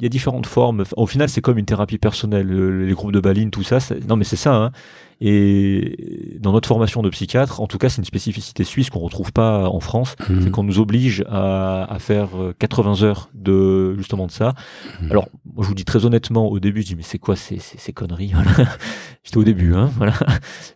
il 0.00 0.04
y 0.04 0.06
a 0.06 0.08
différentes 0.08 0.46
formes. 0.46 0.84
Au 0.96 1.06
final, 1.06 1.28
c'est 1.28 1.42
comme 1.42 1.58
une 1.58 1.66
thérapie 1.66 1.98
personnelle. 1.98 2.48
Les 2.86 2.94
groupes 2.94 3.12
de 3.12 3.20
baline, 3.20 3.50
tout 3.50 3.62
ça. 3.62 3.78
Non, 4.08 4.16
mais 4.16 4.24
c'est 4.24 4.36
ça. 4.36 4.54
Hein. 4.54 4.72
Et 5.20 6.38
dans 6.40 6.52
notre 6.52 6.66
formation 6.66 7.02
de 7.02 7.10
psychiatre, 7.10 7.60
en 7.60 7.66
tout 7.66 7.76
cas, 7.76 7.90
c'est 7.90 7.98
une 7.98 8.06
spécificité 8.06 8.64
suisse 8.64 8.88
qu'on 8.88 9.00
retrouve 9.00 9.32
pas 9.32 9.68
en 9.68 9.80
France. 9.80 10.16
Mhm. 10.28 10.42
C'est 10.42 10.50
qu'on 10.50 10.62
nous 10.62 10.78
oblige 10.78 11.24
à, 11.28 11.84
à, 11.92 11.98
faire 11.98 12.30
80 12.58 13.02
euh, 13.02 13.06
heures 13.06 13.30
de 13.34 13.96
justement 13.98 14.26
de 14.26 14.32
ça. 14.32 14.54
Mhm. 15.02 15.10
Alors, 15.10 15.28
moi, 15.44 15.62
je 15.62 15.68
vous 15.68 15.74
dis 15.74 15.84
très 15.84 16.06
honnêtement, 16.06 16.48
au 16.48 16.58
début, 16.58 16.80
je 16.80 16.86
dis 16.86 16.96
mais 16.96 17.02
c'est 17.02 17.18
quoi 17.18 17.36
ces, 17.36 17.58
ces, 17.58 17.76
ces 17.76 17.92
conneries 17.92 18.32
J'étais 19.24 19.36
au 19.36 19.44
début, 19.44 19.74
hein. 19.74 19.90
Voilà. 19.96 20.14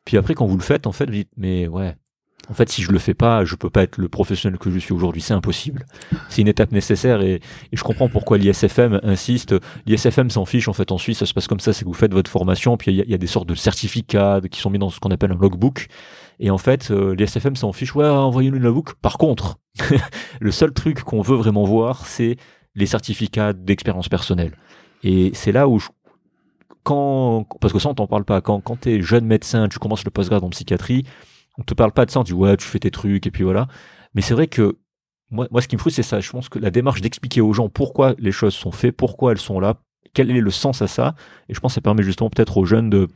Puis 0.05 0.19
après, 0.19 0.35
quand 0.35 0.47
vous 0.47 0.57
le 0.57 0.63
faites, 0.63 0.87
en 0.87 0.93
fait, 0.93 1.07
vous 1.07 1.13
dites 1.13 1.31
mais 1.39 1.67
ouais, 1.67 1.97
en 2.51 2.55
fait, 2.55 2.69
si 2.69 2.83
je 2.83 2.93
le 2.93 2.99
fais 2.99 3.15
pas, 3.15 3.45
je 3.45 3.55
peux 3.55 3.71
pas 3.71 3.83
être 3.83 3.97
le 3.99 4.09
professionnel 4.09 4.59
que 4.59 4.71
je 4.71 4.79
suis 4.79 4.93
aujourd'hui. 4.93 5.23
C'est 5.23 5.35
impossible. 5.35 5.87
C'est 6.29 6.43
une 6.43 6.49
étape 6.49 6.73
nécessaire 6.73 7.23
et, 7.23 7.41
je 7.73 7.83
comprends 7.83 8.09
pourquoi 8.09 8.39
l'ISFM 8.39 9.01
insiste. 9.03 9.55
L'ISFM 9.87 10.31
s'en 10.31 10.45
fiche 10.45 10.69
en 10.69 10.73
fait 10.73 10.93
en 10.93 10.99
Suisse. 10.99 11.19
Ça 11.19 11.27
se 11.27 11.35
passe 11.35 11.47
comme 11.47 11.61
ça, 11.61 11.73
c'est 11.73 11.85
que 11.85 11.89
vous 11.89 11.95
faites 11.95 12.13
votre 12.13 12.31
formation, 12.31 12.77
puis 12.77 12.93
il 12.93 13.11
y, 13.11 13.15
a 13.15 13.19
des 13.19 13.27
sortes 13.27 13.49
de 13.49 13.55
certificats 13.55 14.41
qui 14.51 14.61
sont 14.61 14.71
mis 14.71 14.79
dans 14.79 14.91
ce 14.91 15.01
qu'on 15.01 15.11
appelle 15.11 15.33
un 15.33 15.39
logbook. 15.39 15.87
Et 16.41 16.51
en 16.51 16.59
fait, 16.59 16.91
euh, 16.91 17.15
l'ISFM 17.15 17.57
s'en 17.57 17.73
fiche. 17.73 17.95
Ouais, 17.95 18.07
envoyez-nous 18.07 18.59
le 18.59 18.65
logbook. 18.65 18.95
Par 18.95 19.19
contre, 19.19 19.59
le 20.41 20.51
seul 20.51 20.73
truc 20.73 21.01
qu'on 21.01 21.23
veut 21.23 21.37
vraiment 21.37 21.65
voir, 21.65 22.07
c'est 22.07 22.37
les 22.75 22.87
certificats 22.87 23.53
d'expérience 23.53 24.09
personnelle. 24.09 24.53
Et 25.03 25.31
c'est 25.35 25.53
là 25.53 25.69
où 25.69 25.79
je, 25.79 25.89
quand, 26.83 27.47
parce 27.61 27.73
que 27.73 27.79
ça 27.79 27.89
on 27.89 27.95
t'en 27.95 28.07
parle 28.07 28.25
pas. 28.25 28.41
Quand, 28.41 28.61
quand 28.61 28.81
t'es 28.81 29.01
jeune 29.01 29.25
médecin, 29.25 29.69
tu 29.69 29.79
commences 29.79 30.05
le 30.05 30.11
postgrad 30.11 30.43
en 30.45 30.51
psychiatrie 30.51 31.05
on 31.59 31.63
te 31.63 31.75
parle 31.75 31.93
pas 31.93 32.07
de 32.07 32.11
ça, 32.11 32.21
on 32.21 32.25
dit 32.25 32.33
ouais, 32.33 32.57
tu 32.57 32.67
fais 32.67 32.79
tes 32.79 32.91
trucs 32.91 33.27
et 33.27 33.31
puis 33.31 33.45
voilà. 33.45 33.69
Mais 34.15 34.23
c'est 34.23 34.35
vrai 34.35 34.47
que 34.47 34.79
moi, 35.31 35.47
moi, 35.51 35.61
ce 35.61 35.69
qui 35.69 35.77
me 35.77 35.81
frustre, 35.81 35.97
c'est 35.97 36.09
ça. 36.09 36.21
Je 36.21 36.31
pense 36.31 36.49
que 36.49 36.59
la 36.59 36.71
démarche 36.71 37.01
d'expliquer 37.01 37.41
aux 37.41 37.53
gens 37.53 37.69
pourquoi 37.69 38.15
les 38.19 38.33
choses 38.33 38.55
sont 38.55 38.73
faites, 38.73 38.97
pourquoi 38.97 39.33
elles 39.33 39.39
sont 39.39 39.61
là, 39.61 39.75
quel 40.13 40.31
est 40.31 40.41
le 40.41 40.51
sens 40.51 40.83
à 40.83 40.87
ça, 40.87 41.15
et 41.49 41.55
je 41.55 41.61
pense 41.61 41.73
que 41.73 41.75
ça 41.77 41.81
permet 41.81 42.03
justement 42.03 42.31
peut-être 42.31 42.57
aux 42.57 42.65
jeunes 42.65 42.91
de 42.91 43.09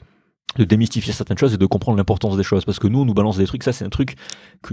de 0.56 0.64
démystifier 0.64 1.12
certaines 1.12 1.36
choses 1.36 1.54
et 1.54 1.58
de 1.58 1.66
comprendre 1.66 1.98
l'importance 1.98 2.36
des 2.36 2.42
choses. 2.42 2.64
Parce 2.64 2.78
que 2.78 2.88
nous, 2.88 3.00
on 3.00 3.04
nous 3.04 3.14
balance 3.14 3.36
des 3.36 3.46
trucs, 3.46 3.62
ça 3.62 3.72
c'est 3.72 3.84
un 3.84 3.90
truc 3.90 4.16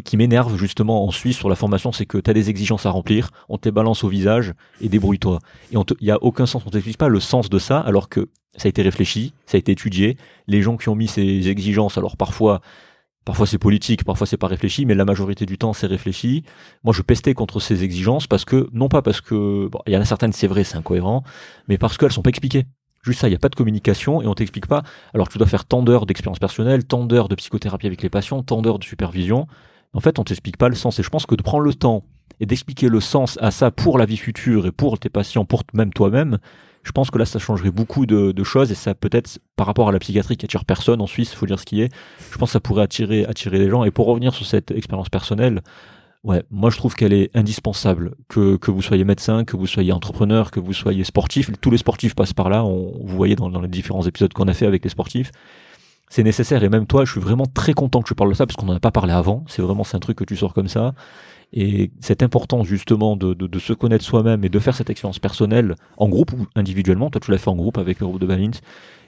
qui 0.04 0.18
m'énerve 0.18 0.58
justement 0.58 1.06
en 1.06 1.12
Suisse 1.12 1.38
sur 1.38 1.50
la 1.50 1.56
formation, 1.56 1.92
c'est 1.92 2.06
que 2.06 2.18
tu 2.18 2.30
as 2.30 2.34
des 2.34 2.50
exigences 2.50 2.86
à 2.86 2.92
remplir, 2.92 3.30
on 3.50 3.58
te 3.58 3.70
balance 3.70 4.04
au 4.04 4.08
visage 4.08 4.54
et 4.82 4.90
débrouille-toi. 4.90 5.40
Et 5.72 5.78
il 6.00 6.08
y 6.08 6.12
a 6.12 6.24
aucun 6.24 6.46
sens, 6.46 6.64
on 6.66 6.70
t'explique 6.70 6.98
pas 6.98 7.10
le 7.10 7.20
sens 7.20 7.50
de 7.50 7.60
ça, 7.60 7.80
alors 7.80 8.10
que 8.10 8.30
ça 8.56 8.68
a 8.68 8.70
été 8.70 8.82
réfléchi, 8.82 9.34
ça 9.46 9.58
a 9.58 9.60
été 9.60 9.74
étudié. 9.74 10.18
Les 10.48 10.62
gens 10.62 10.78
qui 10.78 10.88
ont 10.90 10.96
mis 10.96 11.08
ces 11.08 11.50
exigences, 11.50 11.98
alors 11.98 12.16
parfois 12.16 12.62
Parfois 13.26 13.48
c'est 13.48 13.58
politique, 13.58 14.04
parfois 14.04 14.28
c'est 14.28 14.38
pas 14.38 14.48
réfléchi, 14.48 14.86
mais 14.86 14.94
la 14.94 15.04
majorité 15.04 15.46
du 15.46 15.58
temps 15.58 15.74
c'est 15.74 15.88
réfléchi. 15.88 16.44
Moi 16.84 16.94
je 16.94 17.02
pestais 17.02 17.34
contre 17.34 17.60
ces 17.60 17.84
exigences 17.84 18.28
parce 18.28 18.46
que, 18.46 18.70
non 18.72 18.88
pas 18.88 19.02
parce 19.02 19.20
que, 19.20 19.70
il 19.88 19.94
y 19.94 19.98
en 19.98 20.02
a 20.02 20.06
certaines 20.06 20.32
c'est 20.32 20.48
vrai, 20.48 20.64
c'est 20.64 20.78
incohérent, 20.78 21.24
mais 21.68 21.78
parce 21.78 21.98
qu'elles 21.98 22.12
sont 22.12 22.22
pas 22.22 22.30
expliquées. 22.30 22.66
Juste 23.02 23.22
ça, 23.22 23.28
il 23.28 23.32
n'y 23.32 23.36
a 23.36 23.40
pas 23.40 23.50
de 23.50 23.56
communication 23.56 24.22
et 24.22 24.28
on 24.28 24.34
t'explique 24.34 24.68
pas. 24.68 24.84
Alors 25.14 25.28
tu 25.30 25.38
dois 25.38 25.48
faire 25.48 25.66
tant 25.66 25.84
d'heures 25.84 26.06
d'expérience 26.06 26.40
personnelle, 26.40 26.86
tant 26.86 27.04
d'heures 27.06 27.30
de 27.30 27.36
psychothérapie 27.36 27.88
avec 27.88 28.02
les 28.02 28.10
patients, 28.10 28.42
tant 28.42 28.62
d'heures 28.62 28.80
de 28.80 28.84
supervision. 28.84 29.48
En 29.94 30.00
fait, 30.00 30.18
on 30.20 30.24
t'explique 30.24 30.58
pas 30.58 30.70
le 30.70 30.76
sens. 30.76 31.00
Et 31.00 31.04
je 31.04 31.10
pense 31.10 31.26
que 31.26 31.36
de 31.36 31.44
prendre 31.44 31.64
le 31.64 31.74
temps 31.74 32.04
et 32.40 32.46
d'expliquer 32.46 32.90
le 32.90 33.00
sens 33.00 33.38
à 33.42 33.52
ça 33.52 33.72
pour 33.72 33.98
la 33.98 34.06
vie 34.06 34.18
future 34.18 34.66
et 34.66 34.72
pour 34.72 35.00
tes 35.00 35.10
patients, 35.10 35.46
pour 35.46 35.64
même 35.74 35.94
toi-même, 35.94 36.40
je 36.86 36.92
pense 36.92 37.10
que 37.10 37.18
là, 37.18 37.26
ça 37.26 37.40
changerait 37.40 37.72
beaucoup 37.72 38.06
de, 38.06 38.44
choses 38.44 38.72
et 38.72 38.76
ça 38.76 38.94
peut-être, 38.94 39.40
par 39.56 39.66
rapport 39.66 39.90
à 39.90 39.92
la 39.92 40.00
psychiatrie 40.00 40.38
qui 40.38 40.46
attire 40.46 40.66
personne 40.66 41.02
en 41.02 41.08
Suisse, 41.08 41.34
faut 41.34 41.48
dire 41.48 41.60
ce 41.60 41.66
qui 41.66 41.82
est, 41.82 41.92
je 42.32 42.38
pense 42.38 42.50
que 42.50 42.54
ça 42.54 42.60
pourrait 42.60 42.84
attirer, 42.84 43.26
attirer 43.26 43.58
les 43.58 43.70
gens. 43.70 43.84
Et 43.84 43.92
pour 43.92 44.06
revenir 44.06 44.36
sur 44.36 44.46
cette 44.46 44.70
expérience 44.70 45.10
personnelle, 45.10 45.62
ouais, 46.24 46.44
moi 46.52 46.70
je 46.70 46.78
trouve 46.78 46.94
qu'elle 46.94 47.14
est 47.14 47.36
indispensable. 47.36 48.14
Que, 48.30 48.56
que 48.58 48.70
vous 48.70 48.84
soyez 48.84 49.04
médecin, 49.04 49.46
que 49.46 49.58
vous 49.58 49.66
soyez 49.66 49.92
entrepreneur, 49.92 50.52
que 50.52 50.60
vous 50.60 50.74
soyez 50.74 51.04
sportif, 51.04 51.50
tous 51.60 51.72
les 51.72 51.80
sportifs 51.80 52.14
passent 52.14 52.34
par 52.34 52.50
là. 52.50 52.64
On, 52.64 52.94
vous 53.04 53.18
voyez 53.18 53.36
dans, 53.36 53.50
dans 53.50 53.62
les 53.62 53.68
différents 53.68 54.04
épisodes 54.04 54.32
qu'on 54.32 54.48
a 54.48 54.54
fait 54.54 54.68
avec 54.68 54.84
les 54.84 54.92
sportifs 54.92 55.32
c'est 56.08 56.24
nécessaire. 56.24 56.64
Et 56.64 56.70
même 56.70 56.86
toi, 56.86 57.04
je 57.04 57.12
suis 57.12 57.20
vraiment 57.20 57.48
très 57.48 57.74
content 57.74 58.02
que 58.02 58.08
tu 58.08 58.16
parles 58.16 58.30
de 58.30 58.36
ça 58.36 58.46
parce 58.46 58.56
qu'on 58.56 58.68
n'en 58.68 58.76
a 58.76 58.80
pas 58.80 58.92
parlé 58.92 59.12
avant. 59.12 59.44
C'est 59.48 59.62
vraiment 59.62 59.84
c'est 59.84 59.98
un 59.98 60.00
truc 60.00 60.18
que 60.18 60.24
tu 60.24 60.38
sors 60.38 60.54
comme 60.54 60.68
ça. 60.68 60.94
Et 61.54 61.92
cette 62.00 62.24
importance 62.24 62.68
justement 62.68 63.16
de, 63.16 63.34
de, 63.34 63.48
de 63.48 63.60
se 63.60 63.74
connaître 63.74 64.04
soi-même 64.04 64.44
et 64.44 64.50
de 64.50 64.60
faire 64.60 64.76
cette 64.76 64.90
expérience 64.90 65.20
personnelle 65.20 65.76
en 65.98 66.10
groupe 66.10 66.34
ou 66.34 66.46
individuellement, 66.56 67.10
toi 67.10 67.22
tu 67.22 67.32
l'as 67.32 67.38
fait 67.38 67.50
en 67.50 67.56
groupe 67.56 67.78
avec 67.78 68.00
le 68.00 68.08
groupe 68.08 68.20
de 68.20 68.26
Balint, 68.26 68.52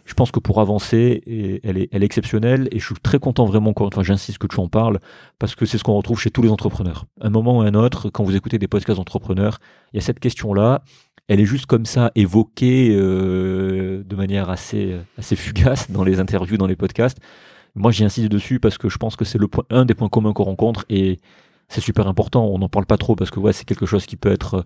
je 0.07 0.14
pense 0.14 0.31
que 0.31 0.39
pour 0.39 0.61
avancer, 0.61 1.59
elle 1.64 1.77
est, 1.77 1.89
elle 1.91 2.01
est 2.01 2.05
exceptionnelle. 2.05 2.69
Et 2.72 2.80
je 2.80 2.85
suis 2.85 2.95
très 2.95 3.19
content 3.19 3.45
vraiment, 3.45 3.72
encore 3.72 3.91
une 3.93 4.03
j'insiste 4.03 4.38
que 4.38 4.47
tu 4.47 4.57
en 4.59 4.69
parles 4.69 4.99
parce 5.38 5.53
que 5.53 5.65
c'est 5.65 5.77
ce 5.77 5.84
qu'on 5.84 5.95
retrouve 5.95 6.19
chez 6.19 6.31
tous 6.31 6.41
les 6.41 6.49
entrepreneurs. 6.49 7.05
Un 7.19 7.30
moment 7.30 7.57
ou 7.57 7.61
un 7.61 7.73
autre, 7.73 8.09
quand 8.09 8.23
vous 8.23 8.35
écoutez 8.35 8.57
des 8.57 8.69
podcasts 8.69 8.97
d'entrepreneurs, 8.97 9.59
il 9.91 9.97
y 9.97 9.99
a 9.99 10.01
cette 10.01 10.22
question-là, 10.22 10.81
elle 11.27 11.41
est 11.41 11.45
juste 11.45 11.65
comme 11.65 11.85
ça 11.85 12.11
évoquée 12.15 12.95
euh, 12.95 14.01
de 14.05 14.15
manière 14.15 14.49
assez, 14.49 14.95
assez 15.18 15.35
fugace 15.35 15.91
dans 15.91 16.05
les 16.05 16.22
interviews, 16.22 16.55
dans 16.55 16.68
les 16.68 16.77
podcasts. 16.77 17.18
Moi, 17.76 17.91
j'y 17.91 18.05
insiste 18.05 18.30
dessus 18.30 18.61
parce 18.61 18.77
que 18.77 18.88
je 18.88 18.97
pense 18.97 19.18
que 19.18 19.26
c'est 19.26 19.38
le 19.38 19.49
point, 19.49 19.65
un 19.69 19.84
des 19.84 19.93
points 19.93 20.07
communs 20.07 20.31
qu'on 20.31 20.45
rencontre. 20.45 20.85
Et 20.89 21.19
c'est 21.69 21.81
super 21.81 22.07
important. 22.07 22.45
On 22.45 22.57
n'en 22.60 22.69
parle 22.69 22.85
pas 22.85 22.98
trop 22.98 23.15
parce 23.15 23.31
que 23.31 23.39
ouais, 23.39 23.53
c'est 23.53 23.65
quelque 23.65 23.85
chose 23.85 24.06
qui 24.06 24.15
peut 24.15 24.31
être 24.31 24.64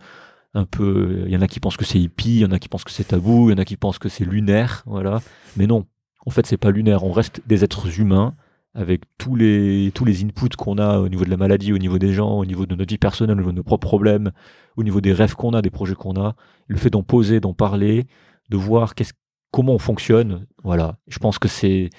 un 0.54 0.66
peu. 0.66 1.24
Il 1.26 1.32
y 1.32 1.38
en 1.38 1.42
a 1.42 1.48
qui 1.48 1.60
pensent 1.60 1.78
que 1.78 1.86
c'est 1.86 2.00
hippie, 2.00 2.36
il 2.36 2.42
y 2.42 2.46
en 2.46 2.52
a 2.52 2.60
qui 2.60 2.70
pensent 2.70 2.84
que 2.84 2.92
c'est 2.92 3.06
tabou, 3.06 3.50
il 3.50 3.54
y 3.54 3.56
en 3.56 3.62
a 3.62 3.66
qui 3.66 3.78
pensent 3.78 4.00
que 4.00 4.10
c'est 4.10 4.26
lunaire, 4.26 4.84
voilà. 4.86 5.22
Mais 5.58 5.68
non, 5.68 5.86
en 6.26 6.32
fait, 6.32 6.46
c'est 6.46 6.58
pas 6.58 6.72
lunaire. 6.72 7.04
On 7.04 7.12
reste 7.12 7.42
des 7.48 7.64
êtres 7.64 8.00
humains 8.00 8.36
avec 8.74 9.02
tous 9.18 9.36
les 9.36 9.92
tous 9.94 10.06
les 10.06 10.24
inputs 10.24 10.56
qu'on 10.58 10.78
a 10.78 11.00
au 11.00 11.10
niveau 11.10 11.26
de 11.26 11.30
la 11.30 11.38
maladie, 11.38 11.74
au 11.74 11.78
niveau 11.78 12.00
des 12.00 12.14
gens, 12.14 12.38
au 12.38 12.46
niveau 12.46 12.66
de 12.66 12.76
notre 12.76 12.90
vie 12.90 12.98
personnelle, 12.98 13.36
au 13.36 13.40
niveau 13.40 13.52
de 13.52 13.58
nos 13.58 13.64
propres 13.64 13.88
problèmes, 13.88 14.32
au 14.78 14.84
niveau 14.84 15.02
des 15.02 15.14
rêves 15.14 15.36
qu'on 15.36 15.54
a, 15.54 15.62
des 15.62 15.70
projets 15.70 15.96
qu'on 15.96 16.16
a. 16.22 16.36
Le 16.68 16.78
fait 16.78 16.90
d'en 16.90 17.04
poser, 17.04 17.40
d'en 17.40 17.54
parler, 17.54 18.08
de 18.50 18.58
voir 18.58 18.96
qu'est-ce 18.96 19.14
comment 19.52 19.74
on 19.74 19.80
fonctionne, 19.80 20.48
voilà. 20.64 20.98
Je 21.08 21.20
pense 21.20 21.38
que 21.38 21.48
c'est 21.48 21.90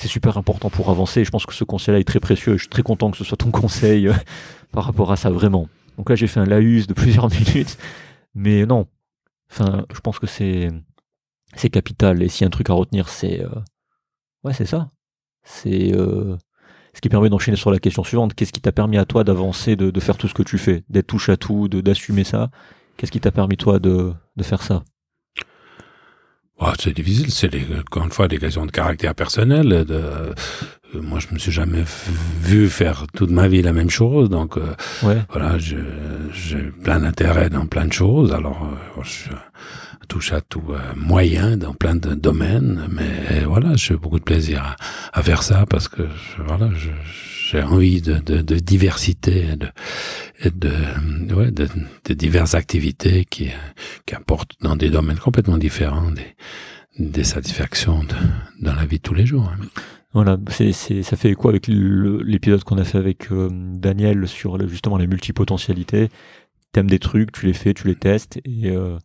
c'est 0.00 0.08
super 0.08 0.38
important 0.38 0.70
pour 0.70 0.88
avancer. 0.88 1.24
Je 1.24 1.30
pense 1.30 1.44
que 1.44 1.52
ce 1.52 1.62
conseil-là 1.62 2.00
est 2.00 2.04
très 2.04 2.20
précieux. 2.20 2.54
Je 2.54 2.62
suis 2.62 2.70
très 2.70 2.82
content 2.82 3.10
que 3.10 3.18
ce 3.18 3.24
soit 3.24 3.36
ton 3.36 3.50
conseil 3.50 4.08
euh, 4.08 4.14
par 4.72 4.84
rapport 4.84 5.12
à 5.12 5.16
ça, 5.16 5.30
vraiment. 5.30 5.68
Donc 5.98 6.08
là, 6.08 6.16
j'ai 6.16 6.26
fait 6.26 6.40
un 6.40 6.46
laïus 6.46 6.86
de 6.86 6.94
plusieurs 6.94 7.28
minutes, 7.28 7.76
mais 8.34 8.64
non. 8.64 8.86
Enfin, 9.50 9.84
je 9.92 10.00
pense 10.00 10.18
que 10.18 10.26
c'est 10.26 10.68
c'est 11.54 11.68
capital. 11.68 12.22
Et 12.22 12.28
s'il 12.28 12.42
y 12.42 12.44
a 12.44 12.46
un 12.46 12.50
truc 12.50 12.70
à 12.70 12.72
retenir, 12.72 13.10
c'est 13.10 13.42
euh, 13.42 13.50
ouais, 14.42 14.54
c'est 14.54 14.64
ça. 14.64 14.90
C'est 15.42 15.94
euh, 15.94 16.36
ce 16.94 17.02
qui 17.02 17.10
permet 17.10 17.28
d'enchaîner 17.28 17.58
sur 17.58 17.70
la 17.70 17.78
question 17.78 18.02
suivante. 18.02 18.32
Qu'est-ce 18.34 18.52
qui 18.52 18.60
t'a 18.62 18.72
permis 18.72 18.96
à 18.96 19.04
toi 19.04 19.22
d'avancer, 19.22 19.76
de, 19.76 19.90
de, 19.90 20.00
faire 20.00 20.16
tout 20.16 20.28
ce 20.28 20.34
que 20.34 20.42
tu 20.42 20.56
fais, 20.56 20.82
d'être 20.88 21.08
touche 21.08 21.28
à 21.28 21.36
tout, 21.36 21.68
d'assumer 21.68 22.24
ça? 22.24 22.50
Qu'est-ce 22.96 23.12
qui 23.12 23.20
t'a 23.20 23.32
permis 23.32 23.58
toi 23.58 23.78
de, 23.78 24.14
de 24.36 24.42
faire 24.42 24.62
ça? 24.62 24.82
Oh, 26.62 26.72
c'est 26.78 26.94
difficile, 26.94 27.30
c'est 27.30 27.50
encore 27.78 28.04
une 28.04 28.12
fois 28.12 28.28
des 28.28 28.36
questions 28.38 28.66
de 28.66 28.70
caractère 28.70 29.14
personnel. 29.14 29.68
De, 29.86 29.94
euh, 29.94 30.34
moi, 30.94 31.18
je 31.18 31.32
me 31.32 31.38
suis 31.38 31.52
jamais 31.52 31.84
vu 32.42 32.68
faire 32.68 33.06
toute 33.14 33.30
ma 33.30 33.48
vie 33.48 33.62
la 33.62 33.72
même 33.72 33.88
chose, 33.88 34.28
donc 34.28 34.58
euh, 34.58 34.74
ouais. 35.02 35.22
voilà, 35.30 35.56
j'ai 35.58 35.78
plein 36.84 37.00
d'intérêt 37.00 37.48
dans 37.48 37.64
plein 37.64 37.86
de 37.86 37.92
choses. 37.94 38.32
Alors, 38.32 38.68
euh, 38.98 39.02
je 39.02 39.30
touche 40.06 40.32
à 40.32 40.42
tout 40.42 40.62
moyen 40.96 41.56
dans 41.56 41.72
plein 41.72 41.94
de 41.94 42.14
domaines, 42.14 42.88
mais 42.90 43.44
voilà, 43.46 43.76
j'ai 43.76 43.96
beaucoup 43.96 44.18
de 44.18 44.24
plaisir 44.24 44.62
à, 44.62 45.18
à, 45.18 45.22
faire 45.22 45.42
ça 45.42 45.64
parce 45.70 45.88
que 45.88 46.02
voilà, 46.44 46.68
je 46.74 46.90
j'ai 47.50 47.62
envie 47.62 48.00
de, 48.00 48.18
de, 48.18 48.58
diversité, 48.58 49.56
de, 49.56 49.68
de, 50.44 51.34
ouais, 51.34 51.50
de, 51.50 51.68
de 52.04 52.14
diverses 52.14 52.54
activités 52.54 53.24
qui, 53.24 53.48
qui 54.06 54.14
apportent 54.14 54.52
dans 54.60 54.76
des 54.76 54.88
domaines 54.88 55.18
complètement 55.18 55.58
différents 55.58 56.12
des, 56.12 56.36
des 56.98 57.24
satisfactions 57.24 58.04
dans 58.60 58.74
la 58.74 58.86
vie 58.86 58.98
de 58.98 59.02
tous 59.02 59.14
les 59.14 59.26
jours. 59.26 59.50
Hein. 59.52 59.64
Voilà, 60.12 60.38
ça 60.48 61.16
fait 61.16 61.30
écho 61.30 61.48
avec 61.48 61.66
l'épisode 61.68 62.64
qu'on 62.64 62.78
a 62.78 62.84
fait 62.84 62.98
avec 62.98 63.30
euh, 63.30 63.48
Daniel 63.50 64.26
sur 64.26 64.68
justement 64.68 64.96
les 64.96 65.06
multipotentialités. 65.06 66.08
T'aimes 66.72 66.90
des 66.90 66.98
trucs, 66.98 67.32
tu 67.32 67.46
les 67.46 67.52
fais, 67.52 67.74
tu 67.74 67.86
les 67.86 67.94
testes 67.94 68.40
et 68.44 68.70
euh, 68.70 68.98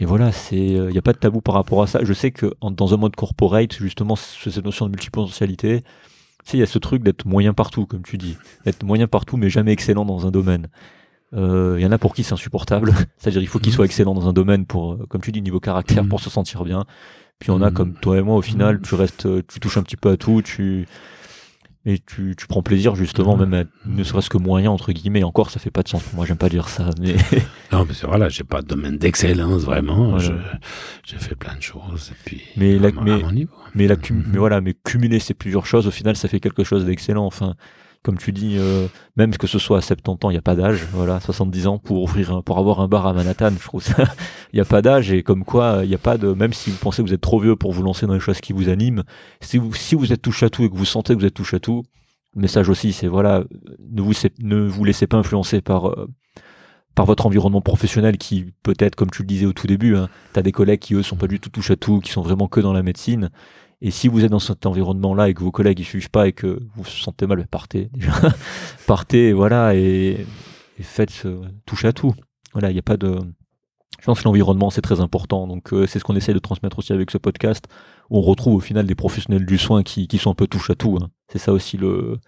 et 0.00 0.04
voilà, 0.04 0.30
c'est 0.30 0.56
il 0.56 0.76
euh, 0.78 0.90
n'y 0.90 0.98
a 0.98 1.02
pas 1.02 1.12
de 1.12 1.18
tabou 1.18 1.40
par 1.40 1.54
rapport 1.54 1.82
à 1.82 1.86
ça. 1.86 2.00
Je 2.02 2.12
sais 2.12 2.30
que 2.30 2.54
dans 2.62 2.94
un 2.94 2.96
mode 2.98 3.16
corporate, 3.16 3.74
justement, 3.74 4.16
cette 4.16 4.64
notion 4.64 4.86
de 4.86 4.90
multipotentialité, 4.90 5.82
sais, 6.50 6.56
il 6.56 6.60
y 6.60 6.62
a 6.62 6.66
ce 6.66 6.78
truc 6.78 7.02
d'être 7.02 7.26
moyen 7.26 7.52
partout, 7.52 7.86
comme 7.86 8.02
tu 8.02 8.18
dis. 8.18 8.36
Être 8.66 8.84
moyen 8.84 9.06
partout, 9.06 9.36
mais 9.36 9.50
jamais 9.50 9.72
excellent 9.72 10.04
dans 10.04 10.26
un 10.26 10.30
domaine. 10.30 10.68
Euh, 11.34 11.76
il 11.78 11.82
y 11.82 11.86
en 11.86 11.92
a 11.92 11.98
pour 11.98 12.14
qui 12.14 12.22
c'est 12.22 12.32
insupportable. 12.32 12.92
C'est-à-dire, 13.18 13.42
il 13.42 13.48
faut 13.48 13.58
qu'il 13.58 13.70
mhm. 13.70 13.76
soit 13.76 13.84
excellent 13.84 14.14
dans 14.14 14.28
un 14.28 14.32
domaine 14.32 14.66
pour, 14.66 14.94
euh, 14.94 15.06
comme 15.08 15.20
tu 15.20 15.32
dis, 15.32 15.42
niveau 15.42 15.60
caractère, 15.60 16.04
mhm. 16.04 16.08
pour 16.08 16.20
se 16.20 16.30
sentir 16.30 16.64
bien. 16.64 16.84
Puis 17.38 17.50
on 17.50 17.62
a 17.62 17.70
mhm. 17.70 17.74
comme 17.74 17.94
toi 17.94 18.18
et 18.18 18.22
moi, 18.22 18.36
au 18.36 18.42
final, 18.42 18.80
tu 18.80 18.94
restes, 18.94 19.26
euh, 19.26 19.42
tu 19.46 19.60
touches 19.60 19.76
un 19.76 19.82
petit 19.82 19.96
peu 19.96 20.10
à 20.10 20.16
tout, 20.16 20.42
tu, 20.42 20.88
et 21.84 21.98
tu, 21.98 22.34
tu 22.36 22.46
prends 22.46 22.62
plaisir 22.62 22.94
justement 22.94 23.36
même 23.36 23.54
à, 23.54 23.64
ne 23.86 24.02
serait-ce 24.02 24.28
que 24.28 24.38
moyen 24.38 24.70
entre 24.70 24.92
guillemets 24.92 25.22
encore 25.22 25.50
ça 25.50 25.60
fait 25.60 25.70
pas 25.70 25.82
de 25.82 25.88
sens. 25.88 26.02
Moi 26.14 26.26
j'aime 26.26 26.36
pas 26.36 26.48
dire 26.48 26.68
ça 26.68 26.90
mais 27.00 27.14
non 27.72 27.86
mais 27.86 27.94
voilà 28.02 28.28
j'ai 28.28 28.44
pas 28.44 28.62
de 28.62 28.66
domaine 28.66 28.98
d'excellence 28.98 29.62
vraiment. 29.62 30.18
J'ai 30.18 30.32
fait 31.18 31.34
plein 31.34 31.56
de 31.56 31.62
choses 31.62 32.10
et 32.12 32.16
puis 32.24 32.42
mais 32.56 32.78
la, 32.78 32.90
mais, 32.92 33.22
mais, 33.74 33.86
la, 33.86 33.96
mm-hmm. 33.96 34.22
mais 34.26 34.38
voilà 34.38 34.60
mais 34.60 34.74
cumuler 34.84 35.20
ces 35.20 35.34
plusieurs 35.34 35.66
choses 35.66 35.86
au 35.86 35.90
final 35.90 36.16
ça 36.16 36.28
fait 36.28 36.40
quelque 36.40 36.64
chose 36.64 36.84
d'excellent. 36.84 37.24
Enfin 37.24 37.54
comme 38.02 38.16
tu 38.16 38.32
dis, 38.32 38.56
euh, 38.58 38.86
même 39.16 39.36
que 39.36 39.46
ce 39.46 39.58
soit 39.58 39.78
à 39.78 39.80
70 39.80 40.24
ans, 40.24 40.30
il 40.30 40.34
n'y 40.34 40.38
a 40.38 40.42
pas 40.42 40.54
d'âge, 40.54 40.86
voilà, 40.92 41.20
70 41.20 41.66
ans 41.66 41.78
pour 41.78 42.02
ouvrir, 42.02 42.42
pour 42.42 42.58
avoir 42.58 42.80
un 42.80 42.88
bar 42.88 43.06
à 43.06 43.12
Manhattan, 43.12 43.50
je 43.58 43.64
trouve 43.64 43.82
ça, 43.82 43.94
il 44.52 44.56
n'y 44.56 44.60
a 44.60 44.64
pas 44.64 44.82
d'âge 44.82 45.12
et 45.12 45.22
comme 45.22 45.44
quoi, 45.44 45.80
il 45.82 45.88
n'y 45.88 45.94
a 45.94 45.98
pas 45.98 46.16
de, 46.16 46.32
même 46.32 46.52
si 46.52 46.70
vous 46.70 46.78
pensez 46.78 47.02
que 47.02 47.08
vous 47.08 47.14
êtes 47.14 47.20
trop 47.20 47.40
vieux 47.40 47.56
pour 47.56 47.72
vous 47.72 47.82
lancer 47.82 48.06
dans 48.06 48.14
les 48.14 48.20
choses 48.20 48.40
qui 48.40 48.52
vous 48.52 48.68
animent, 48.68 49.02
si 49.40 49.58
vous, 49.58 49.74
si 49.74 49.94
vous 49.94 50.12
êtes 50.12 50.22
touche 50.22 50.42
à 50.42 50.50
tout 50.50 50.64
et 50.64 50.70
que 50.70 50.76
vous 50.76 50.84
sentez 50.84 51.14
que 51.14 51.20
vous 51.20 51.26
êtes 51.26 51.34
touche 51.34 51.54
à 51.54 51.60
tout, 51.60 51.82
le 52.34 52.42
message 52.42 52.68
aussi, 52.68 52.92
c'est 52.92 53.08
voilà, 53.08 53.44
ne 53.90 54.02
vous, 54.02 54.12
ne 54.40 54.66
vous 54.66 54.84
laissez 54.84 55.06
pas 55.06 55.16
influencer 55.16 55.60
par, 55.60 55.88
euh, 55.88 56.08
par 56.94 57.06
votre 57.06 57.26
environnement 57.26 57.60
professionnel 57.60 58.16
qui 58.16 58.52
peut-être, 58.62 58.94
comme 58.94 59.10
tu 59.10 59.22
le 59.22 59.28
disais 59.28 59.46
au 59.46 59.52
tout 59.52 59.66
début, 59.66 59.96
hein, 59.96 60.08
tu 60.32 60.38
as 60.38 60.42
des 60.42 60.52
collègues 60.52 60.80
qui 60.80 60.94
eux 60.94 61.02
sont 61.02 61.16
pas 61.16 61.26
du 61.26 61.40
tout 61.40 61.50
touche 61.50 61.70
à 61.70 61.76
tout, 61.76 62.00
qui 62.00 62.12
sont 62.12 62.22
vraiment 62.22 62.48
que 62.48 62.60
dans 62.60 62.72
la 62.72 62.82
médecine 62.82 63.30
et 63.80 63.90
si 63.90 64.08
vous 64.08 64.24
êtes 64.24 64.30
dans 64.30 64.40
cet 64.40 64.66
environnement-là 64.66 65.28
et 65.28 65.34
que 65.34 65.42
vos 65.42 65.52
collègues 65.52 65.78
ne 65.78 65.84
suivent 65.84 66.10
pas 66.10 66.26
et 66.26 66.32
que 66.32 66.46
vous 66.74 66.82
vous 66.82 66.84
sentez 66.84 67.26
mal, 67.26 67.46
partez 67.46 67.90
déjà. 67.94 68.12
partez, 68.86 69.32
voilà, 69.32 69.74
et, 69.74 70.26
faites 70.80 71.10
ce, 71.10 71.40
touche 71.64 71.84
à 71.84 71.92
tout. 71.92 72.14
Voilà, 72.52 72.70
il 72.70 72.74
n'y 72.74 72.80
a 72.80 72.82
pas 72.82 72.96
de. 72.96 73.18
Je 74.00 74.04
pense 74.04 74.20
que 74.20 74.24
l'environnement 74.24 74.70
c'est 74.70 74.80
très 74.80 75.00
important. 75.00 75.46
Donc 75.46 75.72
euh, 75.72 75.86
c'est 75.86 75.98
ce 75.98 76.04
qu'on 76.04 76.16
essaie 76.16 76.34
de 76.34 76.38
transmettre 76.38 76.78
aussi 76.78 76.92
avec 76.92 77.10
ce 77.10 77.18
podcast, 77.18 77.66
où 78.10 78.18
on 78.18 78.22
retrouve 78.22 78.54
au 78.54 78.60
final 78.60 78.86
des 78.86 78.94
professionnels 78.94 79.46
du 79.46 79.58
soin 79.58 79.82
qui, 79.82 80.08
qui 80.08 80.18
sont 80.18 80.30
un 80.30 80.34
peu 80.34 80.46
touche 80.46 80.70
à 80.70 80.74
tout. 80.74 80.98
Hein. 81.00 81.10
C'est 81.28 81.38
ça 81.38 81.52
aussi 81.52 81.76
le, 81.76 82.18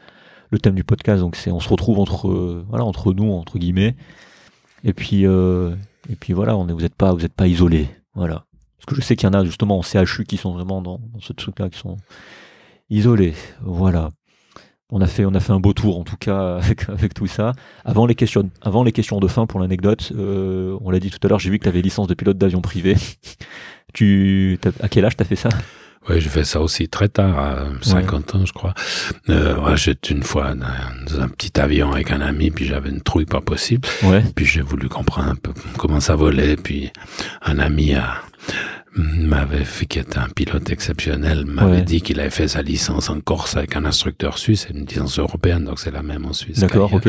le 0.50 0.58
thème 0.58 0.74
du 0.74 0.84
podcast. 0.84 1.20
Donc 1.20 1.36
c'est 1.36 1.50
on 1.50 1.60
se 1.60 1.68
retrouve 1.68 1.98
entre 1.98 2.28
euh, 2.28 2.64
voilà 2.68 2.84
entre 2.84 3.12
nous 3.12 3.32
entre 3.32 3.58
guillemets. 3.58 3.96
Et 4.84 4.92
puis 4.92 5.26
euh, 5.26 5.74
et 6.08 6.16
puis 6.16 6.32
voilà, 6.32 6.54
vous 6.54 6.64
n'êtes 6.64 6.94
pas 6.94 7.12
vous 7.12 7.28
pas 7.28 7.48
isolés. 7.48 7.88
Voilà. 8.14 8.46
Parce 8.80 8.86
que 8.86 8.94
je 8.94 9.06
sais 9.06 9.14
qu'il 9.14 9.28
y 9.28 9.30
en 9.30 9.38
a 9.38 9.44
justement 9.44 9.78
en 9.78 9.82
CHU 9.82 10.24
qui 10.24 10.38
sont 10.38 10.54
vraiment 10.54 10.80
dans, 10.80 11.00
ce 11.20 11.34
truc-là, 11.34 11.68
qui 11.68 11.78
sont 11.78 11.98
isolés. 12.88 13.34
Voilà. 13.62 14.08
On 14.88 15.02
a 15.02 15.06
fait, 15.06 15.26
on 15.26 15.34
a 15.34 15.40
fait 15.40 15.52
un 15.52 15.60
beau 15.60 15.74
tour 15.74 15.98
en 15.98 16.04
tout 16.04 16.16
cas 16.16 16.56
avec, 16.62 16.88
avec 16.88 17.12
tout 17.12 17.26
ça. 17.26 17.52
Avant 17.84 18.06
les 18.06 18.14
questions, 18.14 18.50
avant 18.62 18.82
les 18.82 18.92
questions 18.92 19.20
de 19.20 19.28
fin 19.28 19.46
pour 19.46 19.60
l'anecdote, 19.60 20.12
euh, 20.16 20.78
on 20.80 20.90
l'a 20.90 20.98
dit 20.98 21.10
tout 21.10 21.18
à 21.22 21.28
l'heure, 21.28 21.38
j'ai 21.38 21.50
vu 21.50 21.58
que 21.58 21.64
tu 21.64 21.68
avais 21.68 21.82
licence 21.82 22.08
de 22.08 22.14
pilote 22.14 22.38
d'avion 22.38 22.62
privé. 22.62 22.96
tu, 23.92 24.58
à 24.80 24.88
quel 24.88 25.04
âge 25.04 25.16
t'as 25.16 25.24
fait 25.24 25.36
ça? 25.36 25.50
Oui, 26.08 26.18
j'ai 26.18 26.30
fait 26.30 26.44
ça 26.44 26.62
aussi 26.62 26.88
très 26.88 27.10
tard, 27.10 27.38
à 27.38 27.66
50 27.82 28.34
ans, 28.34 28.46
je 28.46 28.54
crois. 28.54 28.72
Euh, 29.28 29.76
j'étais 29.76 30.14
une 30.14 30.22
fois 30.22 30.54
dans 30.54 31.20
un 31.20 31.28
petit 31.28 31.60
avion 31.60 31.92
avec 31.92 32.10
un 32.10 32.22
ami, 32.22 32.50
puis 32.50 32.64
j'avais 32.64 32.88
une 32.88 33.02
trouille 33.02 33.26
pas 33.26 33.42
possible. 33.42 33.86
Ouais. 34.04 34.24
Puis 34.34 34.46
j'ai 34.46 34.62
voulu 34.62 34.88
comprendre 34.88 35.28
un 35.28 35.34
peu 35.34 35.52
comment 35.76 36.00
ça 36.00 36.16
volait, 36.16 36.56
puis 36.56 36.90
un 37.42 37.58
ami 37.58 37.94
a 37.94 38.14
m'avait 38.94 39.64
fait 39.64 39.86
qui 39.86 39.98
était 39.98 40.18
un 40.18 40.28
pilote 40.28 40.70
exceptionnel, 40.70 41.44
m'avait 41.46 41.82
dit 41.82 42.02
qu'il 42.02 42.20
avait 42.20 42.30
fait 42.30 42.48
sa 42.48 42.62
licence 42.62 43.08
en 43.10 43.20
Corse 43.20 43.56
avec 43.56 43.76
un 43.76 43.84
instructeur 43.84 44.38
suisse, 44.38 44.66
une 44.72 44.84
licence 44.84 45.18
européenne, 45.18 45.64
donc 45.64 45.78
c'est 45.78 45.92
la 45.92 46.02
même 46.02 46.24
en 46.26 46.32
Suisse. 46.32 46.58
D'accord, 46.58 46.92
ok 46.92 47.08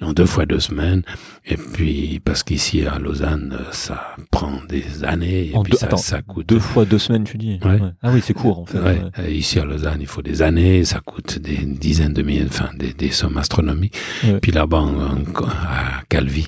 en 0.00 0.12
deux 0.12 0.26
fois 0.26 0.46
deux 0.46 0.60
semaines. 0.60 1.02
Et 1.46 1.56
puis, 1.56 2.20
parce 2.24 2.42
qu'ici 2.42 2.86
à 2.86 2.98
Lausanne, 2.98 3.58
ça 3.70 4.16
prend 4.30 4.60
des 4.68 5.04
années. 5.04 5.48
Et 5.48 5.58
puis 5.62 5.76
ça, 5.76 5.94
ça, 5.96 6.22
coûte. 6.22 6.48
Deux 6.48 6.58
fois 6.58 6.84
deux 6.84 6.98
semaines, 6.98 7.24
tu 7.24 7.36
dis 7.36 7.60
ouais. 7.64 7.78
Ah 8.02 8.10
oui, 8.12 8.20
c'est 8.22 8.34
court 8.34 8.60
en 8.60 8.64
fait. 8.66 8.78
Ouais. 8.78 9.32
Ici 9.32 9.58
à 9.58 9.64
Lausanne, 9.64 9.98
il 10.00 10.06
faut 10.06 10.22
des 10.22 10.42
années, 10.42 10.84
ça 10.84 11.00
coûte 11.00 11.38
des 11.38 11.56
dizaines 11.56 12.14
de 12.14 12.22
milliers, 12.22 12.46
enfin 12.48 12.70
des, 12.76 12.92
des 12.92 13.10
sommes 13.10 13.36
astronomiques. 13.36 13.96
Puis 14.40 14.52
là-bas, 14.52 14.84
à 15.38 16.02
Calvi, 16.08 16.46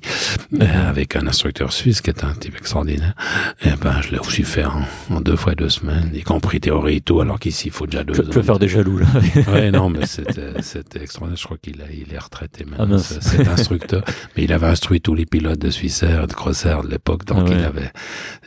euh, 0.60 0.88
avec 0.88 1.14
un 1.16 1.26
instructeur 1.26 1.72
suisse 1.72 2.00
qui 2.00 2.10
est 2.10 2.24
un 2.24 2.32
type 2.32 2.56
extraordinaire, 2.56 3.14
et 3.62 3.68
eh 3.72 3.76
ben 3.76 4.00
je 4.02 4.12
l'ai 4.12 4.18
aussi 4.18 4.42
fait 4.42 4.64
en, 4.64 4.82
en, 5.10 5.20
deux 5.20 5.36
fois 5.36 5.54
deux 5.54 5.68
semaines, 5.68 6.10
y 6.14 6.22
compris 6.22 6.60
théorie 6.60 6.96
et 6.96 7.00
tout, 7.00 7.20
alors 7.20 7.38
qu'ici 7.38 7.68
il 7.68 7.72
faut 7.72 7.86
déjà 7.86 8.02
deux. 8.02 8.14
Tu, 8.14 8.22
tu 8.22 8.30
vas 8.30 8.42
faire 8.42 8.58
des 8.58 8.68
jaloux 8.68 8.98
là. 8.98 9.06
ouais, 9.52 9.70
non, 9.70 9.90
mais 9.90 10.06
c'était 10.06 11.02
extraordinaire. 11.02 11.36
Je 11.36 11.44
crois 11.44 11.58
qu'il 11.58 11.76
il 11.92 12.12
est 12.14 12.18
retraité 12.18 12.64
maintenant. 12.64 12.96
Ah, 12.98 13.35
instructeur, 13.40 14.02
mais 14.36 14.44
il 14.44 14.52
avait 14.52 14.66
instruit 14.66 15.00
tous 15.00 15.14
les 15.14 15.26
pilotes 15.26 15.58
de 15.58 15.70
Swissair 15.70 16.24
et 16.24 16.26
de 16.26 16.32
Crossair 16.32 16.82
de 16.82 16.88
l'époque, 16.88 17.24
donc 17.24 17.48
il 17.50 17.64
avait 17.64 17.92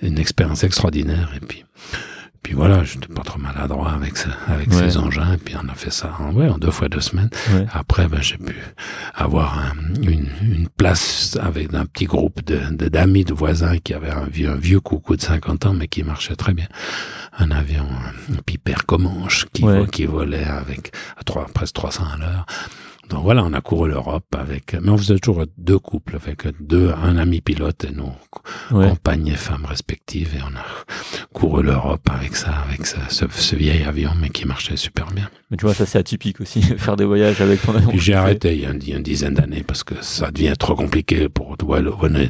une 0.01 0.19
expérience 0.19 0.63
extraordinaire. 0.63 1.31
Et 1.35 1.39
puis, 1.39 1.65
puis 2.41 2.53
voilà, 2.53 2.83
je 2.83 2.95
n'étais 2.95 3.13
pas 3.13 3.21
trop 3.21 3.37
maladroit 3.37 3.91
avec 3.91 4.13
avec 4.47 4.73
ces 4.73 4.97
engins. 4.97 5.33
Et 5.33 5.37
puis 5.37 5.55
on 5.61 5.67
a 5.67 5.73
fait 5.73 5.91
ça, 5.91 6.15
en, 6.19 6.33
ouais, 6.33 6.47
en 6.47 6.57
deux 6.57 6.71
fois 6.71 6.87
deux 6.87 7.01
semaines. 7.01 7.29
Après, 7.73 8.07
ben 8.07 8.21
j'ai 8.21 8.37
pu 8.37 8.55
avoir 9.13 9.73
une, 10.01 10.25
une, 10.41 10.69
place 10.69 11.37
avec 11.41 11.73
un 11.73 11.85
petit 11.85 12.05
groupe 12.05 12.43
de 12.45 12.87
d'amis, 12.87 13.25
de, 13.25 13.33
voisins 13.33 13.77
qui 13.77 13.93
avaient 13.93 14.09
un 14.09 14.25
vieux, 14.25 14.49
un 14.49 14.55
vieux 14.55 14.79
coucou 14.79 15.15
de 15.15 15.21
50 15.21 15.65
ans, 15.65 15.73
mais 15.73 15.87
qui 15.87 16.03
marchait 16.03 16.35
très 16.35 16.53
bien. 16.53 16.67
Un 17.37 17.51
avion, 17.51 17.85
un 18.31 18.41
Piper 18.45 18.75
Comanche 18.87 19.45
qui, 19.53 19.63
qui 19.91 20.05
volait 20.05 20.43
avec 20.43 20.91
à 21.17 21.23
trois, 21.23 21.45
presque 21.53 21.75
300 21.75 22.03
à 22.15 22.17
l'heure. 22.17 22.45
Donc 23.09 23.23
voilà, 23.23 23.43
on 23.43 23.53
a 23.53 23.61
couru 23.61 23.89
l'Europe 23.89 24.35
avec, 24.37 24.75
mais 24.79 24.89
on 24.89 24.97
faisait 24.97 25.17
toujours 25.17 25.45
deux 25.57 25.79
couples 25.79 26.15
avec 26.15 26.43
deux, 26.61 26.91
un 26.91 27.17
ami 27.17 27.41
pilote 27.41 27.83
et 27.85 27.91
nos 27.91 28.11
compagnes 28.69 29.27
et 29.27 29.35
femmes 29.35 29.65
respectives 29.65 30.35
et 30.35 30.41
on 30.43 30.55
a 30.55 30.65
couru 31.33 31.63
l'Europe 31.63 32.07
avec 32.11 32.35
ça, 32.35 32.51
avec 32.67 32.85
ça, 32.85 32.97
ce, 33.09 33.55
vieil 33.55 33.83
avion 33.83 34.11
mais 34.19 34.29
qui 34.29 34.45
marchait 34.45 34.77
super 34.77 35.07
bien. 35.07 35.27
Mais 35.49 35.57
tu 35.57 35.65
vois, 35.65 35.73
ça 35.73 35.87
c'est 35.87 35.97
atypique 35.97 36.39
aussi, 36.39 36.61
faire 36.77 36.95
des 36.95 37.05
voyages 37.05 37.41
avec 37.41 37.61
ton 37.63 37.75
avion. 37.75 37.91
J'ai 37.95 38.13
arrêté 38.13 38.53
il 38.53 38.61
y, 38.61 38.65
a 38.65 38.71
une, 38.71 39.03
dizaine 39.03 39.33
d'années 39.33 39.63
parce 39.65 39.83
que 39.83 39.95
ça 40.01 40.29
devient 40.29 40.53
trop 40.57 40.75
compliqué 40.75 41.29
pour, 41.29 41.55
ouais, 41.63 41.81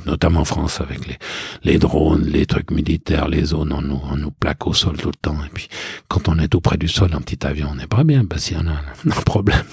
notamment 0.05 0.41
en 0.41 0.45
France 0.45 0.79
avec 0.79 1.05
les, 1.07 1.17
les 1.63 1.77
drones, 1.77 2.23
les 2.23 2.45
trucs 2.45 2.71
militaires, 2.71 3.27
les 3.27 3.43
zones, 3.43 3.73
on 3.73 3.81
nous, 3.81 3.99
on 4.09 4.15
nous 4.15 4.31
plaque 4.31 4.65
au 4.65 4.73
sol 4.73 4.95
tout 4.95 5.09
le 5.09 5.19
temps 5.21 5.37
et 5.45 5.49
puis 5.53 5.67
quand 6.07 6.29
on 6.29 6.39
est 6.39 6.47
tout 6.47 6.61
près 6.61 6.77
du 6.77 6.87
sol, 6.87 7.09
un 7.13 7.21
petit 7.21 7.45
avion, 7.45 7.69
on 7.71 7.75
n'est 7.75 7.87
pas 7.87 8.03
bien, 8.03 8.25
parce 8.25 8.45
qu'il 8.45 8.57
y 8.57 8.59
en 8.59 8.67
a 8.67 8.71
un, 8.71 9.21
problème. 9.25 9.63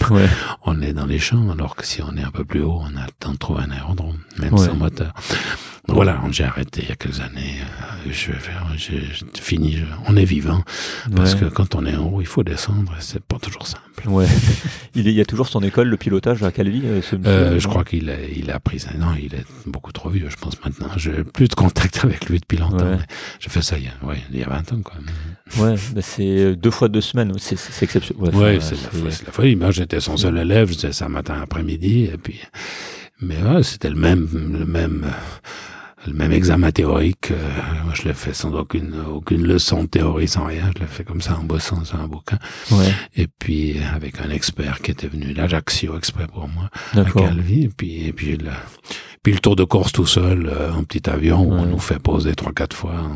On 0.64 0.80
est 0.82 0.92
dans 0.96 1.06
les 1.06 1.18
champs, 1.18 1.50
alors 1.50 1.76
que 1.76 1.84
si 1.84 2.02
on 2.02 2.16
est 2.16 2.22
un 2.22 2.30
peu 2.30 2.44
plus 2.44 2.62
haut, 2.62 2.80
on 2.80 2.96
a 2.96 3.04
le 3.04 3.12
temps 3.20 3.32
de 3.32 3.36
trouver 3.36 3.62
un 3.62 3.70
aérodrome, 3.70 4.18
même 4.38 4.56
sans 4.56 4.74
moteur. 4.74 5.12
Voilà, 5.88 6.20
j'ai 6.30 6.44
arrêté 6.44 6.82
il 6.82 6.88
y 6.88 6.92
a 6.92 6.96
quelques 6.96 7.20
années. 7.20 7.60
Euh, 7.60 8.10
je 8.10 8.32
vais 8.32 8.38
faire, 8.38 8.66
j'ai 8.76 9.02
fini. 9.40 9.78
on 10.06 10.16
est 10.16 10.24
vivant 10.24 10.62
parce 11.14 11.34
que 11.34 11.44
quand 11.44 11.74
on 11.74 11.86
est 11.86 11.96
en 11.96 12.06
haut, 12.08 12.20
il 12.20 12.26
faut 12.26 12.42
descendre. 12.42 12.92
C'est 12.98 13.22
pas 13.22 13.38
toujours 13.38 13.66
simple. 13.66 13.82
Ouais. 14.06 14.26
il, 14.94 15.08
y 15.08 15.20
a 15.20 15.24
toujours 15.24 15.48
son 15.48 15.62
école, 15.62 15.88
le 15.88 15.96
pilotage 15.96 16.42
à 16.42 16.50
Calvi. 16.50 16.82
Euh, 16.84 17.02
ce 17.02 17.16
euh, 17.24 17.58
je 17.58 17.68
crois 17.68 17.84
qu'il 17.84 18.10
a, 18.10 18.16
il 18.34 18.50
a 18.50 18.58
pris. 18.58 18.84
Non, 18.98 19.14
il 19.20 19.34
est 19.34 19.44
beaucoup 19.66 19.92
trop 19.92 20.10
vieux, 20.10 20.28
je 20.28 20.36
pense 20.36 20.62
maintenant. 20.64 20.88
J'ai 20.96 21.24
plus 21.24 21.48
de 21.48 21.54
contact 21.54 22.00
avec 22.04 22.28
lui 22.28 22.40
depuis 22.40 22.58
longtemps. 22.58 22.90
Ouais. 22.90 22.98
J'ai 23.38 23.50
fait 23.50 23.62
ça 23.62 23.78
il 23.78 23.84
y 23.84 23.88
a, 23.88 24.06
ouais, 24.06 24.18
il 24.32 24.38
y 24.38 24.42
a 24.42 24.48
20 24.48 24.72
ans, 24.72 24.80
quoi. 24.82 24.96
Ouais, 25.58 25.76
bah 25.94 26.02
c'est 26.02 26.56
deux 26.56 26.72
fois 26.72 26.88
deux 26.88 27.00
semaines. 27.00 27.32
C'est, 27.38 27.56
exceptionnel. 27.82 28.34
Ouais, 28.34 28.58
c'est, 28.60 28.74
la, 28.74 29.04
la 29.04 29.32
folie. 29.32 29.54
Moi, 29.54 29.70
j'étais 29.70 30.00
son 30.00 30.16
seul 30.16 30.36
élève. 30.38 30.70
J'étais 30.70 30.92
ça 30.92 31.08
matin 31.08 31.36
après-midi, 31.40 32.10
et 32.12 32.18
puis, 32.18 32.40
mais 33.20 33.40
ouais, 33.42 33.62
c'était 33.62 33.90
le 33.90 33.96
même, 33.96 34.28
le 34.58 34.66
même 34.66 35.06
le 36.06 36.12
même 36.12 36.32
examen 36.32 36.70
théorique. 36.70 37.30
Euh, 37.30 37.50
moi, 37.84 37.94
je 37.94 38.02
l'ai 38.02 38.14
fait 38.14 38.34
sans 38.34 38.52
aucune 38.54 38.94
aucune 39.08 39.46
leçon 39.46 39.84
de 39.84 39.88
théorie, 39.88 40.28
sans 40.28 40.44
rien. 40.44 40.70
Je 40.76 40.82
l'ai 40.82 40.88
fait 40.88 41.04
comme 41.04 41.20
ça 41.20 41.38
en 41.38 41.44
bossant 41.44 41.84
sur 41.84 41.98
un 41.98 42.06
bouquin. 42.06 42.38
Ouais. 42.70 42.92
Et 43.16 43.26
puis 43.26 43.76
avec 43.94 44.20
un 44.20 44.30
expert 44.30 44.80
qui 44.82 44.90
était 44.90 45.08
venu 45.08 45.32
d'Ajaccio 45.32 45.96
exprès 45.96 46.26
pour 46.26 46.48
moi, 46.48 46.70
à 46.94 47.04
Calvi. 47.10 47.64
Et 47.64 47.68
puis 47.68 48.06
et 48.06 48.12
puis 48.12 48.36
le 48.36 48.50
puis 49.22 49.32
le 49.32 49.40
tour 49.40 49.56
de 49.56 49.64
Corse 49.64 49.92
tout 49.92 50.06
seul, 50.06 50.48
euh, 50.48 50.72
en 50.72 50.84
petit 50.84 51.08
avion, 51.10 51.40
où 51.40 51.52
on 51.52 51.66
nous 51.66 51.78
fait 51.80 51.98
poser 51.98 52.34
trois 52.34 52.52
quatre 52.52 52.76
fois. 52.76 53.10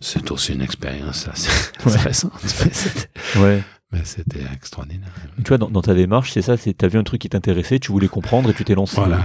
C'est 0.00 0.30
aussi 0.30 0.52
une 0.52 0.62
expérience 0.62 1.28
assez 1.28 1.50
intéressante. 1.84 2.32
ouais. 3.36 3.62
Mais 3.92 4.00
c'était 4.04 4.40
extraordinaire. 4.54 5.10
Tu 5.44 5.48
vois, 5.48 5.58
dans, 5.58 5.68
dans 5.68 5.82
ta 5.82 5.92
démarche, 5.92 6.32
c'est 6.32 6.40
ça, 6.40 6.56
c'est 6.56 6.72
t'as 6.72 6.88
vu 6.88 6.98
un 6.98 7.02
truc 7.02 7.20
qui 7.20 7.28
t'intéressait, 7.28 7.78
tu 7.78 7.92
voulais 7.92 8.08
comprendre 8.08 8.48
et 8.48 8.54
tu 8.54 8.64
t'es 8.64 8.74
lancé. 8.74 8.96
Voilà, 8.96 9.20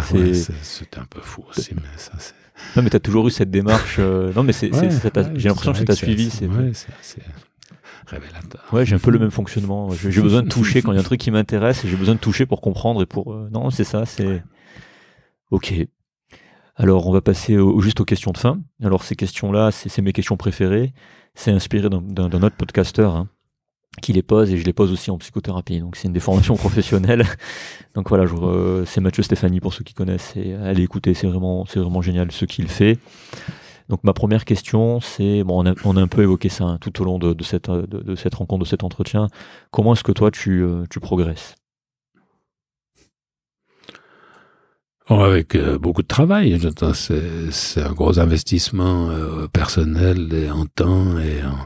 c'était 0.62 0.98
un 0.98 1.06
peu 1.10 1.22
fou 1.22 1.46
aussi, 1.50 1.74
mais 1.74 1.84
ça 1.96 2.12
c'est 2.20 2.34
non, 2.76 2.84
mais 2.84 2.90
t'as 2.90 3.00
toujours 3.00 3.28
eu 3.28 3.32
cette 3.32 3.52
démarche. 3.52 3.98
Euh, 4.00 4.34
non, 4.34 4.44
mais 4.44 4.54
c'est, 4.54 4.72
j'ai 5.36 5.50
l'impression 5.50 5.74
que 5.74 5.80
ça 5.80 5.86
t'a 5.86 5.96
suivi. 5.96 6.30
C'est, 6.30 6.48
ouais, 6.48 6.72
c'est, 6.74 7.22
révélateur. 8.08 8.64
Ouais, 8.72 8.86
j'ai 8.86 8.96
un 8.96 9.00
peu 9.00 9.12
le 9.12 9.20
même 9.20 9.32
fonctionnement. 9.32 9.90
J'ai, 9.92 10.22
besoin 10.22 10.44
de 10.44 10.50
toucher 10.50 10.82
quand 10.82 10.92
il 10.92 10.96
y 10.96 10.98
a 10.98 11.02
un 11.02 11.04
truc 11.04 11.20
qui 11.20 11.32
m'intéresse. 11.32 11.86
J'ai 11.86 11.96
besoin 11.96 12.16
de 12.16 12.20
toucher 12.20 12.46
pour 12.46 12.62
comprendre 12.62 13.02
et 13.02 13.06
pour. 13.06 13.34
Euh, 13.34 13.50
non, 13.52 13.70
c'est 13.70 13.84
ça. 13.84 14.06
C'est. 14.06 14.44
Ok. 15.52 15.74
Alors, 16.76 17.08
on 17.08 17.12
va 17.12 17.22
passer 17.22 17.58
juste 17.80 18.00
aux 18.00 18.06
questions 18.06 18.32
de 18.32 18.38
fin. 18.38 18.60
Alors, 18.84 19.04
ces 19.04 19.16
questions-là, 19.16 19.72
c'est, 19.72 20.02
mes 20.02 20.14
questions 20.14 20.38
préférées. 20.38 20.94
C'est 21.34 21.52
inspiré 21.52 21.90
d'un, 21.90 22.02
d'un, 22.02 22.44
autre 22.44 22.56
podcasteur. 22.56 23.16
Hein 23.16 23.30
qui 24.02 24.14
les 24.14 24.22
pose 24.22 24.52
et 24.52 24.58
je 24.58 24.66
les 24.66 24.74
pose 24.74 24.92
aussi 24.92 25.12
en 25.12 25.18
psychothérapie. 25.18 25.80
Donc 25.80 25.96
c'est 25.96 26.08
une 26.08 26.14
des 26.14 26.20
formations 26.20 26.56
professionnelles. 26.58 27.26
Donc 27.96 28.10
voilà, 28.10 28.26
euh, 28.26 28.86
c'est 28.86 29.02
Mathieu 29.02 29.24
Stéphanie 29.24 29.60
pour 29.60 29.74
ceux 29.74 29.84
qui 29.84 29.94
connaissent 29.94 30.34
et 30.36 30.54
allez 30.54 30.84
écouter, 30.84 31.14
c'est 31.14 31.28
vraiment, 31.28 31.66
c'est 31.66 31.80
vraiment 31.80 32.02
génial 32.02 32.32
ce 32.32 32.46
qu'il 32.46 32.68
fait. 32.68 32.98
Donc 33.90 34.04
ma 34.04 34.14
première 34.14 34.46
question, 34.46 35.00
c'est 35.00 35.44
bon, 35.44 35.64
on 35.64 35.66
a, 35.66 35.74
on 35.86 35.96
a, 35.96 36.02
un 36.02 36.08
peu 36.08 36.22
évoqué 36.22 36.50
ça 36.50 36.66
hein, 36.66 36.78
tout 36.80 37.02
au 37.02 37.06
long 37.06 37.20
de, 37.20 37.34
de, 37.34 37.44
cette, 37.44 37.72
de, 37.72 38.16
cette 38.16 38.36
rencontre, 38.36 38.66
de 38.66 38.70
cet 38.70 38.84
entretien. 38.84 39.28
Comment 39.72 39.94
est-ce 39.94 40.04
que 40.04 40.12
toi 40.12 40.30
tu, 40.30 40.62
euh, 40.62 40.84
tu 40.90 41.00
progresses? 41.00 41.56
Oh, 45.10 45.22
Avec 45.22 45.56
euh, 45.56 45.80
beaucoup 45.80 46.02
de 46.02 46.08
travail. 46.08 46.60
C'est 46.94 47.82
un 47.82 47.94
gros 47.94 48.20
investissement 48.20 49.10
personnel 49.54 50.34
et 50.34 50.52
en 50.52 50.66
temps 50.66 51.18
et 51.18 51.46
en 51.46 51.58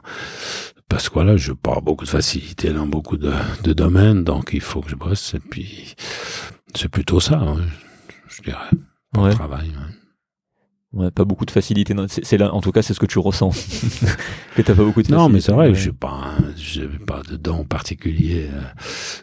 parce 0.92 1.08
que 1.08 1.14
voilà, 1.14 1.38
je 1.38 1.54
pas 1.54 1.80
beaucoup 1.80 2.04
de 2.04 2.10
facilité 2.10 2.74
dans 2.74 2.86
beaucoup 2.86 3.16
de, 3.16 3.32
de, 3.64 3.72
domaines, 3.72 4.26
donc 4.26 4.50
il 4.52 4.60
faut 4.60 4.82
que 4.82 4.90
je 4.90 4.96
bosse. 4.96 5.34
Et 5.34 5.40
puis, 5.40 5.96
c'est 6.76 6.90
plutôt 6.90 7.22
ça, 7.22 7.40
hein, 7.40 7.62
je 8.28 8.42
dirais, 8.42 8.70
pour 9.14 9.30
travail. 9.30 9.70
Ouais, 9.70 10.01
pas 11.16 11.24
beaucoup 11.24 11.46
de 11.46 11.52
facilité. 11.52 11.96
C'est 12.08 12.38
là, 12.38 12.54
en 12.54 12.62
tout 12.62 12.72
cas, 12.72 12.82
c'est 12.82 12.94
ce 12.94 13.00
que 13.00 13.06
tu 13.06 13.20
ressens. 13.20 13.52
que 14.56 14.62
t'as 14.62 14.76
pas 14.76 14.84
beaucoup 14.84 15.02
de 15.02 15.08
facilité. 15.08 15.14
Non, 15.14 15.30
mais 15.30 15.40
c'est 15.40 15.54
vrai, 15.54 15.74
je 15.74 15.80
suis 15.80 15.92
pas, 15.92 16.34
j'ai 16.58 16.88
pas 16.88 17.22
de 17.30 17.38
don 17.38 17.64
particulier 17.64 18.50
euh, 18.52 18.62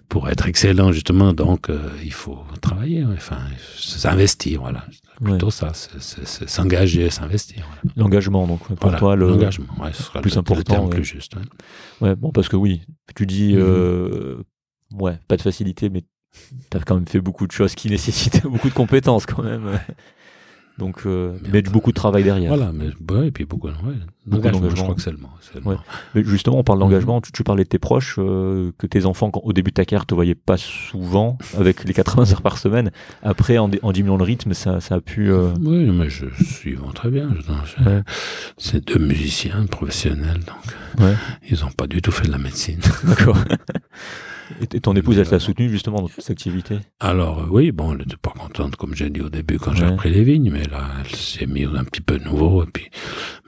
pour 0.08 0.28
être 0.30 0.48
excellent 0.48 0.92
justement. 0.92 1.32
Donc, 1.34 1.68
euh, 1.68 1.78
il 2.02 2.12
faut 2.12 2.38
travailler. 2.62 3.04
Enfin, 3.04 3.38
s'investir, 3.76 4.62
voilà. 4.62 4.86
Plutôt 5.22 5.50
ça, 5.50 5.72
c'est 5.74 6.48
s'engager, 6.48 7.10
s'investir. 7.10 7.68
L'engagement, 7.96 8.46
donc 8.46 8.60
pour 8.74 8.96
toi, 8.96 9.16
l'engagement, 9.16 9.66
ouais, 9.80 9.92
ce 9.92 10.04
sera 10.04 10.20
plus 10.20 10.34
le, 10.34 10.38
important, 10.38 10.84
le 10.84 10.90
plus 10.90 11.04
juste. 11.04 11.34
Ouais. 12.00 12.14
bon, 12.14 12.30
parce 12.30 12.48
que 12.48 12.56
oui, 12.56 12.82
tu 13.16 13.26
dis, 13.26 13.54
mm-hmm. 13.54 13.58
euh, 13.58 14.44
ouais, 14.92 15.18
pas 15.26 15.36
de 15.36 15.42
facilité, 15.42 15.90
mais 15.90 16.04
t'as 16.70 16.78
quand 16.80 16.94
même 16.94 17.08
fait 17.08 17.20
beaucoup 17.20 17.46
de 17.46 17.52
choses 17.52 17.74
qui 17.74 17.90
nécessitaient 17.90 18.48
beaucoup 18.48 18.68
de 18.68 18.74
compétences 18.74 19.26
quand 19.26 19.42
même. 19.42 19.80
Donc, 20.78 21.00
euh, 21.06 21.36
mais 21.52 21.60
beaucoup 21.62 21.90
de 21.90 21.96
travail 21.96 22.22
derrière. 22.22 22.54
Voilà, 22.54 22.72
mais 22.72 22.86
ouais, 23.12 23.28
et 23.28 23.30
puis 23.32 23.44
beaucoup, 23.44 23.66
ouais, 23.66 23.74
d'engagement. 24.26 24.70
Je 24.70 24.82
crois 24.82 24.94
que 24.94 25.02
c'est 25.02 25.10
le. 25.10 25.18
Mais 26.14 26.22
justement, 26.22 26.58
on 26.58 26.62
parle 26.62 26.78
d'engagement. 26.78 27.20
Tu, 27.20 27.32
tu, 27.32 27.42
parlais 27.42 27.64
de 27.64 27.68
tes 27.68 27.80
proches, 27.80 28.16
euh, 28.18 28.70
que 28.78 28.86
tes 28.86 29.04
enfants, 29.04 29.30
quand, 29.30 29.40
au 29.42 29.52
début 29.52 29.70
de 29.70 29.74
ta 29.74 29.84
carrière, 29.84 30.06
te 30.06 30.14
voyaient 30.14 30.36
pas 30.36 30.56
souvent 30.56 31.36
avec 31.56 31.82
les 31.84 31.92
80 31.92 32.32
heures 32.32 32.42
par 32.42 32.58
semaine. 32.58 32.92
Après, 33.22 33.58
en, 33.58 33.70
en 33.82 33.92
diminuant 33.92 34.16
le 34.16 34.24
rythme, 34.24 34.54
ça, 34.54 34.80
ça 34.80 34.96
a 34.96 35.00
pu. 35.00 35.32
Euh... 35.32 35.48
Oui, 35.60 35.90
mais 35.90 36.08
je 36.08 36.26
suis 36.44 36.76
très 36.94 37.10
bien. 37.10 37.28
C'est 38.56 38.86
deux 38.86 39.00
musiciens 39.00 39.66
professionnels, 39.66 40.40
donc 40.46 41.10
ils 41.48 41.64
ont 41.64 41.70
pas 41.70 41.88
du 41.88 42.00
tout 42.02 42.12
fait 42.12 42.26
de 42.26 42.32
la 42.32 42.38
médecine. 42.38 42.80
D'accord. 43.04 43.38
Et 44.60 44.80
ton 44.80 44.94
épouse, 44.94 45.18
elle 45.18 45.28
t'a 45.28 45.38
soutenu 45.38 45.68
justement 45.68 46.00
dans 46.00 46.08
cette 46.08 46.30
activité? 46.30 46.78
Alors 47.00 47.40
euh, 47.40 47.46
oui, 47.50 47.72
bon, 47.72 47.92
elle 47.92 47.98
n'était 47.98 48.16
pas 48.16 48.30
contente, 48.30 48.76
comme 48.76 48.94
j'ai 48.94 49.10
dit 49.10 49.20
au 49.20 49.28
début, 49.28 49.58
quand 49.58 49.74
j'ai 49.74 49.86
repris 49.86 50.10
les 50.10 50.24
vignes, 50.24 50.50
mais 50.50 50.64
là, 50.64 50.88
elle 51.00 51.14
s'est 51.14 51.46
mise 51.46 51.68
un 51.76 51.84
petit 51.84 52.00
peu 52.00 52.18
nouveau, 52.18 52.64
et 52.64 52.66
puis 52.66 52.88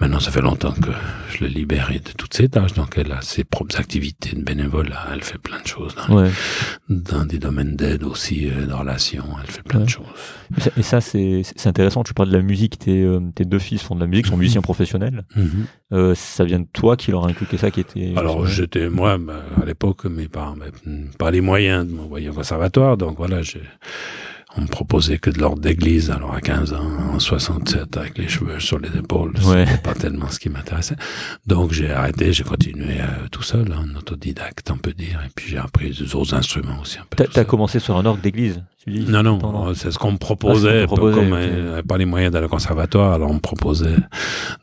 maintenant, 0.01 0.21
ça 0.21 0.31
fait 0.31 0.41
longtemps 0.41 0.73
que 0.73 0.91
je 1.31 1.45
l'ai 1.45 1.51
libérée 1.51 1.99
de 1.99 2.11
toutes 2.17 2.35
ses 2.35 2.49
tâches, 2.49 2.75
donc 2.75 2.95
elle 2.97 3.13
a 3.13 3.21
ses 3.23 3.45
propres 3.45 3.79
activités 3.79 4.37
de 4.37 4.43
bénévolat, 4.43 5.09
elle 5.13 5.23
fait 5.23 5.39
plein 5.39 5.61
de 5.61 5.67
choses 5.67 5.95
dans, 5.95 6.29
dans 6.89 7.25
des 7.25 7.39
domaines 7.39 7.77
d'aide 7.77 8.05
aussi, 8.05 8.49
euh, 8.49 8.67
de 8.67 8.73
relations, 8.73 9.25
elle 9.43 9.51
fait 9.51 9.63
plein 9.63 9.81
de 9.81 9.89
choses. 9.89 10.07
Et 10.77 10.83
ça, 10.83 11.01
c'est 11.01 11.43
intéressant, 11.65 12.03
tu 12.03 12.15
parles 12.15 12.31
de 12.31 12.37
la 12.37 12.43
musique, 12.43 12.79
tes, 12.79 13.03
euh, 13.03 13.21
tes 13.35 13.45
deux 13.45 13.59
fils 13.59 13.83
font 13.83 13.95
de 13.95 14.01
la 14.01 14.07
musique, 14.07 14.27
sont 14.27 14.37
musiciens 14.37 14.63
professionnels. 14.63 15.25
Mhm. 15.37 15.67
Euh, 15.93 16.15
ça 16.15 16.45
vient 16.45 16.61
de 16.61 16.69
toi 16.73 16.97
qui 16.97 17.11
leur 17.11 17.25
a 17.25 17.29
inculqué 17.29 17.57
ça, 17.57 17.71
qui 17.71 17.81
était. 17.81 18.13
Alors 18.17 18.47
j'étais 18.47 18.89
moi 18.89 19.19
bah, 19.19 19.43
à 19.61 19.65
l'époque, 19.65 20.05
mes 20.05 20.29
parents, 20.29 20.55
pas 21.19 21.31
les 21.31 21.41
moyens 21.41 21.87
de 21.87 21.93
m'envoyer 21.93 22.29
au 22.29 22.33
conservatoire, 22.33 22.97
donc 22.97 23.17
voilà, 23.17 23.43
j'ai 23.43 23.63
on 24.57 24.63
me 24.63 24.67
proposait 24.67 25.19
que 25.19 25.31
de 25.31 25.39
l'ordre 25.39 25.63
d'église, 25.63 26.11
alors 26.11 26.35
à 26.35 26.41
15 26.41 26.73
ans, 26.73 26.91
en 27.13 27.19
67, 27.19 27.97
avec 27.97 28.19
les 28.19 28.29
cheveux 28.29 28.59
sur 28.59 28.79
les 28.79 28.89
épaules, 28.97 29.33
ouais. 29.45 29.65
c'était 29.67 29.81
pas 29.81 29.95
tellement 29.95 30.29
ce 30.29 30.41
qui 30.41 30.49
m'intéressait. 30.49 30.97
Donc 31.47 31.73
j'ai 31.73 31.91
arrêté, 31.91 32.33
j'ai 32.33 32.43
continué 32.43 33.01
euh, 33.01 33.29
tout 33.31 33.43
seul, 33.43 33.73
en 33.73 33.97
autodidacte, 33.97 34.71
on 34.71 34.79
peut 34.79 34.93
dire, 34.93 35.21
et 35.25 35.31
puis 35.35 35.49
j'ai 35.51 35.59
appris 35.59 35.91
des 35.91 36.15
autres 36.17 36.35
instruments 36.35 36.81
aussi 36.81 36.99
un 36.99 37.07
peu. 37.09 37.25
T'as 37.25 37.45
commencé 37.45 37.79
sur 37.79 37.97
un 37.97 38.05
orgue 38.05 38.21
d'église 38.21 38.63
non, 38.87 39.23
non, 39.23 39.75
c'est 39.75 39.91
ce 39.91 39.99
qu'on 39.99 40.13
me 40.13 40.19
proposait. 40.19 40.85
Ah, 40.85 40.87
comme 40.87 41.33
okay. 41.33 41.83
pas 41.87 41.99
les 41.99 42.07
moyens 42.07 42.33
d'aller 42.33 42.47
au 42.47 42.49
conservatoire, 42.49 43.13
alors 43.13 43.31
on 43.31 43.35
me 43.35 43.41
proposait 43.41 43.97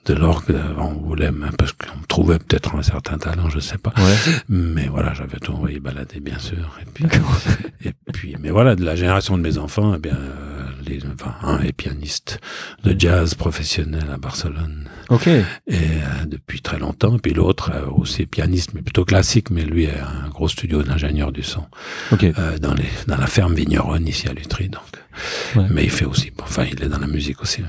de 0.05 0.13
l'orgue. 0.13 0.55
On 0.79 0.93
voulait, 0.93 1.29
parce 1.57 1.73
qu'on 1.73 1.99
me 1.99 2.05
trouvait 2.07 2.39
peut-être 2.39 2.75
un 2.75 2.81
certain 2.81 3.17
talent, 3.17 3.49
je 3.49 3.59
sais 3.59 3.77
pas. 3.77 3.93
Mais 4.49 4.87
voilà, 4.87 5.13
j'avais 5.13 5.37
tout 5.37 5.53
envoyé 5.53 5.79
balader, 5.79 6.19
bien 6.19 6.39
sûr. 6.39 6.79
Et 6.81 6.85
puis, 6.91 7.05
et 7.85 7.93
puis, 8.11 8.35
mais 8.39 8.49
voilà, 8.49 8.75
de 8.75 8.83
la 8.83 8.95
génération 8.95 9.37
de 9.37 9.43
mes 9.43 9.59
enfants, 9.59 9.93
eh 9.95 9.99
bien, 9.99 10.15
euh, 10.15 10.65
les, 10.87 11.01
enfin, 11.05 11.35
un 11.43 11.59
est 11.59 11.71
pianiste 11.73 12.39
de 12.83 12.95
jazz 12.97 13.35
professionnel 13.35 14.05
à 14.11 14.17
Barcelone. 14.17 14.89
Ok. 15.09 15.27
Et 15.27 15.43
euh, 15.69 16.25
depuis 16.25 16.61
très 16.61 16.79
longtemps. 16.79 17.17
Puis 17.17 17.33
l'autre 17.33 17.71
euh, 17.73 17.89
aussi 17.89 18.25
pianiste, 18.25 18.71
mais 18.73 18.81
plutôt 18.81 19.05
classique, 19.05 19.49
mais 19.49 19.63
lui 19.63 19.87
a 19.87 20.07
un 20.25 20.29
gros 20.29 20.47
studio 20.47 20.83
d'ingénieur 20.83 21.31
du 21.31 21.43
son. 21.43 21.63
Ok. 22.11 22.23
Euh, 22.23 22.57
dans 22.59 22.73
les 22.73 22.89
dans 23.07 23.17
la 23.17 23.27
ferme 23.27 23.53
vigneronne 23.53 24.07
ici 24.07 24.27
à 24.27 24.33
Lutry, 24.33 24.69
donc. 24.69 24.83
Mais 25.71 25.83
il 25.83 25.89
fait 25.89 26.05
aussi, 26.05 26.31
enfin, 26.43 26.65
il 26.71 26.83
est 26.83 26.89
dans 26.89 26.99
la 26.99 27.07
musique 27.07 27.41
aussi. 27.41 27.63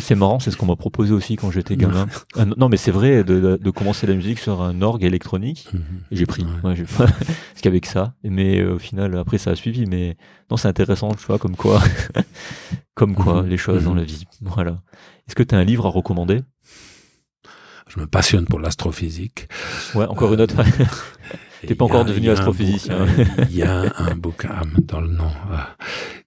c'est 0.00 0.16
marrant, 0.16 0.40
c'est 0.40 0.50
ce 0.50 0.56
qu'on 0.56 0.66
m'a 0.66 0.74
proposé 0.74 1.12
aussi 1.12 1.36
quand 1.36 1.50
j'étais 1.52 1.76
gamin. 1.76 2.08
Ah, 2.36 2.44
non, 2.44 2.68
mais 2.68 2.76
c'est 2.76 2.90
vrai 2.90 3.22
de, 3.22 3.56
de, 3.62 3.70
commencer 3.70 4.06
la 4.06 4.14
musique 4.14 4.40
sur 4.40 4.62
un 4.62 4.82
orgue 4.82 5.04
électronique. 5.04 5.68
Mhm. 5.72 5.82
J'ai 6.10 6.26
pris, 6.26 6.44
ouais. 6.64 6.74
j'ai 6.74 6.86
ce 7.54 7.62
qu'avec 7.62 7.86
ça. 7.86 8.14
Mais 8.24 8.64
au 8.64 8.78
final, 8.78 9.16
après, 9.16 9.38
ça 9.38 9.50
a 9.52 9.54
suivi. 9.54 9.86
Mais 9.86 10.16
non, 10.50 10.56
c'est 10.56 10.68
intéressant, 10.68 11.14
tu 11.14 11.24
vois, 11.26 11.38
comme 11.38 11.54
quoi, 11.54 11.80
comme 12.94 13.14
quoi, 13.14 13.42
mhm. 13.42 13.48
les 13.48 13.58
choses 13.58 13.84
dans 13.84 13.92
mhm. 13.92 13.98
la 13.98 14.04
vie. 14.04 14.24
Voilà. 14.40 14.82
Est-ce 15.28 15.34
que 15.34 15.42
tu 15.42 15.54
as 15.54 15.58
un 15.58 15.64
livre 15.64 15.86
à 15.86 15.90
recommander? 15.90 16.40
Je 17.98 18.02
me 18.02 18.06
passionne 18.06 18.44
pour 18.44 18.60
l'astrophysique. 18.60 19.48
Ouais, 19.94 20.06
encore 20.06 20.32
une 20.32 20.40
autre. 20.40 20.54
T'es 21.66 21.74
pas 21.74 21.84
encore 21.84 22.04
devenu 22.04 22.30
astrophysicien. 22.30 23.06
Il 23.50 23.56
y 23.56 23.62
a 23.62 23.92
un 23.98 24.14
bouquin 24.14 24.62
dans 24.78 25.00
le 25.00 25.08
nom 25.08 25.32
euh, 25.50 25.56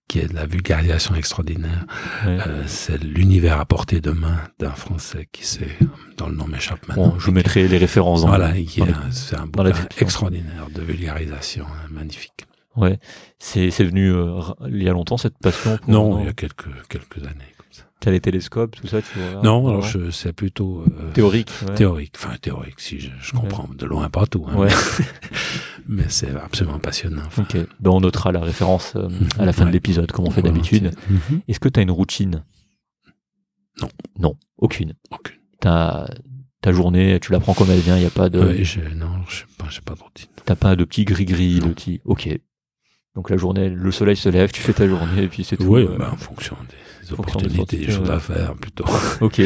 qui 0.10 0.19
est 0.19 0.27
de 0.27 0.35
la 0.35 0.45
vulgarisation 0.45 1.15
extraordinaire. 1.15 1.85
Euh, 2.26 2.64
c'est 2.68 3.02
l'univers 3.02 3.60
à 3.61 3.65
portée 3.65 4.02
de 4.02 4.11
main 4.11 4.39
d'un 4.60 4.72
Français 4.72 5.30
qui 5.31 5.45
sait, 5.45 5.77
dans 6.18 6.27
le 6.27 6.35
nom 6.35 6.48
m'échappe 6.48 6.85
maintenant. 6.89 7.11
Bon, 7.11 7.19
je 7.19 7.27
vous 7.27 7.31
mettrai 7.31 7.65
les 7.69 7.77
références. 7.77 8.26
Voilà, 8.26 8.52
c'est 9.11 9.38
un 9.38 9.45
bouquin 9.45 9.72
extraordinaire 9.99 10.68
de 10.76 10.81
vulgarisation, 10.81 11.65
hein, 11.65 11.88
magnifique. 11.89 12.45
Ouais, 12.76 12.99
c'est 13.38 13.69
venu 13.84 14.14
euh, 14.14 14.41
il 14.68 14.81
y 14.81 14.88
a 14.88 14.93
longtemps 14.93 15.18
cette 15.18 15.38
passion. 15.38 15.77
Pour 15.77 15.89
non, 15.89 16.19
il 16.19 16.26
y 16.26 16.30
a 16.30 16.34
quelques 16.34 16.69
quelques 16.88 17.19
années. 17.26 17.50
T'as 18.01 18.09
les 18.09 18.19
télescopes, 18.19 18.75
tout 18.75 18.87
ça, 18.87 18.99
tu 18.99 19.19
vois 19.19 19.43
Non, 19.43 19.67
alors 19.67 19.83
je, 19.83 20.09
c'est 20.09 20.33
plutôt 20.33 20.83
euh, 20.87 21.11
théorique. 21.13 21.51
Théorique, 21.75 22.15
enfin 22.17 22.35
théorique, 22.41 22.79
si 22.79 22.99
je, 22.99 23.11
je 23.21 23.31
comprends 23.31 23.69
de 23.77 23.85
loin 23.85 24.09
pas 24.09 24.25
tout. 24.25 24.43
Hein, 24.49 24.55
ouais. 24.55 24.69
mais, 25.87 26.05
c'est 26.09 26.35
absolument 26.35 26.79
passionnant. 26.79 27.21
Ok, 27.37 27.55
ben, 27.79 27.91
on 27.91 28.01
notera 28.01 28.31
la 28.31 28.39
référence 28.39 28.93
euh, 28.95 29.07
à 29.37 29.45
la 29.45 29.53
fin 29.53 29.67
de 29.67 29.71
l'épisode, 29.71 30.11
comme 30.11 30.25
on 30.25 30.31
fait 30.31 30.41
d'habitude. 30.41 30.95
Mhm. 31.11 31.41
Est-ce 31.47 31.59
que 31.59 31.69
tu 31.69 31.79
as 31.79 31.83
une 31.83 31.91
routine? 31.91 32.43
Non. 33.79 33.89
Non, 34.17 34.35
aucune. 34.57 34.95
Aucune. 35.11 35.37
T'as 35.59 36.07
ta 36.61 36.71
journée, 36.71 37.19
tu 37.21 37.31
la 37.31 37.39
prends 37.39 37.53
comme 37.53 37.69
elle 37.69 37.81
vient, 37.81 37.97
il 37.97 38.01
n'y 38.01 38.07
a 38.07 38.09
pas 38.09 38.29
de. 38.29 38.39
Non, 38.95 39.23
je 39.27 39.43
pas, 39.59 39.67
j'ai 39.69 39.81
pas 39.81 39.93
de 39.93 40.01
routine. 40.01 40.29
T'as 40.43 40.55
pas 40.55 40.75
de 40.75 40.85
petits 40.85 41.05
gris-gris, 41.05 41.59
de 41.59 41.69
petits. 41.69 42.01
Ok. 42.05 42.29
Donc 43.15 43.29
la 43.29 43.37
journée, 43.37 43.69
le 43.69 43.91
soleil 43.91 44.15
se 44.15 44.29
lève, 44.29 44.51
tu 44.51 44.61
fais 44.61 44.73
ta 44.73 44.87
journée 44.87 45.23
et 45.23 45.27
puis 45.27 45.43
c'est 45.43 45.57
tout. 45.57 45.65
Oui, 45.65 45.83
euh... 45.83 45.97
ben, 45.99 46.09
en 46.09 46.17
fonction 46.17 46.55
des 46.67 46.80
opportunités, 47.11 47.77
des 47.77 47.91
choses 47.91 48.09
à 48.09 48.19
faire 48.19 48.55
plutôt. 48.55 48.85
Ok. 49.21 49.41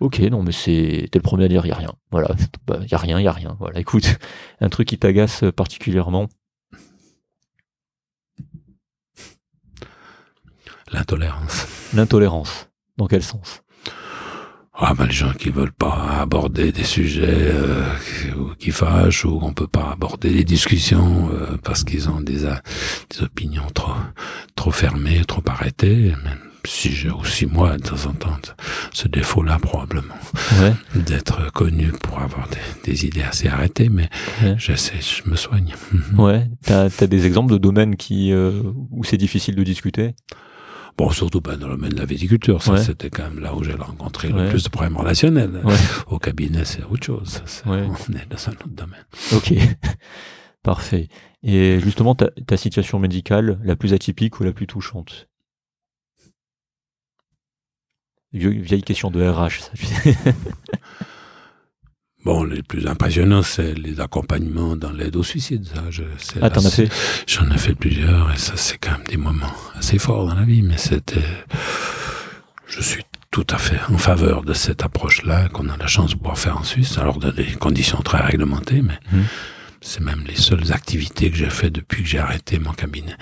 ok, 0.00 0.18
non, 0.20 0.42
mais 0.42 0.52
c'est, 0.52 1.08
t'es 1.10 1.18
le 1.18 1.22
premier 1.22 1.44
à 1.44 1.48
dire, 1.48 1.64
il 1.64 1.68
y 1.68 1.72
a 1.72 1.76
rien. 1.76 1.92
Voilà, 2.10 2.28
il 2.38 2.46
bah, 2.66 2.80
y 2.90 2.94
a 2.94 2.98
rien, 2.98 3.18
il 3.18 3.24
y 3.24 3.28
a 3.28 3.32
rien. 3.32 3.56
Voilà, 3.58 3.80
écoute, 3.80 4.18
un 4.60 4.68
truc 4.68 4.88
qui 4.88 4.98
t'agace 4.98 5.44
particulièrement. 5.54 6.28
L'intolérance. 10.92 11.66
L'intolérance. 11.94 12.68
Dans 12.98 13.06
quel 13.06 13.22
sens? 13.22 13.61
Ah 14.74 14.94
ben 14.94 15.06
les 15.06 15.12
gens 15.12 15.32
qui 15.32 15.50
veulent 15.50 15.72
pas 15.72 16.18
aborder 16.20 16.72
des 16.72 16.84
sujets 16.84 17.26
euh, 17.26 17.84
qui, 18.58 18.70
fâchent 18.70 19.24
ou 19.26 19.38
qu'on 19.38 19.52
peut 19.52 19.66
pas 19.66 19.90
aborder 19.92 20.30
des 20.30 20.44
discussions 20.44 21.28
euh, 21.32 21.58
parce 21.62 21.84
qu'ils 21.84 22.08
ont 22.08 22.20
des, 22.20 22.40
des 23.10 23.22
opinions 23.22 23.66
trop 23.74 23.92
trop 24.56 24.70
fermées, 24.70 25.24
trop 25.26 25.42
arrêtées. 25.46 26.14
Même 26.24 26.38
si 26.64 26.90
j'ai 26.92 27.10
aussi 27.10 27.46
moi 27.46 27.76
de 27.76 27.82
temps 27.82 28.06
en 28.08 28.12
temps 28.12 28.36
ce 28.92 29.08
défaut-là 29.08 29.58
probablement 29.58 30.14
ouais. 30.60 30.72
d'être 30.94 31.50
connu 31.52 31.88
pour 32.02 32.20
avoir 32.20 32.48
des, 32.48 32.92
des, 32.92 33.06
idées 33.06 33.22
assez 33.22 33.48
arrêtées, 33.48 33.88
mais 33.88 34.08
j'essaie, 34.56 35.00
je 35.00 35.28
me 35.28 35.36
soigne. 35.36 35.74
Ouais, 36.16 36.48
t'as 36.64 36.84
as 36.84 37.06
des 37.06 37.26
exemples 37.26 37.52
de 37.52 37.58
domaines 37.58 37.96
qui 37.96 38.32
euh, 38.32 38.62
où 38.90 39.04
c'est 39.04 39.16
difficile 39.16 39.54
de 39.54 39.64
discuter? 39.64 40.14
Bon, 40.96 41.10
surtout 41.10 41.40
pas 41.40 41.56
dans 41.56 41.68
le 41.68 41.76
domaine 41.76 41.92
de 41.92 41.98
la 41.98 42.04
viticulture. 42.04 42.62
Ça, 42.62 42.76
c'était 42.76 43.10
quand 43.10 43.24
même 43.24 43.40
là 43.40 43.54
où 43.54 43.62
j'ai 43.64 43.72
rencontré 43.72 44.28
le 44.28 44.48
plus 44.48 44.62
de 44.62 44.68
problèmes 44.68 44.96
relationnels. 44.96 45.62
Au 46.06 46.18
cabinet, 46.18 46.64
c'est 46.64 46.84
autre 46.84 47.04
chose. 47.04 47.42
on 47.66 47.74
est 47.74 48.28
dans 48.28 48.48
un 48.48 48.52
autre 48.52 48.68
domaine. 48.68 49.06
Ok. 49.34 49.54
Parfait. 50.62 51.08
Et 51.42 51.80
justement, 51.80 52.14
ta, 52.14 52.28
ta, 52.46 52.56
situation 52.56 53.00
médicale, 53.00 53.58
la 53.64 53.74
plus 53.74 53.94
atypique 53.94 54.38
ou 54.38 54.44
la 54.44 54.52
plus 54.52 54.68
touchante? 54.68 55.28
Vieille 58.32 58.82
question 58.82 59.10
de 59.10 59.28
RH, 59.28 59.60
ça. 59.60 59.72
Bon, 62.24 62.44
les 62.44 62.62
plus 62.62 62.86
impressionnants, 62.86 63.42
c'est 63.42 63.74
les 63.74 64.00
accompagnements 64.00 64.76
dans 64.76 64.92
l'aide 64.92 65.16
au 65.16 65.24
suicide. 65.24 65.66
Ça, 65.66 65.82
je, 65.90 66.04
ah, 66.40 66.50
t'en 66.50 66.64
as 66.64 66.70
fait? 66.70 66.88
J'en 67.26 67.50
ai 67.50 67.58
fait 67.58 67.74
plusieurs, 67.74 68.30
et 68.32 68.36
ça, 68.36 68.52
c'est 68.56 68.78
quand 68.78 68.92
même 68.92 69.06
des 69.08 69.16
moments 69.16 69.52
assez 69.74 69.98
forts 69.98 70.26
dans 70.26 70.34
la 70.34 70.44
vie, 70.44 70.62
mais 70.62 70.76
c'était... 70.76 71.20
Je 72.66 72.80
suis 72.80 73.02
tout 73.32 73.46
à 73.50 73.58
fait 73.58 73.80
en 73.88 73.98
faveur 73.98 74.42
de 74.42 74.52
cette 74.52 74.84
approche-là, 74.84 75.48
qu'on 75.48 75.68
a 75.68 75.76
la 75.76 75.88
chance 75.88 76.12
de 76.12 76.16
pouvoir 76.16 76.38
faire 76.38 76.58
en 76.58 76.64
Suisse, 76.64 76.96
alors 76.96 77.18
dans 77.18 77.32
des 77.32 77.44
conditions 77.44 78.00
très 78.02 78.20
réglementées, 78.20 78.82
mais... 78.82 78.98
Mmh. 79.10 79.22
C'est 79.84 80.00
même 80.00 80.22
les 80.28 80.36
seules 80.36 80.72
activités 80.72 81.28
que 81.28 81.36
j'ai 81.36 81.50
fait 81.50 81.68
depuis 81.68 82.04
que 82.04 82.08
j'ai 82.08 82.20
arrêté 82.20 82.60
mon 82.60 82.70
cabinet. 82.72 83.14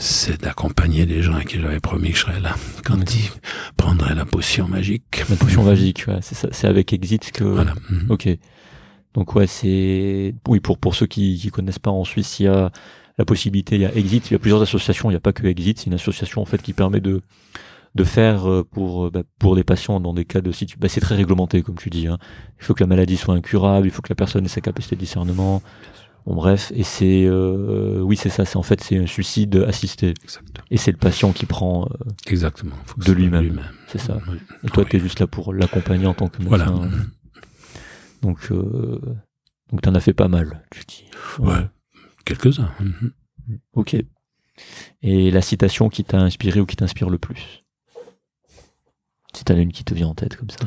C'est 0.00 0.40
d'accompagner 0.40 1.04
les 1.04 1.20
gens 1.20 1.34
à 1.34 1.44
qui 1.44 1.60
j'avais 1.60 1.80
promis 1.80 2.12
que 2.12 2.16
je 2.16 2.22
serais 2.22 2.40
là 2.40 2.56
quand 2.82 3.14
ils 3.14 3.30
prendraient 3.76 4.14
la 4.14 4.24
potion 4.24 4.66
magique. 4.66 5.22
La 5.28 5.36
potion 5.36 5.62
magique, 5.62 6.06
ouais, 6.08 6.18
c'est 6.22 6.34
ça. 6.34 6.48
C'est 6.50 6.66
avec 6.66 6.94
Exit 6.94 7.30
que. 7.30 7.44
Voilà. 7.44 7.74
Mhm. 7.90 8.06
Ok. 8.08 8.28
Donc 9.12 9.34
ouais, 9.34 9.46
c'est 9.46 10.34
oui 10.48 10.60
pour 10.60 10.78
pour 10.78 10.94
ceux 10.94 11.06
qui 11.06 11.38
qui 11.38 11.50
connaissent 11.50 11.78
pas 11.78 11.90
en 11.90 12.04
Suisse, 12.04 12.40
il 12.40 12.44
y 12.44 12.48
a 12.48 12.72
la 13.18 13.24
possibilité, 13.26 13.74
il 13.74 13.82
y 13.82 13.86
a 13.86 13.94
Exit, 13.94 14.30
il 14.30 14.32
y 14.32 14.36
a 14.36 14.38
plusieurs 14.38 14.62
associations, 14.62 15.10
il 15.10 15.12
n'y 15.12 15.18
a 15.18 15.20
pas 15.20 15.34
que 15.34 15.46
Exit, 15.46 15.78
c'est 15.78 15.86
une 15.86 15.94
association 15.94 16.40
en 16.40 16.46
fait 16.46 16.62
qui 16.62 16.72
permet 16.72 17.00
de 17.00 17.20
de 17.94 18.04
faire 18.04 18.48
euh, 18.48 18.64
pour 18.70 19.06
euh, 19.06 19.10
bah, 19.10 19.22
pour 19.38 19.56
des 19.56 19.64
patients 19.64 19.98
dans 20.00 20.12
des 20.12 20.24
cas 20.24 20.40
de 20.40 20.52
situation 20.52 20.78
bah, 20.80 20.88
c'est 20.88 21.00
très 21.00 21.16
réglementé 21.16 21.62
comme 21.62 21.76
tu 21.76 21.90
dis 21.90 22.06
hein. 22.06 22.18
il 22.60 22.64
faut 22.64 22.74
que 22.74 22.80
la 22.80 22.86
maladie 22.86 23.16
soit 23.16 23.34
incurable 23.34 23.86
il 23.86 23.90
faut 23.90 24.02
que 24.02 24.10
la 24.10 24.14
personne 24.14 24.44
ait 24.44 24.48
sa 24.48 24.60
capacité 24.60 24.94
de 24.94 25.00
discernement 25.00 25.62
Bon, 26.28 26.34
bref, 26.34 26.72
et 26.74 26.82
c'est 26.82 27.24
euh, 27.24 28.02
oui 28.02 28.14
c'est 28.14 28.28
ça, 28.28 28.44
c'est 28.44 28.58
en 28.58 28.62
fait 28.62 28.82
c'est 28.82 28.98
un 28.98 29.06
suicide 29.06 29.64
assisté. 29.66 30.12
Exactement. 30.22 30.66
Et 30.70 30.76
c'est 30.76 30.90
le 30.90 30.98
patient 30.98 31.32
qui 31.32 31.46
prend 31.46 31.86
euh, 31.86 32.04
exactement 32.26 32.76
de 32.98 33.12
lui-même. 33.12 33.62
c'est 33.86 33.96
ça. 33.98 34.20
Et 34.62 34.68
toi, 34.68 34.84
tu 34.84 34.96
es 34.96 35.00
juste 35.00 35.20
là 35.20 35.26
pour 35.26 35.54
l'accompagner 35.54 36.06
en 36.06 36.12
tant 36.12 36.28
que 36.28 36.42
médecin. 36.42 36.66
Voilà. 36.66 36.88
Donc 38.20 38.48
euh, 38.50 39.00
donc 39.70 39.80
t'en 39.80 39.94
as 39.94 40.00
fait 40.00 40.12
pas 40.12 40.28
mal, 40.28 40.66
tu 40.70 40.82
dis. 40.86 41.04
Ouais, 41.38 41.66
quelques-uns. 42.26 42.72
Mhm. 42.78 43.12
Ok. 43.72 43.96
Et 45.00 45.30
la 45.30 45.40
citation 45.40 45.88
qui 45.88 46.04
t'a 46.04 46.18
inspiré 46.18 46.60
ou 46.60 46.66
qui 46.66 46.76
t'inspire 46.76 47.08
le 47.08 47.16
plus? 47.16 47.64
Si 49.34 49.44
t'en 49.44 49.54
as 49.54 49.60
une 49.60 49.72
qui 49.72 49.84
te 49.84 49.94
vient 49.94 50.08
en 50.08 50.14
tête 50.14 50.36
comme 50.36 50.50
ça. 50.50 50.66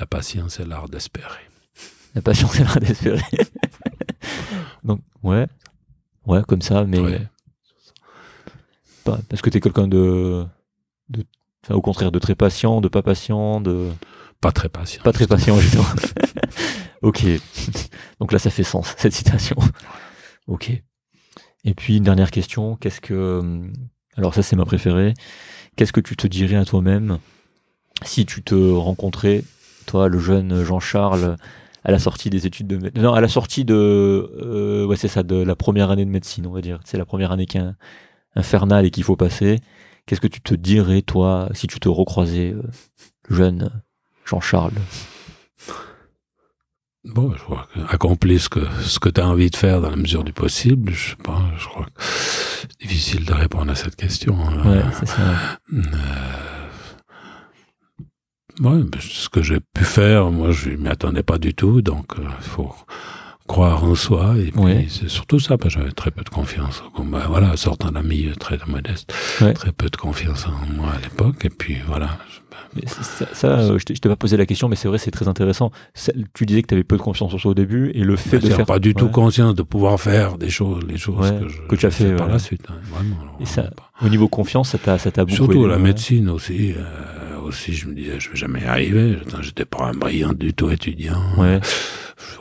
La 0.00 0.06
patience 0.06 0.58
est 0.58 0.64
l'art 0.64 0.88
d'espérer. 0.88 1.46
La 2.14 2.22
patience 2.22 2.58
est 2.58 2.64
l'art 2.64 2.80
d'espérer. 2.80 3.20
Donc, 4.84 5.00
ouais. 5.22 5.46
Ouais, 6.26 6.42
comme 6.48 6.62
ça, 6.62 6.84
mais. 6.84 7.20
Pas, 9.04 9.18
parce 9.28 9.42
que 9.42 9.50
t'es 9.50 9.60
quelqu'un 9.60 9.88
de. 9.88 10.46
de 11.10 11.24
enfin, 11.62 11.74
au 11.74 11.82
contraire, 11.82 12.10
de 12.10 12.18
très 12.18 12.34
patient, 12.34 12.80
de 12.80 12.88
pas 12.88 13.02
patient, 13.02 13.60
de. 13.60 13.90
Pas 14.40 14.52
très 14.52 14.70
patient. 14.70 15.02
Pas 15.02 15.12
très 15.12 15.26
patient, 15.26 15.60
justement. 15.60 15.84
ok. 17.02 17.26
Donc 18.20 18.32
là, 18.32 18.38
ça 18.38 18.48
fait 18.48 18.64
sens, 18.64 18.94
cette 18.96 19.12
citation. 19.12 19.56
Ok. 20.46 20.70
Et 21.64 21.74
puis, 21.74 21.98
une 21.98 22.04
dernière 22.04 22.30
question. 22.30 22.76
Qu'est-ce 22.76 23.02
que. 23.02 23.70
Alors 24.16 24.34
ça 24.34 24.42
c'est 24.42 24.56
ma 24.56 24.64
préférée. 24.64 25.12
Qu'est-ce 25.76 25.92
que 25.92 26.00
tu 26.00 26.16
te 26.16 26.26
dirais 26.26 26.56
à 26.56 26.64
toi-même 26.64 27.18
si 28.04 28.24
tu 28.24 28.42
te 28.42 28.54
rencontrais, 28.54 29.44
toi, 29.90 30.08
le 30.08 30.20
jeune 30.20 30.62
Jean-Charles, 30.62 31.36
à 31.84 31.90
la 31.90 31.98
sortie 31.98 32.30
des 32.30 32.46
études 32.46 32.68
de 32.68 33.00
non 33.00 33.12
à 33.12 33.20
la 33.20 33.28
sortie 33.28 33.64
de 33.64 33.74
euh, 33.74 34.86
ouais 34.86 34.96
c'est 34.96 35.08
ça 35.08 35.22
de 35.22 35.36
la 35.36 35.56
première 35.56 35.90
année 35.90 36.04
de 36.04 36.10
médecine 36.10 36.46
on 36.46 36.52
va 36.52 36.60
dire 36.60 36.78
c'est 36.84 36.98
la 36.98 37.06
première 37.06 37.32
année 37.32 37.46
qui 37.46 37.56
est 37.56 37.64
infernale 38.36 38.84
et 38.84 38.90
qu'il 38.90 39.02
faut 39.02 39.16
passer 39.16 39.60
qu'est-ce 40.06 40.20
que 40.20 40.26
tu 40.26 40.42
te 40.42 40.54
dirais 40.54 41.00
toi 41.02 41.48
si 41.54 41.66
tu 41.66 41.80
te 41.80 41.88
recroisais 41.88 42.52
euh, 42.52 42.62
jeune 43.30 43.70
Jean-Charles? 44.26 44.74
Bon, 47.02 47.32
je 47.34 47.42
crois 47.42 47.66
que 47.74 47.80
accomplis 47.88 48.40
ce 48.40 48.50
que 48.50 48.60
ce 48.82 48.98
que 48.98 49.08
tu 49.08 49.22
as 49.22 49.26
envie 49.26 49.48
de 49.48 49.56
faire 49.56 49.80
dans 49.80 49.88
la 49.88 49.96
mesure 49.96 50.22
du 50.22 50.34
possible. 50.34 50.92
Je 50.92 51.10
sais 51.10 51.16
pas, 51.16 51.40
je 51.56 51.66
crois 51.66 51.86
que 51.86 52.02
c'est 52.02 52.78
difficile 52.78 53.24
de 53.24 53.32
répondre 53.32 53.72
à 53.72 53.74
cette 53.74 53.96
question. 53.96 54.36
Hein. 54.38 54.70
Ouais, 54.70 54.82
c'est 54.98 55.08
ça. 55.08 55.22
Ouais, 58.60 58.82
ben, 58.82 59.00
ce 59.00 59.28
que 59.28 59.42
j'ai 59.42 59.58
pu 59.60 59.84
faire, 59.84 60.30
moi, 60.30 60.50
je 60.50 60.70
m'y 60.70 60.88
attendais 60.88 61.22
pas 61.22 61.38
du 61.38 61.54
tout, 61.54 61.80
donc 61.80 62.12
il 62.18 62.24
euh, 62.24 62.30
faut 62.40 62.74
croire 63.48 63.82
en 63.84 63.94
soi. 63.94 64.34
Et 64.38 64.52
puis, 64.52 64.86
c'est 64.90 65.08
surtout 65.08 65.40
ça, 65.40 65.56
parce 65.56 65.74
que 65.74 65.80
j'avais 65.80 65.92
très 65.92 66.10
peu 66.10 66.22
de 66.22 66.28
confiance. 66.28 66.82
Ben, 66.98 67.22
voilà, 67.26 67.56
sortant 67.56 67.90
d'un 67.90 68.02
milieu 68.02 68.36
très 68.36 68.58
modeste, 68.66 69.14
très 69.54 69.72
peu 69.72 69.88
de 69.88 69.96
confiance 69.96 70.46
en 70.46 70.74
moi 70.74 70.90
à 70.94 71.00
l'époque, 71.00 71.44
et 71.46 71.48
puis 71.48 71.78
voilà. 71.86 72.18
Ben, 72.74 72.82
ça, 72.86 73.26
ça 73.32 73.48
euh, 73.48 73.78
je 73.78 73.84
t'ai 73.84 74.08
pas 74.08 74.16
posé 74.16 74.36
la 74.36 74.44
question, 74.44 74.68
mais 74.68 74.76
c'est 74.76 74.88
vrai, 74.88 74.98
c'est 74.98 75.10
très 75.10 75.26
intéressant. 75.26 75.72
Tu 76.34 76.44
disais 76.44 76.60
que 76.60 76.68
tu 76.68 76.74
avais 76.74 76.84
peu 76.84 76.98
de 76.98 77.02
confiance 77.02 77.32
en 77.32 77.38
toi 77.38 77.52
au 77.52 77.54
début, 77.54 77.90
et 77.94 78.04
le 78.04 78.16
fait 78.16 78.38
de 78.40 78.48
faire 78.50 78.66
pas 78.66 78.78
du 78.78 78.94
tout 78.94 79.08
conscience 79.08 79.54
de 79.54 79.62
pouvoir 79.62 79.98
faire 79.98 80.36
des 80.36 80.50
choses, 80.50 80.84
les 80.86 80.98
choses 80.98 81.30
que, 81.30 81.48
je, 81.48 81.62
que 81.62 81.76
tu 81.76 81.86
as 81.86 81.90
fait, 81.90 82.14
par 82.14 82.28
la 82.28 82.38
suite. 82.38 82.66
Hein, 82.68 82.74
vraiment, 82.92 83.16
et 83.40 83.46
ça, 83.46 83.70
au 84.04 84.08
niveau 84.10 84.28
confiance, 84.28 84.68
ça 84.68 84.78
t'a, 84.78 84.98
ça 84.98 85.10
t'a 85.10 85.24
beaucoup 85.24 85.36
Surtout 85.36 85.66
la 85.66 85.78
médecine 85.78 86.28
aussi. 86.28 86.72
Euh, 86.72 87.19
aussi, 87.50 87.74
je 87.74 87.86
me 87.86 87.94
disais, 87.94 88.18
je 88.18 88.30
vais 88.30 88.36
jamais 88.36 88.60
y 88.60 88.64
arriver. 88.64 89.18
J'étais 89.42 89.64
pas 89.64 89.84
un 89.86 89.94
brillant 89.94 90.32
du 90.32 90.54
tout 90.54 90.70
étudiant. 90.70 91.20
Ouais. 91.36 91.60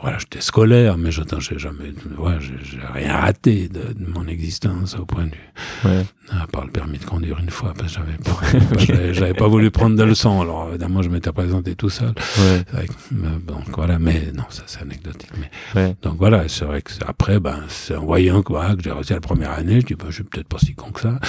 Voilà, 0.02 0.18
j'étais 0.18 0.42
scolaire, 0.42 0.98
mais 0.98 1.12
j'attends, 1.12 1.40
j'ai 1.40 1.58
jamais, 1.58 1.92
ouais, 2.18 2.38
j'ai 2.40 2.80
rien 2.94 3.18
raté 3.18 3.68
de, 3.70 3.82
mon 3.98 4.28
existence 4.28 4.96
au 4.96 5.06
point 5.06 5.26
de 5.26 5.32
vue. 5.32 5.50
Ouais. 5.86 6.06
À 6.32 6.48
part 6.48 6.66
le 6.66 6.72
permis 6.72 7.00
de 7.00 7.06
conduire 7.06 7.40
une 7.40 7.50
fois, 7.50 7.74
parce 7.78 7.94
que 7.94 8.00
j'avais 8.00 8.18
pas, 8.18 9.14
j'avais 9.14 9.34
pas 9.34 9.48
voulu 9.48 9.72
prendre 9.72 9.96
de 9.96 10.04
leçons. 10.04 10.42
Alors, 10.42 10.70
évidemment, 10.70 11.02
je 11.02 11.10
m'étais 11.10 11.32
présenté 11.32 11.76
tout 11.76 11.90
seul. 11.90 12.14
Ouais. 12.38 12.86
donc 13.12 13.76
voilà, 13.76 14.00
mais 14.00 14.32
non, 14.34 14.44
ça 14.50 14.64
c'est 14.68 14.82
anecdotique. 14.82 15.32
Mais, 15.40 15.82
ouais. 15.82 15.96
donc 16.02 16.18
voilà, 16.18 16.48
c'est 16.48 16.66
vrai 16.66 16.82
que 16.82 16.92
après, 17.06 17.40
ben, 17.40 17.62
c'est 17.68 17.96
en 17.96 18.06
voyant 18.06 18.42
que, 18.42 18.54
voilà, 18.54 18.76
que 18.76 18.84
j'ai 18.84 18.92
réussi 18.92 19.14
la 19.14 19.22
première 19.22 19.52
année, 19.52 19.82
je 19.82 19.86
dis, 19.88 19.96
ben, 19.96 20.08
je 20.10 20.16
suis 20.16 20.24
peut-être 20.24 20.48
pas 20.48 20.60
si 20.60 20.76
con 20.76 20.92
que 20.92 21.02
ça. 21.02 21.20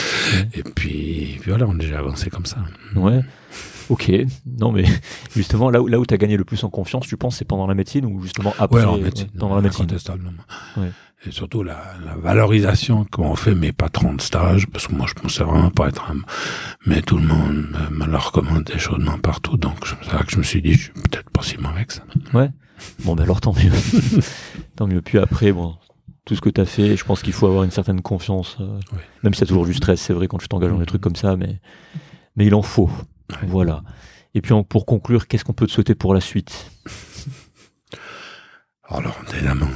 Et 0.54 0.62
puis, 0.62 1.38
puis 1.40 1.50
voilà, 1.50 1.66
on 1.66 1.74
a 1.74 1.78
déjà 1.78 1.98
avancé 1.98 2.30
comme 2.30 2.46
ça. 2.46 2.58
Ouais. 2.94 3.20
Ok, 3.90 4.10
non 4.58 4.72
mais 4.72 4.84
justement 5.36 5.68
là 5.68 5.82
où, 5.82 5.88
là 5.88 5.98
où 5.98 6.06
tu 6.06 6.14
as 6.14 6.16
gagné 6.16 6.36
le 6.36 6.44
plus 6.44 6.62
en 6.64 6.70
confiance, 6.70 7.06
tu 7.06 7.16
penses, 7.16 7.36
c'est 7.36 7.44
pendant 7.44 7.66
la 7.66 7.74
médecine 7.74 8.06
ou 8.06 8.22
justement 8.22 8.54
après 8.58 8.84
en 8.84 8.96
médecine, 8.96 9.28
pendant 9.38 9.56
la 9.56 9.62
médecine? 9.62 9.86
Ouais. 10.76 10.90
Et 11.26 11.32
surtout 11.32 11.62
la, 11.62 11.82
la 12.06 12.14
valorisation 12.14 13.04
qu'ont 13.04 13.34
fait 13.34 13.54
mes 13.54 13.72
patrons 13.72 14.14
de 14.14 14.22
stage, 14.22 14.66
parce 14.68 14.86
que 14.86 14.94
moi 14.94 15.06
je 15.06 15.12
pensais 15.12 15.44
vraiment 15.44 15.70
pas 15.70 15.88
être 15.88 16.10
un... 16.10 16.16
Mais 16.86 17.02
tout 17.02 17.18
le 17.18 17.26
monde 17.26 17.66
me, 17.90 18.06
le 18.06 18.16
recommandait 18.16 18.78
chaudement 18.78 19.18
partout, 19.18 19.58
donc 19.58 19.76
c'est 19.86 20.12
là 20.12 20.22
que 20.22 20.32
je 20.32 20.38
me 20.38 20.42
suis 20.42 20.62
dit, 20.62 20.72
je 20.72 20.84
suis 20.84 20.92
peut-être 20.92 21.28
pas 21.28 21.42
si 21.42 21.58
mauvais 21.58 21.84
que 21.84 21.92
ça. 21.92 22.04
Ouais, 22.32 22.48
bon 23.04 23.14
ben 23.16 23.24
alors 23.24 23.42
tant 23.42 23.52
mieux. 23.52 23.72
tant 24.76 24.86
mieux. 24.86 25.02
Puis 25.02 25.18
après, 25.18 25.52
bon, 25.52 25.74
tout 26.24 26.36
ce 26.36 26.40
que 26.40 26.48
tu 26.48 26.60
as 26.60 26.64
fait, 26.64 26.96
je 26.96 27.04
pense 27.04 27.22
qu'il 27.22 27.34
faut 27.34 27.46
avoir 27.46 27.64
une 27.64 27.70
certaine 27.70 28.00
confiance, 28.00 28.56
euh, 28.60 28.78
même 29.22 29.34
si 29.34 29.42
a 29.42 29.46
toujours 29.46 29.66
du 29.66 29.74
stress, 29.74 30.00
c'est 30.00 30.14
vrai 30.14 30.26
quand 30.26 30.38
tu 30.38 30.48
t'engages 30.48 30.70
dans 30.70 30.78
des 30.78 30.86
trucs 30.86 31.02
comme 31.02 31.16
ça, 31.16 31.36
mais, 31.36 31.60
mais 32.36 32.46
il 32.46 32.54
en 32.54 32.62
faut. 32.62 32.88
Voilà. 33.46 33.82
Et 34.34 34.40
puis 34.40 34.54
pour 34.68 34.86
conclure, 34.86 35.26
qu'est-ce 35.26 35.44
qu'on 35.44 35.52
peut 35.52 35.66
te 35.66 35.72
souhaiter 35.72 35.94
pour 35.94 36.14
la 36.14 36.20
suite? 36.20 36.70
Alors, 38.92 39.16
évidemment, 39.32 39.68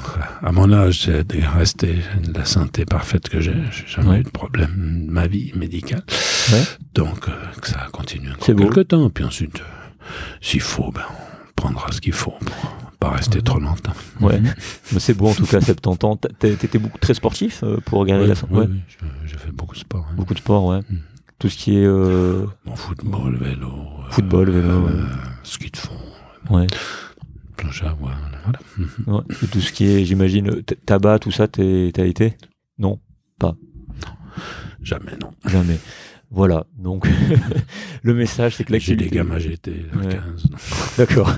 à 0.42 0.50
mon 0.50 0.72
âge, 0.72 1.02
c'est 1.04 1.24
de 1.24 1.40
rester 1.56 1.98
la 2.34 2.44
santé 2.44 2.84
parfaite 2.84 3.28
que 3.28 3.40
j'ai. 3.40 3.54
J'ai 3.70 3.86
jamais 3.86 4.20
eu 4.20 4.22
de 4.24 4.28
problème 4.28 5.06
de 5.06 5.10
ma 5.10 5.28
vie 5.28 5.52
médicale. 5.54 6.02
Donc, 6.94 7.28
euh, 7.28 7.32
que 7.60 7.68
ça 7.68 7.86
continue 7.92 8.32
encore 8.32 8.56
quelques 8.56 8.88
temps. 8.88 9.08
Puis 9.10 9.22
ensuite, 9.22 9.60
euh, 9.60 10.04
s'il 10.40 10.60
faut, 10.60 10.90
ben, 10.90 11.04
on 11.08 11.52
prendra 11.54 11.92
ce 11.92 12.00
qu'il 12.00 12.12
faut 12.12 12.34
pour 12.44 12.82
pas 12.98 13.10
rester 13.10 13.40
trop 13.40 13.60
longtemps. 13.60 13.94
Ouais. 14.20 14.40
Mais 14.92 14.98
c'est 14.98 15.14
beau, 15.14 15.28
en 15.28 15.34
tout 15.34 15.46
cas, 15.46 15.60
70 15.60 16.04
ans. 16.04 16.16
T'étais 16.16 16.78
beaucoup 16.78 16.98
très 16.98 17.14
sportif 17.14 17.62
euh, 17.62 17.76
pour 17.84 18.04
gagner 18.06 18.26
la 18.26 18.34
santé. 18.34 18.52
Oui, 18.52 18.80
j'ai 19.26 19.38
fait 19.38 19.52
beaucoup 19.52 19.74
de 19.74 19.80
sport. 19.80 20.06
Hein. 20.10 20.14
Beaucoup 20.16 20.34
de 20.34 20.40
sport, 20.40 20.64
ouais. 20.64 20.80
Mhm 20.90 20.98
tout 21.38 21.48
ce 21.48 21.56
qui 21.56 21.76
est 21.76 21.86
euh... 21.86 22.46
football, 22.74 23.36
vélo, 23.36 23.72
football, 24.10 24.50
vélo, 24.50 24.86
euh, 24.88 25.06
ski 25.42 25.70
de 25.70 25.76
fond, 25.76 25.98
ouais. 26.50 26.66
planche 27.56 27.82
à 27.82 27.96
voilà. 27.98 28.16
Ouais. 29.06 29.22
Et 29.42 29.46
tout 29.46 29.60
ce 29.60 29.72
qui 29.72 29.86
est, 29.86 30.04
j'imagine, 30.04 30.62
tabac, 30.86 31.20
tout 31.20 31.30
ça, 31.30 31.48
t'as 31.48 31.62
été? 31.62 32.34
Non, 32.78 33.00
pas. 33.38 33.56
Jamais, 34.82 35.16
non. 35.20 35.30
Jamais. 35.46 35.78
Voilà, 36.30 36.66
donc 36.76 37.06
le 38.02 38.12
message 38.12 38.56
c'est 38.56 38.64
que 38.64 38.72
l'activité... 38.72 39.04
J'ai 39.04 39.10
des 39.10 39.16
gamins 39.16 39.38
GT, 39.38 39.86
15. 40.10 40.96
D'accord. 40.98 41.30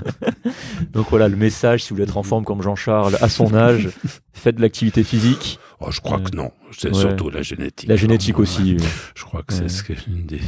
donc 0.91 1.07
voilà, 1.11 1.27
le 1.27 1.35
message, 1.35 1.83
si 1.83 1.89
vous 1.89 1.97
voulez 1.97 2.07
être 2.07 2.17
en 2.17 2.23
forme 2.23 2.43
comme 2.43 2.63
Jean-Charles 2.63 3.15
à 3.21 3.29
son 3.29 3.53
âge, 3.53 3.89
faites 4.33 4.55
de 4.55 4.61
l'activité 4.61 5.03
physique. 5.03 5.59
Oh, 5.79 5.91
je 5.91 6.01
crois 6.01 6.19
que 6.19 6.35
non, 6.35 6.51
c'est 6.75 6.93
surtout 6.95 7.29
la 7.29 7.43
génétique. 7.43 7.87
La 7.87 7.95
génétique 7.95 8.39
aussi. 8.39 8.77
Je 9.15 9.23
crois 9.23 9.43
que 9.43 9.53
c'est 9.53 9.69
ce 9.69 9.83
que, 9.83 9.93
une 10.07 10.25
des 10.25 10.41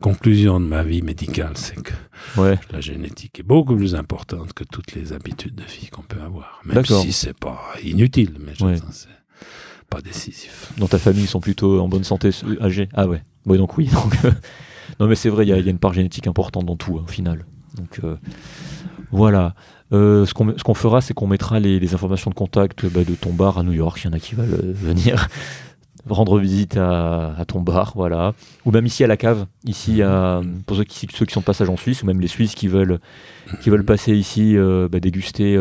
conclusions 0.00 0.58
de 0.58 0.66
ma 0.66 0.82
vie 0.82 1.02
médicale, 1.02 1.52
c'est 1.56 1.80
que 1.80 1.92
la 2.36 2.80
génétique 2.80 3.38
est 3.38 3.44
beaucoup 3.44 3.76
plus 3.76 3.94
importante 3.94 4.52
que 4.52 4.64
toutes 4.64 4.92
les 4.92 5.12
habitudes 5.12 5.54
de 5.54 5.64
vie 5.64 5.88
qu'on 5.88 6.02
peut 6.02 6.20
avoir. 6.20 6.60
Même 6.64 6.84
si 6.84 7.12
c'est 7.12 7.38
pas 7.38 7.60
inutile, 7.84 8.36
mais 8.40 8.54
je 8.54 8.64
c'est 8.90 9.08
pas 9.88 10.00
décisif. 10.00 10.72
Dans 10.78 10.88
ta 10.88 10.98
famille, 10.98 11.24
ils 11.24 11.28
sont 11.28 11.40
plutôt 11.40 11.80
en 11.80 11.88
bonne 11.88 12.04
santé, 12.04 12.30
âgés 12.60 12.88
Ah 12.94 13.06
ouais. 13.06 13.22
Oui, 13.46 13.58
donc 13.58 13.76
oui. 13.76 13.86
Donc, 13.92 14.14
non, 15.00 15.06
mais 15.06 15.14
c'est 15.14 15.28
vrai, 15.28 15.44
il 15.44 15.48
y, 15.48 15.52
a 15.52 15.58
une 15.58 15.78
part 15.78 15.92
génétique 15.92 16.26
importante 16.26 16.64
dans 16.64 16.76
tout, 16.76 16.98
hein, 16.98 17.04
au 17.04 17.10
final. 17.10 17.44
Donc 17.74 18.00
euh, 18.04 18.16
voilà. 19.10 19.54
Euh, 19.92 20.24
ce 20.24 20.34
qu'on 20.34 20.74
fera, 20.74 21.00
c'est 21.00 21.14
qu'on 21.14 21.26
mettra 21.26 21.60
les, 21.60 21.94
informations 21.94 22.30
de 22.30 22.34
contact 22.34 22.86
bah, 22.86 23.04
de 23.04 23.14
ton 23.14 23.32
bar 23.32 23.58
à 23.58 23.62
New 23.62 23.72
York. 23.72 24.00
Il 24.02 24.06
y 24.06 24.10
en 24.10 24.12
a 24.12 24.20
qui 24.20 24.34
veulent 24.34 24.54
euh, 24.54 24.72
venir 24.74 25.28
rendre 26.08 26.40
visite 26.40 26.76
à, 26.76 27.44
ton 27.46 27.60
bar, 27.60 27.92
voilà. 27.94 28.34
Ou 28.64 28.72
même 28.72 28.86
ici 28.86 29.04
à 29.04 29.06
la 29.06 29.16
cave, 29.16 29.46
ici 29.64 30.00
pour 30.66 30.76
ceux 30.76 30.82
qui, 30.82 31.06
ceux 31.14 31.26
qui 31.26 31.32
sont 31.32 31.42
passage 31.42 31.68
en 31.68 31.76
Suisse, 31.76 32.02
ou 32.02 32.06
même 32.06 32.20
les 32.20 32.26
Suisses 32.26 32.56
qui 32.56 32.66
veulent, 32.66 32.98
qui 33.60 33.70
veulent 33.70 33.84
passer 33.84 34.12
ici, 34.12 34.56
bah, 34.90 34.98
déguster 34.98 35.56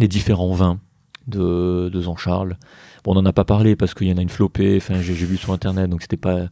les 0.00 0.08
différents 0.08 0.52
vins 0.54 0.80
de, 1.28 1.88
de 1.88 2.00
Jean 2.00 2.16
Charles 2.16 2.56
on 3.08 3.14
n'en 3.14 3.24
a 3.24 3.32
pas 3.32 3.44
parlé 3.44 3.74
parce 3.74 3.94
qu'il 3.94 4.06
y 4.06 4.12
en 4.12 4.18
a 4.18 4.22
une 4.22 4.28
flopée. 4.28 4.76
Enfin, 4.76 5.00
j'ai 5.00 5.14
vu 5.14 5.38
sur 5.38 5.52
internet, 5.52 5.88
donc 5.88 6.02
c'était 6.02 6.18
pas 6.18 6.48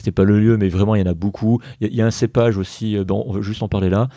c'était 0.00 0.12
pas 0.12 0.24
le 0.24 0.40
lieu, 0.40 0.56
mais 0.56 0.70
vraiment 0.70 0.94
il 0.94 1.00
y 1.00 1.02
en 1.02 1.10
a 1.10 1.14
beaucoup. 1.14 1.60
Il 1.82 1.94
y, 1.94 2.00
a 2.00 2.06
un 2.06 2.10
cépage 2.10 2.56
aussi. 2.56 2.96
Euh, 2.96 3.04
bon, 3.04 3.22
on 3.26 3.34
va 3.34 3.42
juste 3.42 3.62
en 3.62 3.68
parler 3.68 3.90
là. 3.90 4.08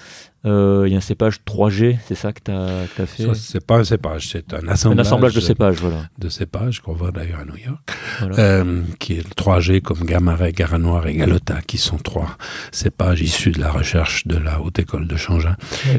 Euh, 0.46 0.84
il 0.88 0.92
y 0.92 0.96
a 0.96 0.98
un 0.98 1.02
cépage 1.02 1.40
3G, 1.46 1.98
c'est 2.06 2.16
ça 2.16 2.32
que 2.32 2.40
tu 2.44 2.52
as, 2.52 2.86
fait 2.88 3.34
C'est 3.34 3.66
pas 3.66 3.78
un 3.80 3.84
cépage, 3.84 4.30
c'est 4.30 4.54
un 4.54 4.68
assemblage, 4.68 4.98
un 4.98 5.02
assemblage 5.02 5.34
de 5.36 5.40
cépages, 5.42 5.78
voilà. 5.82 6.04
De 6.18 6.30
cépages 6.30 6.80
qu'on 6.82 6.94
voit 6.94 7.12
d'ailleurs 7.12 7.40
à 7.40 7.46
New 7.46 7.58
York, 7.58 7.92
euh, 8.38 8.82
qui 9.00 9.14
est 9.14 9.24
le 9.24 9.30
3G 9.30 9.82
comme 9.82 10.06
Gamaret, 10.06 10.54
Garanoir 10.54 11.08
et 11.08 11.16
Galota, 11.16 11.62
qui 11.62 11.78
sont 11.78 11.98
trois 11.98 12.38
cépages 12.72 13.22
issus 13.22 13.52
de 13.52 13.60
la 13.60 13.72
recherche 13.72 14.26
de 14.26 14.38
la 14.38 14.62
Haute 14.62 14.80
École 14.80 15.08
de 15.08 15.16
Changin, 15.16 15.56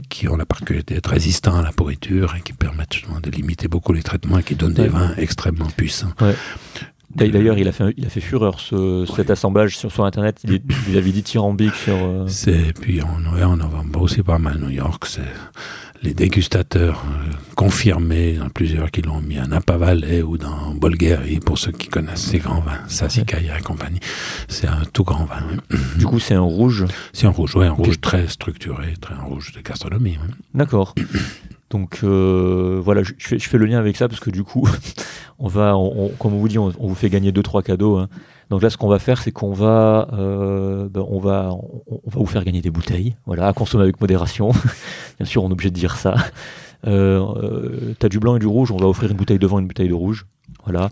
qui 0.09 0.28
ont 0.28 0.36
la 0.36 0.47
particularité 0.47 0.94
d'être 0.94 1.11
résistants 1.11 1.56
à 1.56 1.62
la 1.62 1.73
pourriture 1.73 2.35
et 2.36 2.40
qui 2.43 2.52
permettent 2.55 2.93
justement 2.93 3.20
de 3.20 3.31
limiter 3.31 3.69
beaucoup 3.69 3.93
les 3.93 4.02
traitements 4.02 4.39
et 4.39 4.43
qui 4.43 4.56
donnent 4.56 4.74
des 4.74 4.89
vins 4.89 5.15
extrêmement 5.16 5.69
puissants. 5.74 6.12
D'ailleurs, 7.14 7.58
il 7.58 7.68
a 7.68 7.72
fait, 7.72 7.94
il 7.96 8.06
a 8.06 8.08
fait 8.08 8.20
fureur 8.20 8.60
ce, 8.60 9.06
cet 9.16 9.30
assemblage 9.30 9.76
sur, 9.76 9.92
sur 9.92 10.04
Internet. 10.04 10.40
Il, 10.44 10.62
il 10.88 10.98
avait 10.98 11.12
dit 11.12 11.22
tyrambique 11.22 11.74
sur. 11.74 11.94
Euh, 11.94 12.24
c'est 12.26 12.72
puis 12.80 13.00
ouais, 13.00 13.42
en 13.42 13.56
vend 13.56 14.00
aussi 14.00 14.22
pas 14.22 14.38
mal 14.38 14.56
à 14.56 14.58
New 14.58 14.70
York. 14.70 15.04
C'est 15.06 15.22
les 16.04 16.12
dégustateurs 16.12 17.02
euh, 17.06 17.32
confirmés, 17.54 18.38
plusieurs 18.52 18.90
qui 18.90 19.00
l'ont 19.00 19.20
mis 19.20 19.38
à 19.38 19.46
Napa 19.46 19.76
Valley 19.76 20.22
ou 20.22 20.36
dans 20.36 20.74
Bulgarie, 20.74 21.40
pour 21.40 21.56
ceux 21.56 21.72
qui 21.72 21.88
connaissent 21.88 22.26
ces 22.26 22.38
grands 22.38 22.60
vins, 22.60 22.80
Sassicaia 22.88 23.58
et 23.58 23.62
compagnie. 23.62 24.00
C'est 24.48 24.66
un 24.66 24.82
tout 24.92 25.04
grand 25.04 25.24
vin. 25.24 25.42
Du 25.96 26.04
coup, 26.04 26.20
c'est 26.20 26.34
un 26.34 26.40
rouge. 26.40 26.84
C'est 27.12 27.26
un 27.26 27.30
rouge, 27.30 27.56
ouais, 27.56 27.66
un 27.66 27.72
rouge 27.72 28.00
très 28.00 28.28
structuré, 28.28 28.94
très 29.00 29.14
un 29.14 29.22
rouge 29.22 29.52
de 29.52 29.62
gastronomie. 29.62 30.18
D'accord. 30.52 30.94
Donc 31.74 32.05
euh, 32.05 32.80
voilà, 32.84 33.02
je, 33.02 33.12
fais, 33.18 33.59
le 33.59 33.66
lien 33.66 33.80
avec 33.80 33.96
ça 33.96 34.06
parce 34.06 34.20
que 34.20 34.30
du 34.30 34.44
coup, 34.44 34.64
on 35.40 35.48
va, 35.48 35.74
comme 36.20 36.34
on 36.34 36.38
vous 36.38 36.46
dit, 36.46 36.56
on, 36.56 36.68
vous 36.68 36.94
fait 36.94 37.10
gagner 37.10 37.32
deux 37.32 37.42
trois 37.42 37.64
cadeaux. 37.64 37.96
Hein. 37.96 38.09
Donc 38.48 38.62
là, 38.62 38.70
ce 38.70 38.76
qu'on 38.76 38.86
va 38.86 39.01
faire, 39.01 39.20
c'est 39.20 39.32
qu'on 39.32 39.52
va, 39.52 40.09
euh, 40.12 40.88
ben, 40.88 41.05
on 41.10 41.18
va, 41.18 41.51
on, 41.88 41.96
va 42.09 42.20
vous 42.20 42.26
faire 42.26 42.44
gagner 42.44 42.60
des 42.60 42.70
bouteilles, 42.70 43.16
voilà, 43.26 43.48
à 43.48 43.52
consommer 43.52 43.82
avec 43.82 44.01
modération. 44.01 44.52
Bien 45.18 45.26
sûr, 45.26 45.42
on 45.42 45.48
est 45.48 45.52
obligé 45.52 45.70
de 45.70 45.74
dire 45.74 45.96
ça. 45.96 46.14
Euh, 46.86 47.94
T'as 47.98 48.09
du 48.09 48.20
blanc 48.20 48.36
et 48.36 48.38
du 48.38 48.46
rouge, 48.46 48.70
on 48.70 48.76
va 48.76 48.86
offrir 48.86 49.10
une 49.10 49.16
bouteille 49.16 49.40
de 49.40 49.46
vin, 49.48 49.59
une 49.59 49.66
bouteille 49.66 49.88
de 49.88 49.94
rouge, 49.94 50.26
voilà. 50.64 50.90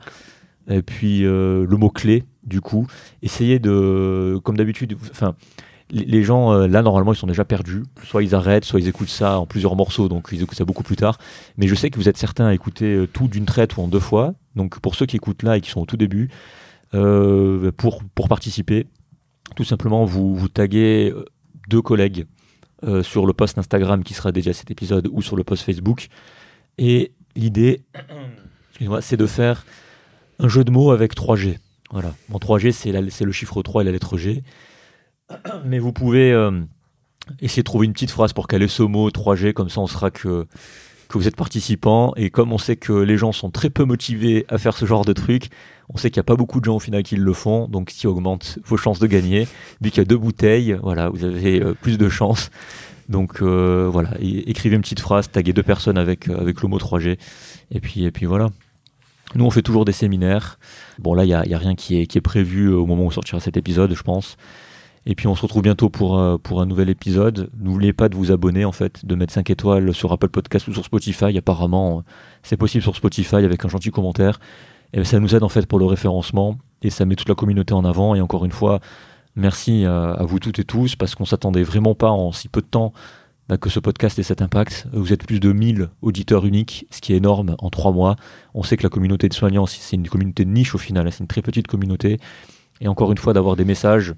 et 0.69 0.83
puis 0.83 1.21
le 1.21 1.77
mot-clé, 1.77 2.25
du 2.43 2.61
coup. 2.61 2.89
Essayez 3.23 3.61
de, 3.61 4.41
comme 4.43 4.57
d'habitude, 4.57 4.97
enfin, 5.13 5.37
les 5.93 6.23
gens, 6.25 6.53
là, 6.67 6.83
normalement, 6.83 7.13
ils 7.13 7.17
sont 7.17 7.27
déjà 7.27 7.45
perdus. 7.45 7.83
Soit 8.05 8.23
ils 8.23 8.35
arrêtent, 8.35 8.65
soit 8.65 8.81
ils 8.81 8.89
écoutent 8.89 9.09
ça 9.09 9.39
en 9.39 9.47
plusieurs 9.47 9.77
morceaux, 9.77 10.09
donc 10.09 10.29
ils 10.33 10.43
écoutent 10.43 10.57
ça 10.57 10.65
beaucoup 10.65 10.83
plus 10.83 10.97
tard. 10.97 11.19
Mais 11.59 11.69
je 11.69 11.75
sais 11.75 11.91
que 11.91 11.99
vous 11.99 12.09
êtes 12.09 12.17
certains 12.17 12.47
à 12.47 12.55
écouter 12.55 13.05
tout 13.13 13.29
d'une 13.29 13.45
traite 13.45 13.77
ou 13.77 13.83
en 13.83 13.89
deux 13.89 14.01
fois. 14.01 14.35
Donc 14.57 14.81
pour 14.81 14.95
ceux 14.95 15.07
qui 15.07 15.17
écoutent 15.17 15.43
là 15.43 15.59
et 15.59 15.61
qui 15.61 15.71
sont 15.71 15.83
au 15.83 15.87
tout 15.87 15.99
début, 15.99 16.31
pour, 16.93 18.03
pour 18.15 18.29
participer, 18.29 18.87
tout 19.55 19.65
simplement, 19.65 20.05
vous, 20.05 20.35
vous 20.35 20.49
taguez 20.49 21.13
deux 21.69 21.83
collègues 21.83 22.27
euh, 22.85 23.05
sur 23.05 23.27
le 23.27 23.33
post 23.33 23.59
Instagram 23.59 24.03
qui 24.03 24.13
sera 24.13 24.33
déjà 24.33 24.53
cet 24.53 24.73
épisode 24.73 25.09
ou 25.13 25.23
sur 25.23 25.37
le 25.37 25.45
post 25.45 25.63
Facebook. 25.63 26.09
Et 26.79 27.13
l'idée, 27.37 27.83
c'est 29.01 29.17
de 29.17 29.27
faire 29.27 29.65
un 30.41 30.49
jeu 30.49 30.65
de 30.65 30.71
mots 30.73 30.91
avec 30.91 31.15
3G. 31.15 31.59
Voilà. 31.91 32.15
En 32.33 32.39
3G, 32.39 32.73
c'est 32.73 33.25
le 33.25 33.33
chiffre 33.33 33.63
3 33.63 33.83
et 33.83 33.85
la 33.85 33.93
lettre 33.93 34.17
G. 34.17 34.43
Mais 35.65 35.79
vous 35.79 35.93
pouvez 35.93 36.33
euh, 36.33 36.61
essayer 37.41 37.63
de 37.63 37.67
trouver 37.67 37.87
une 37.87 37.93
petite 37.93 38.11
phrase 38.11 38.33
pour 38.33 38.49
caler 38.49 38.69
ce 38.69 38.83
mot 38.83 39.11
3G, 39.11 39.53
comme 39.53 39.69
ça 39.69 39.81
on 39.81 39.87
sera 39.87 40.11
que 40.11 40.47
que 41.13 41.19
vous 41.19 41.29
êtes 41.29 41.37
participant. 41.37 42.13
Et 42.17 42.31
comme 42.31 42.53
on 42.53 42.59
sait 42.59 42.77
que 42.77 42.93
les 42.93 43.17
gens 43.17 43.33
sont 43.33 43.51
très 43.51 43.71
peu 43.71 43.85
motivés 43.85 44.47
à 44.49 44.59
faire 44.59 44.77
ce 44.77 44.87
genre 44.87 45.05
de 45.05 45.13
truc, 45.13 45.51
on 45.89 45.99
sait 45.99 46.11
qu'il 46.11 46.19
n'y 46.19 46.25
a 46.25 46.31
pas 46.31 46.37
beaucoup 46.37 46.59
de 46.59 46.65
gens 46.65 46.77
au 46.77 46.81
final 46.81 47.03
qui 47.03 47.17
le 47.17 47.33
font. 47.33 47.69
Donc, 47.69 47.91
ce 47.91 48.01
qui 48.01 48.07
augmente 48.07 48.59
vos 48.65 48.77
chances 48.77 48.99
de 48.99 49.07
gagner. 49.07 49.47
Vu 49.81 49.91
qu'il 49.91 49.99
y 49.99 50.01
a 50.01 50.05
deux 50.05 50.17
bouteilles, 50.17 50.77
voilà, 50.83 51.11
vous 51.11 51.25
avez 51.25 51.63
euh, 51.63 51.75
plus 51.75 51.99
de 51.99 52.09
chances. 52.09 52.51
Donc, 53.09 53.43
euh, 53.43 53.89
voilà, 53.93 54.11
écrivez 54.21 54.75
une 54.75 54.83
petite 54.83 55.01
phrase, 55.01 55.31
taguez 55.31 55.53
deux 55.53 55.63
personnes 55.63 55.99
avec, 55.99 56.29
avec 56.29 56.63
le 56.63 56.69
mot 56.69 56.79
3G. 56.79 57.19
Et 57.71 57.81
puis, 57.81 58.05
et 58.05 58.11
puis 58.11 58.27
voilà. 58.27 58.49
Nous, 59.35 59.45
on 59.45 59.51
fait 59.51 59.63
toujours 59.63 59.85
des 59.85 59.93
séminaires. 59.93 60.59
Bon, 60.99 61.15
là, 61.15 61.25
il 61.25 61.29
n'y 61.29 61.35
a, 61.35 61.41
a, 61.41 61.59
rien 61.59 61.75
qui 61.75 62.01
est, 62.01 62.07
qui 62.07 62.19
est 62.19 62.23
prévu 62.23 62.73
au 62.73 62.87
moment 62.87 63.05
où 63.05 63.11
sortira 63.11 63.41
cet 63.41 63.57
épisode, 63.57 63.95
je 63.95 64.03
pense. 64.03 64.37
Et 65.05 65.15
puis 65.15 65.27
on 65.27 65.35
se 65.35 65.43
retrouve 65.43 65.63
bientôt 65.63 65.89
pour, 65.89 66.19
euh, 66.19 66.39
pour 66.39 66.61
un 66.61 66.67
nouvel 66.67 66.89
épisode. 66.89 67.51
N'oubliez 67.59 67.93
pas 67.93 68.09
de 68.09 68.15
vous 68.15 68.31
abonner 68.31 68.65
en 68.65 68.73
fait, 68.73 69.05
de 69.05 69.15
mettre 69.15 69.33
5 69.33 69.51
étoiles 69.51 69.93
sur 69.95 70.13
Apple 70.13 70.29
Podcast 70.29 70.69
ou 70.69 70.73
sur 70.73 70.85
Spotify. 70.85 71.37
Apparemment, 71.37 72.05
c'est 72.43 72.57
possible 72.57 72.83
sur 72.83 72.95
Spotify 72.95 73.37
avec 73.37 73.65
un 73.65 73.69
gentil 73.69 73.91
commentaire. 73.91 74.39
Et 74.93 75.03
ça 75.05 75.19
nous 75.19 75.35
aide 75.35 75.43
en 75.43 75.49
fait 75.49 75.67
pour 75.67 75.79
le 75.79 75.87
référencement 75.87 76.59
et 76.83 76.91
ça 76.91 77.05
met 77.05 77.17
toute 77.17 77.29
la 77.29 77.35
communauté 77.35 77.75
en 77.75 77.85
avant. 77.85 78.15
Et 78.15 78.21
encore 78.21 78.45
une 78.45 78.53
fois, 78.53 78.81
merci 79.35 79.85
à, 79.87 80.19
vous 80.21 80.39
toutes 80.39 80.59
et 80.59 80.65
tous 80.65 80.95
parce 80.95 81.15
qu'on 81.15 81.25
s'attendait 81.25 81.63
vraiment 81.63 81.95
pas 81.95 82.11
en 82.11 82.31
si 82.31 82.49
peu 82.49 82.61
de 82.61 82.67
temps 82.67 82.93
bah, 83.49 83.57
que 83.57 83.71
ce 83.71 83.81
podcast 83.81 84.19
ait 84.19 84.23
cet 84.23 84.43
impact. 84.43 84.87
Vous 84.93 85.13
êtes 85.13 85.27
plus 85.27 85.41
de 85.41 85.53
1000 85.53 85.89
auditeurs 86.03 86.45
uniques, 86.47 86.87
ce 86.91 87.01
qui 87.01 87.13
est 87.13 87.17
énorme 87.17 87.57
en 87.59 87.71
3 87.71 87.91
mois. 87.93 88.17
On 88.55 88.63
sait 88.63 88.77
que 88.77 88.85
la 88.85 88.91
communauté 88.91 89.29
de 89.29 89.35
soignants, 89.35 89.67
c'est 89.67 89.97
une 89.97 90.09
communauté 90.09 90.45
de 90.45 90.51
niche 90.51 90.75
au 90.75 90.79
final, 90.79 91.11
c'est 91.11 91.21
une 91.21 91.27
très 91.27 91.43
petite 91.43 91.67
communauté. 91.67 92.19
Et 92.81 92.89
encore 92.89 93.13
une 93.13 93.19
fois, 93.19 93.33
d'avoir 93.33 93.57
des 93.57 93.65
messages 93.65 94.15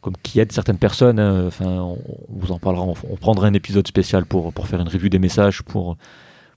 comme 0.00 0.14
qui 0.22 0.40
aide 0.40 0.52
certaines 0.52 0.78
personnes. 0.78 1.18
Hein. 1.18 1.46
Enfin, 1.46 1.66
on, 1.66 1.98
vous 2.28 2.52
en 2.52 2.58
parlera. 2.58 2.84
On, 2.84 3.16
prendra 3.16 3.46
un 3.46 3.54
épisode 3.54 3.86
spécial 3.86 4.26
pour, 4.26 4.52
pour 4.52 4.68
faire 4.68 4.80
une 4.80 4.88
revue 4.88 5.10
des 5.10 5.18
messages, 5.18 5.62
pour, 5.62 5.96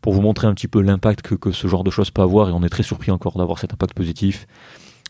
pour 0.01 0.13
vous 0.13 0.21
montrer 0.21 0.47
un 0.47 0.53
petit 0.53 0.67
peu 0.67 0.81
l'impact 0.81 1.21
que, 1.21 1.35
que 1.35 1.51
ce 1.51 1.67
genre 1.67 1.83
de 1.83 1.91
choses 1.91 2.11
peut 2.11 2.21
avoir. 2.21 2.49
Et 2.49 2.51
on 2.51 2.63
est 2.63 2.69
très 2.69 2.83
surpris 2.83 3.11
encore 3.11 3.37
d'avoir 3.37 3.59
cet 3.59 3.73
impact 3.73 3.93
positif. 3.93 4.47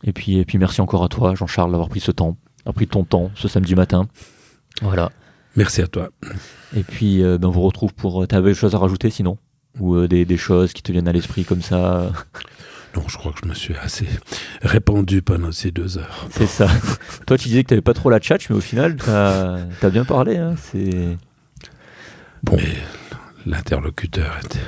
Et 0.03 0.13
puis, 0.13 0.37
et 0.37 0.45
puis 0.45 0.57
merci 0.57 0.81
encore 0.81 1.03
à 1.03 1.09
toi, 1.09 1.35
Jean-Charles, 1.35 1.71
d'avoir 1.71 1.89
pris 1.89 1.99
ce 1.99 2.11
temps, 2.11 2.37
d'avoir 2.59 2.75
pris 2.75 2.87
ton 2.87 3.03
temps 3.03 3.31
ce 3.35 3.47
samedi 3.47 3.75
matin. 3.75 4.07
Voilà. 4.81 5.11
Merci 5.55 5.81
à 5.81 5.87
toi. 5.87 6.09
Et 6.75 6.83
puis, 6.83 7.21
euh, 7.21 7.37
ben, 7.37 7.49
on 7.49 7.51
vous 7.51 7.61
retrouve 7.61 7.93
pour. 7.93 8.25
T'avais 8.27 8.51
des 8.51 8.55
choses 8.55 8.73
à 8.73 8.77
rajouter 8.77 9.09
sinon? 9.09 9.37
Ou 9.79 9.95
euh, 9.95 10.07
des, 10.07 10.25
des 10.25 10.37
choses 10.37 10.73
qui 10.73 10.81
te 10.81 10.91
viennent 10.91 11.07
à 11.07 11.13
l'esprit 11.13 11.43
comme 11.43 11.61
ça? 11.61 12.11
Non, 12.95 13.03
je 13.07 13.17
crois 13.17 13.31
que 13.31 13.39
je 13.43 13.47
me 13.47 13.53
suis 13.53 13.75
assez 13.75 14.07
répandu 14.61 15.21
pendant 15.21 15.51
ces 15.51 15.71
deux 15.71 15.97
heures. 15.97 16.27
C'est 16.29 16.47
ça. 16.47 16.67
Toi, 17.25 17.37
tu 17.37 17.47
disais 17.47 17.63
que 17.63 17.69
tu 17.69 17.73
n'avais 17.73 17.81
pas 17.81 17.93
trop 17.93 18.09
la 18.09 18.19
tchatch, 18.19 18.49
mais 18.49 18.55
au 18.55 18.61
final, 18.61 18.97
tu 18.97 19.09
as, 19.09 19.89
bien 19.89 20.03
parlé. 20.03 20.37
Hein. 20.37 20.55
C'est 20.57 21.17
bon. 22.43 22.57
Mais 22.57 22.75
l'interlocuteur 23.45 24.39
était 24.43 24.59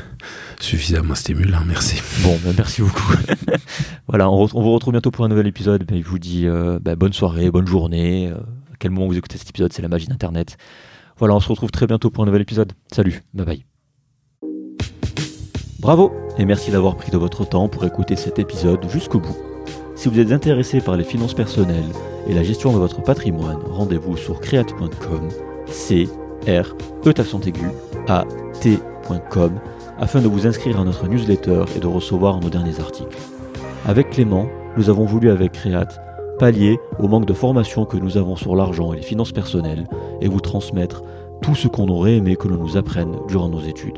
suffisamment 0.59 1.15
stimulant, 1.15 1.63
merci. 1.65 2.01
Bon, 2.23 2.39
ben, 2.43 2.53
merci 2.57 2.81
beaucoup. 2.81 3.13
voilà, 4.07 4.29
on, 4.29 4.45
vous 4.45 4.71
retrouve 4.71 4.93
bientôt 4.93 5.11
pour 5.11 5.25
un 5.25 5.27
nouvel 5.27 5.47
épisode. 5.47 5.83
Ben, 5.83 6.01
je 6.01 6.07
vous 6.07 6.19
dis 6.19 6.47
euh, 6.47 6.79
ben, 6.81 6.95
bonne 6.95 7.13
soirée, 7.13 7.51
bonne 7.51 7.67
journée. 7.67 8.29
Euh, 8.29 8.37
à 8.71 8.77
quel 8.79 8.91
moment 8.91 9.07
vous 9.07 9.17
écoutez 9.17 9.37
cet 9.37 9.49
épisode, 9.49 9.73
c'est 9.73 9.81
la 9.81 9.89
magie 9.89 10.07
d'Internet. 10.07 10.57
Voilà, 11.17 11.35
on 11.35 11.39
se 11.39 11.49
retrouve 11.49 11.71
très 11.71 11.87
bientôt 11.87 12.09
pour 12.09 12.23
un 12.23 12.25
nouvel 12.25 12.41
épisode. 12.41 12.71
Salut, 12.91 13.21
bye 13.33 13.45
bye. 13.45 13.72
Bravo 15.83 16.13
et 16.37 16.45
merci 16.45 16.71
d'avoir 16.71 16.95
pris 16.95 17.11
de 17.11 17.17
votre 17.17 17.45
temps 17.45 17.67
pour 17.67 17.83
écouter 17.83 18.15
cet 18.15 18.39
épisode 18.39 18.89
jusqu'au 18.89 19.19
bout. 19.19 19.35
Si 19.95 20.07
vous 20.07 20.17
êtes 20.17 20.31
intéressé 20.31 20.79
par 20.79 20.95
les 20.95 21.03
finances 21.03 21.33
personnelles 21.33 21.91
et 22.25 22.33
la 22.33 22.41
gestion 22.41 22.71
de 22.71 22.77
votre 22.77 23.03
patrimoine, 23.03 23.59
rendez-vous 23.69 24.15
sur 24.15 24.39
create.com, 24.39 25.27
c 25.67 26.07
r 26.47 26.73
e 27.05 27.13
a 28.07 28.23
t.com 28.61 29.59
afin 29.99 30.21
de 30.21 30.27
vous 30.29 30.47
inscrire 30.47 30.79
à 30.79 30.85
notre 30.85 31.05
newsletter 31.09 31.65
et 31.75 31.79
de 31.79 31.87
recevoir 31.87 32.39
nos 32.39 32.49
derniers 32.49 32.79
articles. 32.79 33.17
Avec 33.85 34.11
Clément, 34.11 34.47
nous 34.77 34.89
avons 34.89 35.03
voulu 35.03 35.29
avec 35.31 35.51
Create 35.51 35.99
pallier 36.39 36.79
au 36.97 37.09
manque 37.09 37.25
de 37.25 37.33
formation 37.33 37.83
que 37.83 37.97
nous 37.97 38.17
avons 38.17 38.37
sur 38.37 38.55
l'argent 38.55 38.93
et 38.93 38.97
les 38.97 39.03
finances 39.03 39.33
personnelles 39.33 39.85
et 40.21 40.29
vous 40.29 40.39
transmettre 40.39 41.03
tout 41.41 41.55
ce 41.55 41.67
qu'on 41.67 41.89
aurait 41.89 42.15
aimé 42.15 42.37
que 42.37 42.47
l'on 42.47 42.55
nous 42.55 42.77
apprenne 42.77 43.17
durant 43.27 43.49
nos 43.49 43.61
études 43.61 43.97